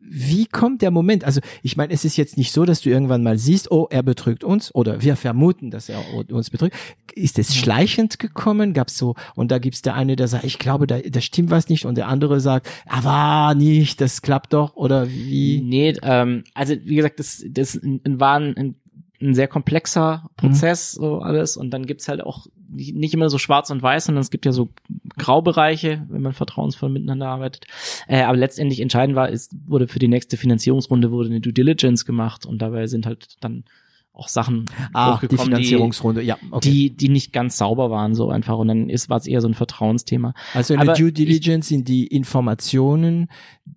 wie 0.00 0.46
kommt 0.46 0.82
der 0.82 0.92
Moment? 0.92 1.24
Also 1.24 1.40
ich 1.62 1.76
meine, 1.76 1.92
es 1.92 2.04
ist 2.04 2.16
jetzt 2.16 2.36
nicht 2.36 2.52
so, 2.52 2.64
dass 2.64 2.80
du 2.80 2.90
irgendwann 2.90 3.24
mal 3.24 3.36
siehst, 3.36 3.72
oh, 3.72 3.88
er 3.90 4.04
betrügt 4.04 4.44
uns 4.44 4.72
oder 4.72 5.02
wir 5.02 5.16
vermuten, 5.16 5.72
dass 5.72 5.88
er 5.88 6.00
uns 6.30 6.50
betrügt. 6.50 6.76
Ist 7.12 7.40
es 7.40 7.56
schleichend 7.56 8.20
gekommen? 8.20 8.74
Gab's 8.74 8.96
so 8.96 9.16
und 9.34 9.50
da 9.50 9.58
gibt's 9.58 9.82
der 9.82 9.94
eine, 9.94 10.14
der 10.14 10.28
sagt, 10.28 10.44
ich 10.44 10.60
glaube, 10.60 10.86
da, 10.86 11.00
da 11.00 11.20
stimmt 11.20 11.50
was 11.50 11.68
nicht 11.68 11.86
und 11.86 11.96
der 11.96 12.06
andere 12.06 12.40
sagt, 12.40 12.68
aber 12.86 13.56
nicht, 13.56 14.00
das 14.00 14.22
klappt 14.22 14.52
doch 14.52 14.76
oder 14.76 15.10
wie? 15.10 15.60
Nee, 15.60 15.96
ähm, 16.02 16.44
also 16.54 16.74
wie 16.84 16.96
gesagt, 16.96 17.18
das, 17.18 17.44
das 17.48 17.80
war 17.82 18.38
ein, 18.38 18.56
ein, 18.56 18.76
ein 19.20 19.34
sehr 19.34 19.48
komplexer 19.48 20.28
Prozess, 20.36 20.92
so 20.92 21.18
alles. 21.20 21.56
Und 21.56 21.70
dann 21.70 21.86
gibt's 21.86 22.08
halt 22.08 22.20
auch 22.22 22.46
nicht 22.70 23.14
immer 23.14 23.30
so 23.30 23.38
schwarz 23.38 23.70
und 23.70 23.82
weiß, 23.82 24.04
sondern 24.06 24.20
es 24.22 24.30
gibt 24.30 24.44
ja 24.46 24.52
so 24.52 24.68
Graubereiche, 25.16 26.06
wenn 26.08 26.22
man 26.22 26.32
vertrauensvoll 26.32 26.88
miteinander 26.90 27.28
arbeitet. 27.28 27.66
Äh, 28.06 28.22
aber 28.22 28.36
letztendlich 28.36 28.80
entscheidend 28.80 29.16
war, 29.16 29.28
ist, 29.28 29.54
wurde 29.66 29.88
für 29.88 29.98
die 29.98 30.08
nächste 30.08 30.36
Finanzierungsrunde 30.36 31.10
wurde 31.10 31.30
eine 31.30 31.40
Due 31.40 31.52
Diligence 31.52 32.04
gemacht 32.04 32.46
und 32.46 32.62
dabei 32.62 32.86
sind 32.86 33.06
halt 33.06 33.36
dann 33.40 33.64
auch 34.12 34.28
Sachen 34.28 34.64
Ah, 34.94 35.18
die 35.22 35.36
Finanzierungsrunde, 35.36 36.22
ja, 36.22 36.36
okay. 36.50 36.68
die, 36.68 36.90
die 36.96 37.08
nicht 37.08 37.32
ganz 37.32 37.56
sauber 37.56 37.90
waren, 37.90 38.14
so 38.16 38.30
einfach. 38.30 38.58
Und 38.58 38.66
dann 38.68 38.88
ist, 38.90 39.08
war 39.08 39.16
es 39.16 39.26
eher 39.28 39.40
so 39.40 39.46
ein 39.48 39.54
Vertrauensthema. 39.54 40.34
Also 40.54 40.74
eine 40.74 40.82
Aber 40.82 40.94
Due 40.94 41.08
ich- 41.08 41.14
Diligence 41.14 41.68
sind 41.68 41.86
die 41.88 42.06
Informationen, 42.06 43.28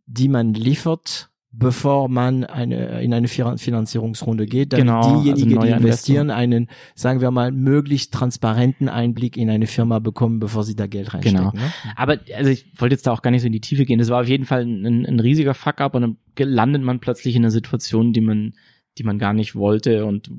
die 0.08 0.28
man 0.28 0.54
liefert, 0.54 1.30
bevor 1.54 2.08
man 2.08 2.46
eine, 2.46 3.02
in 3.02 3.14
eine 3.14 3.28
Finan- 3.28 3.58
Finanzierungsrunde 3.58 4.46
geht, 4.46 4.72
damit 4.72 4.86
Genau, 4.86 5.02
also 5.02 5.22
diejenigen, 5.22 5.52
neuer 5.56 5.66
die 5.66 5.72
investieren, 5.84 6.30
einen, 6.30 6.68
sagen 6.96 7.20
wir 7.20 7.30
mal, 7.32 7.52
möglichst 7.52 8.14
transparenten 8.14 8.88
Einblick 8.88 9.36
in 9.36 9.50
eine 9.50 9.68
Firma 9.68 10.00
bekommen, 10.00 10.40
bevor 10.40 10.64
sie 10.64 10.76
da 10.76 10.88
Geld 10.88 11.14
reinstecken. 11.14 11.40
Genau. 11.52 11.52
Ne? 11.54 11.72
Aber 11.98 12.20
also 12.36 12.50
ich 12.50 12.66
wollte 12.80 12.96
jetzt 12.96 13.06
da 13.06 13.12
auch 13.12 13.22
gar 13.22 13.32
nicht 13.32 13.42
so 13.42 13.48
in 13.48 13.54
die 13.54 13.60
Tiefe 13.60 13.84
gehen. 13.86 14.00
Das 14.00 14.08
war 14.10 14.22
auf 14.22 14.28
jeden 14.30 14.46
Fall 14.46 14.62
ein, 14.66 15.06
ein 15.06 15.20
riesiger 15.20 15.54
Fuck-up 15.54 15.94
und 15.96 16.02
dann 16.02 16.18
landet 16.38 16.84
man 16.84 17.00
plötzlich 17.00 17.36
in 17.36 17.42
einer 17.44 17.52
Situation, 17.52 18.14
die 18.14 18.22
man, 18.22 18.54
die 18.98 19.04
man 19.04 19.20
gar 19.20 19.34
nicht 19.34 19.54
wollte 19.56 20.06
und 20.06 20.32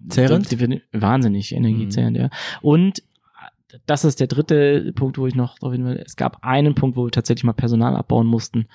die- 0.00 0.82
wahnsinnig 0.92 1.54
energiezehrend, 1.54 2.16
ja. 2.16 2.30
Und 2.60 3.04
das 3.86 4.04
ist 4.04 4.20
der 4.20 4.26
dritte 4.26 4.92
Punkt, 4.94 5.16
wo 5.18 5.26
ich 5.26 5.34
noch 5.34 5.58
drauf 5.58 5.72
hin 5.72 5.84
will. 5.84 6.02
Es 6.04 6.16
gab 6.16 6.38
einen 6.44 6.74
Punkt, 6.74 6.96
wo 6.96 7.04
wir 7.06 7.10
tatsächlich 7.10 7.44
mal 7.44 7.52
Personal 7.52 7.96
abbauen 7.96 8.26
mussten. 8.26 8.66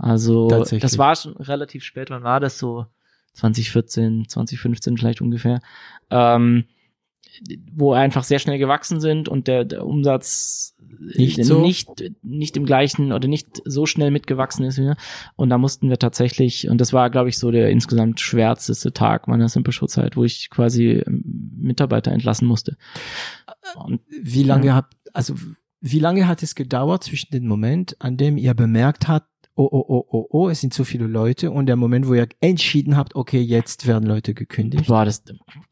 Also 0.00 0.48
das 0.48 0.98
war 0.98 1.16
schon 1.16 1.36
relativ 1.36 1.84
spät. 1.84 2.10
Wann 2.10 2.22
war 2.22 2.40
das 2.40 2.58
so? 2.58 2.86
2014, 3.34 4.26
2015 4.28 4.96
vielleicht 4.96 5.20
ungefähr. 5.20 5.60
Ähm, 6.10 6.64
wo 7.72 7.92
einfach 7.92 8.24
sehr 8.24 8.38
schnell 8.38 8.58
gewachsen 8.58 9.00
sind 9.00 9.28
und 9.28 9.46
der, 9.46 9.64
der 9.64 9.86
Umsatz 9.86 10.74
Nicht 11.16 11.38
äh, 11.38 11.44
so? 11.44 11.60
nicht, 11.60 11.88
nicht 12.22 12.56
im 12.56 12.66
gleichen 12.66 13.12
oder 13.12 13.28
nicht 13.28 13.62
so 13.64 13.86
schnell 13.86 14.10
mitgewachsen 14.10 14.64
ist. 14.64 14.78
wie 14.78 14.82
wir. 14.82 14.96
Und 15.36 15.50
da 15.50 15.58
mussten 15.58 15.88
wir 15.88 15.98
tatsächlich, 15.98 16.68
und 16.68 16.80
das 16.80 16.92
war, 16.92 17.08
glaube 17.08 17.28
ich, 17.28 17.38
so 17.38 17.50
der 17.50 17.70
insgesamt 17.70 18.20
schwärzeste 18.20 18.92
Tag 18.92 19.28
meiner 19.28 19.48
Simple 19.48 19.72
Show 19.72 19.86
Zeit, 19.86 20.16
wo 20.16 20.24
ich 20.24 20.50
quasi 20.50 21.02
ähm, 21.06 21.22
Mitarbeiter 21.56 22.12
entlassen 22.12 22.48
musste. 22.48 22.76
Und 23.76 24.00
Wie 24.20 24.42
lange 24.42 24.74
habt, 24.74 24.94
also 25.12 25.34
wie 25.80 25.98
lange 26.00 26.26
hat 26.26 26.42
es 26.42 26.54
gedauert 26.54 27.04
zwischen 27.04 27.30
dem 27.30 27.46
Moment, 27.46 27.96
an 28.00 28.16
dem 28.16 28.36
ihr 28.36 28.54
bemerkt 28.54 29.08
habt, 29.08 29.28
oh, 29.60 29.68
oh, 29.70 29.84
oh, 29.88 30.04
oh, 30.10 30.26
oh, 30.30 30.48
es 30.48 30.60
sind 30.60 30.72
so 30.74 30.84
viele 30.84 31.06
Leute 31.06 31.50
und 31.50 31.66
der 31.66 31.76
Moment, 31.76 32.08
wo 32.08 32.14
ihr 32.14 32.28
entschieden 32.40 32.96
habt, 32.96 33.14
okay, 33.14 33.40
jetzt 33.40 33.86
werden 33.86 34.06
Leute 34.08 34.34
gekündigt? 34.34 34.86
Boah, 34.86 35.04
das 35.04 35.22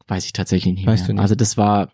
weiß 0.07 0.25
ich 0.25 0.33
tatsächlich 0.33 0.73
nicht 0.75 0.85
Weißt 0.87 1.03
mehr. 1.03 1.07
du 1.07 1.13
nicht? 1.13 1.21
Also 1.21 1.35
das 1.35 1.57
war, 1.57 1.91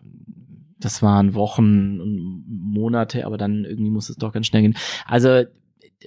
das 0.78 1.02
waren 1.02 1.34
Wochen 1.34 2.00
und 2.00 2.44
Monate, 2.48 3.26
aber 3.26 3.38
dann 3.38 3.64
irgendwie 3.64 3.90
muss 3.90 4.10
es 4.10 4.16
doch 4.16 4.32
ganz 4.32 4.46
schnell 4.46 4.62
gehen. 4.62 4.76
Also 5.06 5.44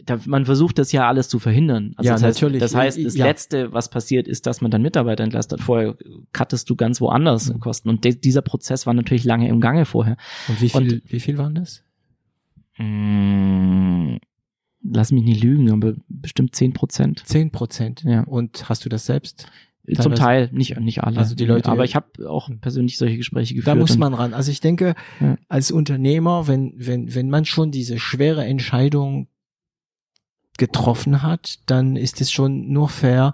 da, 0.05 0.19
man 0.27 0.45
versucht 0.45 0.77
das 0.77 0.91
ja 0.91 1.07
alles 1.07 1.27
zu 1.29 1.39
verhindern. 1.39 1.93
Also 1.97 2.07
Ja, 2.07 2.13
das 2.13 2.23
heißt, 2.23 2.41
natürlich. 2.41 2.59
Das 2.61 2.75
heißt, 2.75 3.03
das 3.03 3.15
Ja. 3.15 3.25
Letzte, 3.25 3.73
was 3.73 3.89
passiert, 3.89 4.27
ist, 4.27 4.45
dass 4.45 4.61
man 4.61 4.69
dann 4.69 4.83
Mitarbeiter 4.83 5.23
entlässt 5.23 5.51
hat. 5.51 5.59
Vorher 5.61 5.95
cuttest 6.31 6.69
du 6.69 6.75
ganz 6.75 7.01
woanders 7.01 7.51
Mhm. 7.51 7.59
Kosten. 7.59 7.89
Und 7.89 8.05
de 8.05 8.13
dieser 8.15 8.43
Prozess 8.43 8.85
war 8.85 8.93
natürlich 8.93 9.23
lange 9.23 9.49
im 9.49 9.59
Gange 9.59 9.85
vorher. 9.85 10.15
Und 10.47 10.61
wie 10.61 10.69
viel, 10.69 10.93
Und- 10.93 11.01
wie 11.11 11.19
viel 11.19 11.37
waren 11.39 11.55
das? 11.55 11.83
Mm, 12.77 14.17
lass 14.83 15.11
mich 15.11 15.23
nicht 15.23 15.43
lügen, 15.43 15.71
aber 15.71 15.93
bestimmt 16.07 16.55
zehn 16.55 16.73
Prozent. 16.73 17.23
Zehn 17.25 17.51
Prozent. 17.51 18.03
Ja. 18.03 18.23
Und 18.23 18.69
hast 18.69 18.85
du 18.85 18.89
das 18.89 19.05
selbst? 19.05 19.47
Zum 19.85 19.95
Teilweise- 19.95 20.21
Teil, 20.21 20.49
nicht, 20.51 20.79
nicht 20.79 21.03
alle. 21.03 21.17
Also 21.17 21.33
die 21.35 21.45
Leute- 21.45 21.69
aber 21.69 21.83
ich 21.83 21.95
habe 21.95 22.29
auch 22.29 22.49
persönlich 22.61 22.97
solche 22.97 23.17
Gespräche 23.17 23.55
geführt. 23.55 23.67
Da 23.75 23.79
muss 23.79 23.97
man 23.97 24.13
ran. 24.13 24.33
Also 24.35 24.51
ich 24.51 24.59
denke, 24.61 24.93
Ja. 25.19 25.35
als 25.47 25.71
Unternehmer, 25.71 26.47
wenn, 26.47 26.73
wenn, 26.75 27.15
wenn 27.15 27.29
man 27.29 27.45
schon 27.45 27.71
diese 27.71 27.97
schwere 27.97 28.45
Entscheidung 28.45 29.27
getroffen 30.57 31.21
hat, 31.23 31.59
dann 31.67 31.95
ist 31.95 32.21
es 32.21 32.31
schon 32.31 32.71
nur 32.71 32.89
fair, 32.89 33.33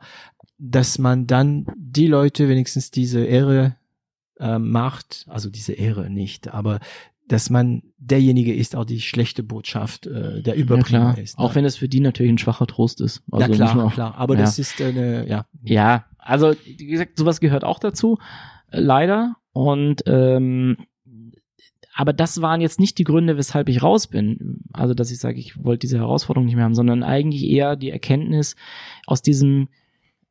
dass 0.57 0.97
man 0.99 1.27
dann 1.27 1.65
die 1.75 2.07
Leute 2.07 2.47
wenigstens 2.47 2.91
diese 2.91 3.23
Ehre 3.25 3.75
äh, 4.39 4.59
macht, 4.59 5.25
also 5.27 5.49
diese 5.49 5.73
Ehre 5.73 6.09
nicht, 6.09 6.53
aber 6.53 6.79
dass 7.27 7.49
man 7.49 7.81
derjenige 7.97 8.53
ist, 8.53 8.75
auch 8.75 8.85
die 8.85 9.01
schlechte 9.01 9.41
Botschaft 9.41 10.05
äh, 10.05 10.41
der 10.41 10.55
ja, 10.55 10.61
Überbringer 10.61 11.13
klar. 11.13 11.17
ist. 11.17 11.37
Auch 11.37 11.49
ne? 11.49 11.55
wenn 11.55 11.65
es 11.65 11.77
für 11.77 11.89
die 11.89 11.99
natürlich 11.99 12.31
ein 12.31 12.37
schwacher 12.37 12.67
Trost 12.67 13.01
ist. 13.01 13.23
Also 13.31 13.51
ja 13.51 13.55
klar, 13.55 13.85
auch- 13.85 13.93
klar. 13.93 14.15
Aber 14.15 14.35
ja. 14.35 14.41
das 14.41 14.59
ist 14.59 14.79
eine, 14.81 15.27
ja. 15.27 15.45
Ja, 15.63 16.05
also 16.17 16.53
wie 16.65 16.85
gesagt, 16.85 17.17
sowas 17.17 17.39
gehört 17.39 17.63
auch 17.63 17.79
dazu, 17.79 18.19
äh, 18.71 18.79
leider. 18.79 19.35
Und 19.53 20.03
ähm, 20.05 20.77
aber 21.97 22.11
das 22.11 22.41
waren 22.41 22.59
jetzt 22.59 22.79
nicht 22.79 22.97
die 22.97 23.05
Gründe, 23.05 23.37
weshalb 23.37 23.69
ich 23.69 23.81
raus 23.81 24.07
bin. 24.07 24.59
Also 24.73 24.93
dass 24.93 25.11
ich 25.11 25.19
sage, 25.19 25.39
ich 25.39 25.63
wollte 25.63 25.87
diese 25.87 25.97
Herausforderung 25.97 26.45
nicht 26.45 26.55
mehr 26.55 26.65
haben, 26.65 26.75
sondern 26.75 27.03
eigentlich 27.03 27.45
eher 27.45 27.77
die 27.77 27.89
Erkenntnis 27.89 28.55
aus 29.07 29.21
diesem 29.21 29.69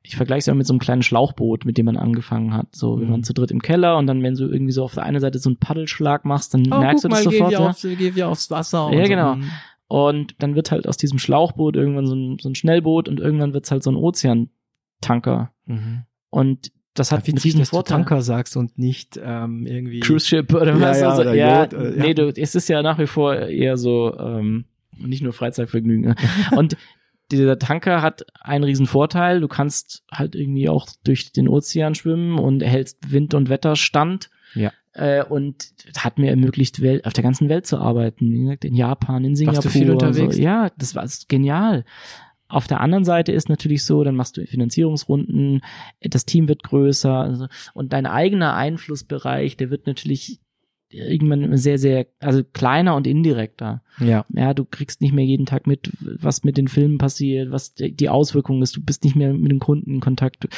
ich 0.06 0.16
vergleiche 0.16 0.40
es 0.40 0.46
ja 0.46 0.54
mit 0.54 0.66
so 0.66 0.72
einem 0.74 0.80
kleinen 0.80 1.02
Schlauchboot, 1.02 1.64
mit 1.64 1.78
dem 1.78 1.86
man 1.86 1.96
angefangen 1.96 2.52
hat. 2.54 2.76
So, 2.76 2.98
wir 3.00 3.06
Mhm. 3.06 3.10
waren 3.10 3.24
zu 3.24 3.32
dritt 3.32 3.50
im 3.50 3.62
Keller 3.62 3.96
und 3.96 4.06
dann, 4.06 4.22
wenn 4.22 4.34
du 4.34 4.46
irgendwie 4.46 4.72
so 4.72 4.84
auf 4.84 4.92
der 4.94 5.02
einen 5.04 5.18
Seite 5.18 5.38
so 5.38 5.48
einen 5.48 5.56
Paddelschlag 5.58 6.24
machst, 6.26 6.52
dann 6.54 6.70
Oh, 6.72 6.78
merkst 6.78 7.04
du 7.04 7.08
das 7.08 7.24
mal, 7.24 7.32
sofort. 7.32 7.50
wir, 7.50 7.58
Ja? 7.58 7.68
aufs, 7.70 7.82
gehen 7.82 8.14
wir 8.14 8.28
aufs 8.28 8.50
Wasser. 8.50 8.90
Ja, 8.92 9.02
und 9.02 9.08
genau. 9.08 9.34
Mhm. 9.36 9.50
Und 9.88 10.34
dann 10.38 10.54
wird 10.56 10.70
halt 10.70 10.86
aus 10.86 10.96
diesem 10.98 11.18
Schlauchboot 11.18 11.76
irgendwann 11.76 12.06
so 12.06 12.14
ein, 12.14 12.38
so 12.38 12.48
ein 12.48 12.54
Schnellboot 12.54 13.08
und 13.08 13.18
irgendwann 13.20 13.54
wird's 13.54 13.70
halt 13.70 13.82
so 13.82 13.90
ein 13.90 13.96
Ozeantanker. 13.96 15.50
Mhm. 15.66 16.02
Und 16.30 16.72
das 16.94 17.10
hat 17.10 17.20
einen 17.20 17.28
Witzig, 17.36 17.44
riesen 17.46 17.58
dass 17.60 17.70
du 17.70 17.76
Vorteil. 17.76 17.96
Tanker 17.98 18.22
sagst 18.22 18.56
und 18.56 18.78
nicht 18.78 19.18
ähm, 19.22 19.66
irgendwie 19.66 20.00
Cruise 20.00 20.26
Ship 20.26 20.52
oder 20.54 20.74
Ja, 20.76 20.80
was? 20.80 21.00
ja, 21.00 21.08
also, 21.10 21.22
oder 21.22 21.34
ja, 21.34 21.60
Yacht, 21.62 21.72
äh, 21.72 21.92
nee, 21.96 22.08
ja. 22.08 22.14
du, 22.14 22.28
es 22.28 22.54
ist 22.54 22.68
ja 22.68 22.82
nach 22.82 22.98
wie 22.98 23.06
vor 23.06 23.34
eher 23.34 23.76
so 23.76 24.16
ähm, 24.18 24.66
nicht 24.96 25.22
nur 25.22 25.32
Freizeitvergnügen. 25.32 26.02
Ne? 26.10 26.14
Und 26.56 26.76
dieser 27.30 27.58
Tanker 27.58 28.02
hat 28.02 28.26
einen 28.40 28.64
riesen 28.64 28.86
Vorteil. 28.86 29.40
Du 29.40 29.48
kannst 29.48 30.04
halt 30.10 30.34
irgendwie 30.34 30.68
auch 30.68 30.88
durch 31.04 31.32
den 31.32 31.48
Ozean 31.48 31.94
schwimmen 31.94 32.38
und 32.38 32.62
erhältst 32.62 33.10
Wind- 33.10 33.34
und 33.34 33.48
Wetterstand. 33.48 34.30
Ja. 34.54 34.72
Äh, 34.92 35.24
und 35.24 35.74
hat 35.98 36.18
mir 36.18 36.30
ermöglicht, 36.30 36.80
auf 37.04 37.12
der 37.12 37.24
ganzen 37.24 37.48
Welt 37.48 37.66
zu 37.66 37.78
arbeiten. 37.78 38.30
Wie 38.30 38.42
gesagt, 38.42 38.64
in 38.64 38.74
Japan, 38.74 39.24
in 39.24 39.34
Singapur. 39.34 39.64
Warst 39.64 39.74
du 39.74 39.78
viel 39.78 39.90
unterwegs? 39.90 40.36
So. 40.36 40.42
Ja, 40.42 40.70
das 40.76 40.94
war 40.94 41.08
genial. 41.28 41.84
Auf 42.46 42.68
der 42.68 42.80
anderen 42.80 43.04
Seite 43.04 43.32
ist 43.32 43.48
natürlich 43.48 43.84
so, 43.84 44.04
dann 44.04 44.14
machst 44.14 44.36
du 44.36 44.46
Finanzierungsrunden, 44.46 45.62
das 46.00 46.26
Team 46.26 46.46
wird 46.46 46.62
größer 46.62 47.12
also, 47.12 47.46
und 47.72 47.92
dein 47.92 48.06
eigener 48.06 48.54
Einflussbereich, 48.54 49.56
der 49.56 49.70
wird 49.70 49.86
natürlich 49.86 50.40
irgendwann 50.94 51.56
sehr, 51.56 51.78
sehr, 51.78 52.06
also 52.20 52.42
kleiner 52.44 52.94
und 52.96 53.06
indirekter. 53.06 53.82
Ja. 54.00 54.24
Ja, 54.34 54.54
du 54.54 54.64
kriegst 54.64 55.00
nicht 55.00 55.12
mehr 55.14 55.24
jeden 55.24 55.46
Tag 55.46 55.66
mit, 55.66 55.90
was 56.00 56.42
mit 56.42 56.56
den 56.56 56.66
Filmen 56.66 56.98
passiert, 56.98 57.52
was 57.52 57.74
die 57.74 58.08
Auswirkungen 58.08 58.60
ist. 58.62 58.76
Du 58.76 58.82
bist 58.82 59.04
nicht 59.04 59.14
mehr 59.14 59.32
mit 59.32 59.52
den 59.52 59.60
Kunden 59.60 59.94
in 59.94 60.00
Kontakt, 60.00 60.48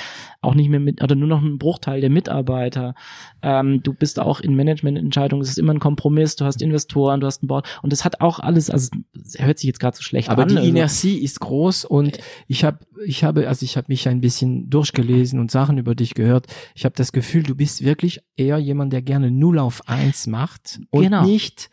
auch 0.41 0.55
nicht 0.55 0.71
mehr 0.71 0.81
mit, 0.81 1.03
oder 1.03 1.15
nur 1.15 1.29
noch 1.29 1.43
ein 1.43 1.59
Bruchteil 1.59 2.01
der 2.01 2.09
Mitarbeiter. 2.11 2.95
Ähm, 3.43 3.83
du 3.83 3.93
bist 3.93 4.19
auch 4.19 4.41
in 4.41 4.57
Managemententscheidungen, 4.57 5.43
es 5.43 5.51
ist 5.51 5.59
immer 5.59 5.75
ein 5.75 5.81
Kompromiss, 5.81 6.37
du 6.37 6.45
hast 6.47 6.63
Investoren, 6.63 7.21
du 7.21 7.27
hast 7.27 7.43
einen 7.43 7.49
Board 7.49 7.67
und 7.83 7.93
das 7.93 8.05
hat 8.05 8.21
auch 8.21 8.39
alles, 8.41 8.71
also 8.71 8.89
es 9.15 9.39
hört 9.39 9.59
sich 9.59 9.69
jetzt 9.69 9.81
gerade 9.81 9.97
so 9.97 10.03
schlecht 10.03 10.31
Aber 10.31 10.43
an. 10.43 10.49
die 10.49 10.57
also- 10.57 10.69
Inertie 10.69 11.19
ist 11.19 11.41
groß 11.41 11.85
und 11.85 12.19
ich 12.49 12.65
habe 12.65 12.79
ich 13.05 13.25
habe 13.25 13.47
also 13.47 13.65
ich 13.65 13.77
habe 13.77 13.87
mich 13.89 14.09
ein 14.09 14.23
bisschen 14.23 14.71
durchgelesen 14.71 15.39
und 15.39 15.51
Sachen 15.51 15.77
über 15.77 15.95
dich 15.95 16.15
gehört. 16.15 16.47
Ich 16.75 16.85
habe 16.87 16.95
das 16.97 17.13
Gefühl, 17.13 17.43
du 17.43 17.55
bist 17.55 17.85
wirklich 17.85 18.21
eher 18.37 18.57
jemand, 18.59 18.93
der 18.95 19.03
gerne 19.03 19.31
0 19.31 19.59
auf 19.59 19.83
1 20.27 20.33
macht 20.33 20.81
und 20.91 21.03
Genau. 21.03 21.25
nicht 21.25 21.71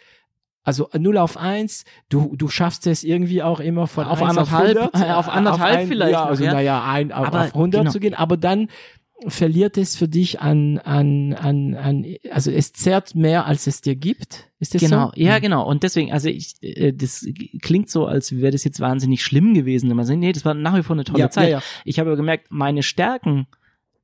also 0.65 0.89
0 0.97 1.17
auf 1.17 1.35
1, 1.35 1.83
du, 2.07 2.35
du 2.37 2.47
schaffst 2.47 2.87
es 2.87 3.03
irgendwie 3.03 3.43
auch 3.43 3.59
immer 3.59 3.85
von 3.85 4.05
Auf 4.05 4.21
1 4.21 4.29
anderthalb, 4.37 4.77
auf 4.77 4.93
100, 4.93 5.09
äh, 5.09 5.13
auf 5.13 5.27
anderthalb 5.29 5.77
ein, 5.79 5.87
vielleicht 5.87 6.11
Ja, 6.13 6.25
also 6.25 6.45
ja. 6.45 6.53
naja, 6.53 6.85
ein, 6.87 7.11
auf, 7.11 7.27
Aber 7.27 7.41
auf 7.41 7.53
100 7.53 7.81
genau. 7.81 7.91
zu 7.91 7.99
gehen, 7.99 8.13
aber 8.13 8.37
dann 8.37 8.69
verliert 9.27 9.77
es 9.77 9.95
für 9.97 10.07
dich 10.07 10.39
an, 10.41 10.77
an, 10.79 11.33
an, 11.33 11.75
an, 11.75 12.05
also 12.31 12.49
es 12.51 12.71
zerrt 12.73 13.13
mehr, 13.15 13.45
als 13.45 13.67
es 13.67 13.81
dir 13.81 13.95
gibt. 13.95 14.49
Ist 14.59 14.73
das 14.73 14.81
Genau, 14.81 15.07
so? 15.07 15.21
ja, 15.21 15.37
Mhm. 15.37 15.41
genau. 15.41 15.67
Und 15.69 15.83
deswegen, 15.83 16.11
also 16.13 16.29
ich, 16.29 16.55
äh, 16.61 16.93
das 16.93 17.25
klingt 17.61 17.89
so, 17.89 18.05
als 18.05 18.31
wäre 18.33 18.51
das 18.51 18.63
jetzt 18.63 18.79
wahnsinnig 18.79 19.21
schlimm 19.23 19.53
gewesen. 19.53 19.89
wenn 19.89 19.97
man 19.97 20.05
sagt, 20.05 20.19
nee, 20.19 20.31
das 20.31 20.45
war 20.45 20.53
nach 20.53 20.75
wie 20.77 20.83
vor 20.83 20.95
eine 20.95 21.03
tolle 21.03 21.19
Ja, 21.19 21.29
Zeit. 21.29 21.49
ja, 21.49 21.57
ja. 21.59 21.63
Ich 21.85 21.99
habe 21.99 22.09
aber 22.09 22.17
gemerkt, 22.17 22.47
meine 22.51 22.83
Stärken 22.83 23.47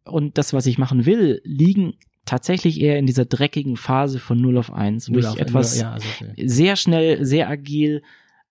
und 0.05 0.37
das, 0.37 0.53
was 0.53 0.65
ich 0.65 0.77
machen 0.77 1.05
will, 1.05 1.41
liegen 1.43 1.93
tatsächlich 2.29 2.79
eher 2.79 2.99
in 2.99 3.07
dieser 3.07 3.25
dreckigen 3.25 3.75
Phase 3.75 4.19
von 4.19 4.39
0 4.39 4.59
auf 4.59 4.71
1, 4.71 5.11
wo 5.11 5.17
ich 5.17 5.39
etwas 5.39 5.79
ja, 5.79 5.93
also, 5.93 6.07
okay. 6.21 6.47
sehr 6.47 6.75
schnell, 6.75 7.25
sehr 7.25 7.49
agil 7.49 8.03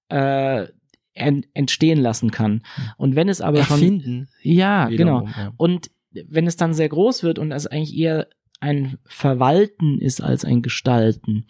äh, 0.09 0.66
en 1.14 1.47
entstehen 1.55 2.01
lassen 2.01 2.33
kann. 2.33 2.62
Und 2.97 3.14
wenn 3.14 3.29
es 3.29 3.41
aber 3.41 3.62
schon 3.62 3.76
Erfinden. 3.76 4.29
ja, 4.43 4.89
genau. 4.89 5.20
wiederum, 5.20 5.35
ja. 5.37 5.53
Und 5.57 5.91
wenn 6.11 6.49
es 6.49 6.57
dann 6.57 6.74
sehr 6.74 6.89
groß 6.89 7.22
wird 7.22 7.39
und 7.39 7.53
es 7.53 7.68
eigentlich 7.68 7.97
eher 7.97 8.26
ein 8.59 8.99
Verwalten 9.07 10.01
ist 10.01 10.20
als 10.20 10.45
ein 10.45 10.62
Gestalten, 10.62 11.47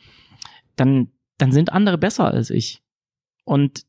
dann, 0.76 1.08
dann 1.38 1.52
sind 1.52 1.72
andere 1.72 1.96
besser 1.96 2.26
als 2.26 2.50
ich. 2.50 2.82
Und 3.48 3.86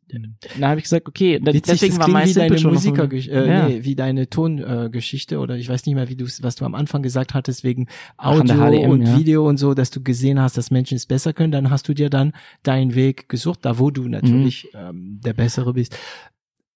da 0.57 0.69
habe 0.69 0.79
ich 0.79 0.85
gesagt, 0.85 1.05
okay, 1.09 1.37
da- 1.37 1.47
Witzig, 1.53 1.63
deswegen 1.81 1.97
das 1.97 1.99
war 1.99 2.07
mein 2.07 2.29
wie 2.29 2.33
deine 2.33 2.57
Simple 2.57 2.79
so- 2.79 2.89
Musiker, 2.91 3.11
äh, 3.11 3.47
Ja. 3.49 3.67
nee, 3.67 3.83
wie 3.83 3.93
deine 3.95 4.29
Tongeschichte 4.29 5.35
äh, 5.35 5.37
oder 5.37 5.57
ich 5.57 5.67
weiß 5.67 5.85
nicht 5.85 5.95
mehr, 5.95 6.07
wie 6.07 6.15
du 6.15 6.25
was 6.41 6.55
du 6.55 6.63
am 6.63 6.75
Anfang 6.75 7.03
gesagt 7.03 7.33
hattest 7.33 7.65
wegen 7.65 7.87
Ach, 8.15 8.39
Audio 8.39 8.55
HDM, 8.55 8.89
und 8.89 9.01
ja. 9.05 9.17
Video 9.19 9.45
und 9.49 9.57
so, 9.57 9.73
dass 9.73 9.91
du 9.91 10.01
gesehen 10.01 10.39
hast, 10.39 10.55
dass 10.57 10.71
Menschen 10.71 10.95
es 10.95 11.05
besser 11.05 11.33
können. 11.33 11.51
Dann 11.51 11.69
hast 11.69 11.89
du 11.89 11.93
dir 11.93 12.09
dann 12.09 12.31
deinen 12.63 12.95
Weg 12.95 13.27
gesucht, 13.27 13.59
da 13.63 13.79
wo 13.79 13.91
du 13.91 14.07
natürlich 14.07 14.69
Mhm. 14.73 14.79
ähm, 14.79 15.19
der 15.25 15.33
Bessere 15.33 15.73
bist. 15.73 15.97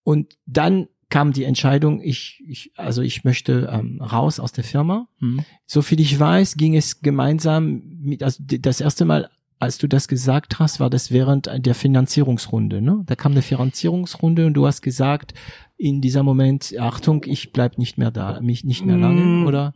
Und 0.04 0.38
dann 0.46 0.88
kam 1.10 1.32
die 1.32 1.46
Entscheidung, 1.46 2.02
ich, 2.02 2.44
ich 2.46 2.72
also 2.76 3.02
ich 3.02 3.24
möchte 3.24 3.70
ähm, 3.72 4.02
raus 4.02 4.42
aus 4.42 4.52
der 4.52 4.64
Firma. 4.66 5.08
Hm. 5.20 5.42
So 5.66 5.82
viel 5.82 6.02
ich 6.02 6.20
weiß, 6.20 6.58
ging 6.58 6.76
es 6.76 7.02
gemeinsam 7.02 7.82
mit, 8.02 8.24
also 8.24 8.44
das 8.46 8.82
erste 8.82 9.06
Mal, 9.06 9.30
als 9.64 9.78
du 9.80 9.88
das 9.88 10.07
gesagt 10.07 10.59
hast, 10.59 10.80
war 10.80 10.89
das 10.89 11.11
während 11.11 11.49
der 11.66 11.74
Finanzierungsrunde, 11.76 12.82
ne? 12.82 13.01
Da 13.05 13.16
kam 13.16 13.32
eine 13.32 13.41
Finanzierungsrunde 13.41 14.45
und 14.45 14.53
du 14.53 14.68
hast 14.68 14.82
gesagt, 14.82 15.34
in 15.78 15.99
dieser 15.99 16.24
Moment, 16.24 16.74
Achtung, 16.80 17.24
ich 17.26 17.51
bleib 17.51 17.78
nicht 17.78 17.97
mehr 17.97 18.11
da, 18.11 18.39
mich 18.41 18.64
nicht 18.64 18.86
mehr 18.86 18.95
lange, 18.97 19.22
Mm, 19.22 19.47
oder? 19.47 19.74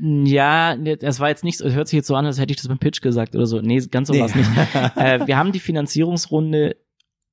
Ja, 0.00 0.76
das 0.76 1.20
war 1.20 1.28
jetzt 1.28 1.44
nicht, 1.44 1.60
es 1.60 1.74
hört 1.74 1.88
sich 1.88 1.96
jetzt 1.96 2.08
so 2.08 2.16
an, 2.16 2.26
als 2.26 2.38
hätte 2.38 2.50
ich 2.50 2.56
das 2.58 2.68
beim 2.68 2.78
Pitch 2.78 3.00
gesagt 3.00 3.34
oder 3.36 3.46
so. 3.46 3.60
Nee, 3.60 3.78
ganz 3.90 4.08
so 4.08 4.14
Nee. 4.14 4.20
war's 4.20 4.34
nicht. 4.34 4.50
äh, 4.96 5.26
wir 5.26 5.36
haben 5.38 5.52
die 5.52 5.60
Finanzierungsrunde 5.60 6.76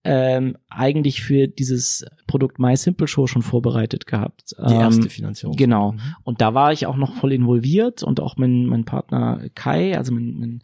ähm, 0.06 0.58
eigentlich 0.70 1.22
für 1.24 1.48
dieses 1.48 2.06
Produkt 2.28 2.60
My 2.60 2.76
Simple 2.76 3.08
Show 3.08 3.26
schon 3.28 3.42
vorbereitet 3.42 4.06
gehabt. 4.06 4.54
Die 4.60 4.74
ähm, 4.74 4.80
erste 4.82 5.10
Finanzierungsrunde. 5.10 5.64
genau. 5.64 5.92
Mhm. 5.94 6.00
Und 6.24 6.42
da 6.42 6.54
war 6.54 6.74
ich 6.74 6.86
auch 6.88 6.98
noch 6.98 7.14
voll 7.16 7.32
involviert 7.32 8.04
und 8.04 8.20
auch 8.20 8.36
mein, 8.36 8.66
mein 8.66 8.84
Partner 8.84 9.42
Kai, 9.56 9.98
also 9.98 10.14
mein, 10.14 10.36
mein, 10.40 10.62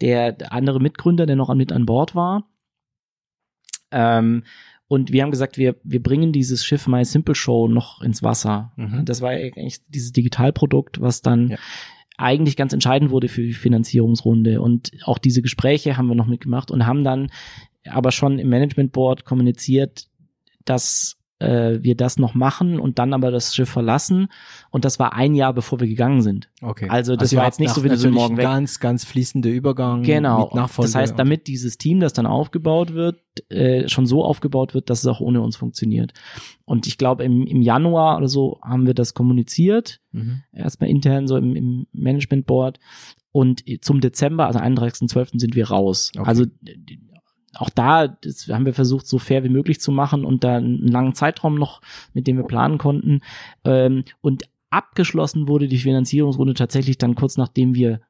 der 0.00 0.52
andere 0.52 0.78
Mitgründer, 0.80 1.24
der 1.26 1.36
noch 1.36 1.52
mit 1.54 1.72
an 1.72 1.86
Bord 1.86 2.14
war. 2.14 2.44
Ähm, 3.90 4.44
und 4.88 5.10
wir 5.10 5.22
haben 5.22 5.30
gesagt, 5.30 5.56
wir, 5.56 5.76
wir 5.84 6.02
bringen 6.02 6.32
dieses 6.32 6.64
Schiff 6.64 6.86
My 6.86 7.04
Simple 7.04 7.34
Show 7.34 7.68
noch 7.68 8.02
ins 8.02 8.22
Wasser. 8.22 8.72
Mhm. 8.76 9.06
Das 9.06 9.22
war 9.22 9.30
eigentlich 9.30 9.78
dieses 9.88 10.12
Digitalprodukt, 10.12 11.00
was 11.00 11.22
dann 11.22 11.48
Ja. 11.48 11.56
eigentlich 12.18 12.56
ganz 12.56 12.74
entscheidend 12.74 13.10
wurde 13.10 13.28
für 13.28 13.42
die 13.42 13.54
Finanzierungsrunde. 13.54 14.60
Und 14.60 14.90
auch 15.04 15.16
diese 15.16 15.40
Gespräche 15.40 15.96
haben 15.96 16.08
wir 16.08 16.14
noch 16.14 16.26
mitgemacht 16.26 16.70
und 16.70 16.84
haben 16.86 17.04
dann 17.04 17.30
aber 17.88 18.12
schon 18.12 18.38
im 18.38 18.48
Management 18.48 18.92
Board 18.92 19.24
kommuniziert, 19.24 20.06
dass 20.64 21.16
äh, 21.40 21.82
wir 21.82 21.96
das 21.96 22.18
noch 22.18 22.34
machen 22.34 22.78
und 22.78 23.00
dann 23.00 23.12
aber 23.12 23.32
das 23.32 23.52
Schiff 23.56 23.68
verlassen. 23.68 24.28
Und 24.70 24.84
das 24.84 25.00
war 25.00 25.14
ein 25.14 25.34
Jahr, 25.34 25.52
bevor 25.52 25.80
wir 25.80 25.88
gegangen 25.88 26.22
sind. 26.22 26.48
Okay. 26.60 26.88
Also 26.88 27.16
das 27.16 27.32
ihr 27.32 27.38
war 27.38 27.46
jetzt 27.46 27.58
nicht 27.58 27.70
nach- 27.70 27.74
so, 27.74 27.82
wie 27.82 27.88
du 27.88 27.96
so 27.96 28.06
natürlich 28.06 28.14
morgen 28.22 28.36
weg. 28.36 28.44
Ganz, 28.44 28.78
ganz 28.78 29.04
fließender 29.04 29.50
Übergang. 29.50 30.04
Genau. 30.04 30.44
Mit 30.44 30.54
Nachfolge. 30.54 30.86
Das 30.88 30.94
heißt, 30.94 31.18
damit 31.18 31.48
dieses 31.48 31.78
Team, 31.78 31.98
das 31.98 32.12
dann 32.12 32.26
aufgebaut 32.26 32.92
wird, 32.94 33.18
äh, 33.50 33.88
schon 33.88 34.06
so 34.06 34.24
aufgebaut 34.24 34.72
wird, 34.74 34.88
dass 34.88 35.00
es 35.00 35.06
auch 35.08 35.18
ohne 35.20 35.40
uns 35.40 35.56
funktioniert. 35.56 36.12
Und 36.64 36.86
ich 36.86 36.96
glaube, 36.96 37.24
im, 37.24 37.44
im 37.48 37.60
Januar 37.60 38.18
oder 38.18 38.28
so 38.28 38.60
haben 38.62 38.86
wir 38.86 38.94
das 38.94 39.12
kommuniziert 39.14 39.98
Mhm. 40.12 40.42
erstmal 40.52 40.90
intern 40.90 41.26
so 41.26 41.36
im, 41.36 41.56
im 41.56 41.86
Management 41.92 42.46
Board 42.46 42.78
und 43.32 43.64
zum 43.80 44.00
Dezember, 44.00 44.46
also 44.46 44.60
31.12. 44.60 45.40
sind 45.40 45.56
wir 45.56 45.70
raus. 45.70 46.12
Okay. 46.16 46.28
Also 46.28 46.44
auch 47.56 47.70
da 47.70 48.16
haben 48.48 48.66
wir 48.66 48.74
versucht, 48.74 49.06
so 49.06 49.18
fair 49.18 49.44
wie 49.44 49.48
möglich 49.48 49.80
zu 49.80 49.92
machen 49.92 50.24
und 50.24 50.42
da 50.44 50.56
einen 50.56 50.86
langen 50.86 51.14
Zeitraum 51.14 51.54
noch, 51.56 51.80
mit 52.14 52.26
dem 52.26 52.36
wir 52.36 52.44
planen 52.44 52.78
konnten. 52.78 53.20
Ähm, 53.64 54.04
und 54.20 54.44
abgeschlossen 54.70 55.48
wurde 55.48 55.68
die 55.68 55.78
Finanzierungsrunde 55.78 56.54
tatsächlich 56.54 56.98
dann 56.98 57.14
kurz 57.14 57.36
nachdem 57.36 57.74
wir 57.74 58.00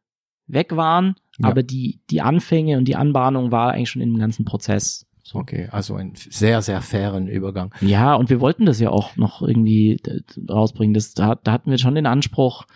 weg 0.47 0.77
waren, 0.77 1.17
Ja. 1.39 1.49
aber 1.49 1.63
die, 1.63 2.01
die 2.11 2.21
Anfänge 2.21 2.79
und 2.79 2.87
die 2.87 2.97
Anbahnung 2.97 3.51
war 3.51 3.73
eigentlich 3.73 3.91
schon 3.91 4.03
in 4.03 4.13
dem 4.13 4.19
ganzen 4.19 4.45
Prozess. 4.45 5.07
So. 5.25 5.39
Okay, 5.39 5.69
also 5.71 5.95
ein 5.95 6.13
sehr, 6.15 6.63
sehr 6.63 6.83
fairen 6.83 7.29
Übergang. 7.29 7.73
Ja, 7.81 8.15
und 8.15 8.29
wir 8.29 8.41
wollten 8.41 8.67
das 8.67 8.81
ja 8.81 8.91
auch 8.91 9.17
noch 9.17 9.41
irgendwie 9.41 10.01
äh, 10.05 10.21
rausbringen. 10.51 10.95
Das, 10.95 11.15
da, 11.15 11.37
da 11.37 11.53
hatten 11.53 11.71
wir 11.71 11.79
schon 11.79 11.95
den 11.95 12.07
Anspruch, 12.07 12.67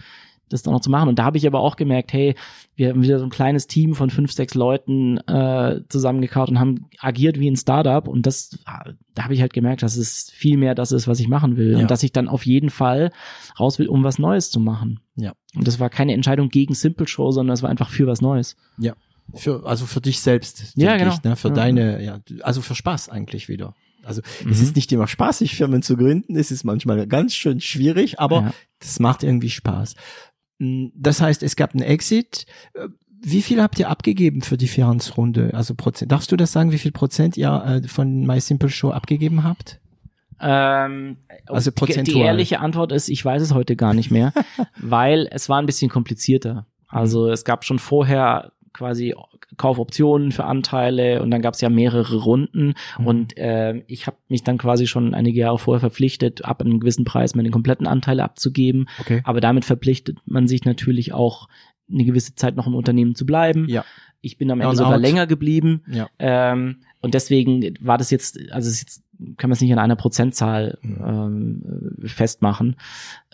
das 0.49 0.63
dann 0.63 0.73
noch 0.75 0.81
zu 0.81 0.91
machen. 0.91 1.09
Und 1.09 1.19
da 1.19 1.25
habe 1.25 1.39
ich 1.39 1.47
aber 1.47 1.61
auch 1.61 1.77
gemerkt, 1.77 2.13
hey, 2.13 2.35
wir 2.77 2.91
haben 2.91 3.03
wieder 3.03 3.19
so 3.19 3.25
ein 3.25 3.31
kleines 3.31 3.67
Team 3.67 3.95
von 3.95 4.11
fünf, 4.11 4.31
sechs 4.33 4.55
Leuten 4.55 5.19
äh, 5.27 5.81
zusammengekauft 5.89 6.51
und 6.51 6.61
haben 6.61 6.87
agiert 7.01 7.39
wie 7.41 7.51
ein 7.51 7.57
Startup. 7.57 8.07
Und 8.07 8.27
das, 8.27 8.59
da 9.15 9.23
habe 9.25 9.35
ich 9.35 9.41
halt 9.41 9.53
gemerkt, 9.53 9.83
dass 9.83 9.97
es 9.97 10.31
viel 10.31 10.57
mehr 10.57 10.75
das 10.75 10.93
ist, 10.93 11.09
was 11.09 11.19
ich 11.21 11.29
machen 11.29 11.57
will. 11.57 11.73
Ja. 11.73 11.79
Und 11.79 11.91
dass 11.91 12.03
ich 12.03 12.13
dann 12.13 12.29
auf 12.29 12.47
jeden 12.47 12.71
Fall 12.71 13.11
raus 13.59 13.79
will, 13.79 13.89
um 13.89 14.05
was 14.05 14.19
Neues 14.19 14.51
zu 14.51 14.61
machen. 14.61 15.01
Ja. 15.17 15.33
Und 15.57 15.67
das 15.67 15.81
war 15.81 15.91
keine 15.91 16.13
Entscheidung 16.15 16.49
gegen 16.49 16.75
Simple 16.75 17.09
Show, 17.09 17.31
sondern 17.33 17.55
es 17.55 17.63
war 17.63 17.71
einfach 17.71 17.91
für 17.91 18.07
was 18.07 18.21
Neues. 18.21 18.57
Für, 19.35 19.67
also 19.67 19.87
für 19.87 20.01
dich 20.01 20.21
selbst. 20.21 20.73
Ja, 20.77 20.97
genau. 20.97 21.13
Ich, 21.13 21.23
ne? 21.25 21.35
Für 21.35 21.49
Ja. 21.49 21.55
deine, 21.55 22.01
ja, 22.05 22.21
also 22.43 22.63
für 22.63 22.77
Spaß 22.77 23.09
eigentlich 23.09 23.49
wieder. 23.49 23.75
Also 24.05 24.23
es 24.39 24.45
Mhm. 24.45 24.53
ist 24.53 24.77
nicht 24.77 24.93
immer 24.93 25.09
spaßig, 25.09 25.57
Firmen 25.57 25.83
zu 25.83 25.97
gründen. 25.97 26.37
Es 26.37 26.53
ist 26.53 26.63
manchmal 26.63 27.09
ganz 27.09 27.35
schön 27.35 27.61
schwierig, 27.61 28.21
aber 28.21 28.37
Ja. 28.41 28.55
das 28.79 29.01
macht 29.01 29.25
irgendwie 29.25 29.51
Spaß. 29.51 29.97
Mm, 30.59 30.87
Das 30.95 31.21
heißt, 31.21 31.43
es 31.43 31.57
gab 31.57 31.75
einen 31.75 31.83
Exit. 31.83 32.47
Äh, 32.75 32.89
Wie 33.23 33.43
viel 33.43 33.61
habt 33.63 33.79
ihr 33.79 33.89
abgegeben 33.91 34.43
für 34.43 34.57
die 34.57 34.69
Finanzrunde? 34.69 35.51
Also 35.55 35.75
Prozent. 35.75 36.13
Darfst 36.13 36.31
du 36.33 36.37
das 36.37 36.53
sagen, 36.53 36.71
wie 36.73 36.79
viel 36.79 36.93
Prozent 36.93 37.37
ihr 37.37 37.81
äh, 37.85 37.89
von 37.89 38.27
My 38.27 38.41
Simple 38.41 38.69
Show 38.71 38.91
abgegeben 38.91 39.43
habt? 39.45 39.81
Ähm, 40.41 41.17
Also 41.47 41.71
die, 41.71 41.75
prozentual. 41.75 42.15
die 42.15 42.21
ehrliche 42.27 42.61
Antwort 42.61 42.93
ist, 42.93 43.09
ich 43.09 43.25
weiß 43.25 43.41
es 43.43 43.55
heute 43.55 43.75
gar 43.75 43.95
nicht 43.95 44.11
mehr, 44.11 44.33
weil 44.81 45.29
es 45.31 45.49
war 45.49 45.59
ein 45.59 45.67
bisschen 45.67 45.91
komplizierter. 45.91 46.67
Also 46.89 47.29
es 47.31 47.45
gab 47.45 47.65
schon 47.65 47.79
vorher 47.79 48.53
quasi 48.77 49.15
Kaufoptionen 49.57 50.33
für 50.33 50.45
Anteile 50.45 51.23
und 51.23 51.31
dann 51.31 51.43
gab 51.43 51.55
es 51.55 51.61
ja 51.61 51.69
mehrere 51.71 52.17
Runden 52.17 52.75
Mhm. 52.99 53.07
und 53.07 53.33
ähm, 53.37 53.83
ich 53.87 54.07
habe 54.07 54.17
mich 54.29 54.45
dann 54.45 54.59
quasi 54.59 54.87
schon 54.87 55.15
einige 55.15 55.41
Jahre 55.41 55.59
vorher 55.59 55.81
verpflichtet, 55.81 56.45
ab 56.45 56.61
einem 56.61 56.79
gewissen 56.81 57.05
Preis 57.05 57.35
meine 57.35 57.51
kompletten 57.51 57.87
Anteile 57.87 58.23
abzugeben. 58.23 58.89
Okay. 59.01 59.23
Aber 59.25 59.41
damit 59.41 59.65
verpflichtet 59.65 60.19
man 60.27 60.47
sich 60.47 60.65
natürlich 60.65 61.13
auch 61.13 61.49
eine 61.91 62.05
gewisse 62.05 62.35
Zeit 62.35 62.57
noch 62.57 62.67
im 62.67 62.75
Unternehmen 62.75 63.15
zu 63.15 63.25
bleiben. 63.27 63.67
Ja. 63.69 63.85
Ich 64.21 64.39
bin 64.39 64.51
am 64.51 64.61
Ende 64.61 64.77
sogar 64.77 64.95
out. 64.97 65.01
länger 65.01 65.27
geblieben. 65.27 65.83
Ja. 65.89 66.09
Ähm, 66.19 66.79
und 67.01 67.15
deswegen 67.15 67.75
war 67.81 67.97
das 67.97 68.11
jetzt, 68.11 68.39
also 68.51 68.69
jetzt 68.69 69.03
kann 69.37 69.49
man 69.49 69.53
es 69.55 69.61
nicht 69.61 69.73
an 69.73 69.79
einer 69.79 69.95
Prozentzahl 69.97 70.79
Mhm. 70.83 70.97
ähm, 71.07 71.63
äh, 72.03 72.09
festmachen. 72.09 72.77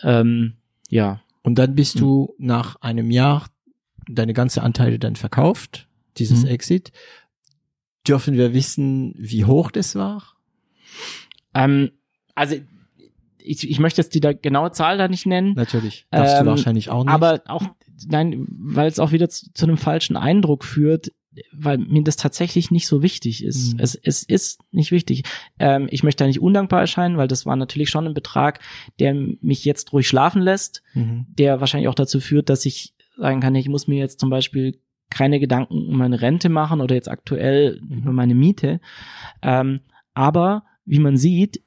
Ähm, 0.03 0.53
ja. 0.89 1.19
Und 1.41 1.57
dann 1.59 1.69
Hm. 1.71 1.75
bist 1.75 1.99
du 1.99 2.35
nach 2.37 2.75
einem 2.81 3.09
Jahr 3.11 3.47
deine 4.09 4.33
ganze 4.33 4.61
Anteile 4.63 4.99
dann 4.99 5.15
verkauft, 5.15 5.87
dieses 6.17 6.43
Mhm. 6.43 6.49
Exit. 6.49 6.91
Dürfen 8.07 8.33
wir 8.35 8.53
wissen, 8.53 9.13
wie 9.17 9.45
hoch 9.45 9.71
das 9.71 9.95
war? 9.95 10.23
Ähm, 11.53 11.91
also 12.35 12.55
ich, 13.37 13.69
ich 13.69 13.79
möchte 13.79 14.01
jetzt 14.01 14.13
die 14.15 14.19
da 14.21 14.33
genaue 14.33 14.71
Zahl 14.71 14.97
da 14.97 15.07
nicht 15.07 15.25
nennen, 15.25 15.53
Natürlich. 15.55 16.05
Darfst 16.11 16.37
Ähm, 16.37 16.45
du 16.45 16.51
wahrscheinlich 16.51 16.89
auch 16.89 17.03
nicht. 17.03 17.13
aber 17.13 17.41
auch, 17.47 17.63
nein, 18.07 18.45
weil 18.49 18.87
es 18.87 18.99
auch 18.99 19.11
wieder 19.11 19.29
zu, 19.29 19.51
zu 19.53 19.65
einem 19.65 19.77
falschen 19.77 20.15
Eindruck 20.17 20.63
führt, 20.63 21.11
weil 21.51 21.77
mir 21.79 22.03
das 22.03 22.15
tatsächlich 22.15 22.69
nicht 22.71 22.87
so 22.87 23.01
wichtig 23.01 23.43
ist. 23.43 23.73
Mhm. 23.73 23.79
Es, 23.79 23.95
es 23.95 24.23
ist 24.23 24.61
nicht 24.71 24.91
wichtig. 24.91 25.23
Ähm, 25.59 25.87
ich 25.89 26.03
möchte 26.03 26.23
da 26.23 26.27
nicht 26.27 26.39
undankbar 26.41 26.81
erscheinen, 26.81 27.17
weil 27.17 27.27
das 27.27 27.45
war 27.45 27.55
natürlich 27.55 27.89
schon 27.89 28.05
ein 28.05 28.13
Betrag, 28.13 28.59
der 28.99 29.13
mich 29.13 29.65
jetzt 29.65 29.91
ruhig 29.93 30.07
schlafen 30.07 30.41
lässt, 30.41 30.83
mhm. 30.93 31.25
der 31.29 31.59
wahrscheinlich 31.59 31.87
auch 31.89 31.95
dazu 31.95 32.19
führt, 32.19 32.49
dass 32.49 32.65
ich 32.65 32.92
sagen 33.17 33.39
kann, 33.39 33.55
ich 33.55 33.69
muss 33.69 33.87
mir 33.87 33.97
jetzt 33.99 34.19
zum 34.19 34.29
Beispiel 34.29 34.79
keine 35.09 35.39
Gedanken 35.39 35.87
um 35.89 35.97
meine 35.97 36.21
Rente 36.21 36.49
machen 36.49 36.81
oder 36.81 36.95
jetzt 36.95 37.09
aktuell 37.09 37.79
Mhm. 37.81 37.97
über 37.99 38.11
meine 38.13 38.35
Miete. 38.35 38.79
Ähm, 39.41 39.81
aber 40.13 40.63
wie 40.85 40.99
man 40.99 41.17
sieht, 41.17 41.61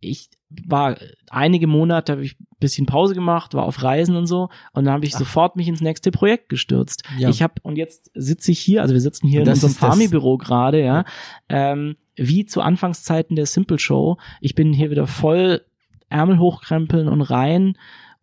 ich 0.00 0.28
war 0.66 0.96
einige 1.30 1.66
Monate, 1.66 2.12
habe 2.12 2.24
ich 2.24 2.38
ein 2.38 2.46
bisschen 2.60 2.86
Pause 2.86 3.14
gemacht, 3.14 3.54
war 3.54 3.64
auf 3.64 3.82
Reisen 3.82 4.14
und 4.14 4.26
so 4.26 4.48
und 4.72 4.84
dann 4.84 4.92
habe 4.94 5.04
ich 5.06 5.14
Ach. 5.14 5.18
sofort 5.20 5.56
mich 5.56 5.66
ins 5.68 5.80
nächste 5.80 6.10
Projekt 6.10 6.48
gestürzt. 6.48 7.02
Ja. 7.18 7.28
Ich 7.30 7.42
habe 7.42 7.54
und 7.62 7.76
jetzt 7.76 8.10
sitze 8.14 8.52
ich 8.52 8.58
hier, 8.60 8.82
also 8.82 8.94
wir 8.94 9.00
sitzen 9.00 9.26
hier 9.26 9.40
Und 9.40 9.46
in 9.48 9.52
das 9.54 9.64
unserem 9.64 9.80
das- 9.80 9.88
Farmi-Büro 9.96 10.36
gerade, 10.36 10.82
ja, 10.84 11.04
ähm, 11.48 11.96
wie 12.14 12.46
zu 12.46 12.60
Anfangszeiten 12.60 13.36
der 13.36 13.46
Simple 13.46 13.78
Show. 13.78 14.18
Ich 14.40 14.54
bin 14.54 14.72
hier 14.72 14.90
wieder 14.90 15.06
voll 15.06 15.62
Ärmel 16.08 16.38
hochkrempeln 16.38 17.08
und 17.08 17.22
rein 17.22 17.76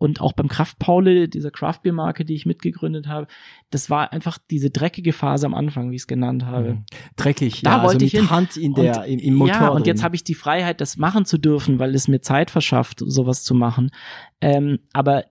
und 0.04 0.20
auch 0.20 0.34
beim 0.34 0.49
Kraft 0.49 0.80
Paule, 0.80 1.30
dieser 1.30 1.49
Craft-Bier-Marke, 1.49 2.26
die 2.26 2.34
ich 2.34 2.45
mitgegründet 2.45 3.08
habe, 3.08 3.28
das 3.70 3.89
war 3.89 4.12
einfach 4.12 4.38
diese 4.51 4.70
dreckige 4.70 5.14
Phase 5.14 5.45
am 5.45 5.54
Anfang, 5.54 5.91
wie 5.91 5.95
ich 5.95 6.01
es 6.01 6.08
genannt 6.08 6.45
habe. 6.45 6.74
Mhm. 6.74 6.86
Dreckig. 7.16 7.62
Da 7.62 7.70
ja, 7.70 7.76
also 7.78 7.86
wollte 7.93 8.04
mit 8.04 8.14
ich 8.14 8.20
hin. 8.20 8.30
Hand 8.30 8.58
in 8.58 8.74
der, 8.74 8.99
Und- 8.99 9.06
im, 9.08 9.20
im 9.20 9.34
Motor. 9.36 9.54
ja, 9.56 9.68
und 9.70 9.78
drin. 9.78 9.86
jetzt 9.86 10.04
habe 10.04 10.16
ich 10.18 10.26
die 10.26 10.36
Freiheit, 10.36 10.82
das 10.82 10.97
machen 10.97 11.24
zu 11.24 11.38
dürfen, 11.38 11.80
weil 11.80 11.95
es 11.95 12.10
mir 12.10 12.20
Zeit 12.20 12.51
verschafft, 12.51 12.99
sowas 12.99 13.43
zu 13.45 13.56
machen. 13.56 13.91
Ähm, 14.41 14.80
aber 14.91 15.24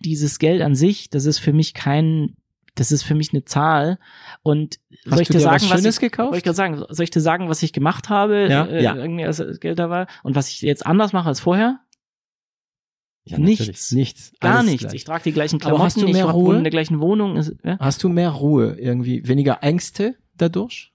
dieses 0.00 0.38
Geld 0.38 0.62
an 0.62 0.74
sich, 0.74 1.10
das 1.10 1.26
ist 1.26 1.38
für 1.38 1.52
mich 1.52 1.74
kein, 1.74 2.34
das 2.74 2.92
ist 2.92 3.02
für 3.02 3.14
mich 3.14 3.34
eine 3.34 3.44
Zahl. 3.44 3.98
Und 4.42 4.78
soll 5.04 5.12
Hast 5.12 5.20
ich 5.20 5.26
du 5.28 5.32
dir 5.34 5.38
dir 5.40 5.44
sagen, 5.44 5.64
was 5.68 5.84
was 5.84 5.94
ich, 5.96 6.00
gekauft? 6.00 6.30
Soll 6.30 6.38
ich 6.38 6.42
dir 6.44 6.54
sagen, 6.54 6.82
soll 6.88 7.04
ich 7.04 7.10
dir 7.10 7.20
sagen, 7.20 7.48
was 7.50 7.62
ich 7.62 7.74
gemacht 7.74 8.08
habe, 8.08 8.48
Ja, 8.50 8.64
äh, 8.64 8.82
ja. 8.82 8.96
irgendwie 8.96 9.26
als 9.26 9.36
das 9.36 9.60
Geld 9.60 9.78
da 9.78 9.90
war 9.90 10.06
und 10.22 10.34
was 10.34 10.48
ich 10.48 10.62
jetzt 10.62 10.86
anders 10.86 11.12
mache 11.12 11.28
als 11.28 11.40
vorher? 11.40 11.80
Ja, 13.24 13.38
nichts. 13.38 13.92
Nichts. 13.92 14.32
Gar 14.40 14.62
nichts. 14.62 14.80
gleich. 14.80 14.94
Ich 14.94 15.04
trage 15.04 15.24
die 15.24 15.32
gleichen 15.32 15.56
Aber 15.56 15.76
Klamotten, 15.76 15.84
hast 15.84 15.96
du 15.96 16.08
mehr 16.08 16.26
ich 16.26 16.32
Ruhe? 16.32 16.56
in 16.56 16.64
der 16.64 16.70
gleichen 16.70 17.00
Wohnung. 17.00 17.36
Ist, 17.36 17.54
ja? 17.64 17.78
Hast 17.78 18.02
du 18.02 18.08
mehr 18.08 18.30
Ruhe 18.30 18.76
irgendwie? 18.78 19.26
Weniger 19.26 19.62
Ängste 19.62 20.16
dadurch? 20.36 20.91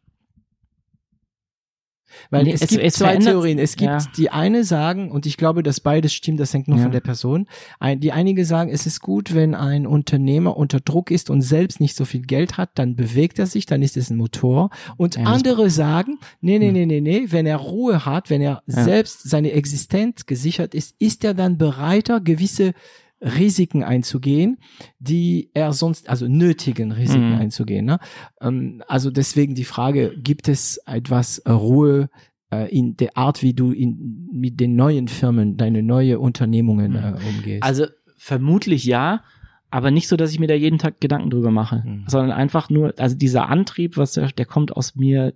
Weil 2.29 2.43
Nee, 2.45 2.53
es, 2.53 2.61
es- 2.61 2.69
gibt 2.69 2.83
es 2.83 2.93
zwei 2.95 3.17
Theorien. 3.17 3.59
Es 3.59 3.75
gibt 3.75 3.91
ja. 3.91 3.99
die 4.17 4.29
eine 4.29 4.63
sagen, 4.63 5.11
und 5.11 5.25
ich 5.25 5.37
glaube, 5.37 5.63
dass 5.63 5.79
beides 5.79 6.13
stimmt, 6.13 6.39
das 6.39 6.53
hängt 6.53 6.67
nur 6.67 6.77
Ja. 6.77 6.83
von 6.83 6.91
der 6.91 6.99
Person. 7.01 7.47
Ein, 7.79 7.99
die 7.99 8.11
einige 8.11 8.45
sagen, 8.45 8.69
es 8.69 8.85
ist 8.85 9.01
gut, 9.01 9.33
wenn 9.35 9.55
ein 9.55 9.85
Unternehmer 9.87 10.57
unter 10.57 10.79
Druck 10.79 11.11
ist 11.11 11.29
und 11.29 11.41
selbst 11.41 11.79
nicht 11.79 11.95
so 11.95 12.05
viel 12.05 12.21
Geld 12.21 12.57
hat, 12.57 12.69
dann 12.75 12.95
bewegt 12.95 13.39
er 13.39 13.45
sich, 13.47 13.65
dann 13.65 13.81
ist 13.81 13.97
es 13.97 14.09
ein 14.09 14.17
Motor. 14.17 14.69
Und 14.97 15.15
Ja, 15.15 15.23
andere 15.23 15.69
sagen, 15.69 16.17
nee, 16.41 16.59
nee, 16.59 16.67
Hm. 16.67 16.73
nee, 16.73 16.85
nee, 16.85 17.01
nee, 17.01 17.25
wenn 17.29 17.45
er 17.45 17.57
Ruhe 17.57 18.05
hat, 18.05 18.29
wenn 18.29 18.41
er 18.41 18.63
selbst 18.65 19.29
seine 19.29 19.51
Existenz 19.51 20.25
gesichert 20.25 20.73
ist, 20.75 20.95
ist 20.99 21.23
er 21.23 21.33
dann 21.33 21.57
bereiter, 21.57 22.19
gewisse 22.21 22.73
Risiken 23.21 23.83
einzugehen, 23.83 24.57
die 24.99 25.49
er 25.53 25.73
sonst, 25.73 26.09
also 26.09 26.27
nötigen 26.27 26.91
Risiken 26.91 27.29
Mhm. 27.33 27.39
einzugehen. 27.39 27.85
Ne? 27.85 27.99
Ähm, 28.41 28.83
also 28.87 29.09
deswegen 29.11 29.55
die 29.55 29.63
Frage, 29.63 30.13
gibt 30.17 30.47
es 30.47 30.79
etwas 30.85 31.39
äh, 31.39 31.51
Ruhe 31.51 32.09
äh, 32.51 32.69
in 32.75 32.95
der 32.97 33.17
Art, 33.17 33.41
wie 33.41 33.53
du 33.53 33.71
in, 33.71 34.29
mit 34.31 34.59
den 34.59 34.75
neuen 34.75 35.07
Firmen, 35.07 35.57
deine 35.57 35.81
neue 35.83 36.19
Unternehmungen 36.19 36.91
Mhm. 36.91 36.97
äh, 36.97 37.13
umgehst? 37.27 37.63
Also 37.63 37.85
vermutlich 38.17 38.85
ja, 38.85 39.23
aber 39.69 39.91
nicht 39.91 40.07
so, 40.07 40.15
dass 40.15 40.31
ich 40.31 40.39
mir 40.39 40.47
da 40.47 40.53
jeden 40.53 40.77
Tag 40.79 41.01
Gedanken 41.01 41.29
drüber 41.29 41.51
mache, 41.51 41.83
Mhm. 41.85 42.03
sondern 42.07 42.31
einfach 42.31 42.69
nur, 42.69 42.93
also 42.97 43.15
dieser 43.15 43.49
Antrieb, 43.49 43.97
was 43.97 44.13
der, 44.13 44.27
der 44.31 44.45
kommt 44.45 44.71
aus 44.75 44.95
mir, 44.95 45.33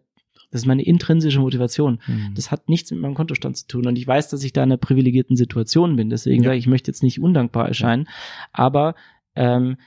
das 0.51 0.61
ist 0.61 0.67
meine 0.67 0.83
intrinsische 0.83 1.39
Motivation. 1.39 1.99
Hm. 2.05 2.33
Das 2.35 2.51
hat 2.51 2.69
nichts 2.69 2.91
mit 2.91 2.99
meinem 2.99 3.15
Kontostand 3.15 3.57
zu 3.57 3.67
tun 3.67 3.87
und 3.87 3.97
ich 3.97 4.05
weiß, 4.05 4.29
dass 4.29 4.43
ich 4.43 4.53
da 4.53 4.61
in 4.63 4.69
einer 4.69 4.77
privilegierten 4.77 5.35
Situation 5.37 5.95
bin. 5.95 6.09
Deswegen 6.09 6.43
Ja. 6.43 6.49
sage 6.49 6.57
ich, 6.57 6.65
ich 6.65 6.69
möchte 6.69 6.91
jetzt 6.91 7.03
nicht 7.03 7.19
undankbar 7.21 7.67
erscheinen, 7.67 8.07
aber 8.51 8.95
ähm, 9.35 9.77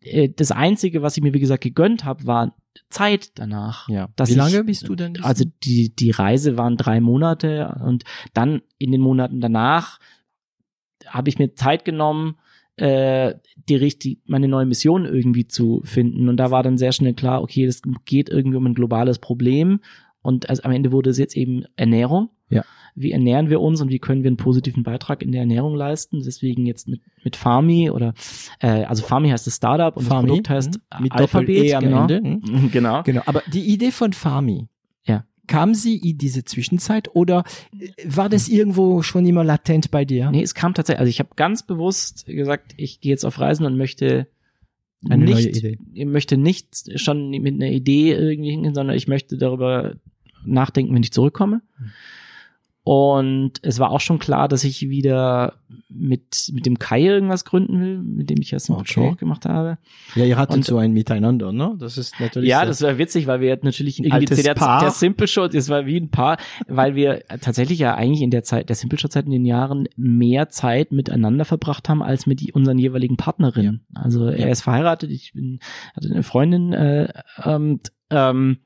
äh, 0.00 0.28
das 0.34 0.50
Einzige, 0.50 1.02
was 1.02 1.16
ich 1.16 1.22
mir 1.22 1.34
wie 1.34 1.40
gesagt 1.40 1.62
gegönnt 1.62 2.04
habe, 2.04 2.26
war 2.26 2.56
Zeit 2.90 3.38
danach. 3.38 3.88
ja. 3.88 4.08
Wie 4.24 4.34
lange 4.34 4.60
ich- 4.60 4.66
bist 4.66 4.88
du 4.88 4.96
denn? 4.96 5.22
Also 5.22 5.44
die, 5.64 5.94
die 5.94 6.10
Reise 6.10 6.56
waren 6.58 6.76
drei 6.76 7.00
Monate 7.00 7.78
und 7.84 8.04
dann 8.34 8.62
in 8.78 8.92
den 8.92 9.00
Monaten 9.00 9.40
danach 9.40 9.98
habe 11.06 11.28
ich 11.28 11.38
mir 11.38 11.54
Zeit 11.54 11.84
genommen, 11.84 12.36
äh, 12.76 13.34
die 13.68 13.76
richtig, 13.76 14.20
meine 14.26 14.48
neue 14.48 14.66
Mission 14.66 15.04
irgendwie 15.04 15.46
zu 15.48 15.80
finden. 15.84 16.28
Und 16.28 16.36
da 16.36 16.50
war 16.50 16.62
dann 16.62 16.78
sehr 16.78 16.92
schnell 16.92 17.14
klar, 17.14 17.42
okay, 17.42 17.66
das 17.66 17.82
geht 18.04 18.28
irgendwie 18.28 18.56
um 18.56 18.66
ein 18.66 18.74
globales 18.74 19.18
Problem. 19.18 19.80
Und 20.22 20.50
also 20.50 20.62
am 20.64 20.72
Ende 20.72 20.92
wurde 20.92 21.10
es 21.10 21.18
jetzt 21.18 21.36
eben 21.36 21.64
Ernährung. 21.76 22.30
Ja. 22.48 22.62
wie 22.94 23.10
ernähren 23.10 23.50
wir 23.50 23.60
uns 23.60 23.80
und 23.80 23.90
wie 23.90 23.98
können 23.98 24.22
wir 24.22 24.28
einen 24.28 24.36
positiven 24.36 24.84
Beitrag 24.84 25.20
in 25.20 25.32
der 25.32 25.40
Ernährung 25.40 25.74
leisten. 25.74 26.22
Deswegen 26.24 26.64
jetzt 26.64 26.86
mit, 26.86 27.00
mit 27.24 27.34
Farmi 27.34 27.90
oder, 27.90 28.14
äh, 28.60 28.84
also 28.84 29.04
Farmi 29.04 29.30
heißt 29.30 29.48
das 29.48 29.56
Startup 29.56 29.96
und 29.96 30.04
Farmi, 30.04 30.28
das 30.28 30.30
Produkt 30.30 30.50
heißt 30.50 30.74
mhm. 30.74 31.02
Mit 31.02 31.12
Alphabet. 31.12 31.48
Doppel-E 31.48 31.74
am 31.74 31.82
genau. 31.82 32.06
Ende, 32.06 32.68
genau. 32.72 33.02
Genau, 33.02 33.22
aber 33.26 33.42
die 33.52 33.64
Idee 33.64 33.90
von 33.90 34.12
Farmi. 34.12 34.68
Kam 35.46 35.74
sie 35.74 35.96
in 35.96 36.18
diese 36.18 36.44
Zwischenzeit 36.44 37.14
oder 37.14 37.44
äh, 37.78 37.88
war 38.04 38.28
das 38.28 38.48
irgendwo 38.48 39.02
schon 39.02 39.26
immer 39.26 39.44
latent 39.44 39.90
bei 39.90 40.04
dir? 40.04 40.30
Nee, 40.30 40.42
es 40.42 40.54
kam 40.54 40.74
tatsächlich, 40.74 41.00
also 41.00 41.10
ich 41.10 41.18
habe 41.18 41.30
ganz 41.36 41.64
bewusst 41.64 42.26
gesagt, 42.26 42.74
ich 42.76 43.00
gehe 43.00 43.10
jetzt 43.10 43.24
auf 43.24 43.38
Reisen 43.40 43.66
und 43.66 43.76
möchte 43.76 44.26
Eine 45.08 45.24
nicht, 45.24 45.64
ich 45.64 46.06
möchte 46.06 46.36
nicht 46.36 47.00
schon 47.00 47.30
mit 47.30 47.54
einer 47.54 47.70
Idee 47.70 48.12
irgendwie 48.12 48.50
hingehen, 48.50 48.74
sondern 48.74 48.96
ich 48.96 49.08
möchte 49.08 49.36
darüber 49.36 49.96
nachdenken, 50.44 50.94
wenn 50.94 51.02
ich 51.02 51.12
zurückkomme. 51.12 51.62
Hm. 51.78 51.90
Und 52.88 53.54
es 53.62 53.80
war 53.80 53.90
auch 53.90 53.98
schon 53.98 54.20
klar, 54.20 54.46
dass 54.46 54.62
ich 54.62 54.88
wieder 54.88 55.54
mit, 55.88 56.50
mit 56.52 56.66
dem 56.66 56.78
Kai 56.78 57.02
irgendwas 57.02 57.44
gründen 57.44 57.80
will, 57.80 57.98
mit 57.98 58.30
dem 58.30 58.40
ich 58.40 58.52
ja 58.52 58.60
Simple 58.60 58.82
Okay. 58.82 58.92
Show 58.92 59.04
auch 59.08 59.16
gemacht 59.16 59.44
habe. 59.44 59.78
Ja, 60.14 60.24
ihr 60.24 60.36
hattet 60.38 60.58
Und- 60.58 60.64
so 60.66 60.78
ein 60.78 60.92
Miteinander, 60.92 61.50
ne? 61.50 61.74
Das 61.80 61.98
ist 61.98 62.20
natürlich 62.20 62.48
Ja, 62.48 62.64
das 62.64 62.82
war 62.82 62.96
witzig, 62.96 63.26
weil 63.26 63.40
wir 63.40 63.58
natürlich 63.60 63.98
irgendwie 63.98 64.12
Altes 64.12 64.36
zu 64.38 64.44
der, 64.44 64.54
Paar. 64.54 64.78
der 64.82 64.92
Simple 64.92 65.26
Show, 65.26 65.48
das 65.48 65.68
war 65.68 65.84
wie 65.86 65.96
ein 65.98 66.10
Paar, 66.12 66.36
weil 66.68 66.94
wir 66.94 67.24
tatsächlich 67.40 67.80
ja 67.80 67.96
eigentlich 67.96 68.22
in 68.22 68.30
der 68.30 68.44
Zeit, 68.44 68.68
der 68.68 68.76
Simple 68.76 69.00
Show 69.00 69.08
Zeit 69.08 69.24
in 69.24 69.32
den 69.32 69.46
Jahren 69.46 69.88
mehr 69.96 70.48
Zeit 70.48 70.92
miteinander 70.92 71.44
verbracht 71.44 71.88
haben 71.88 72.04
als 72.04 72.26
mit 72.28 72.38
die, 72.38 72.52
unseren 72.52 72.78
jeweiligen 72.78 73.16
Partnerinnen. 73.16 73.84
Also 73.94 74.26
er 74.28 74.38
Ja. 74.46 74.52
ist 74.52 74.62
verheiratet, 74.62 75.10
ich 75.10 75.32
bin, 75.32 75.58
hatte 75.96 76.08
eine 76.08 76.22
Freundin, 76.22 76.72
äh, 76.72 77.08
ähm, 77.42 77.80
ähm, 78.10 78.58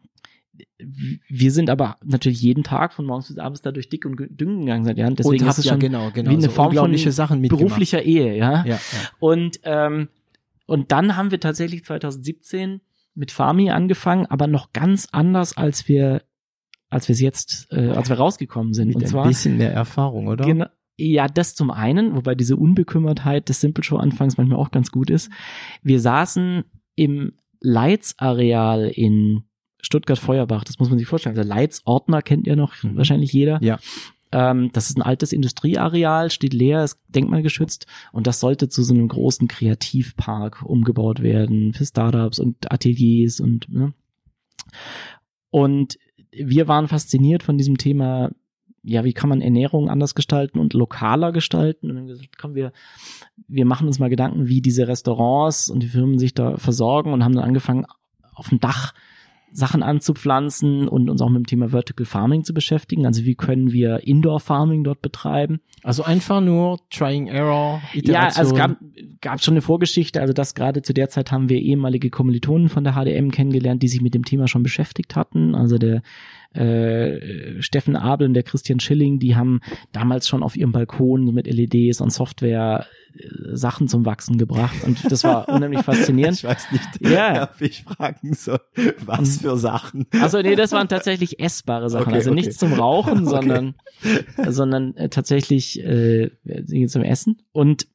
wir 0.79 1.53
sind 1.53 1.71
aber 1.71 1.99
natürlich 2.05 2.41
jeden 2.41 2.65
Tag 2.65 2.93
von 2.93 3.07
morgens 3.07 3.29
bis 3.29 3.39
abends 3.39 3.63
dadurch 3.63 3.89
dick 3.89 4.05
und 4.05 4.17
dünn 4.17 4.61
gegangen 4.61 4.85
seit 4.85 4.99
Jahren. 4.99 5.17
Deswegen 5.17 5.43
und 5.43 5.43
ist 5.43 5.49
habt 5.49 5.59
es 5.59 5.65
ja 5.65 5.73
schon 5.73 5.81
genau, 5.81 6.11
genau, 6.13 6.31
wie 6.31 6.35
eine 6.35 6.43
so 6.43 6.51
Form 6.51 6.75
von 6.75 6.97
Sachen 6.97 7.43
beruflicher 7.43 8.03
Ehe, 8.03 8.37
ja. 8.37 8.65
Ja, 8.65 8.75
ja. 8.75 8.79
Und, 9.19 9.61
ähm, 9.65 10.09
und 10.67 10.93
dann 10.93 11.17
haben 11.17 11.31
wir 11.31 11.41
tatsächlich 11.41 11.85
2017 11.85 12.81
mit 13.15 13.33
Farmi 13.33 13.71
angefangen, 13.71 14.27
aber 14.27 14.47
noch 14.47 14.73
ganz 14.73 15.09
anders, 15.11 15.57
als 15.57 15.89
wir, 15.89 16.23
als 16.89 17.09
wir 17.09 17.15
es 17.15 17.21
jetzt, 17.21 17.69
äh, 17.73 17.91
als 17.91 18.09
wir 18.09 18.17
rausgekommen 18.17 18.73
sind. 18.73 18.89
Mit 18.89 18.97
und 18.97 19.03
ein 19.03 19.09
zwar, 19.09 19.27
bisschen 19.27 19.59
mehr 19.59 19.73
Erfahrung, 19.73 20.29
oder? 20.29 20.45
genau, 20.45 20.67
ja, 21.01 21.27
das 21.29 21.55
zum 21.55 21.71
einen, 21.71 22.15
wobei 22.15 22.35
diese 22.35 22.57
Unbekümmertheit 22.57 23.49
des 23.49 23.61
Simple 23.61 23.83
Show 23.83 23.97
Anfangs 23.97 24.37
manchmal 24.37 24.59
auch 24.59 24.71
ganz 24.71 24.91
gut 24.91 25.11
ist. 25.11 25.31
Wir 25.83 25.99
saßen 25.99 26.65
im 26.95 27.33
Leitz-Areal 27.61 28.89
in 28.89 29.45
Stuttgart-Feuerbach. 29.83 30.65
Das 30.65 30.79
muss 30.79 30.89
man 30.89 30.99
sich 30.99 31.09
vorstellen. 31.09 31.35
Der 31.35 31.45
Leitz-Ordner 31.45 32.23
kennt 32.23 32.47
ja 32.47 32.57
noch 32.57 32.83
Mhm. 32.83 32.97
wahrscheinlich 32.97 33.33
jeder. 33.33 33.63
Ja. 33.63 33.79
Ähm, 34.33 34.71
das 34.73 34.91
ist 34.91 34.97
ein 34.97 35.03
altes 35.03 35.33
Industrieareal, 35.33 36.31
steht 36.31 36.55
leer, 36.55 36.85
ist 36.85 36.99
denkmalgeschützt 37.09 37.87
und 38.13 38.27
das 38.29 38.39
sollte 38.39 38.69
zu 38.69 38.83
so 38.85 38.95
einem 38.95 39.09
großen 39.09 39.49
Kreativpark 39.49 40.63
umgebaut 40.63 41.21
werden 41.21 41.73
für 41.73 41.85
Startups 41.85 42.39
und 42.39 42.71
Ateliers 42.71 43.41
und 43.41 43.69
ne? 43.69 43.93
und 45.51 45.99
wir 46.33 46.69
waren 46.69 46.87
fasziniert 46.87 47.43
von 47.43 47.59
diesem 47.59 47.77
Thema, 47.77 48.31
ja, 48.83 49.05
wie 49.05 49.13
kann 49.13 49.29
man 49.29 49.41
Ernährung 49.41 49.91
anders 49.91 50.15
gestalten 50.15 50.59
und 50.61 50.75
lokaler 50.75 51.33
gestalten? 51.33 51.87
Und 51.87 51.97
dann 51.97 51.99
haben 51.99 52.07
wir 52.07 52.15
gesagt, 52.15 52.39
komm, 52.39 52.55
wir, 52.55 52.73
wir 53.49 53.67
machen 53.67 53.89
uns 53.89 53.99
mal 53.99 54.11
Gedanken, 54.11 54.47
wie 54.47 54.63
diese 54.63 54.87
Restaurants 54.87 55.69
und 55.69 55.83
die 55.83 55.89
Firmen 55.89 56.19
sich 56.19 56.35
da 56.35 56.57
versorgen 56.57 57.13
und 57.13 57.25
haben 57.25 57.35
dann 57.35 57.45
angefangen, 57.45 57.85
auf 58.33 58.49
dem 58.49 58.61
Dach 58.61 58.95
Sachen 59.53 59.83
anzupflanzen 59.83 60.89
und 60.89 61.11
uns 61.11 61.21
auch 61.23 61.29
mit 61.29 61.41
dem 61.41 61.47
Thema 61.47 61.69
Vertical 61.71 62.07
Farming 62.07 62.45
zu 62.45 62.55
beschäftigen. 62.55 63.07
Also 63.07 63.25
wie 63.25 63.35
können 63.35 63.73
wir 63.73 64.07
Indoor 64.07 64.41
Farming 64.41 64.85
dort 64.85 65.03
betreiben? 65.03 65.61
Also 65.83 66.03
einfach 66.03 66.41
nur 66.41 66.79
Trying 66.91 67.29
Error, 67.29 67.81
Ja, 67.93 67.99
Iteration. 67.99 68.39
also 68.39 68.53
es 68.53 68.59
gab, 68.59 68.77
gab 69.21 69.43
schon 69.43 69.55
eine 69.55 69.63
Vorgeschichte, 69.63 70.21
also 70.21 70.33
das 70.33 70.55
gerade 70.55 70.83
zu 70.83 70.93
der 70.93 71.09
Zeit 71.09 71.33
haben 71.33 71.49
wir 71.49 71.59
ehemalige 71.59 72.11
Kommilitonen 72.11 72.69
von 72.69 72.85
der 72.85 72.95
HDM 72.95 73.31
kennengelernt, 73.31 73.83
die 73.83 73.89
sich 73.89 74.01
mit 74.01 74.15
dem 74.15 74.25
Thema 74.25 74.47
schon 74.49 74.63
beschäftigt 74.63 75.17
hatten. 75.17 75.55
Also 75.55 75.79
der 75.79 76.03
äh, 76.55 77.63
Steffen 77.63 77.95
Abel 77.97 78.27
und 78.29 78.35
der 78.35 78.43
Christian 78.43 78.81
Schilling, 78.81 79.19
die 79.19 79.37
haben 79.37 79.61
damals 79.93 80.27
schon 80.29 80.43
auf 80.43 80.57
ihrem 80.57 80.73
Balkon 80.73 81.33
mit 81.33 81.47
LEDs 81.47 82.01
und 82.01 82.11
Software 82.13 82.87
äh, 83.15 83.57
Sachen 83.57 83.87
zum 83.87 84.05
Wachsen 84.05 84.37
gebracht 84.37 84.75
und 84.85 85.11
das 85.11 85.23
war 85.23 85.49
unheimlich 85.49 85.83
faszinierend. 85.83 86.39
Ich 86.39 86.45
weiß 86.45 86.73
nicht, 86.73 86.89
Ja. 87.09 87.45
ob 87.45 87.61
ich 87.61 87.85
fragen 87.85 88.35
soll, 88.35 88.61
was 89.05 89.39
für 89.39 89.57
Sachen. 89.57 90.07
Also 90.21 90.41
nee, 90.43 90.57
das 90.57 90.73
waren 90.73 90.89
tatsächlich 90.89 91.39
essbare 91.39 91.89
Sachen, 91.89 92.09
Okay, 92.09 92.17
also 92.17 92.31
okay. 92.31 92.41
nichts 92.41 92.57
zum 92.59 92.73
Rauchen, 92.73 93.19
Okay. 93.29 93.31
sondern 93.31 93.75
sondern 94.49 94.97
äh, 94.97 95.09
tatsächlich 95.09 95.79
äh, 95.85 96.31
zum 96.89 97.03
Essen 97.03 97.43
und 97.53 97.87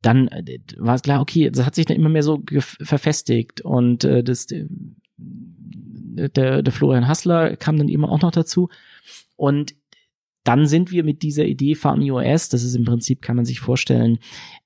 dann 0.00 0.28
äh, 0.28 0.60
war 0.78 0.94
es 0.94 1.02
klar, 1.02 1.20
okay, 1.20 1.50
das 1.50 1.66
hat 1.66 1.74
sich 1.74 1.84
dann 1.86 1.96
immer 1.96 2.08
mehr 2.08 2.22
so 2.22 2.42
verfestigt 2.80 3.60
und 3.60 4.04
äh, 4.04 4.22
das 4.22 4.46
der, 6.28 6.62
der 6.62 6.72
Florian 6.72 7.06
Hassler 7.08 7.56
kam 7.56 7.76
dann 7.78 7.88
immer 7.88 8.10
auch 8.10 8.20
noch 8.22 8.32
dazu 8.32 8.68
und 9.36 9.74
dann 10.44 10.66
sind 10.66 10.90
wir 10.90 11.04
mit 11.04 11.22
dieser 11.22 11.44
Idee 11.44 11.74
FarmOS, 11.74 12.48
das 12.48 12.62
ist 12.62 12.74
im 12.74 12.84
Prinzip, 12.84 13.20
kann 13.22 13.36
man 13.36 13.44
sich 13.44 13.60
vorstellen, 13.60 14.18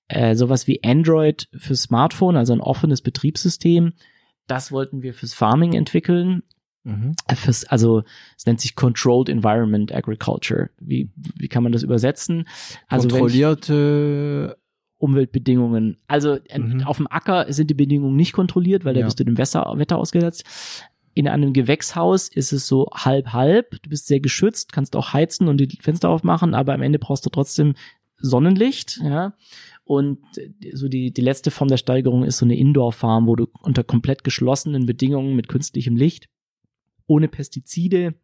äh, 0.08 0.34
sowas 0.36 0.66
wie 0.68 0.82
Android 0.84 1.48
für 1.56 1.74
Smartphone, 1.74 2.36
also 2.36 2.52
ein 2.52 2.60
offenes 2.60 3.00
Betriebssystem. 3.02 3.92
Das 4.46 4.70
wollten 4.70 5.02
wir 5.02 5.12
fürs 5.14 5.34
Farming 5.34 5.72
entwickeln. 5.72 6.42
Mhm. 6.84 7.14
Äh, 7.28 7.36
Fürs, 7.36 7.64
also 7.64 8.02
es 8.36 8.44
nennt 8.46 8.60
sich 8.60 8.74
Controlled 8.74 9.28
Environment 9.28 9.92
Agriculture. 9.94 10.70
Wie, 10.80 11.10
wie 11.16 11.48
kann 11.48 11.62
man 11.62 11.72
das 11.72 11.82
übersetzen? 11.84 12.46
Also 12.88 13.08
Kontrollierte, 13.08 14.58
Umweltbedingungen. 14.98 15.96
Also 16.06 16.38
äh, 16.48 16.58
Mhm. 16.58 16.82
auf 16.84 16.96
dem 16.98 17.06
Acker 17.10 17.52
sind 17.52 17.70
die 17.70 17.74
Bedingungen 17.74 18.16
nicht 18.16 18.32
kontrolliert, 18.32 18.84
weil 18.84 18.94
da 18.94 19.00
Ja. 19.00 19.06
bist 19.06 19.18
du 19.20 19.24
dem 19.24 19.38
Wetter, 19.38 19.72
Wetter 19.76 19.98
ausgesetzt. 19.98 20.44
In 21.14 21.28
einem 21.28 21.52
Gewächshaus 21.52 22.28
ist 22.28 22.52
es 22.52 22.66
so 22.66 22.86
halb 22.94 23.32
halb. 23.32 23.82
Du 23.82 23.90
bist 23.90 24.06
sehr 24.06 24.20
geschützt, 24.20 24.72
kannst 24.72 24.97
auch 24.97 25.12
heizen 25.12 25.48
und 25.48 25.59
die 25.59 25.68
Fenster 25.80 26.09
aufmachen, 26.09 26.55
aber 26.55 26.72
am 26.74 26.82
Ende 26.82 26.98
brauchst 26.98 27.26
du 27.26 27.30
trotzdem 27.30 27.74
Sonnenlicht, 28.16 29.01
ja. 29.02 29.34
Und 29.84 30.20
äh, 30.39 30.52
so 30.76 30.89
die, 30.89 31.12
die 31.12 31.20
letzte 31.20 31.51
Form 31.51 31.68
der 31.68 31.76
Steigerung 31.76 32.22
ist 32.24 32.39
so 32.39 32.47
eine 32.47 32.56
Indoor-Farm, 32.56 33.26
wo 33.26 33.34
du 33.36 33.48
unter 33.62 33.82
komplett 33.84 34.22
geschlossenen 34.24 34.86
Bedingungen 34.86 35.34
mit 35.34 35.48
künstlichem 35.48 35.97
Licht, 35.97 36.28
ohne 37.09 37.26
Pestizide, 37.28 38.14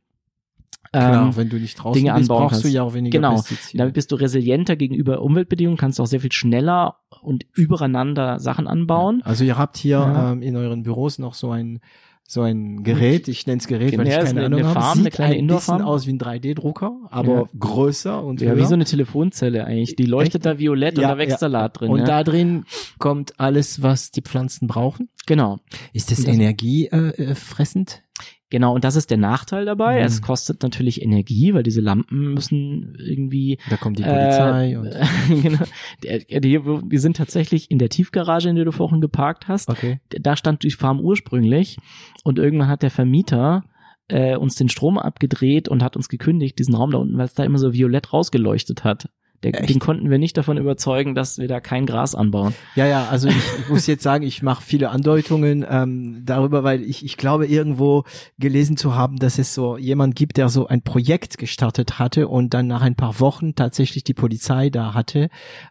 klar, 0.93 1.27
ähm, 1.28 1.36
wenn 1.36 1.48
du 1.48 1.56
nicht 1.56 1.74
draußen 1.74 2.01
Dinge 2.01 2.15
bist, 2.16 2.28
brauchst 2.28 2.59
du 2.60 2.62
kannst. 2.62 2.74
ja 2.74 2.82
auch 2.85 2.94
weniger 2.94 3.19
Genau. 3.19 3.35
Pestizide. 3.35 3.78
damit 3.78 3.94
bist 3.94 4.12
du 4.12 4.16
resilienter 4.16 4.77
gegenüber 4.77 5.20
Umweltbedingungen, 5.20 5.77
kannst 5.77 6.01
auch 6.01 6.06
sehr 6.06 6.20
viel 6.20 6.32
schneller 6.32 6.97
und 7.20 7.44
übereinander 7.55 8.39
Sachen 8.39 8.66
anbauen. 8.69 9.20
Also 9.24 9.44
ihr 9.44 9.59
habt 9.59 9.77
hier 9.77 9.98
Ja. 9.98 10.32
ähm, 10.32 10.43
in 10.43 10.56
euren 10.56 10.85
Büros 10.85 11.19
noch 11.19 11.35
so 11.35 11.51
ein 11.51 11.81
so 12.30 12.42
ein 12.42 12.82
Gerät, 12.84 13.26
ich 13.26 13.46
nenne 13.46 13.56
es 13.59 13.66
Gerät, 13.66 13.96
weil 13.96 14.06
Ja, 14.06 14.18
ich 14.18 14.26
keine 14.26 14.40
eine- 14.40 14.46
Ahnung 14.56 14.60
eine 14.60 14.74
habe. 14.74 14.98
Sieht 15.02 15.18
ein 15.18 15.46
bisschen 15.46 15.80
aus 15.80 16.06
wie 16.06 16.12
ein 16.12 16.18
3D-Drucker, 16.18 16.92
aber 17.10 17.32
Ja. 17.34 17.44
größer 17.59 18.22
und 18.22 18.42
Ja, 18.42 18.48
höher. 18.50 18.59
wie 18.59 18.66
so 18.66 18.74
eine 18.74 18.84
Telefonzelle 18.84 19.64
eigentlich. 19.64 19.96
Die 19.96 20.05
leuchtet 20.05 20.44
da 20.44 20.59
violett 20.59 20.96
und 20.96 21.02
Ja, 21.02 21.09
da 21.12 21.16
wächst 21.18 21.32
ja. 21.32 21.38
Salat 21.38 21.80
drin. 21.80 21.88
und 21.90 22.00
ja. 22.00 22.05
da 22.05 22.24
drin 22.24 22.66
kommt 22.98 23.40
alles, 23.40 23.82
was 23.82 24.10
die 24.10 24.20
Pflanzen 24.20 24.68
brauchen. 24.68 25.09
genau. 25.26 25.59
Ist 25.94 26.10
das 26.10 26.18
Und 26.18 26.28
das- 26.28 26.34
energiefressend? 26.36 28.02
Äh? 28.05 28.18
Genau, 28.50 28.74
und 28.74 28.82
das 28.84 28.96
ist 28.96 29.10
der 29.10 29.18
Nachteil 29.18 29.66
dabei. 29.66 29.98
Mhm. 30.00 30.06
Es 30.06 30.22
kostet 30.22 30.62
natürlich 30.62 31.02
Energie, 31.02 31.52
weil 31.52 31.62
diese 31.62 31.80
Lampen 31.82 32.32
müssen 32.34 32.96
irgendwie 32.98 33.58
da 33.68 33.76
kommt 33.76 33.98
die 33.98 34.02
Polizei 34.04 34.72
Äh, 34.72 34.76
und 34.76 34.94
genau. 35.42 35.64
Der- 36.02 36.40
die- 36.40 36.64
Wir 36.64 37.00
sind 37.00 37.16
tatsächlich 37.18 37.70
in 37.70 37.78
der 37.78 37.90
Tiefgarage, 37.90 38.48
in 38.48 38.56
der 38.56 38.64
du 38.64 38.72
vorhin 38.72 39.00
geparkt 39.02 39.48
hast. 39.48 39.68
okay. 39.68 40.00
Da 40.08 40.34
stand 40.36 40.62
die 40.62 40.70
Farm 40.70 41.00
ursprünglich 41.00 41.76
und 42.24 42.38
irgendwann 42.38 42.68
hat 42.68 42.82
der 42.82 42.90
Vermieter 42.90 43.64
äh, 44.08 44.36
uns 44.36 44.54
den 44.54 44.70
Strom 44.70 44.96
abgedreht 44.96 45.68
und 45.68 45.82
hat 45.82 45.94
uns 45.96 46.08
gekündigt, 46.08 46.58
diesen 46.58 46.74
Raum 46.74 46.90
da 46.92 46.98
unten, 46.98 47.18
weil 47.18 47.26
es 47.26 47.34
da 47.34 47.44
immer 47.44 47.58
so 47.58 47.74
violett 47.74 48.12
rausgeleuchtet 48.14 48.82
hat. 48.82 49.10
Der, 49.44 49.52
den 49.52 49.78
konnten 49.78 50.10
wir 50.10 50.19
nicht 50.19 50.36
davon 50.36 50.56
überzeugen, 50.56 51.15
dass 51.15 51.39
wir 51.39 51.47
da 51.47 51.60
kein 51.60 51.86
Gras 51.86 52.16
anbauen. 52.16 52.55
Ja, 52.74 52.86
ja, 52.86 53.06
also 53.09 53.28
ich, 53.28 53.36
ich 53.36 53.69
muss 53.69 53.86
jetzt 53.86 54.02
sagen, 54.02 54.24
ich 54.24 54.43
mache 54.43 54.62
viele 54.62 54.90
Andeutungen 54.90 55.65
ähm, 55.69 56.23
darüber, 56.24 56.65
weil 56.65 56.82
ich, 56.82 57.05
ich 57.05 57.16
glaube 57.16 57.47
irgendwo 57.47 58.02
gelesen 58.39 58.77
zu 58.77 58.97
haben, 58.97 59.19
dass 59.19 59.39
es 59.39 59.55
so 59.55 59.77
jemand 59.77 60.16
gibt, 60.16 60.39
der 60.39 60.48
so 60.48 60.66
ein 60.66 60.82
Projekt 60.82 61.39
gestartet 61.39 62.01
hatte 62.01 62.27
und 62.27 62.52
dann 62.52 62.66
nach 62.66 62.82
ein 62.82 62.97
paar 62.97 63.20
Wochen 63.20 63.55
tatsächlich 63.55 64.02
die 64.02 64.15
Polizei 64.15 64.70
da 64.70 64.93
hatte, 64.93 65.28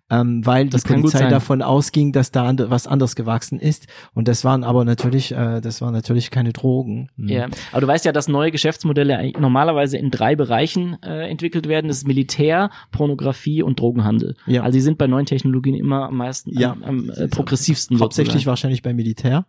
ähm, 0.09 0.45
weil 0.45 0.69
Das 0.69 0.83
die 0.83 0.93
Polizei 0.93 1.27
davon 1.27 1.61
ausging, 1.61 2.13
dass 2.13 2.31
da 2.31 2.47
and 2.47 2.69
was 2.69 2.87
anders 2.87 3.17
gewachsen 3.17 3.59
ist 3.59 3.87
und 4.13 4.29
das 4.29 4.45
waren 4.45 4.63
aber 4.63 4.85
natürlich, 4.85 5.33
äh, 5.33 5.59
das 5.59 5.81
waren 5.81 5.93
natürlich 5.93 6.31
keine 6.31 6.53
Drogen. 6.53 7.09
Hm. 7.17 7.27
Ja, 7.27 7.47
aber 7.73 7.81
du 7.81 7.87
weißt 7.87 8.05
ja, 8.05 8.13
dass 8.13 8.29
neue 8.29 8.51
Geschäftsmodelle 8.51 9.33
normalerweise 9.37 9.97
in 9.97 10.09
drei 10.09 10.37
Bereichen 10.37 10.97
äh, 11.03 11.27
entwickelt 11.29 11.67
werden. 11.67 11.87
Das 11.89 11.97
ist 11.97 12.07
Militär, 12.07 12.69
Pornografie 12.91 13.56
und 13.63 13.79
Drogenhandel. 13.79 14.35
Ja. 14.45 14.63
Also 14.63 14.77
die 14.77 14.81
sind 14.81 14.97
bei 14.97 15.07
neuen 15.07 15.25
Technologien 15.25 15.75
immer 15.75 16.07
am 16.07 16.17
meisten, 16.17 16.51
Ja. 16.57 16.71
am, 16.73 16.83
am 16.83 17.09
äh, 17.09 17.27
progressivsten. 17.27 17.99
Hauptsächlich 17.99 18.33
sozusagen. 18.33 18.49
wahrscheinlich 18.49 18.81
beim 18.81 18.95
Militär. 18.95 19.45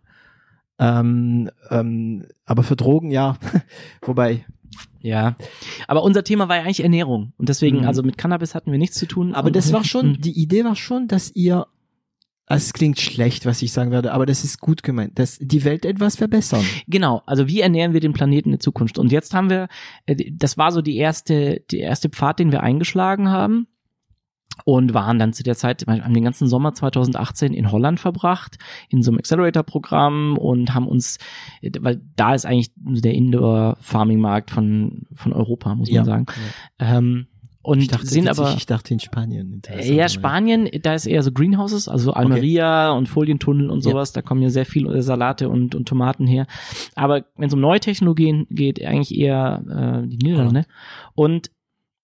Ähm, 0.79 1.49
ähm, 1.69 2.25
aber 2.45 2.63
für 2.63 2.75
Drogen 2.75 3.11
ja, 3.11 3.37
wobei 4.01 4.45
Ja, 5.01 5.35
aber 5.87 6.03
unser 6.03 6.23
Thema 6.23 6.47
war 6.47 6.55
ja 6.57 6.63
eigentlich 6.63 6.83
Ernährung 6.83 7.33
und 7.37 7.49
deswegen, 7.49 7.79
Mhm. 7.81 7.87
also 7.87 8.01
mit 8.03 8.17
Cannabis 8.17 8.55
hatten 8.55 8.71
wir 8.71 8.77
nichts 8.79 8.97
zu 8.97 9.05
tun. 9.05 9.33
Aber 9.33 9.51
das 9.51 9.73
war 9.73 9.83
schon, 9.83 10.11
Mhm. 10.11 10.21
die 10.21 10.39
Idee 10.41 10.63
war 10.63 10.75
schon, 10.77 11.07
dass 11.07 11.31
ihr, 11.35 11.67
also 12.45 12.63
es 12.63 12.73
klingt 12.73 12.99
schlecht, 12.99 13.45
was 13.45 13.61
ich 13.61 13.73
sagen 13.73 13.91
werde, 13.91 14.13
aber 14.13 14.25
das 14.25 14.43
ist 14.45 14.59
gut 14.61 14.81
gemeint, 14.83 15.19
dass 15.19 15.37
die 15.39 15.63
Welt 15.65 15.83
etwas 15.85 16.15
verbessern. 16.15 16.63
Genau, 16.87 17.21
also 17.25 17.47
wie 17.47 17.59
ernähren 17.59 17.91
wir 17.93 17.99
den 17.99 18.13
Planeten 18.13 18.53
in 18.53 18.59
Zukunft? 18.61 18.97
Und 18.97 19.11
jetzt 19.11 19.33
haben 19.33 19.49
wir, 19.49 19.67
äh, 20.05 20.15
das 20.31 20.57
war 20.57 20.71
so 20.71 20.81
die 20.81 20.95
erste, 20.97 21.61
die 21.71 21.79
erste 21.79 22.07
Pfad, 22.09 22.39
den 22.39 22.51
wir 22.53 22.63
eingeschlagen 22.63 23.29
haben 23.29 23.67
und 24.65 24.93
waren 24.93 25.19
dann 25.19 25.31
zu 25.33 25.43
der 25.43 25.55
Zeit, 25.55 25.85
haben 25.87 26.13
den 26.13 26.23
ganzen 26.23 26.47
Sommer 26.47 26.73
2018 26.73 27.53
in 27.53 27.71
Holland 27.71 27.99
verbracht, 27.99 28.57
in 28.89 29.01
so 29.03 29.11
einem 29.11 29.19
Accelerator-Programm 29.19 30.37
und 30.37 30.73
haben 30.73 30.87
uns, 30.87 31.17
weil 31.79 32.01
da 32.15 32.33
ist 32.33 32.45
eigentlich 32.45 32.71
der 32.77 33.13
Indoor-Farming-Markt 33.13 34.51
von, 34.51 35.03
von 35.13 35.33
Europa, 35.33 35.75
muss 35.75 35.89
man 35.89 35.95
Ja. 35.95 36.03
sagen. 36.05 36.25
Ähm, 36.79 37.27
und 37.61 37.79
Ich 37.79 37.87
dachte, 37.89 38.05
sind 38.07 38.27
aber, 38.29 38.53
ich 38.57 38.65
dachte 38.65 38.93
in 38.93 38.99
Spanien. 38.99 39.61
ja. 39.83 40.07
Spanien, 40.09 40.69
da 40.81 40.93
ist 40.93 41.05
eher 41.05 41.21
so 41.23 41.31
Greenhouses, 41.31 41.87
also 41.87 42.13
Almeria 42.13 42.91
und 42.91 43.07
Folientunnel 43.07 43.69
und 43.69 43.83
Ja. 43.85 43.91
sowas, 43.91 44.13
da 44.13 44.21
kommen 44.21 44.41
ja 44.41 44.49
sehr 44.49 44.65
viel 44.65 44.87
äh, 44.87 45.01
Salate 45.01 45.49
und, 45.49 45.75
und 45.75 45.87
Tomaten 45.87 46.25
her. 46.25 46.47
Aber 46.95 47.25
wenn 47.35 47.47
es 47.47 47.53
um 47.53 47.59
neue 47.59 47.79
Technologien 47.81 48.47
geht, 48.49 48.83
eigentlich 48.83 49.17
eher 49.17 50.01
äh, 50.03 50.07
die 50.07 50.17
Niederlande. 50.17 50.65
Und 51.15 51.51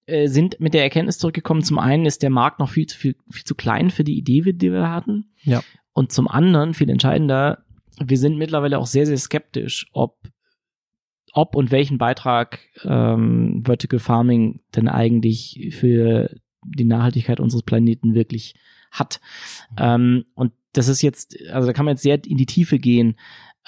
äh, 0.08 0.28
sind 0.28 0.60
mit 0.60 0.74
der 0.74 0.84
Erkenntnis 0.84 1.18
zurückgekommen, 1.18 1.64
zum 1.64 1.80
einen 1.80 2.06
ist 2.06 2.24
der 2.24 2.30
Markt 2.30 2.60
noch 2.60 2.70
viel 2.70 2.86
zu 2.86 2.98
viel, 2.98 3.16
viel 3.30 3.44
zu 3.44 3.56
klein 3.56 3.90
für 3.90 4.04
die 4.04 4.18
Idee, 4.18 4.54
die 4.54 4.72
wir 4.72 4.90
hatten. 4.90 5.32
Ja. 5.44 5.64
Und 5.94 6.12
zum 6.12 6.28
anderen, 6.28 6.74
viel 6.74 6.90
entscheidender, 6.90 7.64
wir 8.04 8.18
sind 8.18 8.38
mittlerweile 8.38 8.78
auch 8.80 8.88
sehr, 8.88 9.06
sehr 9.06 9.18
skeptisch, 9.18 9.88
ob 9.94 10.18
ob 11.36 11.56
und 11.58 11.70
welchen 11.70 11.98
Beitrag 11.98 12.60
ähm, 12.86 13.62
Vertical 13.66 14.00
Farming 14.00 14.62
denn 14.74 14.88
eigentlich 14.88 15.76
für 15.78 16.30
die 16.64 16.86
Nachhaltigkeit 16.86 17.42
unseres 17.42 17.64
Planeten 17.64 18.16
wirklich 18.16 18.56
hat. 18.90 19.20
Ähm, 19.78 20.26
und 20.34 20.54
das 20.72 20.88
ist 20.88 21.02
jetzt, 21.02 21.38
also 21.52 21.68
da 21.68 21.74
kann 21.74 21.84
man 21.84 21.96
jetzt 21.96 22.04
sehr 22.04 22.24
in 22.26 22.38
die 22.38 22.46
Tiefe 22.46 22.80
gehen, 22.80 23.18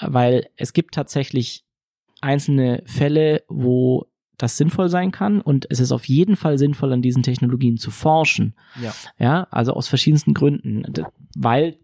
weil 0.00 0.48
es 0.56 0.72
gibt 0.72 0.94
tatsächlich 0.94 1.66
einzelne 2.22 2.82
Fälle, 2.86 3.42
wo 3.48 4.06
das 4.38 4.56
sinnvoll 4.56 4.88
sein 4.88 5.12
kann 5.12 5.40
und 5.40 5.66
es 5.68 5.80
ist 5.80 5.92
auf 5.92 6.06
jeden 6.06 6.36
Fall 6.36 6.58
sinnvoll, 6.58 6.92
an 6.92 7.02
diesen 7.02 7.22
Technologien 7.22 7.76
zu 7.76 7.90
forschen. 7.90 8.54
Ja. 8.82 8.94
Ja, 9.18 9.46
also 9.50 9.72
aus 9.72 9.88
verschiedensten 9.88 10.32
Gründen, 10.32 10.84
weil 11.36 11.78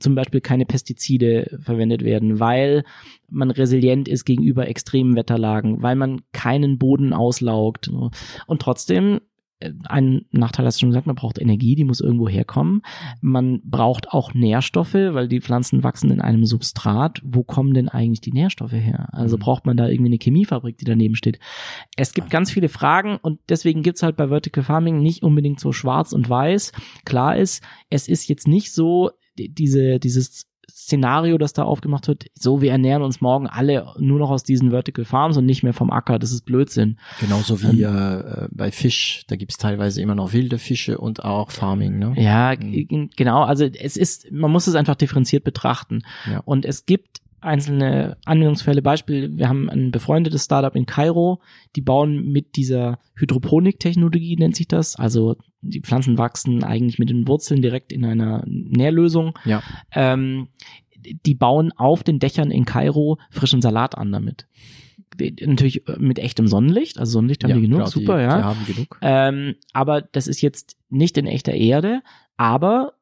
zum 0.00 0.14
Beispiel 0.14 0.40
keine 0.40 0.64
Pestizide 0.64 1.58
verwendet 1.60 2.02
werden, 2.02 2.40
weil 2.40 2.84
man 3.28 3.50
resilient 3.50 4.08
ist 4.08 4.24
gegenüber 4.24 4.66
extremen 4.66 5.14
Wetterlagen, 5.14 5.82
weil 5.82 5.94
man 5.94 6.22
keinen 6.32 6.78
Boden 6.78 7.12
auslaugt. 7.12 7.90
Und 8.46 8.62
trotzdem, 8.62 9.20
ein 9.88 10.26
Nachteil 10.30 10.66
hast 10.66 10.76
du 10.76 10.80
schon 10.80 10.90
gesagt, 10.90 11.06
man 11.06 11.16
braucht 11.16 11.38
Energie, 11.40 11.74
die 11.74 11.84
muss 11.84 12.00
irgendwo 12.00 12.28
herkommen. 12.28 12.82
Man 13.20 13.60
braucht 13.64 14.08
auch 14.10 14.32
Nährstoffe, 14.34 14.94
weil 14.94 15.26
die 15.28 15.40
Pflanzen 15.40 15.82
wachsen 15.82 16.10
in 16.10 16.20
einem 16.20 16.44
Substrat. 16.44 17.20
Wo 17.24 17.42
kommen 17.42 17.74
denn 17.74 17.88
eigentlich 17.88 18.20
die 18.20 18.32
Nährstoffe 18.32 18.72
her? 18.72 19.08
Also 19.12 19.36
Mhm. 19.36 19.40
braucht 19.40 19.66
man 19.66 19.76
da 19.76 19.88
irgendwie 19.88 20.10
eine 20.10 20.18
Chemiefabrik, 20.22 20.78
die 20.78 20.84
daneben 20.84 21.16
steht. 21.16 21.38
Es 21.96 22.14
gibt 22.14 22.30
ganz 22.30 22.50
viele 22.50 22.68
Fragen 22.68 23.18
und 23.20 23.40
deswegen 23.48 23.82
gibt's 23.82 24.02
halt 24.02 24.16
bei 24.16 24.28
Vertical 24.28 24.62
Farming 24.62 25.02
nicht 25.02 25.22
unbedingt 25.22 25.60
so 25.60 25.72
schwarz 25.72 26.12
und 26.12 26.28
weiß. 26.28 26.72
Klar 27.04 27.36
ist, 27.36 27.62
es 27.90 28.08
ist 28.08 28.28
jetzt 28.28 28.46
nicht 28.48 28.72
so 28.72 29.10
die- 29.38 29.48
diese, 29.52 29.98
dieses 30.00 30.47
Szenario, 30.70 31.38
das 31.38 31.52
da 31.52 31.62
aufgemacht 31.64 32.08
wird, 32.08 32.26
so 32.34 32.60
wir 32.62 32.70
ernähren 32.72 33.02
uns 33.02 33.20
morgen 33.20 33.46
alle 33.46 33.86
nur 33.98 34.18
noch 34.18 34.30
aus 34.30 34.42
diesen 34.42 34.70
Vertical 34.70 35.04
Farms 35.04 35.36
und 35.36 35.46
nicht 35.46 35.62
mehr 35.62 35.72
vom 35.72 35.90
Acker. 35.90 36.18
Das 36.18 36.30
ist 36.32 36.44
Blödsinn. 36.44 36.98
Genauso 37.20 37.62
wie 37.62 37.82
äh, 37.82 37.86
äh, 37.86 38.48
bei 38.50 38.70
Fisch, 38.70 39.24
da 39.28 39.36
gibt's 39.36 39.56
teilweise 39.58 40.00
immer 40.02 40.14
noch 40.14 40.32
wilde 40.32 40.58
Fische 40.58 40.98
und 40.98 41.24
auch 41.24 41.50
Farming, 41.50 41.98
ne? 41.98 42.14
Ja, 42.16 42.54
Mhm. 42.58 43.10
genau. 43.16 43.42
Also 43.42 43.64
es 43.64 43.96
ist, 43.96 44.30
man 44.30 44.50
muss 44.50 44.66
es 44.66 44.74
einfach 44.74 44.94
differenziert 44.94 45.44
betrachten. 45.44 46.02
Ja. 46.30 46.40
Und 46.44 46.64
es 46.64 46.86
gibt 46.86 47.20
einzelne 47.40 48.16
Anwendungsfälle. 48.24 48.82
Beispiel, 48.82 49.36
wir 49.36 49.48
haben 49.48 49.68
ein 49.68 49.90
befreundetes 49.90 50.44
Startup 50.44 50.74
in 50.74 50.86
Kairo, 50.86 51.40
die 51.76 51.80
bauen 51.80 52.30
mit 52.32 52.56
dieser 52.56 52.98
Hydroponik-Technologie, 53.16 54.36
nennt 54.36 54.56
sich 54.56 54.68
das. 54.68 54.96
Also 54.96 55.36
die 55.60 55.80
Pflanzen 55.80 56.18
wachsen 56.18 56.64
eigentlich 56.64 56.98
mit 56.98 57.10
den 57.10 57.28
Wurzeln 57.28 57.62
direkt 57.62 57.92
in 57.92 58.04
einer 58.04 58.44
Nährlösung. 58.46 59.38
Ja. 59.44 59.62
Ähm, 59.92 60.48
die 60.96 61.34
bauen 61.34 61.72
auf 61.72 62.02
den 62.02 62.18
Dächern 62.18 62.50
in 62.50 62.64
Kairo 62.64 63.18
frischen 63.30 63.62
Salat 63.62 63.96
an 63.96 64.12
damit. 64.12 64.46
Natürlich 65.40 65.82
mit 65.98 66.18
echtem 66.18 66.46
Sonnenlicht, 66.46 66.98
also 66.98 67.12
Sonnenlicht 67.12 67.42
haben 67.42 67.50
ja, 67.50 67.56
die 67.56 67.62
genug, 67.62 67.78
klar, 67.78 67.90
super, 67.90 68.16
die, 68.18 68.22
ja. 68.22 68.36
Die 68.36 68.44
haben 68.44 68.66
genug. 68.66 68.98
Ähm, 69.00 69.54
aber 69.72 70.02
das 70.02 70.26
ist 70.26 70.42
jetzt 70.42 70.76
nicht 70.90 71.16
in 71.18 71.26
echter 71.26 71.54
Erde, 71.54 72.02
aber 72.36 72.94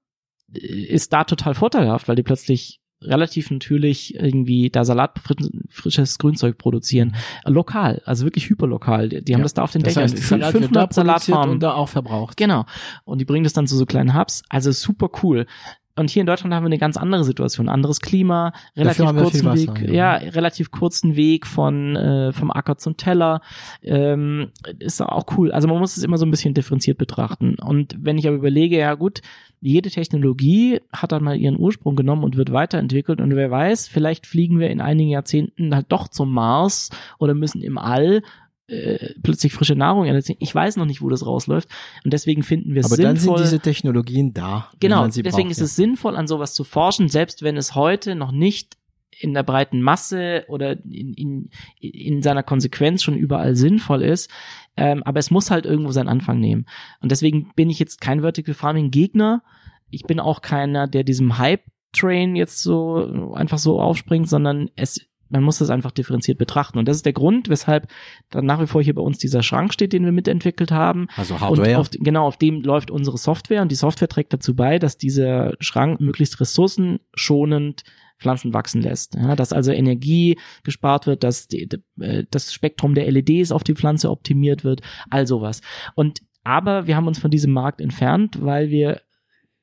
äh, 0.53 0.59
ist 0.59 1.13
da 1.13 1.25
total 1.25 1.55
vorteilhaft, 1.55 2.09
weil 2.09 2.17
die 2.17 2.23
plötzlich 2.23 2.81
relativ 3.02 3.51
natürlich 3.51 4.14
irgendwie 4.14 4.70
da 4.70 4.85
Salat, 4.85 5.18
fri- 5.18 5.62
frisches 5.68 6.18
Grünzeug 6.18 6.59
produzieren. 6.59 7.14
Lokal, 7.44 8.02
also 8.05 8.24
wirklich 8.24 8.48
hyperlokal. 8.48 9.09
Die, 9.09 9.23
die 9.24 9.35
haben 9.35 9.40
Ja, 9.40 9.44
das 9.44 9.55
da 9.55 9.62
auf 9.62 9.73
den 9.73 9.82
Das 9.82 9.94
Dächern. 9.94 10.10
heißt, 10.10 10.23
Salat 10.23 10.55
wird 10.55 10.62
da 10.64 10.68
500 10.68 10.73
produziert 10.90 11.06
Salatfarmen. 11.06 11.55
und 11.55 11.62
da 11.62 11.73
auch 11.74 11.89
verbraucht. 11.89 12.36
Genau. 12.36 12.64
Und 13.05 13.20
die 13.20 13.24
bringen 13.24 13.44
das 13.44 13.52
dann 13.52 13.66
zu 13.66 13.77
so 13.77 13.86
kleinen 13.86 14.14
Hubs. 14.18 14.43
Also 14.48 14.73
super 14.73 15.10
cool. 15.23 15.47
Und 15.97 16.10
hier 16.10 16.20
in 16.20 16.27
Deutschland 16.27 16.55
haben 16.55 16.62
wir 16.62 16.68
eine 16.68 16.78
ganz 16.78 16.97
andere 16.97 17.24
Situation, 17.24 17.68
anderes 17.68 18.01
Klima, 18.01 18.52
relativ 18.77 19.06
kurzen 19.06 19.47
Wasser, 19.47 19.74
Weg, 19.74 19.89
ja. 19.89 20.20
ja. 20.20 20.31
relativ 20.31 20.70
kurzen 20.70 21.16
Weg 21.16 21.47
von 21.47 21.97
äh, 21.97 22.32
vom 22.32 22.51
Acker 22.51 22.77
zum 22.77 22.97
Teller, 22.97 23.40
ähm, 23.82 24.51
ist 24.78 25.01
auch 25.01 25.24
cool. 25.36 25.52
Also 25.52 25.68
man 25.68 25.78
muss 25.78 25.97
es 25.97 26.05
immer 26.05 26.18
so 26.18 26.27
ein 26.27 26.31
bisschen 26.31 26.52
differenziert 26.52 26.98
betrachten. 26.98 27.56
Und 27.59 27.97
wenn 27.98 28.18
ich 28.18 28.28
aber 28.28 28.36
überlege, 28.36 28.78
ja 28.78 28.94
gut, 28.94 29.23
jede 29.60 29.90
Technologie 29.90 30.81
hat 30.93 31.12
dann 31.12 31.24
mal 31.24 31.36
ihren 31.36 31.59
Ursprung 31.59 31.97
genommen 31.97 32.24
und 32.24 32.36
wird 32.36 32.52
weiterentwickelt 32.52 33.20
und 33.20 33.35
wer 33.35 33.51
weiß, 33.51 33.89
vielleicht 33.89 34.27
fliegen 34.27 34.60
wir 34.60 34.68
in 34.68 34.82
einigen 34.82 35.09
Jahrzehnten 35.09 35.74
halt 35.74 35.86
doch 35.89 36.09
zum 36.09 36.32
Mars 36.32 36.90
oder 37.18 37.35
müssen 37.35 37.62
im 37.62 37.78
All 37.78 38.23
äh, 38.68 39.14
plötzlich 39.22 39.52
frische 39.52 39.76
Nahrung 39.76 40.06
ersetzen. 40.06 40.36
Ich 40.38 40.55
weiß 40.55 40.76
noch 40.76 40.86
nicht, 40.86 41.02
wo 41.02 41.09
das 41.09 41.24
rausläuft 41.24 41.68
und 42.05 42.12
deswegen 42.12 42.43
finden 42.43 42.74
wir 42.74 42.80
es 42.80 42.86
Aber 42.86 43.01
dann 43.01 43.16
sind 43.16 43.24
sinnvoll. 43.24 43.43
diese 43.43 43.60
Technologien 43.60 44.34
da. 44.34 44.70
Genau, 44.80 45.06
deswegen 45.06 45.30
braucht, 45.30 45.51
ist 45.51 45.59
ja. 45.59 45.64
es 45.64 45.76
sinnvoll, 45.76 46.16
an 46.16 46.26
sowas 46.26 46.55
zu 46.55 46.64
forschen, 46.64 47.09
selbst 47.09 47.43
wenn 47.43 47.56
es 47.56 47.74
heute 47.74 48.14
noch 48.14 48.32
nicht 48.32 48.76
in 49.18 49.34
der 49.34 49.43
breiten 49.43 49.80
Masse 49.80 50.44
oder 50.48 50.72
in, 50.84 51.14
in, 51.14 51.51
in 51.80 52.22
seiner 52.22 52.43
Konsequenz 52.43 53.02
schon 53.02 53.16
überall 53.16 53.56
sinnvoll 53.56 54.02
ist. 54.02 54.30
Ähm, 54.76 55.02
aber 55.05 55.18
es 55.18 55.30
muss 55.30 55.51
halt 55.51 55.64
irgendwo 55.64 55.93
seinen 55.93 56.09
Anfang 56.09 56.38
nehmen. 56.38 56.66
Und 57.01 57.12
deswegen 57.12 57.52
bin 57.55 57.70
ich 57.70 57.78
jetzt 57.78 58.01
kein 58.01 58.20
Vertical 58.20 58.55
Farming 58.55 58.90
Gegner. 58.90 59.43
Ich 59.90 60.05
bin 60.05 60.20
auch 60.20 60.43
keiner, 60.43 60.86
der 60.86 61.02
diesem 61.02 61.38
Hype-Train 61.38 62.36
jetzt 62.36 62.60
so 62.60 63.32
einfach 63.34 63.59
so 63.59 63.80
aufspringt, 63.80 64.28
sondern 64.28 64.70
es 64.76 65.06
man 65.28 65.43
muss 65.43 65.59
das 65.59 65.70
einfach 65.70 65.90
differenziert 65.90 66.39
betrachten. 66.39 66.78
Und 66.78 66.86
das 66.86 66.97
ist 66.97 67.07
der 67.07 67.12
Grund, 67.12 67.48
weshalb 67.48 67.89
dann 68.31 68.47
nach 68.47 68.61
wie 68.61 68.66
vor 68.66 68.82
hier 68.82 68.94
bei 68.94 69.03
uns 69.03 69.19
dieser 69.19 69.43
Schrank 69.43 69.73
steht, 69.73 69.93
den 69.93 70.05
wir 70.05 70.12
mitentwickelt 70.12 70.70
haben. 70.70 71.09
Also 71.16 71.35
Und 71.35 71.40
Hardware. 71.40 71.78
auf, 71.78 71.90
genau, 71.90 72.27
auf 72.27 72.36
dem 72.36 72.62
läuft 72.62 72.90
unsere 72.90 73.19
Software 73.19 73.62
und 73.62 73.70
die 73.70 73.77
Software 73.77 74.09
trägt 74.09 74.32
dazu 74.32 74.55
bei, 74.55 74.78
dass 74.78 74.98
dieser 74.98 75.55
Schrank 75.61 76.01
möglichst 76.01 76.40
ressourcenschonend 76.40 77.82
Pflanzen 78.19 78.55
wachsen 78.55 78.81
lässt. 78.81 79.15
Ja, 79.15 79.36
dass 79.36 79.53
also 79.53 79.73
Energie 79.73 80.39
gespart 80.65 81.07
wird, 81.07 81.23
dass 81.23 81.48
die, 81.48 81.69
die, 81.69 82.03
äh, 82.03 82.24
das 82.31 82.53
Spektrum 82.53 82.94
der 82.94 83.11
LEDs 83.11 83.53
auf 83.53 83.62
die 83.62 83.74
Pflanze 83.74 84.11
optimiert 84.11 84.65
wird, 84.65 84.81
all 85.11 85.27
sowas. 85.27 85.61
Und 85.94 86.20
aber 86.43 86.86
wir 86.86 86.97
haben 86.97 87.09
uns 87.09 87.19
von 87.19 87.31
diesem 87.31 87.53
Markt 87.53 87.81
entfernt, 87.81 88.39
weil 88.40 88.70
wir 88.70 89.03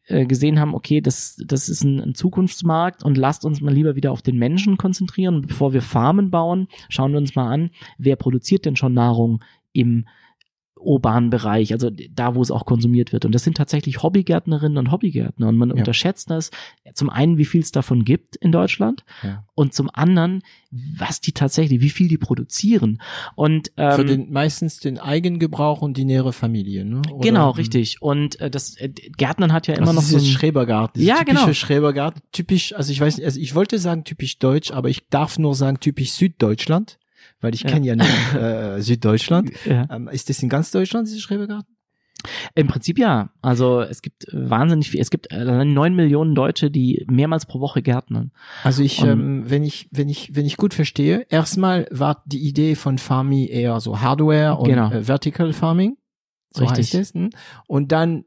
äh, 0.08 0.26
gesehen 0.26 0.60
haben, 0.60 0.76
okay, 0.76 1.02
das, 1.02 1.42
das 1.46 1.70
ist 1.70 1.84
ein, 1.84 2.00
ein 2.00 2.16
Zukunftsmarkt 2.16 3.04
und 3.04 3.18
lasst 3.18 3.46
uns 3.46 3.62
mal 3.62 3.74
lieber 3.74 3.96
wieder 3.96 4.12
auf 4.12 4.22
den 4.22 4.38
Menschen 4.38 4.78
konzentrieren. 4.78 5.42
Bevor 5.42 5.74
wir 5.74 5.82
Farmen 5.82 6.30
bauen, 6.30 6.68
schauen 6.90 7.12
wir 7.12 7.20
uns 7.20 7.36
mal 7.36 7.52
an, 7.52 7.72
wer 7.98 8.16
produziert 8.16 8.66
denn 8.66 8.76
schon 8.76 8.94
Nahrung 8.94 9.44
im 9.72 10.06
urbanen 10.84 11.30
Bereich, 11.30 11.74
also 11.74 11.90
da, 11.90 12.36
wo 12.36 12.42
es 12.42 12.52
auch 12.52 12.66
konsumiert 12.66 13.14
wird. 13.14 13.26
Und 13.26 13.34
das 13.34 13.44
sind 13.44 13.58
tatsächlich 13.58 14.04
Hobbygärtnerinnen 14.04 14.78
und 14.78 14.92
Hobbygärtner. 14.92 15.48
Und 15.48 15.58
man 15.58 15.70
Ja. 15.70 15.76
unterschätzt 15.76 16.30
das. 16.30 16.52
Zum 16.94 17.10
einen, 17.10 17.38
wie 17.38 17.46
viel 17.46 17.62
es 17.62 17.72
davon 17.72 18.06
gibt 18.06 18.36
in 18.36 18.52
Deutschland 18.52 19.04
Ja. 19.24 19.46
und 19.56 19.74
zum 19.74 19.90
anderen, 19.94 20.42
was 20.72 21.22
die 21.22 21.32
tatsächlich, 21.32 21.82
wie 21.82 21.90
viel 21.90 22.08
die 22.08 22.18
produzieren. 22.18 23.02
Und 23.36 23.72
ähm, 23.78 23.92
Für 23.94 24.06
den, 24.06 24.32
meistens 24.32 24.80
den 24.80 24.98
Eigengebrauch 25.00 25.82
und 25.82 25.98
die 25.98 26.06
nähere 26.06 26.34
Familie, 26.34 26.84
ne? 26.86 27.02
Oder- 27.12 27.20
genau, 27.22 27.50
richtig. 27.52 28.02
Und 28.02 28.40
äh, 28.42 28.50
das 28.50 28.76
äh, 28.78 28.90
Gärtnern 28.90 29.54
hat 29.54 29.68
ja 29.68 29.76
immer 29.76 29.94
noch 29.94 30.02
so 30.02 30.18
ein, 30.18 30.24
Schrebergarten, 30.26 31.02
Ja, 31.02 31.20
typische 31.20 31.36
genau. 31.42 31.54
Schrebergarten, 31.54 32.22
typisch, 32.32 32.74
also 32.74 32.92
ich 32.92 33.00
weiß 33.00 33.18
nicht, 33.18 33.26
also 33.26 33.40
ich 33.40 33.56
wollte 33.56 33.78
sagen 33.80 34.04
typisch 34.04 34.40
deutsch, 34.40 34.72
aber 34.72 34.90
ich 34.90 35.08
darf 35.10 35.38
nur 35.40 35.56
sagen 35.56 35.80
typisch 35.80 36.12
Süddeutschland, 36.12 36.98
weil 37.44 37.54
ich 37.54 37.62
Ja. 37.62 37.70
kenne 37.70 37.86
ja 37.86 37.96
nur 37.96 38.08
äh, 38.42 38.82
Süddeutschland. 38.82 39.52
ja. 39.66 39.88
Ähm, 39.92 40.08
ist 40.08 40.30
das 40.30 40.42
in 40.42 40.50
ganz 40.50 40.72
Deutschland, 40.72 41.08
dieses 41.08 41.22
Schrebergarten? 41.22 41.74
Im 42.56 42.68
Prinzip 42.68 42.98
ja. 42.98 43.32
Also 43.42 43.82
es 43.82 44.02
gibt 44.02 44.28
wahnsinnig 44.32 44.90
viel, 44.90 45.02
es 45.02 45.10
gibt 45.10 45.28
neun 45.32 45.94
Millionen 45.96 46.36
Deutsche, 46.36 46.72
die 46.72 47.06
mehrmals 47.10 47.46
pro 47.46 47.60
Woche 47.60 47.82
gärtnern. 47.82 48.32
Also 48.64 48.82
ich, 48.82 49.02
ähm, 49.04 49.44
wenn 49.50 49.64
ich, 49.64 49.90
wenn 49.92 50.08
ich, 50.08 50.34
wenn 50.34 50.46
ich 50.46 50.56
gut 50.56 50.74
verstehe, 50.74 51.26
erstmal 51.30 51.86
war 51.92 52.24
die 52.26 52.48
Idee 52.48 52.76
von 52.76 52.98
Farmi 52.98 53.48
eher 53.48 53.80
so 53.82 54.00
Hardware 54.00 54.56
und 54.56 54.70
genau. 54.70 54.90
äh, 54.92 55.04
Vertical 55.04 55.52
Farming. 55.52 55.98
So 56.52 56.64
Richtig. 56.64 56.94
heißt 56.94 56.94
es. 56.94 57.14
Hm? 57.14 57.32
Und 57.68 57.92
dann 57.92 58.24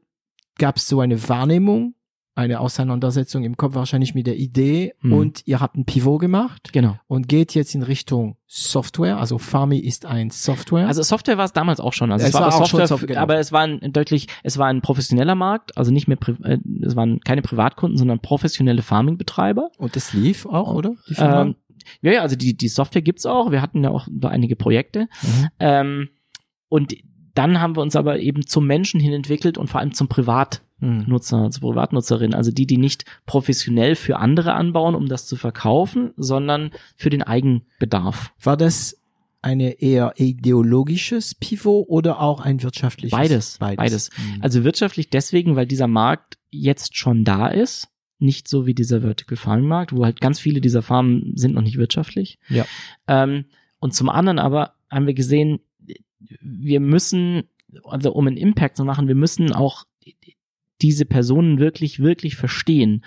gab 0.59 0.77
es 0.77 0.87
so 0.87 0.99
eine 0.99 1.27
Wahrnehmung 1.27 1.95
eine 2.37 2.59
Auseinandersetzung 2.59 3.43
im 3.43 3.57
Kopf 3.57 3.75
wahrscheinlich 3.75 4.13
mit 4.13 4.27
der 4.27 4.37
Idee 4.37 4.93
mhm. 5.01 5.13
und 5.13 5.41
ihr 5.45 5.59
habt 5.59 5.75
ein 5.75 5.85
Pivot 5.85 6.21
gemacht. 6.21 6.71
Genau. 6.71 6.97
Und 7.07 7.27
geht 7.27 7.55
jetzt 7.55 7.73
in 7.73 7.83
Richtung 7.83 8.37
Software. 8.45 9.17
Also 9.17 9.37
Farmi 9.39 9.79
ist 9.79 10.05
ein 10.05 10.29
Software. 10.29 10.87
Also 10.87 11.01
Software 11.01 11.37
war 11.37 11.45
es 11.45 11.53
damals 11.53 11.79
auch 11.79 11.93
schon. 11.93 12.11
Also 12.11 12.23
es, 12.23 12.29
es 12.29 12.33
war, 12.35 12.41
war 12.41 12.51
Software, 12.51 12.87
Software 12.87 13.07
genau. 13.07 13.21
aber 13.21 13.39
es 13.39 13.51
war 13.51 13.61
ein 13.63 13.91
deutlich, 13.91 14.27
es 14.43 14.57
war 14.57 14.67
ein 14.67 14.81
professioneller 14.81 15.35
Markt, 15.35 15.77
also 15.77 15.91
nicht 15.91 16.07
mehr, 16.07 16.17
äh, 16.43 16.59
es 16.81 16.95
waren 16.95 17.19
keine 17.21 17.41
Privatkunden, 17.41 17.97
sondern 17.97 18.19
professionelle 18.19 18.83
Farming-Betreiber. 18.83 19.71
Und 19.77 19.95
das 19.95 20.13
lief 20.13 20.45
auch, 20.45 20.73
oder? 20.73 20.95
Ähm, 21.17 21.55
ja, 22.01 22.11
ja, 22.11 22.21
also 22.21 22.35
die, 22.35 22.55
die 22.55 22.67
Software 22.67 23.01
gibt's 23.01 23.25
auch. 23.25 23.51
Wir 23.51 23.61
hatten 23.61 23.83
ja 23.83 23.89
auch 23.89 24.07
einige 24.21 24.55
Projekte. 24.55 25.07
Mhm. 25.21 25.47
Ähm, 25.59 26.09
und 26.69 26.93
dann 27.33 27.61
haben 27.61 27.75
wir 27.75 27.81
uns 27.81 27.95
aber 27.95 28.19
eben 28.19 28.45
zum 28.45 28.67
Menschen 28.67 28.99
hin 28.99 29.13
entwickelt 29.13 29.57
und 29.57 29.69
vor 29.69 29.79
allem 29.79 29.93
zum 29.93 30.07
Privat. 30.07 30.61
Nutzer, 30.79 31.37
also 31.37 31.59
Privatnutzerin, 31.61 32.33
also 32.33 32.51
die, 32.51 32.67
die 32.67 32.77
nicht 32.77 33.05
professionell 33.25 33.95
für 33.95 34.17
andere 34.17 34.53
anbauen, 34.53 34.95
um 34.95 35.07
das 35.07 35.25
zu 35.25 35.35
verkaufen, 35.35 36.11
sondern 36.17 36.71
für 36.95 37.09
den 37.09 37.23
Eigenbedarf. 37.23 38.31
War 38.41 38.57
das 38.57 39.01
eine 39.41 39.81
eher 39.81 40.13
ideologisches 40.17 41.35
Pivot 41.35 41.87
oder 41.87 42.19
auch 42.21 42.41
ein 42.41 42.61
wirtschaftliches? 42.61 43.17
Beides, 43.17 43.57
beides. 43.59 43.77
beides. 43.77 44.11
Mhm. 44.17 44.41
Also 44.41 44.63
wirtschaftlich 44.63 45.09
deswegen, 45.09 45.55
weil 45.55 45.67
dieser 45.67 45.87
Markt 45.87 46.37
jetzt 46.51 46.97
schon 46.97 47.23
da 47.23 47.47
ist, 47.47 47.87
nicht 48.19 48.47
so 48.47 48.65
wie 48.65 48.73
dieser 48.73 49.01
Vertical 49.01 49.37
Farming 49.37 49.67
Markt, 49.67 49.95
wo 49.95 50.03
halt 50.03 50.21
ganz 50.21 50.39
viele 50.39 50.61
dieser 50.61 50.81
Farmen 50.81 51.33
sind 51.35 51.55
noch 51.55 51.61
nicht 51.61 51.77
wirtschaftlich. 51.77 52.39
Ja. 52.49 52.65
Ähm, 53.07 53.45
und 53.79 53.93
zum 53.93 54.09
anderen 54.09 54.39
aber 54.39 54.73
haben 54.89 55.07
wir 55.07 55.13
gesehen, 55.13 55.59
wir 56.41 56.79
müssen, 56.79 57.43
also 57.83 58.11
um 58.11 58.27
einen 58.27 58.37
Impact 58.37 58.77
zu 58.77 58.85
machen, 58.85 59.07
wir 59.07 59.15
müssen 59.15 59.53
auch 59.53 59.85
diese 60.81 61.05
Personen 61.05 61.59
wirklich, 61.59 61.99
wirklich 61.99 62.35
verstehen. 62.35 63.03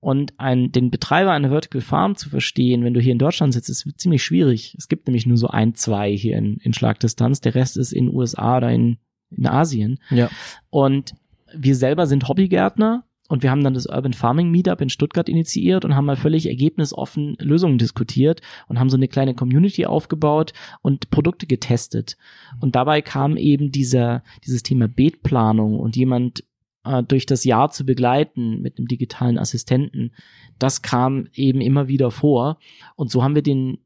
Und 0.00 0.34
ein, 0.38 0.70
den 0.70 0.90
Betreiber 0.90 1.32
einer 1.32 1.48
Vertical 1.48 1.80
Farm 1.80 2.14
zu 2.16 2.28
verstehen, 2.28 2.84
wenn 2.84 2.92
du 2.92 3.00
hier 3.00 3.12
in 3.12 3.18
Deutschland 3.18 3.54
sitzt, 3.54 3.70
ist 3.70 3.88
ziemlich 3.96 4.22
schwierig. 4.22 4.74
Es 4.78 4.88
gibt 4.88 5.06
nämlich 5.06 5.24
nur 5.24 5.38
so 5.38 5.48
ein, 5.48 5.74
zwei 5.74 6.14
hier 6.14 6.36
in, 6.36 6.58
in 6.58 6.74
Schlagdistanz. 6.74 7.40
Der 7.40 7.54
Rest 7.54 7.78
ist 7.78 7.92
in 7.92 8.12
USA 8.14 8.58
oder 8.58 8.70
in, 8.70 8.98
in 9.30 9.46
Asien. 9.46 9.98
Ja. 10.10 10.28
Und 10.68 11.14
wir 11.56 11.74
selber 11.74 12.06
sind 12.06 12.28
Hobbygärtner 12.28 13.04
und 13.28 13.42
wir 13.42 13.50
haben 13.50 13.64
dann 13.64 13.72
das 13.72 13.86
Urban 13.86 14.12
Farming 14.12 14.50
Meetup 14.50 14.82
in 14.82 14.90
Stuttgart 14.90 15.28
initiiert 15.28 15.84
und 15.86 15.96
haben 15.96 16.04
mal 16.04 16.16
völlig 16.16 16.46
ergebnisoffen 16.46 17.36
Lösungen 17.40 17.78
diskutiert 17.78 18.42
und 18.68 18.78
haben 18.78 18.90
so 18.90 18.96
eine 18.96 19.08
kleine 19.08 19.34
Community 19.34 19.86
aufgebaut 19.86 20.52
und 20.82 21.10
Produkte 21.10 21.46
getestet. 21.46 22.18
Und 22.60 22.76
dabei 22.76 23.00
kam 23.00 23.38
eben 23.38 23.72
dieser, 23.72 24.22
dieses 24.44 24.62
Thema 24.62 24.88
Beetplanung 24.88 25.78
und 25.78 25.96
jemand 25.96 26.44
äh, 26.84 27.02
durch 27.02 27.26
das 27.26 27.44
Jahr 27.44 27.70
zu 27.70 27.84
begleiten 27.84 28.60
mit 28.60 28.78
einem 28.78 28.88
digitalen 28.88 29.38
Assistenten, 29.38 30.12
das 30.58 30.82
kam 30.82 31.28
eben 31.34 31.60
immer 31.60 31.88
wieder 31.88 32.10
vor. 32.10 32.58
Und 32.96 33.10
so 33.10 33.22
haben 33.22 33.34
wir 33.34 33.42
den 33.42 33.78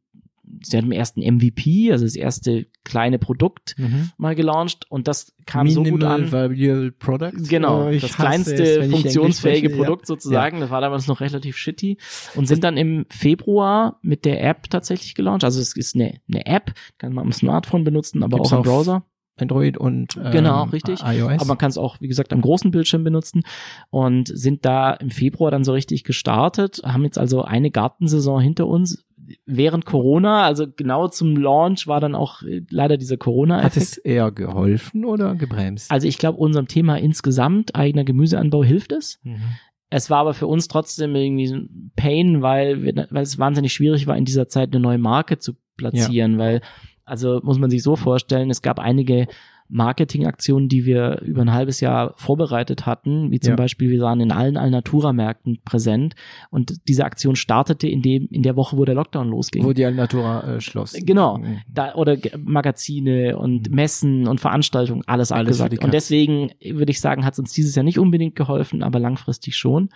sie 0.62 0.76
hat 0.76 0.84
im 0.84 0.92
ersten 0.92 1.20
MVP, 1.20 1.92
also 1.92 2.04
das 2.04 2.16
erste 2.16 2.66
kleine 2.84 3.18
Produkt 3.18 3.74
mhm. 3.78 4.10
mal 4.16 4.34
gelauncht 4.34 4.86
und 4.88 5.08
das 5.08 5.34
kam 5.46 5.66
Minimal 5.66 5.84
so 5.84 5.90
gut 5.90 6.04
an. 6.04 6.32
Viable 6.32 6.92
Product. 6.92 7.32
Genau, 7.48 7.90
das 7.90 8.16
kleinste 8.16 8.62
es, 8.62 8.90
funktionsfähige 8.90 9.70
Produkt 9.70 10.02
ja. 10.02 10.06
sozusagen. 10.06 10.56
Ja. 10.56 10.60
Das 10.62 10.70
war 10.70 10.80
damals 10.80 11.06
noch 11.06 11.20
relativ 11.20 11.56
shitty 11.56 11.98
und 12.34 12.46
sind 12.46 12.64
dann 12.64 12.76
im 12.76 13.06
Februar 13.10 13.98
mit 14.02 14.24
der 14.24 14.42
App 14.42 14.70
tatsächlich 14.70 15.14
gelauncht. 15.14 15.44
Also 15.44 15.60
es 15.60 15.76
ist 15.76 15.94
eine, 15.94 16.20
eine 16.28 16.46
App, 16.46 16.72
kann 16.98 17.12
man 17.12 17.26
am 17.26 17.32
Smartphone 17.32 17.84
benutzen, 17.84 18.22
aber 18.22 18.38
Gibt's 18.38 18.52
auch 18.52 18.58
im 18.58 18.62
Browser. 18.62 19.04
Android 19.40 19.76
und 19.76 20.16
ähm, 20.16 20.30
genau 20.30 20.64
richtig 20.64 21.00
iOS. 21.02 21.40
Aber 21.40 21.46
man 21.46 21.58
kann 21.58 21.70
es 21.70 21.78
auch 21.78 22.00
wie 22.00 22.08
gesagt 22.08 22.32
am 22.32 22.40
großen 22.40 22.70
Bildschirm 22.70 23.04
benutzen 23.04 23.42
und 23.90 24.28
sind 24.28 24.64
da 24.64 24.92
im 24.92 25.10
Februar 25.10 25.50
dann 25.50 25.64
so 25.64 25.72
richtig 25.72 26.04
gestartet, 26.04 26.80
haben 26.84 27.04
jetzt 27.04 27.18
also 27.18 27.42
eine 27.42 27.70
Gartensaison 27.70 28.40
hinter 28.40 28.66
uns 28.66 29.04
während 29.46 29.84
Corona, 29.84 30.44
also 30.44 30.66
genau 30.74 31.08
zum 31.08 31.36
Launch 31.36 31.86
war 31.86 32.00
dann 32.00 32.14
auch 32.14 32.42
äh, 32.42 32.62
leider 32.70 32.96
dieser 32.96 33.16
Corona. 33.16 33.58
-Effekt. 33.58 33.64
Hat 33.64 33.76
es 33.76 33.96
eher 33.98 34.30
geholfen 34.30 35.04
oder 35.04 35.34
gebremst? 35.34 35.90
Also 35.90 36.06
ich 36.08 36.18
glaube 36.18 36.38
unserem 36.38 36.68
Thema 36.68 36.96
insgesamt 36.96 37.74
eigener 37.74 38.04
Gemüseanbau 38.04 38.64
hilft 38.64 38.92
es. 38.92 39.20
Mhm. 39.22 39.42
Es 39.90 40.10
war 40.10 40.18
aber 40.18 40.34
für 40.34 40.46
uns 40.46 40.68
trotzdem 40.68 41.14
irgendwie 41.14 41.50
ein 41.50 41.92
Pain, 41.96 42.42
weil, 42.42 42.82
wir, 42.82 43.06
weil 43.10 43.22
es 43.22 43.38
wahnsinnig 43.38 43.72
schwierig 43.72 44.06
war, 44.06 44.16
in 44.16 44.26
dieser 44.26 44.48
Zeit 44.48 44.70
eine 44.72 44.80
neue 44.80 44.98
Marke 44.98 45.38
zu 45.38 45.54
platzieren, 45.76 46.32
ja. 46.32 46.38
weil 46.38 46.60
also 47.08 47.40
muss 47.42 47.58
man 47.58 47.70
sich 47.70 47.82
so 47.82 47.96
vorstellen, 47.96 48.50
es 48.50 48.62
gab 48.62 48.78
einige 48.78 49.26
Marketingaktionen, 49.68 50.68
die 50.68 50.86
wir 50.86 51.20
über 51.22 51.42
ein 51.42 51.52
halbes 51.52 51.80
Jahr 51.80 52.14
vorbereitet 52.16 52.86
hatten, 52.86 53.30
wie 53.30 53.40
zum 53.40 53.52
ja. 53.52 53.56
Beispiel 53.56 53.90
wir 53.90 54.00
waren 54.00 54.20
in 54.20 54.32
allen 54.32 54.56
Alnatura-Märkten 54.56 55.60
präsent 55.64 56.14
und 56.50 56.88
diese 56.88 57.04
Aktion 57.04 57.36
startete 57.36 57.86
in 57.88 58.02
dem 58.02 58.28
in 58.30 58.42
der 58.42 58.56
Woche, 58.56 58.76
wo 58.76 58.84
der 58.84 58.94
Lockdown 58.94 59.28
losging. 59.28 59.64
Wo 59.64 59.72
die 59.72 59.84
Alnatura 59.84 60.56
äh, 60.56 60.60
schloss. 60.60 60.94
Genau, 60.94 61.38
mhm. 61.38 61.58
da, 61.68 61.94
oder 61.94 62.16
Magazine 62.38 63.36
und 63.36 63.68
mhm. 63.68 63.74
Messen 63.74 64.28
und 64.28 64.40
Veranstaltungen, 64.40 65.02
alles, 65.06 65.32
alles 65.32 65.60
abgesagt. 65.60 65.84
Und 65.84 65.94
deswegen 65.94 66.50
würde 66.64 66.90
ich 66.90 67.00
sagen, 67.00 67.24
hat 67.24 67.34
es 67.34 67.38
uns 67.38 67.52
dieses 67.52 67.74
Jahr 67.74 67.84
nicht 67.84 67.98
unbedingt 67.98 68.34
geholfen, 68.34 68.82
aber 68.82 68.98
langfristig 68.98 69.56
schon. 69.56 69.90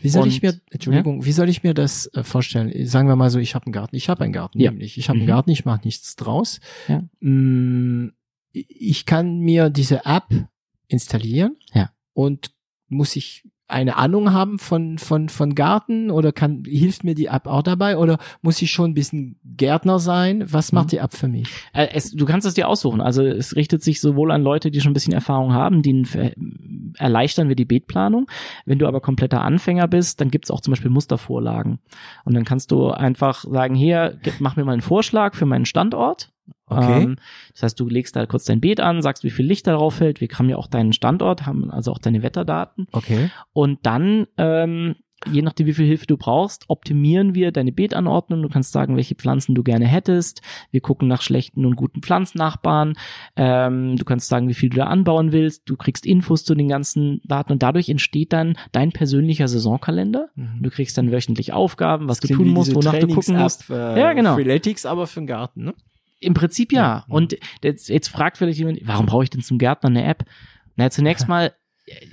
Wie 0.00 0.08
soll 0.08 0.24
und, 0.24 0.28
ich 0.28 0.42
mir, 0.42 0.54
Entschuldigung, 0.70 1.20
ja? 1.20 1.26
wie 1.26 1.32
soll 1.32 1.48
ich 1.48 1.62
mir 1.62 1.74
das 1.74 2.10
äh, 2.14 2.22
vorstellen? 2.22 2.72
Sagen 2.86 3.08
wir 3.08 3.16
mal 3.16 3.30
so, 3.30 3.38
ich 3.38 3.54
habe 3.54 3.66
einen 3.66 3.72
Garten, 3.72 3.96
ich 3.96 4.08
habe 4.08 4.24
einen 4.24 4.32
Garten, 4.32 4.60
ja. 4.60 4.70
nämlich 4.70 4.98
ich 4.98 5.08
habe 5.08 5.18
mhm. 5.18 5.22
einen 5.22 5.28
Garten, 5.28 5.50
ich 5.50 5.64
mache 5.64 5.80
nichts 5.84 6.16
draus. 6.16 6.60
Ja. 6.88 7.02
Mm, 7.20 8.12
ich 8.68 9.06
kann 9.06 9.38
mir 9.38 9.70
diese 9.70 10.04
App 10.04 10.28
installieren 10.88 11.56
ja. 11.74 11.90
und 12.12 12.52
muss 12.88 13.16
ich 13.16 13.44
eine 13.68 13.96
Ahnung 13.96 14.32
haben 14.32 14.58
von, 14.60 14.96
von, 14.98 15.28
von 15.28 15.56
Garten 15.56 16.10
oder 16.12 16.32
kann, 16.32 16.62
hilft 16.64 17.02
mir 17.02 17.16
die 17.16 17.26
App 17.26 17.46
auch 17.46 17.62
dabei 17.62 17.96
oder 17.96 18.18
muss 18.40 18.62
ich 18.62 18.70
schon 18.70 18.92
ein 18.92 18.94
bisschen 18.94 19.40
Gärtner 19.44 19.98
sein? 19.98 20.44
Was 20.52 20.70
macht 20.70 20.86
mhm. 20.86 20.90
die 20.90 20.96
App 20.98 21.14
für 21.14 21.26
mich? 21.26 21.48
Äh, 21.72 21.88
es, 21.92 22.12
du 22.12 22.24
kannst 22.26 22.46
es 22.46 22.54
dir 22.54 22.68
aussuchen. 22.68 23.00
Also 23.00 23.24
es 23.24 23.56
richtet 23.56 23.82
sich 23.82 24.00
sowohl 24.00 24.30
an 24.30 24.42
Leute, 24.42 24.70
die 24.70 24.80
schon 24.80 24.92
ein 24.92 24.94
bisschen 24.94 25.12
Erfahrung 25.12 25.52
haben, 25.52 25.82
denen 25.82 26.94
erleichtern 26.96 27.48
wir 27.48 27.56
die 27.56 27.64
Beetplanung. 27.64 28.28
Wenn 28.66 28.78
du 28.78 28.86
aber 28.86 29.00
kompletter 29.00 29.42
Anfänger 29.42 29.88
bist, 29.88 30.20
dann 30.20 30.30
gibt's 30.30 30.52
auch 30.52 30.60
zum 30.60 30.70
Beispiel 30.70 30.90
Mustervorlagen. 30.90 31.80
Und 32.24 32.34
dann 32.34 32.44
kannst 32.44 32.70
du 32.70 32.90
einfach 32.90 33.42
sagen, 33.42 33.74
hier, 33.74 34.20
mach 34.38 34.54
mir 34.54 34.64
mal 34.64 34.74
einen 34.74 34.82
Vorschlag 34.82 35.34
für 35.34 35.46
meinen 35.46 35.66
Standort 35.66 36.30
Okay. 36.68 37.02
Ähm, 37.02 37.16
das 37.52 37.62
heißt, 37.62 37.80
du 37.80 37.88
legst 37.88 38.16
da 38.16 38.26
kurz 38.26 38.44
dein 38.44 38.60
Beet 38.60 38.80
an, 38.80 39.02
sagst, 39.02 39.24
wie 39.24 39.30
viel 39.30 39.46
Licht 39.46 39.66
darauf 39.66 39.94
fällt. 39.94 40.20
Wir 40.20 40.28
haben 40.34 40.48
ja 40.48 40.56
auch 40.56 40.66
deinen 40.66 40.92
Standort, 40.92 41.46
haben 41.46 41.70
also 41.70 41.92
auch 41.92 41.98
deine 41.98 42.22
Wetterdaten. 42.22 42.88
Okay. 42.92 43.30
Und 43.52 43.78
dann, 43.84 44.26
ähm, 44.36 44.96
je 45.30 45.42
nachdem, 45.42 45.66
wie 45.66 45.72
viel 45.72 45.86
Hilfe 45.86 46.06
du 46.06 46.16
brauchst, 46.16 46.64
optimieren 46.68 47.34
wir 47.34 47.52
deine 47.52 47.72
Beetanordnung. 47.72 48.42
Du 48.42 48.48
kannst 48.48 48.72
sagen, 48.72 48.96
welche 48.96 49.14
Pflanzen 49.14 49.54
du 49.54 49.62
gerne 49.62 49.86
hättest. 49.86 50.42
Wir 50.72 50.80
gucken 50.80 51.08
nach 51.08 51.22
schlechten 51.22 51.64
und 51.64 51.76
guten 51.76 52.02
Pflanznachbarn. 52.02 52.94
Ähm, 53.36 53.96
du 53.96 54.04
kannst 54.04 54.28
sagen, 54.28 54.48
wie 54.48 54.54
viel 54.54 54.68
du 54.68 54.78
da 54.78 54.84
anbauen 54.86 55.32
willst. 55.32 55.62
Du 55.70 55.76
kriegst 55.76 56.04
Infos 56.04 56.44
zu 56.44 56.54
den 56.54 56.68
ganzen 56.68 57.20
Daten 57.24 57.52
und 57.52 57.62
dadurch 57.62 57.88
entsteht 57.88 58.32
dann 58.32 58.58
dein 58.72 58.90
persönlicher 58.90 59.46
Saisonkalender. 59.46 60.28
Mhm. 60.34 60.62
Du 60.62 60.70
kriegst 60.70 60.98
dann 60.98 61.12
wöchentlich 61.12 61.52
Aufgaben, 61.52 62.08
was 62.08 62.20
das 62.20 62.28
du 62.28 62.36
tun 62.36 62.48
musst, 62.48 62.74
wonach 62.74 62.98
du 62.98 63.06
gucken 63.06 63.38
musst. 63.38 63.70
Äh, 63.70 64.00
ja, 64.00 64.12
genau. 64.12 64.34
Freeletics, 64.34 64.84
aber 64.84 65.06
für 65.06 65.20
den 65.20 65.28
Garten, 65.28 65.64
ne? 65.64 65.74
Im 66.20 66.34
Prinzip 66.34 66.72
ja. 66.72 66.80
ja. 66.80 67.04
Und 67.08 67.36
jetzt, 67.62 67.88
jetzt 67.88 68.08
fragt 68.08 68.38
vielleicht 68.38 68.58
jemand, 68.58 68.80
warum 68.84 69.06
brauche 69.06 69.24
ich 69.24 69.30
denn 69.30 69.42
zum 69.42 69.58
Gärtner 69.58 69.90
eine 69.90 70.04
App? 70.04 70.24
Na, 70.76 70.90
zunächst 70.90 71.28
mal 71.28 71.52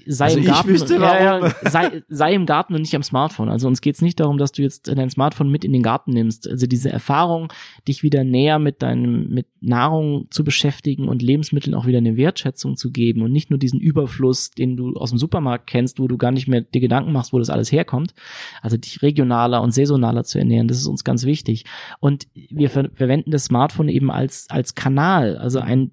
sei 0.05 0.25
also 0.25 0.37
im 0.37 0.45
Garten, 0.45 0.69
wüsste, 0.69 0.95
ja, 0.95 1.39
ja, 1.39 1.55
sei, 1.63 2.03
sei 2.07 2.33
im 2.33 2.45
Garten 2.45 2.75
und 2.75 2.81
nicht 2.81 2.95
am 2.95 3.01
Smartphone. 3.01 3.49
Also 3.49 3.67
uns 3.67 3.81
geht's 3.81 4.01
nicht 4.01 4.19
darum, 4.19 4.37
dass 4.37 4.51
du 4.51 4.61
jetzt 4.61 4.87
dein 4.87 5.09
Smartphone 5.09 5.49
mit 5.49 5.65
in 5.65 5.73
den 5.73 5.81
Garten 5.81 6.11
nimmst. 6.11 6.47
Also 6.47 6.67
diese 6.67 6.91
Erfahrung, 6.91 7.51
dich 7.87 8.03
wieder 8.03 8.23
näher 8.23 8.59
mit 8.59 8.83
deinem, 8.83 9.29
mit 9.29 9.47
Nahrung 9.61 10.27
zu 10.29 10.43
beschäftigen 10.43 11.07
und 11.07 11.23
Lebensmitteln 11.23 11.73
auch 11.73 11.87
wieder 11.87 11.97
eine 11.97 12.17
Wertschätzung 12.17 12.77
zu 12.77 12.91
geben 12.91 13.23
und 13.23 13.31
nicht 13.31 13.49
nur 13.49 13.57
diesen 13.57 13.79
Überfluss, 13.79 14.51
den 14.51 14.77
du 14.77 14.93
aus 14.93 15.09
dem 15.09 15.17
Supermarkt 15.17 15.65
kennst, 15.65 15.99
wo 15.99 16.07
du 16.07 16.17
gar 16.17 16.31
nicht 16.31 16.47
mehr 16.47 16.61
dir 16.61 16.81
Gedanken 16.81 17.11
machst, 17.11 17.33
wo 17.33 17.39
das 17.39 17.49
alles 17.49 17.71
herkommt. 17.71 18.13
Also 18.61 18.77
dich 18.77 19.01
regionaler 19.01 19.61
und 19.63 19.73
saisonaler 19.73 20.23
zu 20.23 20.37
ernähren, 20.37 20.67
das 20.67 20.77
ist 20.77 20.87
uns 20.87 21.03
ganz 21.03 21.25
wichtig. 21.25 21.65
Und 21.99 22.27
wir 22.33 22.69
ver 22.69 22.89
verwenden 22.93 23.31
das 23.31 23.45
Smartphone 23.45 23.89
eben 23.89 24.11
als, 24.11 24.47
als 24.49 24.75
Kanal, 24.75 25.37
also 25.37 25.59
ein, 25.59 25.91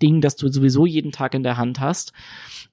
Ding, 0.00 0.20
das 0.20 0.36
du 0.36 0.48
sowieso 0.48 0.86
jeden 0.86 1.12
Tag 1.12 1.34
in 1.34 1.42
der 1.42 1.56
Hand 1.56 1.80
hast. 1.80 2.12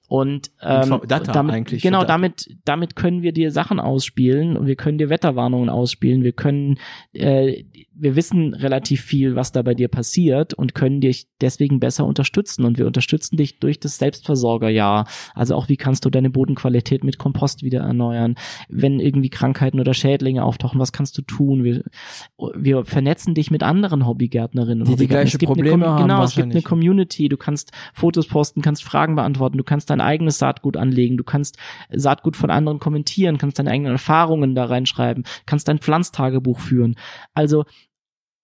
Und 0.08 0.50
ähm, 0.62 1.02
Data 1.06 1.32
damit, 1.32 1.54
eigentlich, 1.54 1.82
genau, 1.82 1.98
Data. 1.98 2.14
damit, 2.14 2.56
damit 2.64 2.96
können 2.96 3.20
wir 3.20 3.32
dir 3.32 3.50
Sachen 3.50 3.78
ausspielen 3.78 4.56
und 4.56 4.66
wir 4.66 4.74
können 4.74 4.96
dir 4.96 5.10
Wetterwarnungen 5.10 5.68
ausspielen. 5.68 6.24
Wir 6.24 6.32
können, 6.32 6.78
äh, 7.12 7.64
wir 7.94 8.16
wissen 8.16 8.54
relativ 8.54 9.02
viel, 9.02 9.36
was 9.36 9.52
da 9.52 9.60
bei 9.60 9.74
dir 9.74 9.88
passiert 9.88 10.54
und 10.54 10.74
können 10.74 11.02
dich 11.02 11.26
deswegen 11.42 11.78
besser 11.78 12.06
unterstützen. 12.06 12.64
Und 12.64 12.78
wir 12.78 12.86
unterstützen 12.86 13.36
dich 13.36 13.58
durch 13.58 13.80
das 13.80 13.98
Selbstversorgerjahr. 13.98 15.06
Also 15.34 15.54
auch, 15.54 15.68
wie 15.68 15.76
kannst 15.76 16.06
du 16.06 16.10
deine 16.10 16.30
Bodenqualität 16.30 17.04
mit 17.04 17.18
Kompost 17.18 17.62
wieder 17.62 17.80
erneuern? 17.80 18.36
Wenn 18.70 19.00
irgendwie 19.00 19.28
Krankheiten 19.28 19.78
oder 19.78 19.92
Schädlinge 19.92 20.42
auftauchen, 20.42 20.80
was 20.80 20.92
kannst 20.92 21.18
du 21.18 21.22
tun? 21.22 21.64
Wir, 21.64 21.84
wir 22.56 22.86
vernetzen 22.86 23.34
dich 23.34 23.50
mit 23.50 23.62
anderen 23.62 24.06
Hobbygärtnerinnen 24.06 24.86
und 24.86 24.88
Die 24.88 24.96
die 24.96 25.06
gleiche 25.06 25.36
Probleme 25.36 25.86
haben 25.86 26.02
Genau, 26.04 26.22
es 26.22 26.34
gibt 26.34 26.44
eine 26.46 26.54
wahrscheinlich. 26.54 26.64
Community. 27.18 27.28
Du 27.28 27.36
kannst 27.36 27.72
Fotos 27.92 28.28
posten, 28.28 28.62
kannst 28.62 28.84
Fragen 28.84 29.16
beantworten, 29.16 29.58
du 29.58 29.64
kannst 29.64 29.90
dein 29.90 30.00
eigenes 30.00 30.38
Saatgut 30.38 30.76
anlegen, 30.76 31.16
du 31.16 31.24
kannst 31.24 31.58
Saatgut 31.90 32.36
von 32.36 32.50
anderen 32.50 32.78
kommentieren, 32.78 33.38
kannst 33.38 33.58
deine 33.58 33.70
eigenen 33.70 33.92
Erfahrungen 33.92 34.54
da 34.54 34.64
reinschreiben, 34.64 35.24
kannst 35.46 35.68
dein 35.68 35.78
Pflanztagebuch 35.78 36.60
führen. 36.60 36.96
Also 37.34 37.64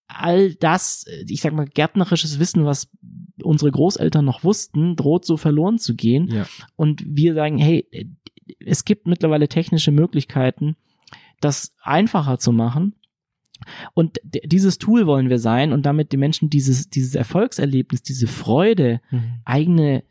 all 0.07 0.55
das, 0.55 1.07
ich 1.27 1.41
sag 1.41 1.55
mal, 1.55 1.67
gärtnerisches 1.67 2.39
Wissen, 2.39 2.65
was 2.67 2.91
unsere 3.43 3.71
Großeltern 3.71 4.25
noch 4.25 4.45
wussten, 4.45 4.97
droht 4.97 5.25
so 5.25 5.37
verloren 5.37 5.79
zu 5.79 5.95
gehen. 5.95 6.29
Ja. 6.29 6.47
Und 6.77 7.03
wir 7.07 7.35
sagen, 7.35 7.59
hey, 7.59 7.89
es 8.61 8.85
gibt 8.85 9.07
mittlerweile 9.07 9.49
technische 9.49 9.93
Möglichkeiten, 9.93 10.77
das 11.41 11.75
einfacher 11.83 12.39
zu 12.39 12.53
machen. 12.53 12.95
Und 13.95 14.19
dieses 14.45 14.79
Tool 14.79 15.07
wollen 15.07 15.31
wir 15.31 15.39
sein 15.39 15.73
und 15.73 15.87
damit 15.87 16.13
die 16.13 16.17
Menschen 16.17 16.51
dieses, 16.51 16.89
dieses 16.89 17.15
Erfolgserlebnis, 17.15 18.03
diese 18.03 18.27
Freude, 18.27 19.01
eigene, 19.45 20.05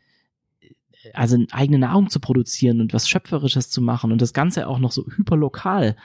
also 1.12 1.36
eigene 1.52 1.78
Nahrung 1.78 2.08
zu 2.08 2.20
produzieren 2.20 2.80
und 2.80 2.92
was 2.94 3.08
Schöpferisches 3.08 3.68
zu 3.70 3.82
machen 3.82 4.12
und 4.12 4.22
das 4.22 4.32
Ganze 4.32 4.66
auch 4.68 4.78
noch 4.78 4.92
so 4.92 5.04
hyperlokal. 5.16 5.96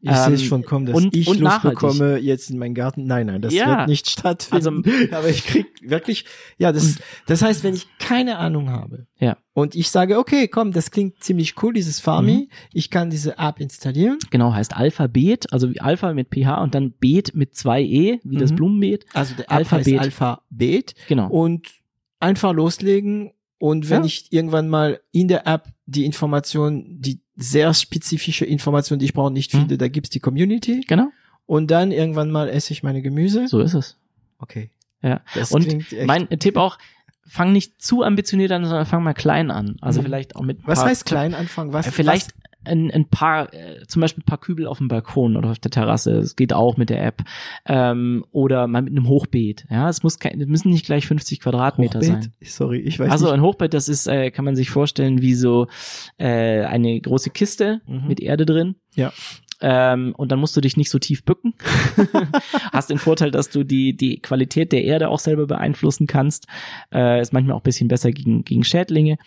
Ich 0.00 0.10
Ähm, 0.10 0.36
sehe 0.36 0.38
schon 0.46 0.64
kommen, 0.64 0.86
dass 0.86 0.96
und- 0.96 1.14
ich 1.14 1.28
und 1.28 1.38
Lust 1.40 1.44
nachhaltig. 1.54 1.78
bekomme 1.80 2.18
jetzt 2.18 2.50
in 2.50 2.58
meinen 2.58 2.74
Garten. 2.74 3.04
Nein, 3.06 3.26
nein, 3.26 3.42
das 3.42 3.54
Ja. 3.54 3.78
wird 3.78 3.88
nicht 3.88 4.10
stattfinden. 4.10 4.82
aber 5.12 5.28
ich 5.28 5.44
krieg 5.44 5.66
wirklich, 5.82 6.24
ja, 6.58 6.72
das, 6.72 6.96
das 7.26 7.42
heißt, 7.42 7.62
wenn 7.64 7.74
ich 7.74 7.86
keine 7.98 8.38
Ahnung 8.38 8.70
habe 8.70 9.06
Ja. 9.18 9.36
und 9.52 9.74
ich 9.74 9.90
sage, 9.90 10.18
okay, 10.18 10.48
komm, 10.48 10.72
das 10.72 10.90
klingt 10.90 11.22
ziemlich 11.22 11.54
cool, 11.62 11.72
dieses 11.72 12.00
Farmi, 12.00 12.32
Mhm. 12.32 12.48
ich 12.72 12.90
kann 12.90 13.10
diese 13.10 13.38
App 13.38 13.60
installieren. 13.60 14.18
Genau, 14.30 14.52
heißt 14.52 14.76
Alphabet, 14.76 15.52
also 15.52 15.70
wie 15.70 15.80
Alpha 15.80 16.12
mit 16.12 16.28
PH 16.34 16.62
und 16.62 16.74
dann 16.74 16.92
Beet 16.92 17.34
mit 17.34 17.54
zwei 17.54 17.82
E, 17.82 18.18
wie 18.24 18.36
das 18.36 18.50
Mhm. 18.52 18.56
Blumenbeet. 18.56 19.06
Also 19.14 19.34
der 19.34 19.50
Alphabet. 19.50 19.98
Alphabet 20.00 20.94
Genau. 21.08 21.28
und 21.28 21.68
einfach 22.18 22.52
loslegen. 22.52 23.32
Und 23.60 23.90
wenn 23.90 24.00
Ja. 24.02 24.06
ich 24.06 24.32
irgendwann 24.32 24.68
mal 24.70 25.00
in 25.12 25.28
der 25.28 25.46
App 25.46 25.68
die 25.84 26.06
Information, 26.06 26.86
die 26.98 27.20
sehr 27.36 27.74
spezifische 27.74 28.46
Information, 28.46 28.98
die 28.98 29.04
ich 29.04 29.12
brauche, 29.12 29.30
nicht 29.30 29.52
Mhm. 29.52 29.58
finde, 29.60 29.76
da 29.78 29.88
gibt's 29.88 30.08
die 30.10 30.18
Community. 30.20 30.80
Genau, 30.88 31.08
Und 31.44 31.70
dann 31.70 31.92
irgendwann 31.92 32.30
mal 32.30 32.48
esse 32.48 32.72
ich 32.72 32.82
meine 32.82 33.02
Gemüse. 33.02 33.48
so 33.48 33.60
ist 33.60 33.74
es. 33.74 33.98
Okay. 34.38 34.70
Ja. 35.02 35.20
Das 35.34 35.52
Und. 35.52 35.84
Mein 36.06 36.28
Tipp 36.38 36.56
auch, 36.56 36.78
fang 37.26 37.52
nicht 37.52 37.82
zu 37.82 38.02
ambitioniert 38.02 38.50
an, 38.52 38.64
sondern 38.64 38.86
fang 38.86 39.02
mal 39.02 39.12
klein 39.14 39.50
an. 39.50 39.76
Also 39.82 40.00
Mhm. 40.00 40.04
vielleicht 40.06 40.36
auch 40.36 40.42
mit 40.42 40.66
was 40.66 40.82
heißt 40.82 41.04
klein 41.04 41.34
anfangen? 41.34 41.72
Was, 41.74 41.86
Äh, 41.86 41.90
vielleicht 41.92 42.30
ein, 42.64 42.90
ein 42.90 43.08
paar, 43.08 43.52
äh, 43.54 43.86
zum 43.86 44.00
Beispiel 44.00 44.22
ein 44.22 44.26
paar 44.26 44.38
Kübel 44.38 44.66
auf 44.66 44.78
dem 44.78 44.88
Balkon 44.88 45.36
oder 45.36 45.50
auf 45.50 45.58
der 45.58 45.70
Terrasse. 45.70 46.12
Es 46.18 46.36
geht 46.36 46.52
auch 46.52 46.76
mit 46.76 46.90
der 46.90 47.04
App. 47.04 47.22
Ähm, 47.66 48.24
oder 48.32 48.66
mal 48.66 48.82
mit 48.82 48.92
einem 48.96 49.08
Hochbeet. 49.08 49.66
Ja, 49.70 49.88
es 49.88 50.02
muss 50.02 50.18
kein, 50.18 50.38
müssen 50.46 50.70
nicht 50.70 50.86
gleich 50.86 51.06
50 51.06 51.38
was? 51.38 51.42
Quadratmeter 51.44 51.98
Hochbeet? 52.00 52.22
sein. 52.24 52.32
Sorry, 52.42 52.78
ich 52.80 52.98
weiß 52.98 53.10
Also 53.10 53.26
nicht. 53.26 53.34
ein 53.34 53.42
Hochbeet, 53.42 53.72
das 53.74 53.88
ist, 53.88 54.06
äh, 54.06 54.30
kann 54.30 54.44
man 54.44 54.56
sich 54.56 54.70
vorstellen, 54.70 55.22
wie 55.22 55.34
so 55.34 55.66
äh, 56.18 56.62
eine 56.64 57.00
große 57.00 57.30
Kiste 57.30 57.80
Mhm. 57.86 58.06
mit 58.08 58.20
Erde 58.20 58.44
drin. 58.46 58.76
Ja. 58.94 59.12
Ähm, 59.62 60.14
und 60.16 60.32
dann 60.32 60.38
musst 60.38 60.56
du 60.56 60.60
dich 60.62 60.76
nicht 60.78 60.88
so 60.90 60.98
tief 60.98 61.22
bücken. 61.24 61.52
Hast 62.72 62.88
den 62.90 62.98
Vorteil, 62.98 63.30
dass 63.30 63.50
du 63.50 63.62
die, 63.64 63.94
die 63.96 64.18
Qualität 64.20 64.72
der 64.72 64.84
Erde 64.84 65.08
auch 65.10 65.18
selber 65.18 65.46
beeinflussen 65.46 66.06
kannst. 66.06 66.46
Äh, 66.92 67.20
ist 67.20 67.32
manchmal 67.32 67.56
auch 67.56 67.60
ein 67.60 67.64
bisschen 67.64 67.88
besser 67.88 68.10
gegen, 68.10 68.42
gegen 68.44 68.64
Schädlinge. 68.64 69.18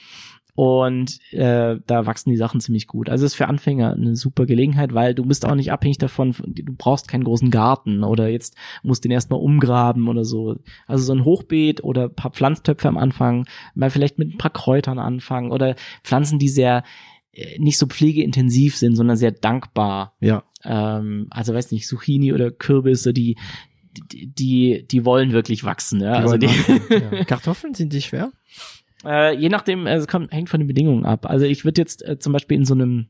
Und 0.55 1.19
äh, 1.31 1.77
da 1.87 2.05
wachsen 2.05 2.29
die 2.29 2.37
Sachen 2.37 2.59
ziemlich 2.59 2.85
gut. 2.85 3.09
Also 3.09 3.25
ist 3.25 3.33
für 3.33 3.47
Anfänger 3.47 3.93
eine 3.93 4.15
super 4.15 4.45
Gelegenheit, 4.45 4.93
weil 4.93 5.15
du 5.15 5.25
bist 5.25 5.45
auch 5.45 5.55
nicht 5.55 5.71
abhängig 5.71 5.97
davon, 5.97 6.35
du 6.45 6.73
brauchst 6.77 7.07
keinen 7.07 7.23
großen 7.23 7.49
Garten 7.49 8.03
oder 8.03 8.27
jetzt 8.27 8.55
musst 8.83 9.03
den 9.03 9.11
erstmal 9.11 9.39
umgraben 9.39 10.07
oder 10.07 10.23
so. 10.23 10.57
Also 10.85 11.05
so 11.05 11.13
ein 11.13 11.25
Hochbeet 11.25 11.83
oder 11.83 12.03
ein 12.03 12.15
paar 12.15 12.31
Pflanztöpfe 12.31 12.87
am 12.87 12.97
Anfang, 12.97 13.47
mal 13.73 13.89
vielleicht 13.89 14.19
mit 14.19 14.31
ein 14.31 14.37
paar 14.37 14.53
Kräutern 14.53 14.99
anfangen 14.99 15.51
oder 15.51 15.75
Pflanzen, 16.03 16.37
die 16.37 16.49
sehr 16.49 16.83
äh, 17.31 17.57
nicht 17.57 17.79
so 17.79 17.87
pflegeintensiv 17.87 18.77
sind, 18.77 18.95
sondern 18.95 19.17
sehr 19.17 19.31
dankbar. 19.31 20.15
Ja. 20.19 20.43
Ähm, 20.63 21.27
also 21.31 21.55
weiß 21.55 21.71
nicht, 21.71 21.87
Zucchini 21.87 22.31
oder 22.31 22.51
Kürbisse, 22.51 23.11
die 23.11 23.37
die, 24.11 24.27
die, 24.27 24.87
die 24.89 25.05
wollen 25.05 25.33
wirklich 25.33 25.63
wachsen. 25.63 26.01
Ja? 26.01 26.13
also 26.13 26.29
wollen 26.29 26.39
die, 26.41 26.47
machen, 26.47 26.81
ja. 26.89 27.23
Kartoffeln 27.25 27.73
sind 27.73 27.93
die 27.93 28.01
schwer? 28.01 28.31
Äh, 29.05 29.35
je 29.35 29.49
nachdem, 29.49 29.85
äh, 29.87 29.95
es 29.95 30.07
kommt, 30.07 30.31
hängt 30.31 30.49
von 30.49 30.59
den 30.59 30.67
Bedingungen 30.67 31.05
ab. 31.05 31.25
Also 31.25 31.45
ich 31.45 31.65
würde 31.65 31.81
jetzt 31.81 32.03
äh, 32.07 32.17
zum 32.19 32.33
Beispiel 32.33 32.57
in 32.57 32.65
so 32.65 32.73
einem, 32.73 33.07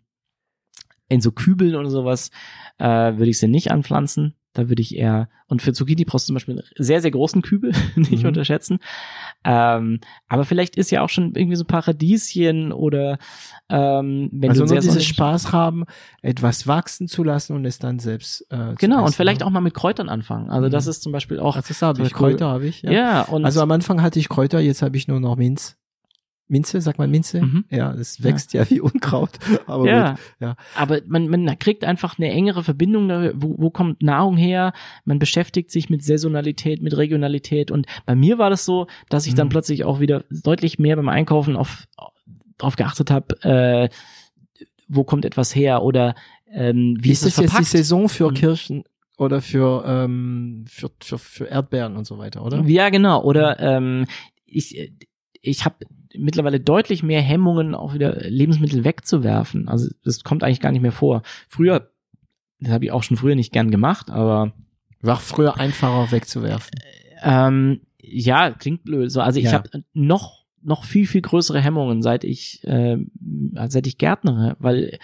in 1.10 1.22
so 1.22 1.32
Kübeln 1.32 1.76
oder 1.76 1.90
sowas, 1.90 2.32
äh, 2.80 2.86
würde 2.86 3.30
ich 3.30 3.40
sie 3.40 3.48
nicht 3.48 3.72
anpflanzen. 3.72 4.36
Da 4.56 4.70
würde 4.70 4.84
ich 4.84 4.96
eher, 4.96 5.30
und 5.48 5.64
für 5.64 5.74
Zucchini 5.74 6.06
brauchst 6.06 6.26
du 6.26 6.28
zum 6.28 6.36
Beispiel 6.36 6.54
einen 6.60 6.68
sehr, 6.78 7.02
sehr 7.02 7.10
großen 7.10 7.42
Kübel, 7.42 7.72
nicht 7.96 8.22
Mhm. 8.22 8.28
unterschätzen. 8.28 8.78
Ähm, 9.44 10.00
aber 10.28 10.46
vielleicht 10.46 10.76
ist 10.76 10.92
ja 10.92 11.02
auch 11.02 11.10
schon 11.10 11.34
irgendwie 11.36 11.56
so 11.56 11.66
Paradieschen 11.66 12.72
oder 12.72 13.18
ähm, 13.70 14.30
wenn 14.32 14.52
also 14.52 14.66
du 14.66 14.74
nur 14.74 14.80
dieses 14.82 15.06
Spaß 15.06 15.52
haben, 15.52 15.86
etwas 16.22 16.68
wachsen 16.68 17.08
zu 17.08 17.24
lassen 17.24 17.54
und 17.56 17.66
es 17.66 17.80
dann 17.80 17.98
selbst 17.98 18.46
äh, 18.52 18.70
zu 18.72 18.76
Genau, 18.78 19.00
und 19.00 19.06
essen, 19.06 19.16
vielleicht 19.16 19.42
ne? 19.42 19.48
auch 19.48 19.52
mal 19.52 19.60
mit 19.62 19.74
Kräutern 19.74 20.08
anfangen. 20.08 20.52
Also 20.52 20.70
das 20.70 20.86
Mhm. 20.86 20.90
ist 20.92 21.02
zum 21.04 21.12
Beispiel 21.12 21.40
auch, 21.40 21.58
Ach, 21.58 21.68
das 21.68 21.82
habe 21.82 22.04
ich. 22.04 22.10
total 22.10 22.22
cool. 22.24 22.30
Kräuter 22.34 22.48
habe 22.50 22.68
ich. 22.68 22.84
ja, 22.84 22.92
Ja. 22.92 23.22
und 23.24 23.46
Also 23.46 23.60
am 23.62 23.72
Anfang 23.72 24.04
hatte 24.04 24.20
ich 24.20 24.30
Kräuter, 24.30 24.60
jetzt 24.60 24.84
habe 24.84 24.96
ich 24.98 25.08
nur 25.08 25.20
noch 25.20 25.36
Minz. 25.36 25.78
Minze, 26.54 26.80
sagt 26.80 27.00
man 27.00 27.12
Minze? 27.12 27.42
Mhm. 27.42 27.66
Ja, 27.70 27.92
es 27.94 28.24
wächst 28.24 28.54
ja, 28.54 28.70
wie 28.70 28.80
Unkraut. 28.80 29.32
Aber 29.68 29.86
ja, 29.86 30.12
gut. 30.12 30.20
ja. 30.40 30.56
aber 30.76 31.02
man, 31.08 31.28
man 31.28 31.60
kriegt 31.60 31.84
einfach 31.84 32.18
eine 32.18 32.30
engere 32.32 32.64
Verbindung, 32.64 33.10
wo, 33.36 33.56
wo 33.58 33.70
kommt 33.72 34.02
Nahrung 34.02 34.38
her, 34.38 34.72
man 35.04 35.20
beschäftigt 35.20 35.72
sich 35.72 35.90
mit 35.90 36.04
Saisonalität, 36.04 36.82
mit 36.82 36.96
Regionalität 36.96 37.72
und 37.72 37.88
bei 38.06 38.16
mir 38.16 38.38
war 38.38 38.50
das 38.50 38.64
so, 38.64 38.88
dass 39.10 39.28
ich 39.28 39.34
dann 39.36 39.48
Mhm. 39.48 39.52
plötzlich 39.52 39.84
auch 39.84 40.00
wieder 40.00 40.24
deutlich 40.30 40.80
mehr 40.80 40.96
beim 40.96 41.10
Einkaufen 41.10 41.58
auf 41.58 41.88
darauf 42.58 42.76
geachtet 42.76 43.10
habe, 43.12 43.42
äh, 43.44 43.90
wo 44.88 45.04
kommt 45.04 45.26
etwas 45.26 45.56
her 45.56 45.82
oder 45.84 46.14
ähm, 46.52 46.96
wie 47.00 47.12
ist 47.12 47.24
ist 47.26 47.38
das 47.40 47.46
jetzt 47.46 47.60
die? 47.60 47.64
Saison 47.64 48.08
für 48.08 48.30
Mhm. 48.30 48.34
Kirschen 48.36 48.84
oder 49.18 49.42
für, 49.42 49.84
ähm, 49.88 50.66
für, 50.68 50.92
für, 51.02 51.18
für 51.18 51.46
Erdbeeren 51.46 51.98
und 51.98 52.06
so 52.06 52.18
weiter, 52.20 52.46
oder? 52.46 52.62
Ja, 52.66 52.90
genau. 52.90 53.24
Oder 53.24 53.60
ähm, 53.60 54.06
ich, 54.46 54.92
ich 55.42 55.66
habe 55.66 55.76
mittlerweile 56.18 56.60
deutlich 56.60 57.04
mehr 57.04 57.22
Hemmungen, 57.22 57.76
auch 57.76 57.94
wieder 57.94 58.16
Lebensmittel 58.30 58.84
wegzuwerfen. 58.84 59.68
Also 59.68 59.90
das 60.04 60.24
kommt 60.24 60.44
eigentlich 60.44 60.60
gar 60.60 60.72
nicht 60.72 60.82
mehr 60.82 60.92
vor. 60.92 61.22
Früher, 61.48 61.90
das 62.60 62.72
habe 62.72 62.86
ich 62.86 62.92
auch 62.92 63.04
schon 63.04 63.18
früher 63.18 63.36
nicht 63.36 63.52
gern 63.54 63.72
gemacht, 63.72 64.10
aber 64.10 64.54
War 65.02 65.18
früher 65.20 65.60
einfacher 65.60 66.12
wegzuwerfen. 66.12 66.72
ähm, 67.24 67.82
ja, 68.02 68.52
klingt 68.52 68.84
blöd. 68.84 69.12
So, 69.12 69.22
also 69.22 69.40
ich 69.40 69.46
Ja. 69.46 69.54
habe 69.54 69.84
noch 69.94 70.44
noch 70.66 70.86
viel 70.86 71.08
viel 71.08 71.22
größere 71.22 71.60
Hemmungen, 71.60 72.02
seit 72.02 72.24
ich 72.24 72.62
ähm, 72.64 73.12
seit 73.68 73.86
ich 73.86 73.98
Gärtnere, 73.98 74.56
weil 74.60 74.98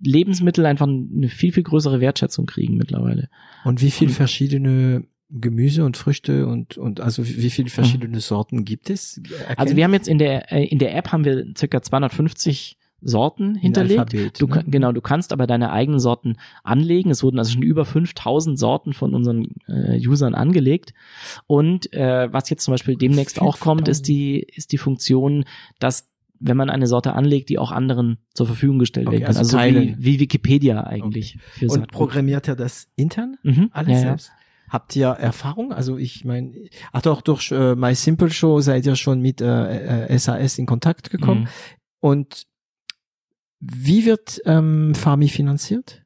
Lebensmittel 0.00 0.64
einfach 0.64 0.86
eine 0.86 1.28
viel 1.28 1.52
viel 1.52 1.64
größere 1.64 2.00
Wertschätzung 2.00 2.46
kriegen 2.46 2.76
mittlerweile. 2.76 3.28
Und 3.64 3.82
wie 3.82 3.90
viel 3.90 4.08
verschiedene 4.10 5.04
Gemüse 5.32 5.84
und 5.84 5.96
Früchte 5.96 6.46
und, 6.46 6.76
und 6.76 7.00
also 7.00 7.26
wie 7.26 7.50
viele 7.50 7.70
verschiedene 7.70 8.20
Sorten 8.20 8.64
gibt 8.64 8.90
es? 8.90 9.20
Also 9.56 9.76
wir 9.76 9.84
haben 9.84 9.94
jetzt 9.94 10.08
in 10.08 10.18
der 10.18 10.52
äh, 10.52 10.64
in 10.64 10.78
der 10.78 10.94
App 10.96 11.10
haben 11.12 11.24
wir 11.24 11.46
circa 11.56 11.80
250 11.82 12.76
Sorten 13.04 13.54
hinterlegt. 13.56 14.00
Alphabet, 14.00 14.40
Du, 14.40 14.46
ne? 14.46 14.64
Genau, 14.66 14.92
du 14.92 15.00
kannst 15.00 15.32
aber 15.32 15.46
deine 15.46 15.72
eigenen 15.72 15.98
Sorten 15.98 16.36
anlegen. 16.62 17.10
Es 17.10 17.22
wurden 17.22 17.38
also 17.38 17.52
schon 17.52 17.62
über 17.62 17.84
5000 17.84 18.58
Sorten 18.58 18.92
von 18.92 19.14
unseren 19.14 19.48
äh, 19.66 19.98
Usern 20.06 20.34
angelegt. 20.34 20.94
Und 21.46 21.92
äh, 21.92 22.32
was 22.32 22.48
jetzt 22.48 22.64
zum 22.64 22.72
Beispiel 22.72 22.96
demnächst 22.96 23.40
auch 23.40 23.58
kommt, 23.58 23.88
ist 23.88 24.06
die, 24.06 24.40
ist 24.40 24.70
die 24.72 24.78
Funktion, 24.78 25.44
dass 25.80 26.08
wenn 26.38 26.56
man 26.56 26.70
eine 26.70 26.86
Sorte 26.86 27.12
anlegt, 27.14 27.48
die 27.50 27.58
auch 27.58 27.70
anderen 27.70 28.18
zur 28.34 28.46
Verfügung 28.46 28.78
gestellt 28.78 29.06
Okay, 29.06 29.20
werden 29.20 29.26
kann. 29.26 29.36
also 29.36 29.56
Also, 29.56 29.74
so 29.74 29.80
wie, 29.80 29.94
wie 29.98 30.20
Wikipedia 30.20 30.84
eigentlich 30.84 31.38
für 31.52 31.66
Und 31.68 31.90
programmiert 31.92 32.48
er 32.48 32.56
das 32.56 32.88
intern? 32.96 33.36
Mhm, 33.42 33.70
Alles 33.72 34.02
ja, 34.02 34.08
ja. 34.08 34.16
Habt 34.72 34.96
ihr 34.96 35.08
Erfahrung? 35.08 35.70
Also 35.74 35.98
ich 35.98 36.24
meine, 36.24 36.54
ach 36.92 37.02
doch, 37.02 37.20
durch 37.20 37.52
äh, 37.52 37.74
My 37.74 37.94
Simple 37.94 38.30
Show 38.30 38.60
seid 38.60 38.86
ihr 38.86 38.96
schon 38.96 39.20
mit 39.20 39.42
äh, 39.42 40.06
äh, 40.06 40.18
SAS 40.18 40.56
in 40.56 40.64
Kontakt 40.64 41.10
gekommen. 41.10 41.42
Mhm. 41.42 41.48
Und 42.00 42.46
wie 43.60 44.06
wird 44.06 44.40
ähm, 44.46 44.94
Farmi 44.94 45.28
finanziert? 45.28 46.02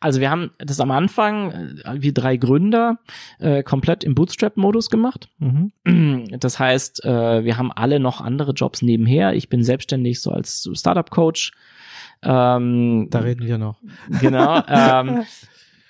Also 0.00 0.20
wir 0.20 0.28
haben 0.28 0.50
das 0.58 0.80
am 0.80 0.90
Anfang, 0.90 1.52
äh, 1.52 2.02
wie 2.02 2.12
drei 2.12 2.36
Gründer, 2.36 2.98
äh, 3.38 3.62
komplett 3.62 4.02
im 4.02 4.16
Bootstrap-Modus 4.16 4.90
gemacht. 4.90 5.28
Mhm. 5.38 6.26
Das 6.40 6.58
heißt, 6.58 7.04
äh, 7.04 7.44
wir 7.44 7.58
haben 7.58 7.70
alle 7.70 8.00
noch 8.00 8.20
andere 8.20 8.52
Jobs 8.52 8.82
nebenher. 8.82 9.34
Ich 9.34 9.48
bin 9.48 9.62
selbstständig 9.62 10.20
so 10.20 10.32
als 10.32 10.68
Startup-Coach. 10.74 11.52
Ähm, 12.22 13.06
Da 13.10 13.20
reden 13.20 13.46
wir 13.46 13.58
noch. 13.58 13.80
Genau. 14.20 14.62
ähm, 14.66 15.22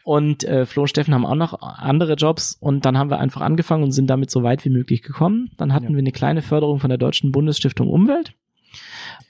und 0.04 0.44
äh, 0.44 0.66
Flo 0.66 0.82
und 0.82 0.88
Steffen 0.88 1.14
haben 1.14 1.26
auch 1.26 1.34
noch 1.34 1.60
andere 1.60 2.14
Jobs 2.14 2.56
und 2.60 2.84
dann 2.84 2.96
haben 2.98 3.10
wir 3.10 3.18
einfach 3.18 3.40
angefangen 3.42 3.84
und 3.84 3.92
sind 3.92 4.08
damit 4.08 4.30
so 4.30 4.42
weit 4.42 4.64
wie 4.64 4.70
möglich 4.70 5.02
gekommen. 5.02 5.50
Dann 5.56 5.72
hatten 5.72 5.86
Ja. 5.86 5.90
wir 5.92 5.98
eine 5.98 6.12
kleine 6.12 6.42
Förderung 6.42 6.78
von 6.80 6.88
der 6.88 6.98
Deutschen 6.98 7.32
Bundesstiftung 7.32 7.88
Umwelt, 7.88 8.32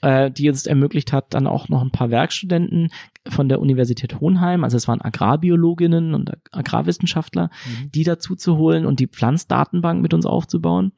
äh, 0.01 0.31
die 0.31 0.49
uns 0.49 0.65
ermöglicht 0.65 1.13
hat, 1.13 1.33
dann 1.33 1.45
auch 1.47 1.67
noch 1.69 1.81
ein 1.81 1.91
paar 1.91 2.09
Werkstudenten 2.09 2.89
von 3.27 3.49
der 3.49 3.59
Universität 3.59 4.19
Hohenheim, 4.19 4.63
also 4.63 4.77
es 4.77 4.87
waren 4.87 5.01
Agrarbiologinnen 5.01 6.13
und 6.15 6.31
Agrarwissenschaftler, 6.51 7.49
Mhm. 7.65 7.91
die 7.91 8.03
dazu 8.03 8.35
zu 8.35 8.57
holen 8.57 8.85
und 8.85 8.99
die 8.99 9.07
Pflanzdatenbank 9.07 10.01
mit 10.01 10.13
uns 10.13 10.25
aufzubauen. 10.25 10.93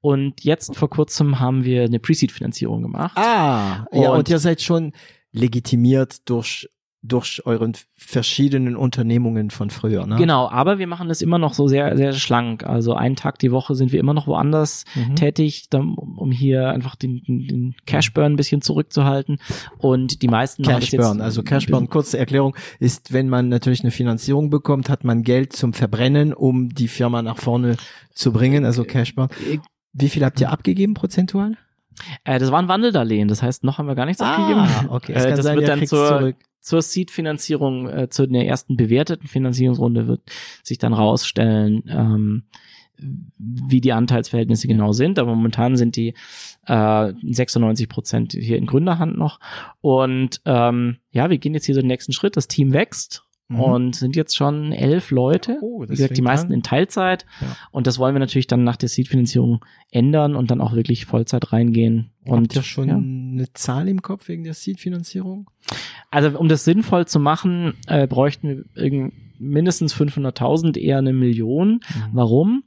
Und 0.00 0.44
jetzt 0.44 0.76
vor 0.76 0.88
kurzem 0.88 1.40
haben 1.40 1.64
wir 1.64 1.82
eine 1.84 1.98
Pre-Seed-Finanzierung 1.98 2.82
gemacht. 2.82 3.16
Ah, 3.16 3.86
ja, 3.92 4.10
Und- 4.10 4.18
und 4.18 4.28
ihr 4.30 4.38
seid 4.38 4.62
schon 4.62 4.92
legitimiert 5.32 6.28
durch, 6.28 6.68
durch 7.02 7.42
euren 7.46 7.74
verschiedenen 7.96 8.74
Unternehmungen 8.76 9.50
von 9.50 9.70
früher, 9.70 10.04
ne? 10.06 10.16
Genau, 10.16 10.48
aber 10.48 10.78
wir 10.78 10.88
machen 10.88 11.08
das 11.08 11.22
immer 11.22 11.38
noch 11.38 11.54
so 11.54 11.68
sehr, 11.68 11.96
sehr 11.96 12.12
schlank. 12.12 12.64
Also 12.64 12.94
einen 12.94 13.14
Tag 13.14 13.38
die 13.38 13.52
Woche 13.52 13.76
sind 13.76 13.92
wir 13.92 14.00
immer 14.00 14.14
noch 14.14 14.26
woanders 14.26 14.84
Mhm. 14.96 15.14
tätig, 15.14 15.68
um 15.72 16.32
hier 16.32 16.70
einfach 16.70 16.96
den, 16.96 17.22
den, 17.26 17.74
Cashburn 17.86 18.32
ein 18.32 18.36
bisschen 18.36 18.62
zurückzuhalten. 18.62 19.38
Und 19.78 20.22
die 20.22 20.28
meisten 20.28 20.64
Cashburn, 20.64 21.20
also 21.20 21.44
Cashburn, 21.44 21.88
kurze 21.88 22.18
Erklärung, 22.18 22.56
ist, 22.80 23.12
wenn 23.12 23.28
man 23.28 23.48
natürlich 23.48 23.82
eine 23.82 23.92
Finanzierung 23.92 24.50
bekommt, 24.50 24.88
hat 24.90 25.04
man 25.04 25.22
Geld 25.22 25.52
zum 25.52 25.74
Verbrennen, 25.74 26.34
um 26.34 26.70
die 26.70 26.88
Firma 26.88 27.22
nach 27.22 27.38
vorne 27.38 27.76
zu 28.12 28.32
bringen, 28.32 28.64
also 28.64 28.82
Cashburn. 28.84 29.28
Wie 29.92 30.08
viel 30.08 30.24
habt 30.24 30.40
ihr 30.40 30.50
abgegeben 30.50 30.94
prozentual? 30.94 31.52
Äh, 32.24 32.38
das 32.38 32.50
war 32.52 32.60
ein 32.60 32.68
Wandeldarlehen, 32.68 33.28
das 33.28 33.42
heißt, 33.42 33.64
noch 33.64 33.78
haben 33.78 33.86
wir 33.86 33.94
gar 33.94 34.06
nichts 34.06 34.22
abgegeben. 34.22 34.60
Ah, 34.60 34.84
okay. 34.88 35.12
Es 35.14 35.24
Äh, 35.24 35.30
das 35.30 35.44
sein, 35.44 35.56
wird 35.56 35.68
dann 35.68 35.86
zur, 35.86 36.06
zurück. 36.08 36.36
Zur 36.60 36.82
Seed-Finanzierung, 36.82 37.88
äh, 37.88 38.08
zu 38.08 38.26
der 38.26 38.46
ersten 38.46 38.76
bewerteten 38.76 39.28
Finanzierungsrunde 39.28 40.06
wird 40.06 40.22
sich 40.62 40.78
dann 40.78 40.92
rausstellen, 40.92 41.84
ähm, 41.88 42.44
wie 43.38 43.80
die 43.80 43.92
Anteilsverhältnisse 43.92 44.66
genau 44.66 44.92
sind. 44.92 45.18
Aber 45.18 45.34
momentan 45.34 45.76
sind 45.76 45.96
die 45.96 46.14
äh, 46.66 47.12
96 47.22 47.88
Prozent 47.88 48.32
hier 48.32 48.58
in 48.58 48.66
Gründerhand 48.66 49.16
noch. 49.16 49.38
Und 49.80 50.40
ähm, 50.44 50.98
ja, 51.10 51.30
wir 51.30 51.38
gehen 51.38 51.54
jetzt 51.54 51.66
hier 51.66 51.74
so 51.74 51.80
den 51.80 51.88
nächsten 51.88 52.12
Schritt. 52.12 52.36
Das 52.36 52.48
Team 52.48 52.72
wächst. 52.72 53.24
Mhm. 53.48 53.60
Und 53.60 53.96
sind 53.96 54.14
jetzt 54.14 54.36
schon 54.36 54.72
elf 54.72 55.10
Leute. 55.10 55.58
Oh, 55.62 55.80
das 55.80 55.90
Wie 55.90 56.02
gesagt, 56.02 56.16
die 56.18 56.22
meisten 56.22 56.48
an. 56.48 56.52
in 56.58 56.62
Teilzeit. 56.62 57.24
Ja. 57.40 57.56
Und 57.70 57.86
das 57.86 57.98
wollen 57.98 58.14
wir 58.14 58.20
natürlich 58.20 58.46
dann 58.46 58.62
nach 58.62 58.76
der 58.76 58.90
Seed-Finanzierung 58.90 59.64
ändern 59.90 60.36
und 60.36 60.50
dann 60.50 60.60
auch 60.60 60.74
wirklich 60.74 61.06
Vollzeit 61.06 61.50
reingehen. 61.50 62.10
Und 62.24 62.48
Habt 62.48 62.56
ihr 62.56 62.62
schon 62.62 62.88
ja. 62.88 62.96
eine 62.96 63.50
Zahl 63.54 63.88
im 63.88 64.02
Kopf 64.02 64.28
wegen 64.28 64.44
der 64.44 64.52
Seed-Finanzierung? 64.52 65.50
Also 66.10 66.38
um 66.38 66.48
das 66.48 66.64
sinnvoll 66.64 67.06
zu 67.06 67.20
machen, 67.20 67.74
äh, 67.86 68.06
bräuchten 68.06 68.48
wir 68.48 68.64
irgend, 68.74 69.14
mindestens 69.38 69.94
500.000, 69.94 70.76
eher 70.78 70.98
eine 70.98 71.12
Million. 71.12 71.80
Warum? 72.12 72.64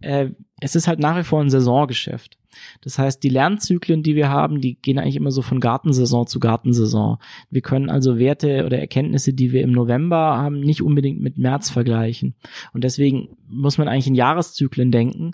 Äh, 0.00 0.30
es 0.64 0.74
ist 0.74 0.88
halt 0.88 0.98
nach 0.98 1.18
wie 1.18 1.24
vor 1.24 1.42
ein 1.42 1.50
Saisongeschäft. 1.50 2.38
Das 2.80 2.98
heißt, 2.98 3.22
die 3.22 3.28
Lernzyklen, 3.28 4.02
die 4.02 4.16
wir 4.16 4.30
haben, 4.30 4.62
die 4.62 4.76
gehen 4.76 4.98
eigentlich 4.98 5.16
immer 5.16 5.30
so 5.30 5.42
von 5.42 5.60
Gartensaison 5.60 6.26
zu 6.26 6.40
Gartensaison. 6.40 7.18
Wir 7.50 7.60
können 7.60 7.90
also 7.90 8.18
Werte 8.18 8.64
oder 8.64 8.78
Erkenntnisse, 8.78 9.34
die 9.34 9.52
wir 9.52 9.60
im 9.60 9.72
November 9.72 10.38
haben, 10.38 10.60
nicht 10.60 10.80
unbedingt 10.80 11.20
mit 11.20 11.36
März 11.36 11.68
vergleichen. 11.68 12.34
Und 12.72 12.82
deswegen 12.82 13.36
muss 13.46 13.76
man 13.76 13.88
eigentlich 13.88 14.06
in 14.06 14.14
Jahreszyklen 14.14 14.90
denken. 14.90 15.32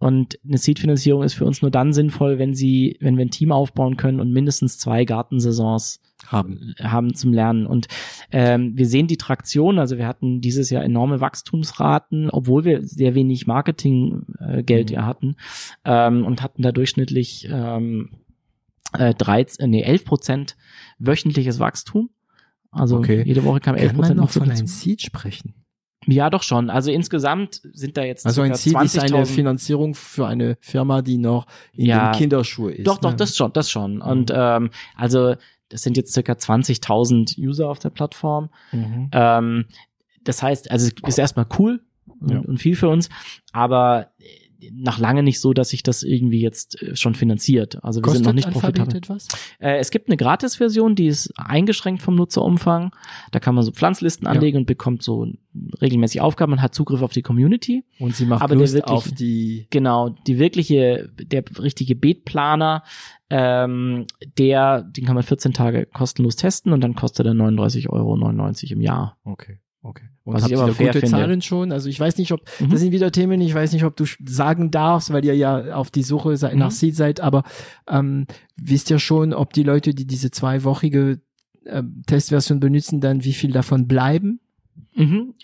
Und 0.00 0.40
eine 0.44 0.58
Seed-Finanzierung 0.58 1.22
ist 1.22 1.34
für 1.34 1.44
uns 1.44 1.62
nur 1.62 1.70
dann 1.70 1.92
sinnvoll, 1.92 2.40
wenn 2.40 2.54
sie, 2.54 2.96
wenn 2.98 3.16
wir 3.16 3.24
ein 3.24 3.30
Team 3.30 3.52
aufbauen 3.52 3.96
können 3.96 4.18
und 4.18 4.32
mindestens 4.32 4.78
zwei 4.78 5.04
Gartensaisons 5.04 6.01
Haben. 6.26 6.74
haben 6.80 7.14
zum 7.14 7.32
Lernen. 7.32 7.66
Und 7.66 7.88
ähm, 8.30 8.72
wir 8.76 8.86
sehen 8.86 9.06
die 9.06 9.16
Traktion, 9.16 9.78
also 9.78 9.98
wir 9.98 10.06
hatten 10.06 10.40
dieses 10.40 10.70
Jahr 10.70 10.82
enorme 10.84 11.20
Wachstumsraten, 11.20 12.30
obwohl 12.30 12.64
wir 12.64 12.82
sehr 12.84 13.14
wenig 13.14 13.46
Marketinggeld 13.46 14.90
äh, 14.90 14.92
Mhm. 14.94 14.94
ja 14.94 15.06
hatten 15.06 15.36
ähm, 15.84 16.24
und 16.24 16.42
hatten 16.42 16.62
da 16.62 16.72
durchschnittlich 16.72 17.48
ähm, 17.50 18.10
äh, 18.98 19.14
13, 19.14 19.68
nee, 19.70 19.82
11 19.82 20.04
Prozent 20.04 20.56
wöchentliches 20.98 21.58
Wachstum. 21.58 22.10
Also 22.70 22.98
Okay. 22.98 23.22
jede 23.26 23.44
Woche 23.44 23.60
kam 23.60 23.74
11 23.74 23.88
Kann 23.88 23.96
man 23.96 24.00
Prozent 24.00 24.20
noch 24.20 24.30
von 24.30 24.50
einem 24.50 24.66
Seed 24.66 25.02
sprechen? 25.02 25.54
Ja, 26.06 26.30
doch 26.30 26.42
schon. 26.42 26.68
Also 26.68 26.90
insgesamt 26.90 27.60
sind 27.72 27.96
da 27.96 28.02
jetzt 28.02 28.26
Also 28.26 28.42
ein 28.42 28.54
Seed 28.56 28.74
ist 28.82 28.98
eine 28.98 29.18
20.000 29.22 29.26
Finanzierung 29.26 29.94
für 29.94 30.26
eine 30.26 30.56
Firma, 30.60 31.00
die 31.00 31.16
noch 31.16 31.46
in 31.74 31.86
Ja. 31.86 32.10
den 32.10 32.18
Kinderschuhe 32.18 32.72
ist. 32.72 32.86
Doch, 32.88 32.98
doch, 32.98 33.10
ne? 33.10 33.16
das 33.16 33.36
schon, 33.36 33.52
das 33.52 33.70
schon. 33.70 34.00
Und 34.00 34.32
ähm, 34.34 34.70
also 34.96 35.36
das 35.72 35.82
sind 35.82 35.96
jetzt 35.96 36.12
circa 36.12 36.32
20.000 36.34 37.38
User 37.38 37.68
auf 37.68 37.78
der 37.78 37.90
Plattform. 37.90 38.50
Mhm. 38.72 39.08
Ähm, 39.12 39.64
das 40.22 40.42
heißt, 40.42 40.70
also 40.70 40.86
es 40.86 41.08
ist 41.08 41.18
erstmal 41.18 41.46
cool 41.58 41.80
und, 42.20 42.30
Ja. 42.30 42.38
und 42.40 42.58
viel 42.58 42.76
für 42.76 42.88
uns, 42.88 43.08
aber 43.52 44.10
nach 44.72 44.98
lange 44.98 45.22
nicht 45.22 45.40
so, 45.40 45.52
dass 45.52 45.70
sich 45.70 45.82
das 45.82 46.02
irgendwie 46.02 46.40
jetzt 46.40 46.80
äh, 46.82 46.94
schon 46.96 47.14
finanziert. 47.14 47.82
Also 47.84 47.98
wir 48.00 48.02
Kostet 48.02 48.18
sind 48.18 48.26
noch 48.26 48.34
nicht 48.34 48.46
Alphabet 48.46 48.74
profitabel. 48.76 48.96
etwas? 48.96 49.28
Äh, 49.58 49.78
es 49.78 49.90
gibt 49.90 50.08
eine 50.08 50.16
Gratis-Version, 50.16 50.94
die 50.94 51.06
ist 51.06 51.32
eingeschränkt 51.36 52.02
vom 52.02 52.14
Nutzerumfang. 52.14 52.92
Da 53.30 53.40
kann 53.40 53.54
man 53.54 53.64
so 53.64 53.72
Pflanzlisten 53.72 54.26
Ja. 54.26 54.32
anlegen 54.32 54.58
und 54.58 54.66
bekommt 54.66 55.02
so 55.02 55.26
regelmäßig 55.80 56.20
Aufgaben 56.20 56.52
und 56.52 56.62
hat 56.62 56.74
Zugriff 56.74 57.02
auf 57.02 57.12
die 57.12 57.22
Community. 57.22 57.84
Und 57.98 58.14
sie 58.16 58.26
macht 58.26 58.42
Aber 58.42 58.54
der 58.54 58.60
Lust 58.60 58.74
wirklich- 58.74 58.92
auf 58.92 59.10
die 59.10 59.66
Genau, 59.70 60.10
die 60.10 60.38
wirkliche, 60.38 61.10
der 61.16 61.44
richtige 61.58 61.94
Beetplaner, 61.96 62.82
ähm, 63.30 64.06
der, 64.38 64.82
den 64.82 65.04
kann 65.06 65.14
man 65.14 65.24
14 65.24 65.52
Tage 65.52 65.86
kostenlos 65.86 66.36
testen 66.36 66.72
und 66.72 66.80
dann 66.82 66.94
kostet 66.94 67.26
er 67.26 67.32
39,99 67.34 67.88
Euro 67.90 68.16
im 68.74 68.80
Jahr. 68.82 69.16
Okay, 69.24 69.58
okay. 69.82 70.04
Und 70.24 70.34
Was 70.34 70.46
ich 70.46 70.56
aber 70.56 70.72
fair 70.72 70.86
gute 70.88 71.00
finde. 71.00 71.10
Zahlen 71.16 71.42
schon? 71.42 71.72
Also 71.72 71.88
ich 71.88 71.98
weiß 71.98 72.16
nicht, 72.18 72.30
ob 72.32 72.40
Mhm. 72.60 72.70
das 72.70 72.80
sind 72.80 72.92
wieder 72.92 73.10
Themen, 73.10 73.40
ich 73.40 73.54
weiß 73.54 73.72
nicht, 73.72 73.84
ob 73.84 73.96
du 73.96 74.04
sagen 74.24 74.70
darfst, 74.70 75.12
weil 75.12 75.24
ihr 75.24 75.34
ja 75.34 75.74
auf 75.74 75.90
die 75.90 76.02
Suche 76.04 76.30
Mhm. 76.52 76.58
nach 76.58 76.70
Seed 76.70 76.94
seid, 76.94 77.20
aber 77.20 77.42
ähm, 77.88 78.26
wisst 78.56 78.90
ihr 78.90 78.98
schon, 79.00 79.32
ob 79.34 79.52
die 79.52 79.64
Leute, 79.64 79.94
die 79.94 80.06
diese 80.06 80.30
zweiwöchige 80.30 81.20
ähm, 81.66 82.02
Testversion 82.06 82.60
benutzen, 82.60 83.00
dann 83.00 83.24
wie 83.24 83.32
viel 83.32 83.52
davon 83.52 83.86
bleiben? 83.88 84.40
Mhm. 84.94 85.34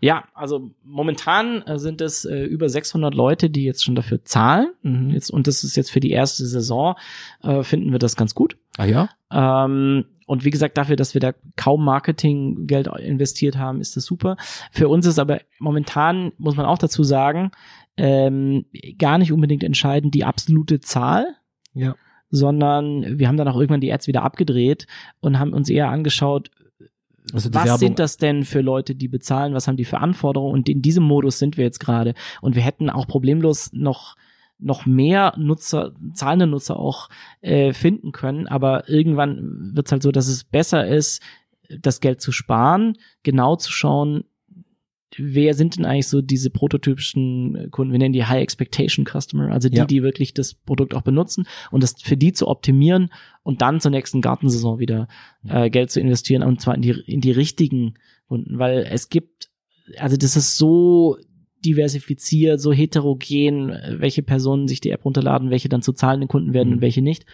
Ja, 0.00 0.24
also 0.34 0.70
momentan 0.84 1.62
äh, 1.62 1.78
sind 1.78 2.00
es 2.00 2.24
äh, 2.24 2.44
über 2.44 2.68
600 2.68 3.14
Leute, 3.14 3.48
die 3.50 3.64
jetzt 3.64 3.82
schon 3.84 3.94
dafür 3.94 4.24
zahlen. 4.24 4.68
Mhm. 4.82 5.10
Jetzt, 5.10 5.30
und 5.30 5.46
das 5.46 5.64
ist 5.64 5.76
jetzt 5.76 5.90
für 5.90 6.00
die 6.00 6.10
erste 6.10 6.46
Saison, 6.46 6.94
äh, 7.42 7.62
finden 7.62 7.90
wir 7.92 7.98
das 7.98 8.16
ganz 8.16 8.34
gut. 8.34 8.56
Ah 8.76 8.84
ja? 8.84 9.08
Ähm, 9.30 10.04
und 10.28 10.44
wie 10.44 10.50
gesagt, 10.50 10.76
dafür, 10.78 10.94
dass 10.96 11.14
wir 11.14 11.20
da 11.20 11.32
kaum 11.56 11.84
Marketinggeld 11.84 12.86
investiert 12.98 13.56
haben, 13.56 13.80
ist 13.80 13.96
das 13.96 14.04
super. 14.04 14.36
Für 14.70 14.88
uns 14.88 15.06
ist 15.06 15.18
aber 15.18 15.40
momentan, 15.58 16.32
muss 16.38 16.54
man 16.56 16.66
auch 16.66 16.78
dazu 16.78 17.02
sagen, 17.02 17.50
ähm, 17.96 18.66
gar 18.98 19.18
nicht 19.18 19.32
unbedingt 19.32 19.64
entscheidend 19.64 20.14
die 20.14 20.24
absolute 20.24 20.80
Zahl, 20.80 21.26
Ja. 21.74 21.94
sondern 22.30 23.18
wir 23.18 23.26
haben 23.26 23.38
dann 23.38 23.48
auch 23.48 23.56
irgendwann 23.56 23.80
die 23.80 23.92
Ads 23.92 24.06
wieder 24.06 24.22
abgedreht 24.22 24.86
und 25.20 25.38
haben 25.38 25.52
uns 25.54 25.70
eher 25.70 25.88
angeschaut, 25.88 26.50
Also 27.32 27.52
was 27.54 27.64
Werbung. 27.64 27.78
sind 27.78 27.98
das 27.98 28.16
denn 28.18 28.44
für 28.44 28.60
Leute, 28.60 28.94
die 28.94 29.08
bezahlen? 29.08 29.54
Was 29.54 29.66
haben 29.66 29.76
die 29.76 29.84
für 29.86 29.98
Anforderungen? 29.98 30.52
Und 30.52 30.68
in 30.68 30.82
diesem 30.82 31.04
Modus 31.04 31.38
sind 31.38 31.56
wir 31.56 31.64
jetzt 31.64 31.80
gerade. 31.80 32.14
Und 32.40 32.54
wir 32.54 32.62
hätten 32.62 32.88
auch 32.90 33.06
problemlos 33.06 33.70
noch 33.72 34.14
noch 34.58 34.86
mehr 34.86 35.34
Nutzer, 35.38 35.92
zahlende 36.14 36.46
Nutzer 36.46 36.78
auch 36.78 37.08
äh, 37.40 37.72
finden 37.72 38.12
können. 38.12 38.46
Aber 38.46 38.88
irgendwann 38.88 39.72
wird 39.74 39.86
es 39.86 39.92
halt 39.92 40.02
so, 40.02 40.10
dass 40.10 40.28
es 40.28 40.44
besser 40.44 40.86
ist, 40.86 41.22
das 41.80 42.00
Geld 42.00 42.20
zu 42.20 42.32
sparen, 42.32 42.96
genau 43.22 43.56
zu 43.56 43.70
schauen, 43.70 44.24
wer 45.16 45.54
sind 45.54 45.76
denn 45.76 45.84
eigentlich 45.86 46.08
so 46.08 46.20
diese 46.20 46.50
prototypischen 46.50 47.70
Kunden, 47.70 47.92
wir 47.92 47.98
nennen 47.98 48.12
die 48.12 48.24
High 48.26 48.42
Expectation 48.42 49.06
Customer, 49.06 49.50
also 49.50 49.68
die, 49.68 49.78
Ja. 49.78 49.86
die 49.86 50.02
wirklich 50.02 50.34
das 50.34 50.54
Produkt 50.54 50.94
auch 50.94 51.02
benutzen 51.02 51.46
und 51.70 51.82
das 51.82 51.94
für 52.00 52.16
die 52.16 52.32
zu 52.32 52.46
optimieren 52.46 53.10
und 53.42 53.62
dann 53.62 53.80
zur 53.80 53.90
nächsten 53.90 54.20
Gartensaison 54.20 54.78
wieder 54.78 55.08
äh, 55.46 55.70
Geld 55.70 55.90
zu 55.90 56.00
investieren 56.00 56.42
und 56.42 56.60
zwar 56.60 56.74
in 56.74 56.82
die, 56.82 56.90
in 57.06 57.20
die 57.20 57.30
richtigen 57.32 57.94
Kunden, 58.28 58.58
weil 58.58 58.86
es 58.90 59.08
gibt, 59.08 59.50
also 59.96 60.16
das 60.16 60.36
ist 60.36 60.56
so 60.58 61.16
diversifiziert, 61.64 62.60
so 62.60 62.72
heterogen, 62.72 63.70
äh, 63.70 63.96
welche 63.98 64.22
Personen 64.22 64.68
sich 64.68 64.80
die 64.80 64.90
App 64.90 65.04
runterladen, 65.04 65.50
welche 65.50 65.68
dann 65.68 65.82
zu 65.82 65.92
zahlenden 65.92 66.28
Kunden 66.28 66.52
werden 66.54 66.68
Mhm. 66.68 66.74
und 66.76 66.80
welche 66.80 67.02
nicht. 67.02 67.26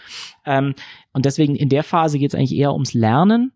Ähm, 0.45 0.75
und 1.13 1.25
deswegen 1.27 1.57
in 1.57 1.69
der 1.69 1.83
Phase 1.83 2.19
geht 2.19 2.31
es 2.33 2.35
eigentlich 2.35 2.57
eher 2.57 2.73
ums 2.73 2.95
Lernen. 2.95 3.53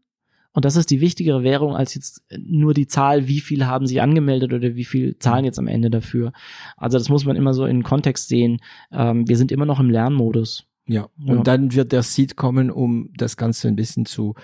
Und 0.53 0.65
das 0.65 0.77
ist 0.77 0.91
die 0.91 1.01
wichtigere 1.01 1.45
Währung 1.45 1.77
als 1.77 1.95
jetzt 1.95 2.25
nur 2.37 2.75
die 2.75 2.87
Zahl, 2.89 3.29
wie 3.29 3.39
viele 3.41 3.67
haben 3.69 3.87
sich 3.87 4.01
angemeldet 4.03 4.53
oder 4.53 4.75
wie 4.75 4.85
viel 4.85 5.17
zahlen 5.19 5.45
jetzt 5.45 5.59
am 5.59 5.69
Ende 5.69 5.89
dafür. 5.89 6.33
Also 6.77 6.99
das 6.99 7.09
muss 7.09 7.25
man 7.25 7.37
immer 7.37 7.55
so 7.55 7.65
in 7.65 7.79
den 7.79 7.83
Kontext 7.85 8.29
sehen. 8.29 8.61
Ähm, 8.91 9.29
wir 9.29 9.37
sind 9.37 9.53
immer 9.53 9.67
noch 9.67 9.79
im 9.79 9.91
Lernmodus. 9.91 10.65
Ja. 10.87 11.09
Ja. 11.19 11.33
Und 11.35 11.47
dann 11.47 11.75
wird 11.75 11.93
der 11.93 12.03
Seed 12.03 12.35
kommen, 12.37 12.71
um 12.71 13.11
das 13.17 13.37
Ganze 13.37 13.69
ein 13.69 13.77
bisschen 13.77 14.05
zu 14.07 14.35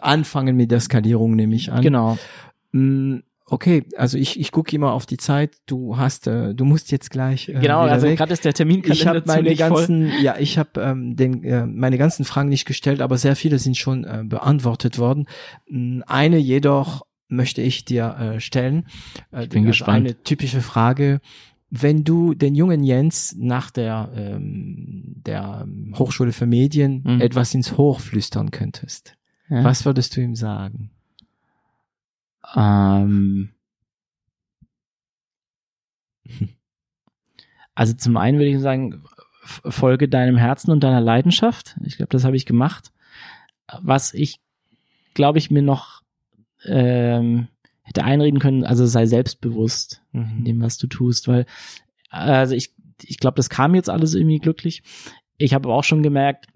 anfangen 0.00 0.56
mit 0.56 0.70
der 0.72 0.80
Skalierung, 0.80 1.36
nehme 1.36 1.54
ich 1.54 1.70
an. 1.70 1.82
Genau. 1.82 2.18
Mm, 2.72 3.18
Okay, 3.46 3.84
also 3.96 4.16
ich, 4.16 4.40
ich 4.40 4.52
gucke 4.52 4.74
immer 4.74 4.92
auf 4.92 5.04
die 5.04 5.18
Zeit. 5.18 5.56
Du 5.66 5.98
hast, 5.98 6.26
äh, 6.26 6.54
du 6.54 6.64
musst 6.64 6.90
jetzt 6.90 7.10
gleich. 7.10 7.50
Äh, 7.50 7.60
genau, 7.60 7.80
also 7.80 8.06
gerade 8.06 8.32
ist 8.32 8.44
der 8.44 8.54
Terminkalender 8.54 8.94
ich 8.94 9.06
habe 9.06 9.22
meine 9.26 9.54
ganzen, 9.54 10.10
voll. 10.10 10.22
ja, 10.22 10.36
ich 10.38 10.56
habe 10.56 10.80
ähm, 10.80 11.14
den, 11.14 11.44
äh, 11.44 11.66
meine 11.66 11.98
ganzen 11.98 12.24
Fragen 12.24 12.48
nicht 12.48 12.64
gestellt, 12.64 13.02
aber 13.02 13.18
sehr 13.18 13.36
viele 13.36 13.58
sind 13.58 13.76
schon 13.76 14.04
äh, 14.04 14.22
beantwortet 14.24 14.98
worden. 14.98 15.26
Eine 16.06 16.38
jedoch 16.38 17.02
möchte 17.28 17.60
ich 17.60 17.84
dir 17.84 18.16
äh, 18.18 18.40
stellen. 18.40 18.86
Äh, 19.30 19.44
ich 19.44 19.48
bin 19.50 19.60
also 19.60 19.68
gespannt. 19.68 19.96
Eine 20.06 20.22
typische 20.22 20.62
Frage. 20.62 21.20
Wenn 21.68 22.04
du 22.04 22.32
den 22.32 22.54
jungen 22.54 22.82
Jens 22.82 23.34
nach 23.38 23.70
der, 23.70 24.10
ähm, 24.16 25.16
der 25.26 25.66
Hochschule 25.98 26.32
für 26.32 26.46
Medien 26.46 27.02
mhm. 27.04 27.20
etwas 27.20 27.52
ins 27.52 27.76
Hoch 27.76 28.00
flüstern 28.00 28.52
könntest, 28.52 29.16
ja. 29.50 29.64
was 29.64 29.84
würdest 29.84 30.16
du 30.16 30.22
ihm 30.22 30.34
sagen? 30.34 30.93
Ähm, 32.54 33.50
also 37.74 37.94
zum 37.94 38.16
einen 38.16 38.38
würde 38.38 38.50
ich 38.50 38.60
sagen, 38.60 39.02
folge 39.44 40.08
deinem 40.08 40.36
Herzen 40.36 40.70
und 40.70 40.82
deiner 40.82 41.00
Leidenschaft. 41.00 41.76
Ich 41.84 41.96
glaube, 41.96 42.10
das 42.10 42.24
habe 42.24 42.36
ich 42.36 42.46
gemacht. 42.46 42.92
Was 43.82 44.14
ich, 44.14 44.40
glaube 45.14 45.38
ich, 45.38 45.50
mir 45.50 45.62
noch 45.62 46.02
ähm, 46.64 47.48
hätte 47.82 48.04
einreden 48.04 48.40
können, 48.40 48.64
also 48.64 48.86
sei 48.86 49.06
selbstbewusst 49.06 50.02
mhm. 50.12 50.38
in 50.38 50.44
dem, 50.44 50.60
was 50.62 50.78
du 50.78 50.86
tust, 50.86 51.28
weil 51.28 51.46
also 52.08 52.54
ich, 52.54 52.72
ich 53.02 53.18
glaube, 53.18 53.36
das 53.36 53.50
kam 53.50 53.74
jetzt 53.74 53.90
alles 53.90 54.14
irgendwie 54.14 54.38
glücklich. 54.38 54.82
Ich 55.36 55.52
habe 55.52 55.68
auch 55.68 55.84
schon 55.84 56.02
gemerkt, 56.02 56.46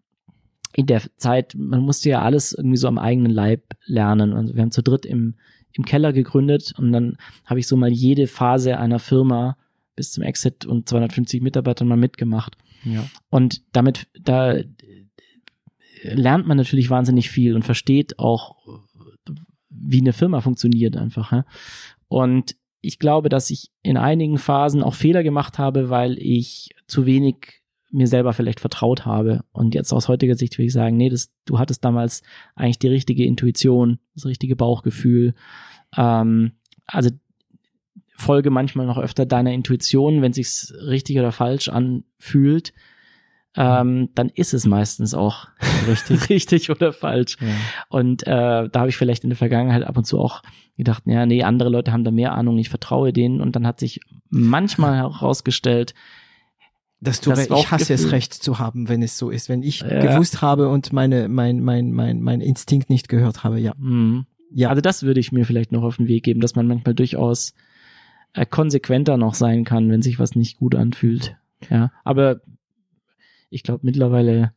in 0.73 0.87
der 0.87 1.03
Zeit, 1.17 1.55
man 1.57 1.81
musste 1.81 2.11
ja 2.11 2.23
alles 2.23 2.53
irgendwie 2.53 2.77
so 2.77 2.89
am 2.89 2.99
eigenen 2.99 3.33
Leib 3.33 3.75
lernen. 3.87 4.33
Also 4.35 4.55
wir 4.55 4.63
haben 4.63 4.71
zu 4.71 4.83
dritt 4.83 5.05
im 5.05 5.35
im 5.73 5.85
Keller 5.85 6.13
gegründet 6.13 6.75
und 6.77 6.93
dann 6.93 7.17
habe 7.45 7.61
ich 7.61 7.67
so 7.67 7.77
mal 7.77 7.91
jede 7.91 8.27
Phase 8.27 8.79
einer 8.79 8.99
Firma 8.99 9.57
bis 9.95 10.13
zum 10.13 10.23
Exit 10.23 10.65
und 10.65 10.89
250 10.89 11.43
Mitarbeitern 11.43 11.89
mal 11.89 11.97
mitgemacht. 11.97 12.57
Ja. 12.85 13.05
Und 13.31 13.63
damit, 13.73 14.07
da 14.19 14.59
lernt 16.03 16.47
man 16.47 16.57
natürlich 16.57 16.91
wahnsinnig 16.91 17.31
viel 17.31 17.55
und 17.55 17.65
versteht 17.65 18.19
auch, 18.19 18.57
wie 19.71 20.01
eine 20.01 20.13
Firma 20.13 20.41
funktioniert 20.41 20.97
einfach. 20.97 21.33
Ja? 21.33 21.45
Und 22.09 22.57
ich 22.81 22.99
glaube, 22.99 23.29
dass 23.29 23.51
ich 23.51 23.71
in 23.83 23.97
einigen 23.97 24.39
Phasen 24.39 24.83
auch 24.83 24.95
Fehler 24.95 25.23
gemacht 25.23 25.59
habe, 25.59 25.91
weil 25.91 26.17
ich 26.19 26.71
zu 26.87 27.07
wenig 27.07 27.63
mir 27.91 28.07
selber 28.07 28.33
vielleicht 28.33 28.61
vertraut 28.61 29.07
habe. 29.07 29.45
Und 29.53 29.75
jetzt 29.75 29.93
aus 29.93 30.09
heutiger 30.09 30.35
Sicht 30.35 30.59
würde 30.59 30.67
ich 30.67 30.73
sagen, 30.73 30.97
nee, 30.97 31.09
das, 31.09 31.31
du 31.45 31.59
hattest 31.59 31.85
damals 31.85 32.23
eigentlich 32.55 32.79
die 32.79 32.89
richtige 32.89 33.25
Intuition, 33.25 33.99
das 34.15 34.27
richtige 34.27 34.57
Bauchgefühl. 34.57 35.35
Ähm, 35.97 36.53
also 36.87 37.11
folge 38.15 38.51
manchmal 38.51 38.87
noch 38.87 38.99
öfter 38.99 39.27
deiner 39.27 39.53
Intuition, 39.53 40.23
wenn 40.23 40.33
sich's 40.33 40.73
richtig 40.87 41.19
oder 41.19 41.33
falsch 41.33 41.69
anfühlt. 41.69 42.73
Ähm, 43.57 44.11
dann 44.15 44.29
ist 44.29 44.55
es 44.55 44.67
meistens 44.67 45.15
auch 45.15 45.49
richtig, 45.89 46.29
richtig 46.29 46.71
oder 46.71 46.93
falsch. 46.93 47.37
Ja. 47.41 47.49
Und 47.89 48.27
äh, 48.27 48.69
da 48.69 48.81
habe 48.81 48.89
ich 48.89 48.97
vielleicht 48.97 49.25
in 49.25 49.31
der 49.31 49.37
Vergangenheit 49.37 49.85
ab 49.85 49.97
und 49.97 50.05
zu 50.05 50.19
auch 50.21 50.43
gedacht, 50.77 51.05
ja, 51.07 51.27
nee, 51.27 51.43
andere 51.43 51.71
Leute 51.71 51.93
haben 51.93 52.05
da 52.05 52.11
mehr 52.11 52.33
Ahnung, 52.33 52.59
ich 52.59 52.69
vertraue 52.69 53.13
denen. 53.13 53.41
Und 53.41 53.57
dann 53.57 53.67
hat 53.67 53.81
sich 53.81 54.01
manchmal 54.29 54.97
herausgestellt, 54.97 55.95
dass 57.01 57.21
du 57.21 57.31
das 57.31 57.49
ich 57.49 57.71
hasse 57.71 57.95
es 57.95 58.11
recht 58.11 58.35
zu 58.35 58.59
haben, 58.59 58.89
wenn 58.89 59.03
es 59.03 59.19
so 59.19 59.31
ist. 59.31 59.49
Wenn 59.49 59.63
ich 59.63 59.81
ja. 59.81 60.01
gewusst 60.01 60.43
habe 60.43 60.69
und 60.69 60.93
meine, 60.93 61.29
mein, 61.29 61.61
mein, 61.61 61.93
mein, 61.93 62.21
mein 62.21 62.41
Instinkt 62.41 62.91
nicht 62.91 63.09
gehört 63.09 63.45
habe, 63.45 63.61
ja. 63.61 63.73
Mhm. 63.79 64.27
Ja. 64.51 64.71
Also 64.71 64.81
das 64.81 65.03
würde 65.03 65.21
ich 65.21 65.31
mir 65.31 65.45
vielleicht 65.45 65.73
noch 65.73 65.83
auf 65.83 65.99
den 65.99 66.09
Weg 66.09 66.25
geben, 66.25 66.41
dass 66.41 66.57
man 66.57 66.67
manchmal 66.67 66.95
durchaus 66.95 67.55
äh, 68.33 68.47
konsequenter 68.47 69.17
noch 69.17 69.35
sein 69.35 69.65
kann, 69.65 69.91
wenn 69.91 70.03
sich 70.03 70.19
was 70.19 70.35
nicht 70.35 70.59
gut 70.59 70.75
anfühlt. 70.75 71.37
Ja. 71.71 71.93
Aber 72.05 72.41
ich 73.51 73.63
glaube 73.63 73.81
mittlerweile, 73.83 74.53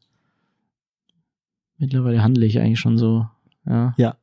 mittlerweile 1.77 2.23
handle 2.23 2.45
ich 2.45 2.59
eigentlich 2.59 2.80
schon 2.80 2.97
so. 2.97 3.27
Ja. 3.65 3.93
Ja. 3.97 4.18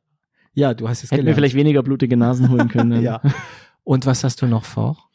Ja, 0.55 0.75
du 0.75 0.89
hast 0.89 1.05
es 1.05 1.13
Hätten 1.13 1.21
gelernt. 1.21 1.27
wir 1.29 1.35
vielleicht 1.37 1.55
weniger 1.55 1.85
blutige 1.85 2.17
Nasen 2.17 2.49
holen 2.49 2.69
können. 2.69 3.03
ja. 3.05 3.21
Und 3.85 4.07
was 4.07 4.25
hast 4.25 4.43
du 4.43 4.47
noch 4.47 4.65
vor? 4.65 5.09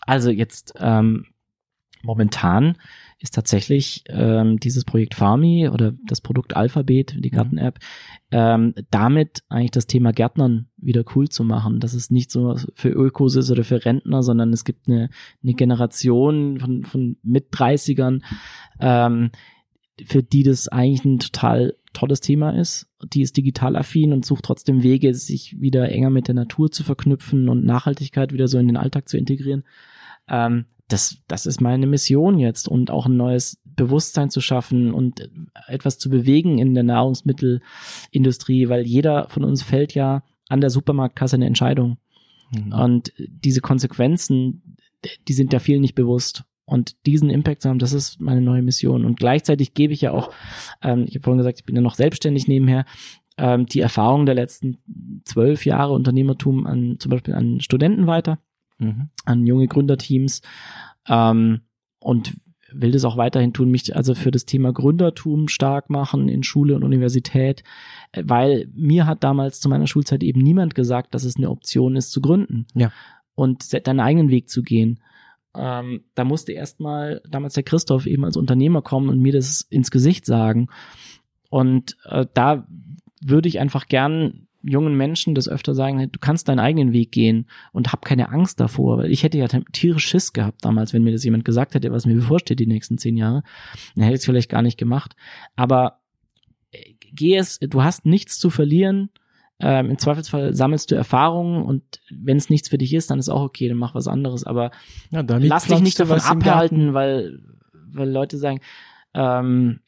Also 0.00 0.30
jetzt 0.30 0.72
ähm, 0.78 1.26
momentan 2.02 2.76
ist 3.18 3.34
tatsächlich 3.34 4.04
ähm, 4.08 4.58
dieses 4.58 4.84
Projekt 4.84 5.14
Farmi 5.14 5.68
oder 5.68 5.92
das 6.06 6.22
Produkt 6.22 6.56
Alphabet, 6.56 7.14
die 7.18 7.30
mhm. 7.30 7.36
Garten-App, 7.36 7.78
ähm, 8.30 8.74
damit 8.90 9.42
eigentlich 9.48 9.72
das 9.72 9.86
Thema 9.86 10.12
Gärtnern 10.12 10.68
wieder 10.78 11.04
cool 11.14 11.28
zu 11.28 11.44
machen. 11.44 11.80
Dass 11.80 11.92
es 11.92 12.10
nicht 12.10 12.30
so 12.30 12.56
für 12.74 12.88
Ökos 12.88 13.36
ist 13.36 13.50
oder 13.50 13.64
für 13.64 13.84
Rentner, 13.84 14.22
sondern 14.22 14.52
es 14.52 14.64
gibt 14.64 14.88
eine, 14.88 15.10
eine 15.42 15.54
Generation 15.54 16.60
von, 16.60 16.84
von 16.84 17.16
mit 17.22 17.52
30ern, 17.52 18.22
ähm, 18.80 19.30
für 20.06 20.22
die 20.22 20.42
das 20.42 20.68
eigentlich 20.68 21.04
ein 21.04 21.18
total 21.18 21.74
tolles 21.92 22.20
Thema 22.20 22.50
ist. 22.50 22.88
Die 23.12 23.20
ist 23.20 23.36
digital 23.36 23.76
affin 23.76 24.14
und 24.14 24.24
sucht 24.24 24.44
trotzdem 24.44 24.82
Wege, 24.82 25.12
sich 25.12 25.60
wieder 25.60 25.90
enger 25.90 26.08
mit 26.08 26.28
der 26.28 26.34
Natur 26.34 26.70
zu 26.70 26.84
verknüpfen 26.84 27.50
und 27.50 27.64
Nachhaltigkeit 27.64 28.32
wieder 28.32 28.48
so 28.48 28.58
in 28.58 28.68
den 28.68 28.76
Alltag 28.78 29.08
zu 29.08 29.18
integrieren. 29.18 29.64
Ähm, 30.28 30.64
das, 30.92 31.18
das 31.28 31.46
ist 31.46 31.60
meine 31.60 31.86
Mission 31.86 32.38
jetzt 32.38 32.68
und 32.68 32.90
auch 32.90 33.06
ein 33.06 33.16
neues 33.16 33.60
Bewusstsein 33.64 34.30
zu 34.30 34.40
schaffen 34.40 34.92
und 34.92 35.30
etwas 35.66 35.98
zu 35.98 36.10
bewegen 36.10 36.58
in 36.58 36.74
der 36.74 36.82
Nahrungsmittelindustrie, 36.82 38.68
weil 38.68 38.86
jeder 38.86 39.28
von 39.28 39.44
uns 39.44 39.62
fällt 39.62 39.94
ja 39.94 40.22
an 40.48 40.60
der 40.60 40.70
Supermarktkasse 40.70 41.36
eine 41.36 41.46
Entscheidung. 41.46 41.98
Mhm. 42.50 42.72
Und 42.72 43.12
diese 43.16 43.60
Konsequenzen, 43.60 44.76
die 45.28 45.32
sind 45.32 45.52
ja 45.52 45.60
vielen 45.60 45.80
nicht 45.80 45.94
bewusst. 45.94 46.44
Und 46.64 46.94
diesen 47.06 47.30
Impact 47.30 47.62
zu 47.62 47.68
haben, 47.68 47.78
das 47.78 47.92
ist 47.92 48.20
meine 48.20 48.40
neue 48.40 48.62
Mission. 48.62 49.04
Und 49.04 49.18
gleichzeitig 49.18 49.74
gebe 49.74 49.92
ich 49.92 50.02
ja 50.02 50.12
auch, 50.12 50.30
ähm, 50.82 51.04
ich 51.08 51.14
habe 51.14 51.24
vorhin 51.24 51.38
gesagt, 51.38 51.58
ich 51.58 51.64
bin 51.64 51.74
ja 51.74 51.82
noch 51.82 51.94
selbstständig 51.94 52.46
nebenher, 52.46 52.84
ähm, 53.38 53.66
die 53.66 53.80
Erfahrung 53.80 54.26
der 54.26 54.34
letzten 54.34 54.78
zwölf 55.24 55.64
Jahre 55.64 55.94
Unternehmertum 55.94 56.66
an 56.66 56.96
zum 56.98 57.10
Beispiel 57.10 57.34
an 57.34 57.60
Studenten 57.60 58.06
weiter 58.06 58.38
mhm. 58.80 59.10
an 59.24 59.46
junge 59.46 59.68
Gründerteams 59.68 60.42
ähm, 61.08 61.60
und 62.00 62.34
will 62.72 62.92
das 62.92 63.04
auch 63.04 63.16
weiterhin 63.16 63.52
tun, 63.52 63.70
mich 63.70 63.94
also 63.94 64.14
für 64.14 64.30
das 64.30 64.46
Thema 64.46 64.72
Gründertum 64.72 65.48
stark 65.48 65.90
machen 65.90 66.28
in 66.28 66.42
Schule 66.42 66.76
und 66.76 66.84
Universität, 66.84 67.64
weil 68.14 68.68
mir 68.72 69.06
hat 69.06 69.24
damals 69.24 69.60
zu 69.60 69.68
meiner 69.68 69.86
Schulzeit 69.86 70.22
eben 70.22 70.40
niemand 70.40 70.74
gesagt, 70.74 71.14
dass 71.14 71.24
es 71.24 71.36
eine 71.36 71.50
Option 71.50 71.96
ist 71.96 72.12
zu 72.12 72.20
gründen 72.20 72.66
ja. 72.74 72.92
und 73.34 73.72
deinen 73.86 74.00
eigenen 74.00 74.30
Weg 74.30 74.48
zu 74.48 74.62
gehen. 74.62 75.00
Ähm, 75.54 76.04
da 76.14 76.24
musste 76.24 76.52
erstmal 76.52 77.22
damals 77.28 77.54
der 77.54 77.64
Christoph 77.64 78.06
eben 78.06 78.24
als 78.24 78.36
Unternehmer 78.36 78.82
kommen 78.82 79.08
und 79.08 79.20
mir 79.20 79.32
das 79.32 79.62
ins 79.62 79.90
Gesicht 79.90 80.24
sagen. 80.24 80.68
Und 81.48 81.96
äh, 82.04 82.26
da 82.34 82.68
würde 83.20 83.48
ich 83.48 83.58
einfach 83.58 83.86
gern 83.86 84.46
jungen 84.62 84.96
Menschen 84.96 85.34
das 85.34 85.48
öfter 85.48 85.74
sagen, 85.74 86.10
du 86.10 86.18
kannst 86.20 86.48
deinen 86.48 86.58
eigenen 86.58 86.92
Weg 86.92 87.12
gehen 87.12 87.46
und 87.72 87.92
hab 87.92 88.04
keine 88.04 88.30
Angst 88.30 88.60
davor, 88.60 88.98
weil 88.98 89.10
ich 89.10 89.22
hätte 89.22 89.38
ja 89.38 89.48
tierisch 89.48 90.06
Schiss 90.06 90.32
gehabt 90.32 90.64
damals, 90.64 90.92
wenn 90.92 91.02
mir 91.02 91.12
das 91.12 91.24
jemand 91.24 91.44
gesagt 91.44 91.74
hätte, 91.74 91.92
was 91.92 92.06
mir 92.06 92.14
bevorsteht 92.14 92.60
die 92.60 92.66
nächsten 92.66 92.98
zehn 92.98 93.16
Jahre, 93.16 93.42
dann 93.94 94.04
hätte 94.04 94.14
ich 94.14 94.20
es 94.20 94.24
vielleicht 94.26 94.50
gar 94.50 94.62
nicht 94.62 94.78
gemacht. 94.78 95.16
Aber 95.56 96.00
äh, 96.72 96.94
geh 97.12 97.36
es, 97.36 97.58
du 97.58 97.82
hast 97.82 98.06
nichts 98.06 98.38
zu 98.38 98.50
verlieren. 98.50 99.10
Ähm, 99.58 99.90
Im 99.90 99.98
Zweifelsfall 99.98 100.54
sammelst 100.54 100.90
du 100.90 100.94
Erfahrungen 100.94 101.62
und 101.62 101.82
wenn 102.10 102.36
es 102.36 102.48
nichts 102.48 102.68
für 102.68 102.78
dich 102.78 102.94
ist, 102.94 103.10
dann 103.10 103.18
ist 103.18 103.28
auch 103.28 103.42
okay, 103.42 103.68
dann 103.68 103.76
mach 103.76 103.94
was 103.94 104.08
anderes. 104.08 104.44
Aber 104.44 104.70
ja, 105.10 105.22
lass 105.26 105.66
dich 105.66 105.80
nicht 105.80 106.00
davon 106.00 106.20
abhalten, 106.20 106.94
weil, 106.94 107.40
weil 107.72 108.10
Leute 108.10 108.38
sagen, 108.38 108.60
ähm, 109.14 109.80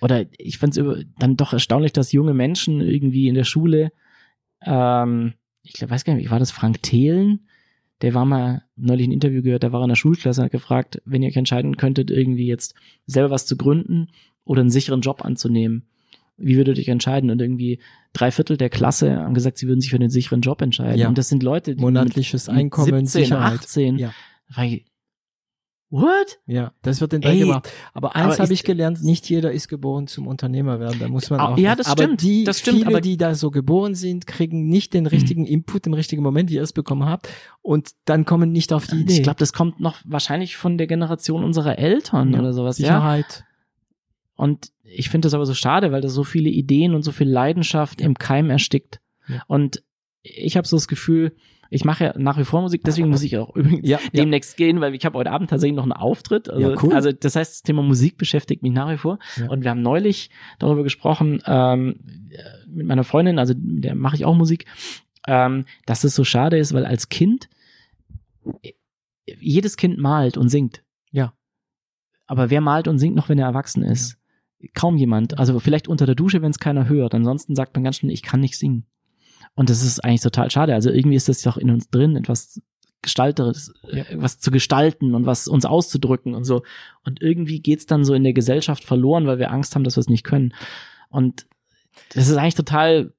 oder 0.00 0.26
ich 0.38 0.58
fand 0.58 0.76
es 0.76 1.06
dann 1.18 1.36
doch 1.36 1.52
erstaunlich, 1.52 1.92
dass 1.92 2.12
junge 2.12 2.34
Menschen 2.34 2.80
irgendwie 2.80 3.28
in 3.28 3.34
der 3.34 3.44
Schule 3.44 3.92
ähm, 4.64 5.34
ich 5.62 5.72
glaub, 5.72 5.90
weiß 5.90 6.04
gar 6.04 6.14
nicht, 6.14 6.30
war 6.30 6.38
das 6.38 6.50
Frank 6.50 6.82
Thelen? 6.82 7.48
Der 8.02 8.14
war 8.14 8.24
mal 8.24 8.62
neulich 8.76 9.06
ein 9.06 9.12
Interview 9.12 9.42
gehört, 9.42 9.62
der 9.62 9.72
war 9.72 9.82
in 9.82 9.88
der 9.88 9.96
Schulklasse 9.96 10.40
und 10.40 10.46
hat 10.46 10.52
gefragt, 10.52 11.00
wenn 11.04 11.22
ihr 11.22 11.28
euch 11.28 11.36
entscheiden 11.36 11.76
könntet, 11.76 12.10
irgendwie 12.10 12.46
jetzt 12.46 12.74
selber 13.06 13.30
was 13.30 13.46
zu 13.46 13.56
gründen 13.56 14.08
oder 14.44 14.60
einen 14.60 14.70
sicheren 14.70 15.00
Job 15.00 15.24
anzunehmen, 15.24 15.86
wie 16.36 16.56
würdet 16.56 16.76
ihr 16.76 16.82
euch 16.82 16.88
entscheiden? 16.88 17.30
Und 17.30 17.40
irgendwie 17.40 17.78
drei 18.12 18.30
Viertel 18.30 18.56
der 18.56 18.68
Klasse 18.68 19.16
haben 19.16 19.34
gesagt, 19.34 19.58
sie 19.58 19.68
würden 19.68 19.80
sich 19.80 19.90
für 19.90 19.98
den 19.98 20.10
sicheren 20.10 20.40
Job 20.40 20.60
entscheiden. 20.62 20.98
Ja. 20.98 21.08
Und 21.08 21.16
das 21.16 21.28
sind 21.28 21.42
Leute, 21.42 21.76
die 21.76 21.80
monatliches 21.80 22.48
mit, 22.48 22.56
Einkommen, 22.56 22.90
mit 22.90 23.08
17, 23.08 23.24
Sicherheit. 23.24 23.60
18. 23.60 23.98
Ja. 23.98 24.12
What? 25.94 26.40
Ja, 26.46 26.72
das 26.82 27.00
wird 27.00 27.12
in 27.12 27.22
Ey, 27.22 27.38
gemacht. 27.38 27.70
Aber 27.92 28.16
eins 28.16 28.40
habe 28.40 28.52
ich 28.52 28.64
gelernt, 28.64 29.04
nicht 29.04 29.30
jeder 29.30 29.52
ist 29.52 29.68
geboren 29.68 30.08
zum 30.08 30.26
Unternehmer 30.26 30.80
werden. 30.80 30.98
Da 30.98 31.06
muss 31.06 31.30
man 31.30 31.38
auch. 31.38 31.56
Ja, 31.56 31.76
das 31.76 31.86
aber 31.86 32.02
stimmt. 32.02 32.22
Die, 32.22 32.42
das 32.42 32.58
stimmt. 32.58 32.78
Viele, 32.78 32.88
aber 32.88 33.00
die 33.00 33.16
da 33.16 33.36
so 33.36 33.52
geboren 33.52 33.94
sind, 33.94 34.26
kriegen 34.26 34.66
nicht 34.66 34.92
den 34.92 35.06
richtigen 35.06 35.42
mhm. 35.42 35.48
Input 35.48 35.86
im 35.86 35.94
richtigen 35.94 36.20
Moment, 36.20 36.50
wie 36.50 36.54
ihr 36.54 36.64
es 36.64 36.72
bekommen 36.72 37.04
habt. 37.04 37.28
Und 37.62 37.92
dann 38.06 38.24
kommen 38.24 38.50
nicht 38.50 38.72
auf 38.72 38.88
die 38.88 39.02
Idee. 39.02 39.12
Ich 39.12 39.22
glaube, 39.22 39.38
das 39.38 39.52
kommt 39.52 39.78
noch 39.78 39.98
wahrscheinlich 40.04 40.56
von 40.56 40.78
der 40.78 40.88
Generation 40.88 41.44
unserer 41.44 41.78
Eltern 41.78 42.32
ja, 42.32 42.40
oder 42.40 42.52
sowas. 42.52 42.74
Sicherheit. 42.74 43.44
Ja. 43.46 43.46
Und 44.34 44.72
ich 44.82 45.10
finde 45.10 45.26
das 45.26 45.34
aber 45.34 45.46
so 45.46 45.54
schade, 45.54 45.92
weil 45.92 46.00
das 46.00 46.12
so 46.12 46.24
viele 46.24 46.50
Ideen 46.50 46.96
und 46.96 47.04
so 47.04 47.12
viel 47.12 47.28
Leidenschaft 47.28 48.00
im 48.00 48.14
Keim 48.14 48.50
erstickt. 48.50 49.00
Ja. 49.28 49.44
Und 49.46 49.84
ich 50.22 50.56
habe 50.56 50.66
so 50.66 50.76
das 50.76 50.88
Gefühl, 50.88 51.36
ich 51.74 51.84
mache 51.84 52.04
ja 52.04 52.14
nach 52.16 52.38
wie 52.38 52.44
vor 52.44 52.60
Musik, 52.62 52.82
deswegen 52.84 53.08
muss 53.08 53.22
ich 53.22 53.36
auch 53.36 53.50
übrigens 53.56 53.88
Ja, 53.88 53.98
ja. 53.98 54.22
demnächst 54.22 54.56
gehen, 54.56 54.80
weil 54.80 54.94
ich 54.94 55.04
habe 55.04 55.18
heute 55.18 55.30
Abend 55.30 55.50
tatsächlich 55.50 55.76
noch 55.76 55.82
einen 55.82 55.92
Auftritt. 55.92 56.48
Also, 56.48 56.70
Ja, 56.70 56.76
cool. 56.82 56.94
also 56.94 57.10
das 57.12 57.36
heißt, 57.36 57.52
das 57.52 57.62
Thema 57.62 57.82
Musik 57.82 58.16
beschäftigt 58.16 58.62
mich 58.62 58.72
nach 58.72 58.90
wie 58.90 58.96
vor. 58.96 59.18
Ja. 59.36 59.48
Und 59.50 59.62
wir 59.64 59.70
haben 59.70 59.82
neulich 59.82 60.30
darüber 60.58 60.82
gesprochen 60.84 61.42
ähm, 61.46 61.96
mit 62.68 62.86
meiner 62.86 63.04
Freundin, 63.04 63.38
also 63.38 63.54
mit 63.56 63.84
der 63.84 63.94
mache 63.94 64.16
ich 64.16 64.24
auch 64.24 64.34
Musik, 64.34 64.66
ähm, 65.26 65.64
dass 65.86 66.04
es 66.04 66.14
so 66.14 66.24
schade 66.24 66.58
ist, 66.58 66.72
weil 66.74 66.86
als 66.86 67.08
Kind 67.08 67.48
jedes 69.38 69.76
Kind 69.76 69.98
malt 69.98 70.36
und 70.36 70.48
singt. 70.48 70.82
Ja. 71.10 71.32
Aber 72.26 72.50
wer 72.50 72.60
malt 72.60 72.88
und 72.88 72.98
singt 72.98 73.16
noch, 73.16 73.28
wenn 73.28 73.38
er 73.38 73.46
erwachsen 73.46 73.82
ist? 73.82 74.16
Kaum 74.74 74.96
jemand. 74.96 75.38
Also 75.38 75.58
vielleicht 75.60 75.88
unter 75.88 76.06
der 76.06 76.14
Dusche, 76.14 76.40
wenn 76.42 76.50
es 76.50 76.58
keiner 76.58 76.88
hört. 76.88 77.14
Ansonsten 77.14 77.54
sagt 77.54 77.74
man 77.74 77.84
ganz 77.84 77.96
schnell, 77.96 78.12
ich 78.12 78.22
kann 78.22 78.40
nicht 78.40 78.56
singen. 78.58 78.86
Und 79.54 79.70
das 79.70 79.82
ist 79.82 80.00
eigentlich 80.04 80.20
total 80.22 80.50
schade. 80.50 80.74
Also 80.74 80.90
irgendwie 80.90 81.16
ist 81.16 81.28
das 81.28 81.42
doch 81.42 81.56
in 81.56 81.70
uns 81.70 81.88
drin, 81.88 82.16
etwas 82.16 82.60
Gestalteres, 83.02 83.72
Ja. 83.92 83.98
äh, 84.04 84.16
was 84.16 84.38
zu 84.40 84.50
gestalten 84.50 85.14
und 85.14 85.26
was 85.26 85.46
uns 85.46 85.64
auszudrücken 85.64 86.34
und 86.34 86.44
so. 86.44 86.62
Und 87.04 87.20
irgendwie 87.22 87.60
geht's 87.60 87.86
dann 87.86 88.04
so 88.04 88.14
in 88.14 88.24
der 88.24 88.32
Gesellschaft 88.32 88.82
verloren, 88.84 89.26
weil 89.26 89.38
wir 89.38 89.50
Angst 89.52 89.74
haben, 89.74 89.84
dass 89.84 89.96
wir 89.96 90.00
es 90.00 90.08
nicht 90.08 90.24
können. 90.24 90.54
Und 91.10 91.46
das 92.14 92.28
ist 92.28 92.36
eigentlich 92.36 92.54
total, 92.56 93.12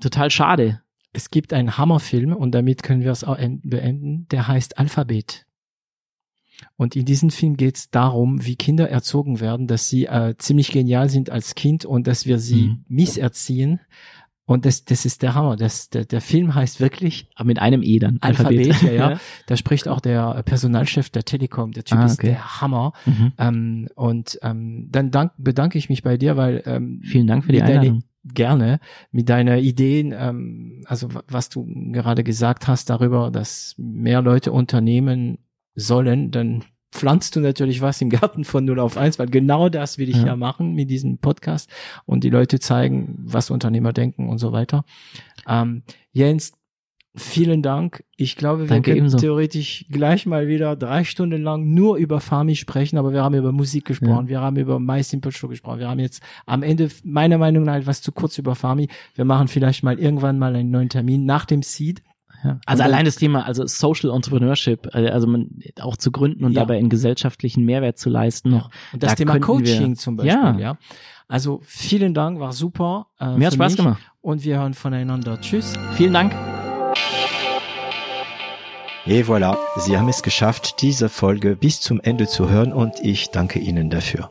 total 0.00 0.30
schade. 0.30 0.80
Es 1.12 1.30
gibt 1.30 1.52
einen 1.52 1.76
Hammerfilm 1.78 2.34
und 2.34 2.52
damit 2.52 2.82
können 2.84 3.02
wir 3.02 3.10
es 3.10 3.24
auch 3.24 3.36
en- 3.36 3.60
beenden, 3.62 4.28
der 4.28 4.46
heißt 4.46 4.78
Alphabet. 4.78 5.46
Und 6.76 6.94
in 6.94 7.06
diesem 7.06 7.30
Film 7.30 7.56
geht 7.56 7.76
es 7.76 7.90
darum, 7.90 8.44
wie 8.44 8.54
Kinder 8.56 8.88
erzogen 8.90 9.40
werden, 9.40 9.66
dass 9.66 9.88
sie 9.88 10.04
äh, 10.06 10.34
ziemlich 10.36 10.70
genial 10.70 11.08
sind 11.08 11.30
als 11.30 11.54
Kind 11.54 11.84
und 11.86 12.06
dass 12.06 12.26
wir 12.26 12.38
sie 12.38 12.66
Mhm. 12.68 12.84
misserziehen. 12.88 13.80
Und 14.50 14.64
das, 14.66 14.84
das 14.84 15.04
ist 15.04 15.22
der 15.22 15.34
Hammer. 15.36 15.54
Das, 15.54 15.90
der, 15.90 16.04
der 16.04 16.20
Film 16.20 16.56
heißt 16.56 16.80
wirklich 16.80 17.28
mit 17.44 17.60
einem 17.60 17.82
E 17.84 18.00
dann. 18.00 18.18
Alphabet. 18.20 18.82
Ja, 18.82 18.90
ja. 19.10 19.20
Da 19.46 19.56
spricht 19.56 19.86
auch 19.86 20.00
der 20.00 20.42
Personalchef 20.42 21.08
der 21.08 21.24
Telekom. 21.24 21.70
Der 21.70 21.84
Typ 21.84 21.98
Ah, 21.98 22.06
ist 22.06 22.18
okay. 22.18 22.30
der 22.30 22.60
Hammer. 22.60 22.92
Mhm. 23.06 23.32
Ähm, 23.38 23.88
und 23.94 24.40
ähm, 24.42 24.88
dann 24.90 25.12
dank, 25.12 25.32
bedanke 25.38 25.78
ich 25.78 25.88
mich 25.88 26.02
bei 26.02 26.16
dir, 26.16 26.36
weil 26.36 26.64
ähm, 26.66 27.00
Vielen 27.04 27.28
Dank 27.28 27.44
für 27.44 27.52
die 27.52 27.62
Einladung. 27.62 28.02
gerne 28.24 28.80
mit 29.12 29.28
deiner 29.28 29.58
Ideen, 29.58 30.12
ähm, 30.18 30.82
also 30.86 31.14
wa- 31.14 31.22
was 31.28 31.48
du 31.48 31.64
gerade 31.92 32.24
gesagt 32.24 32.66
hast 32.66 32.90
darüber, 32.90 33.30
dass 33.30 33.76
mehr 33.78 34.20
Leute 34.20 34.50
unternehmen 34.50 35.38
sollen, 35.76 36.32
dann 36.32 36.64
pflanzt 36.92 37.36
du 37.36 37.40
natürlich 37.40 37.80
was 37.80 38.00
im 38.00 38.10
Garten 38.10 38.44
von 38.44 38.64
0 38.64 38.80
auf 38.80 38.96
1, 38.96 39.18
weil 39.18 39.28
genau 39.28 39.68
das 39.68 39.98
will 39.98 40.08
ich 40.08 40.16
ja, 40.16 40.26
Ja. 40.26 40.36
machen 40.36 40.74
mit 40.74 40.90
diesem 40.90 41.18
Podcast 41.18 41.70
und 42.04 42.24
die 42.24 42.30
Leute 42.30 42.58
zeigen, 42.60 43.16
was 43.24 43.50
Unternehmer 43.50 43.92
denken 43.92 44.28
und 44.28 44.38
so 44.38 44.52
weiter. 44.52 44.84
Ähm, 45.48 45.82
Jens, 46.12 46.52
vielen 47.16 47.62
Dank. 47.62 48.04
Ich 48.16 48.36
glaube, 48.36 48.62
wir 48.62 48.68
Danke 48.68 48.90
können 48.90 48.98
ebenso. 48.98 49.18
theoretisch 49.18 49.84
gleich 49.90 50.26
mal 50.26 50.46
wieder 50.48 50.76
drei 50.76 51.04
Stunden 51.04 51.42
lang 51.42 51.72
nur 51.74 51.96
über 51.96 52.20
Fami 52.20 52.54
sprechen, 52.56 52.98
aber 52.98 53.12
wir 53.12 53.22
haben 53.22 53.34
über 53.34 53.50
Musik 53.52 53.84
gesprochen, 53.84 54.28
wir 54.28 54.40
haben 54.40 54.56
über 54.56 54.78
My 54.78 55.02
Simple 55.02 55.32
Show 55.32 55.48
gesprochen, 55.48 55.80
wir 55.80 55.88
haben 55.88 55.98
jetzt 56.00 56.22
am 56.46 56.62
Ende 56.62 56.88
meiner 57.02 57.38
Meinung 57.38 57.64
nach 57.64 57.76
etwas 57.76 58.00
zu 58.02 58.12
kurz 58.12 58.38
über 58.38 58.54
Fami. 58.54 58.88
Wir 59.14 59.24
machen 59.24 59.48
vielleicht 59.48 59.82
mal 59.82 59.98
irgendwann 59.98 60.38
mal 60.38 60.54
einen 60.54 60.70
neuen 60.70 60.88
Termin 60.88 61.24
nach 61.24 61.44
dem 61.46 61.62
Seed. 61.62 62.02
Ja. 62.42 62.58
Also 62.66 62.82
allein 62.82 63.04
das 63.04 63.16
Thema, 63.16 63.44
also 63.44 63.66
Social 63.66 64.10
Entrepreneurship, 64.14 64.94
äh, 64.94 65.08
also 65.10 65.26
man 65.26 65.48
auch 65.80 65.96
zu 65.96 66.10
gründen 66.10 66.44
und 66.44 66.52
Ja. 66.52 66.60
dabei 66.60 66.78
einen 66.78 66.88
gesellschaftlichen 66.88 67.64
Mehrwert 67.64 67.98
zu 67.98 68.08
leisten 68.10 68.50
noch. 68.50 68.70
Und 68.92 69.02
das 69.02 69.10
Da 69.12 69.16
Thema 69.16 69.38
Coaching 69.40 69.90
wir- 69.90 69.94
zum 69.96 70.16
Beispiel, 70.16 70.32
ja. 70.34 70.56
Ja. 70.58 70.78
Also 71.28 71.60
vielen 71.64 72.14
Dank, 72.14 72.40
war 72.40 72.52
super. 72.52 73.06
Äh, 73.20 73.36
Mir 73.36 73.46
hat 73.48 73.54
Spaß 73.54 73.72
mich. 73.72 73.76
gemacht. 73.84 74.02
Und 74.20 74.44
wir 74.44 74.58
hören 74.58 74.74
voneinander. 74.74 75.40
Tschüss. 75.40 75.74
Vielen 75.96 76.12
Dank. 76.12 76.34
Et 79.06 79.24
voilà, 79.26 79.56
Sie 79.78 79.96
haben 79.98 80.08
es 80.08 80.22
geschafft, 80.22 80.82
diese 80.82 81.08
Folge 81.08 81.56
bis 81.56 81.80
zum 81.80 82.00
Ende 82.00 82.26
zu 82.26 82.48
hören 82.50 82.72
und 82.72 82.94
ich 83.02 83.30
danke 83.30 83.58
Ihnen 83.58 83.90
dafür. 83.90 84.30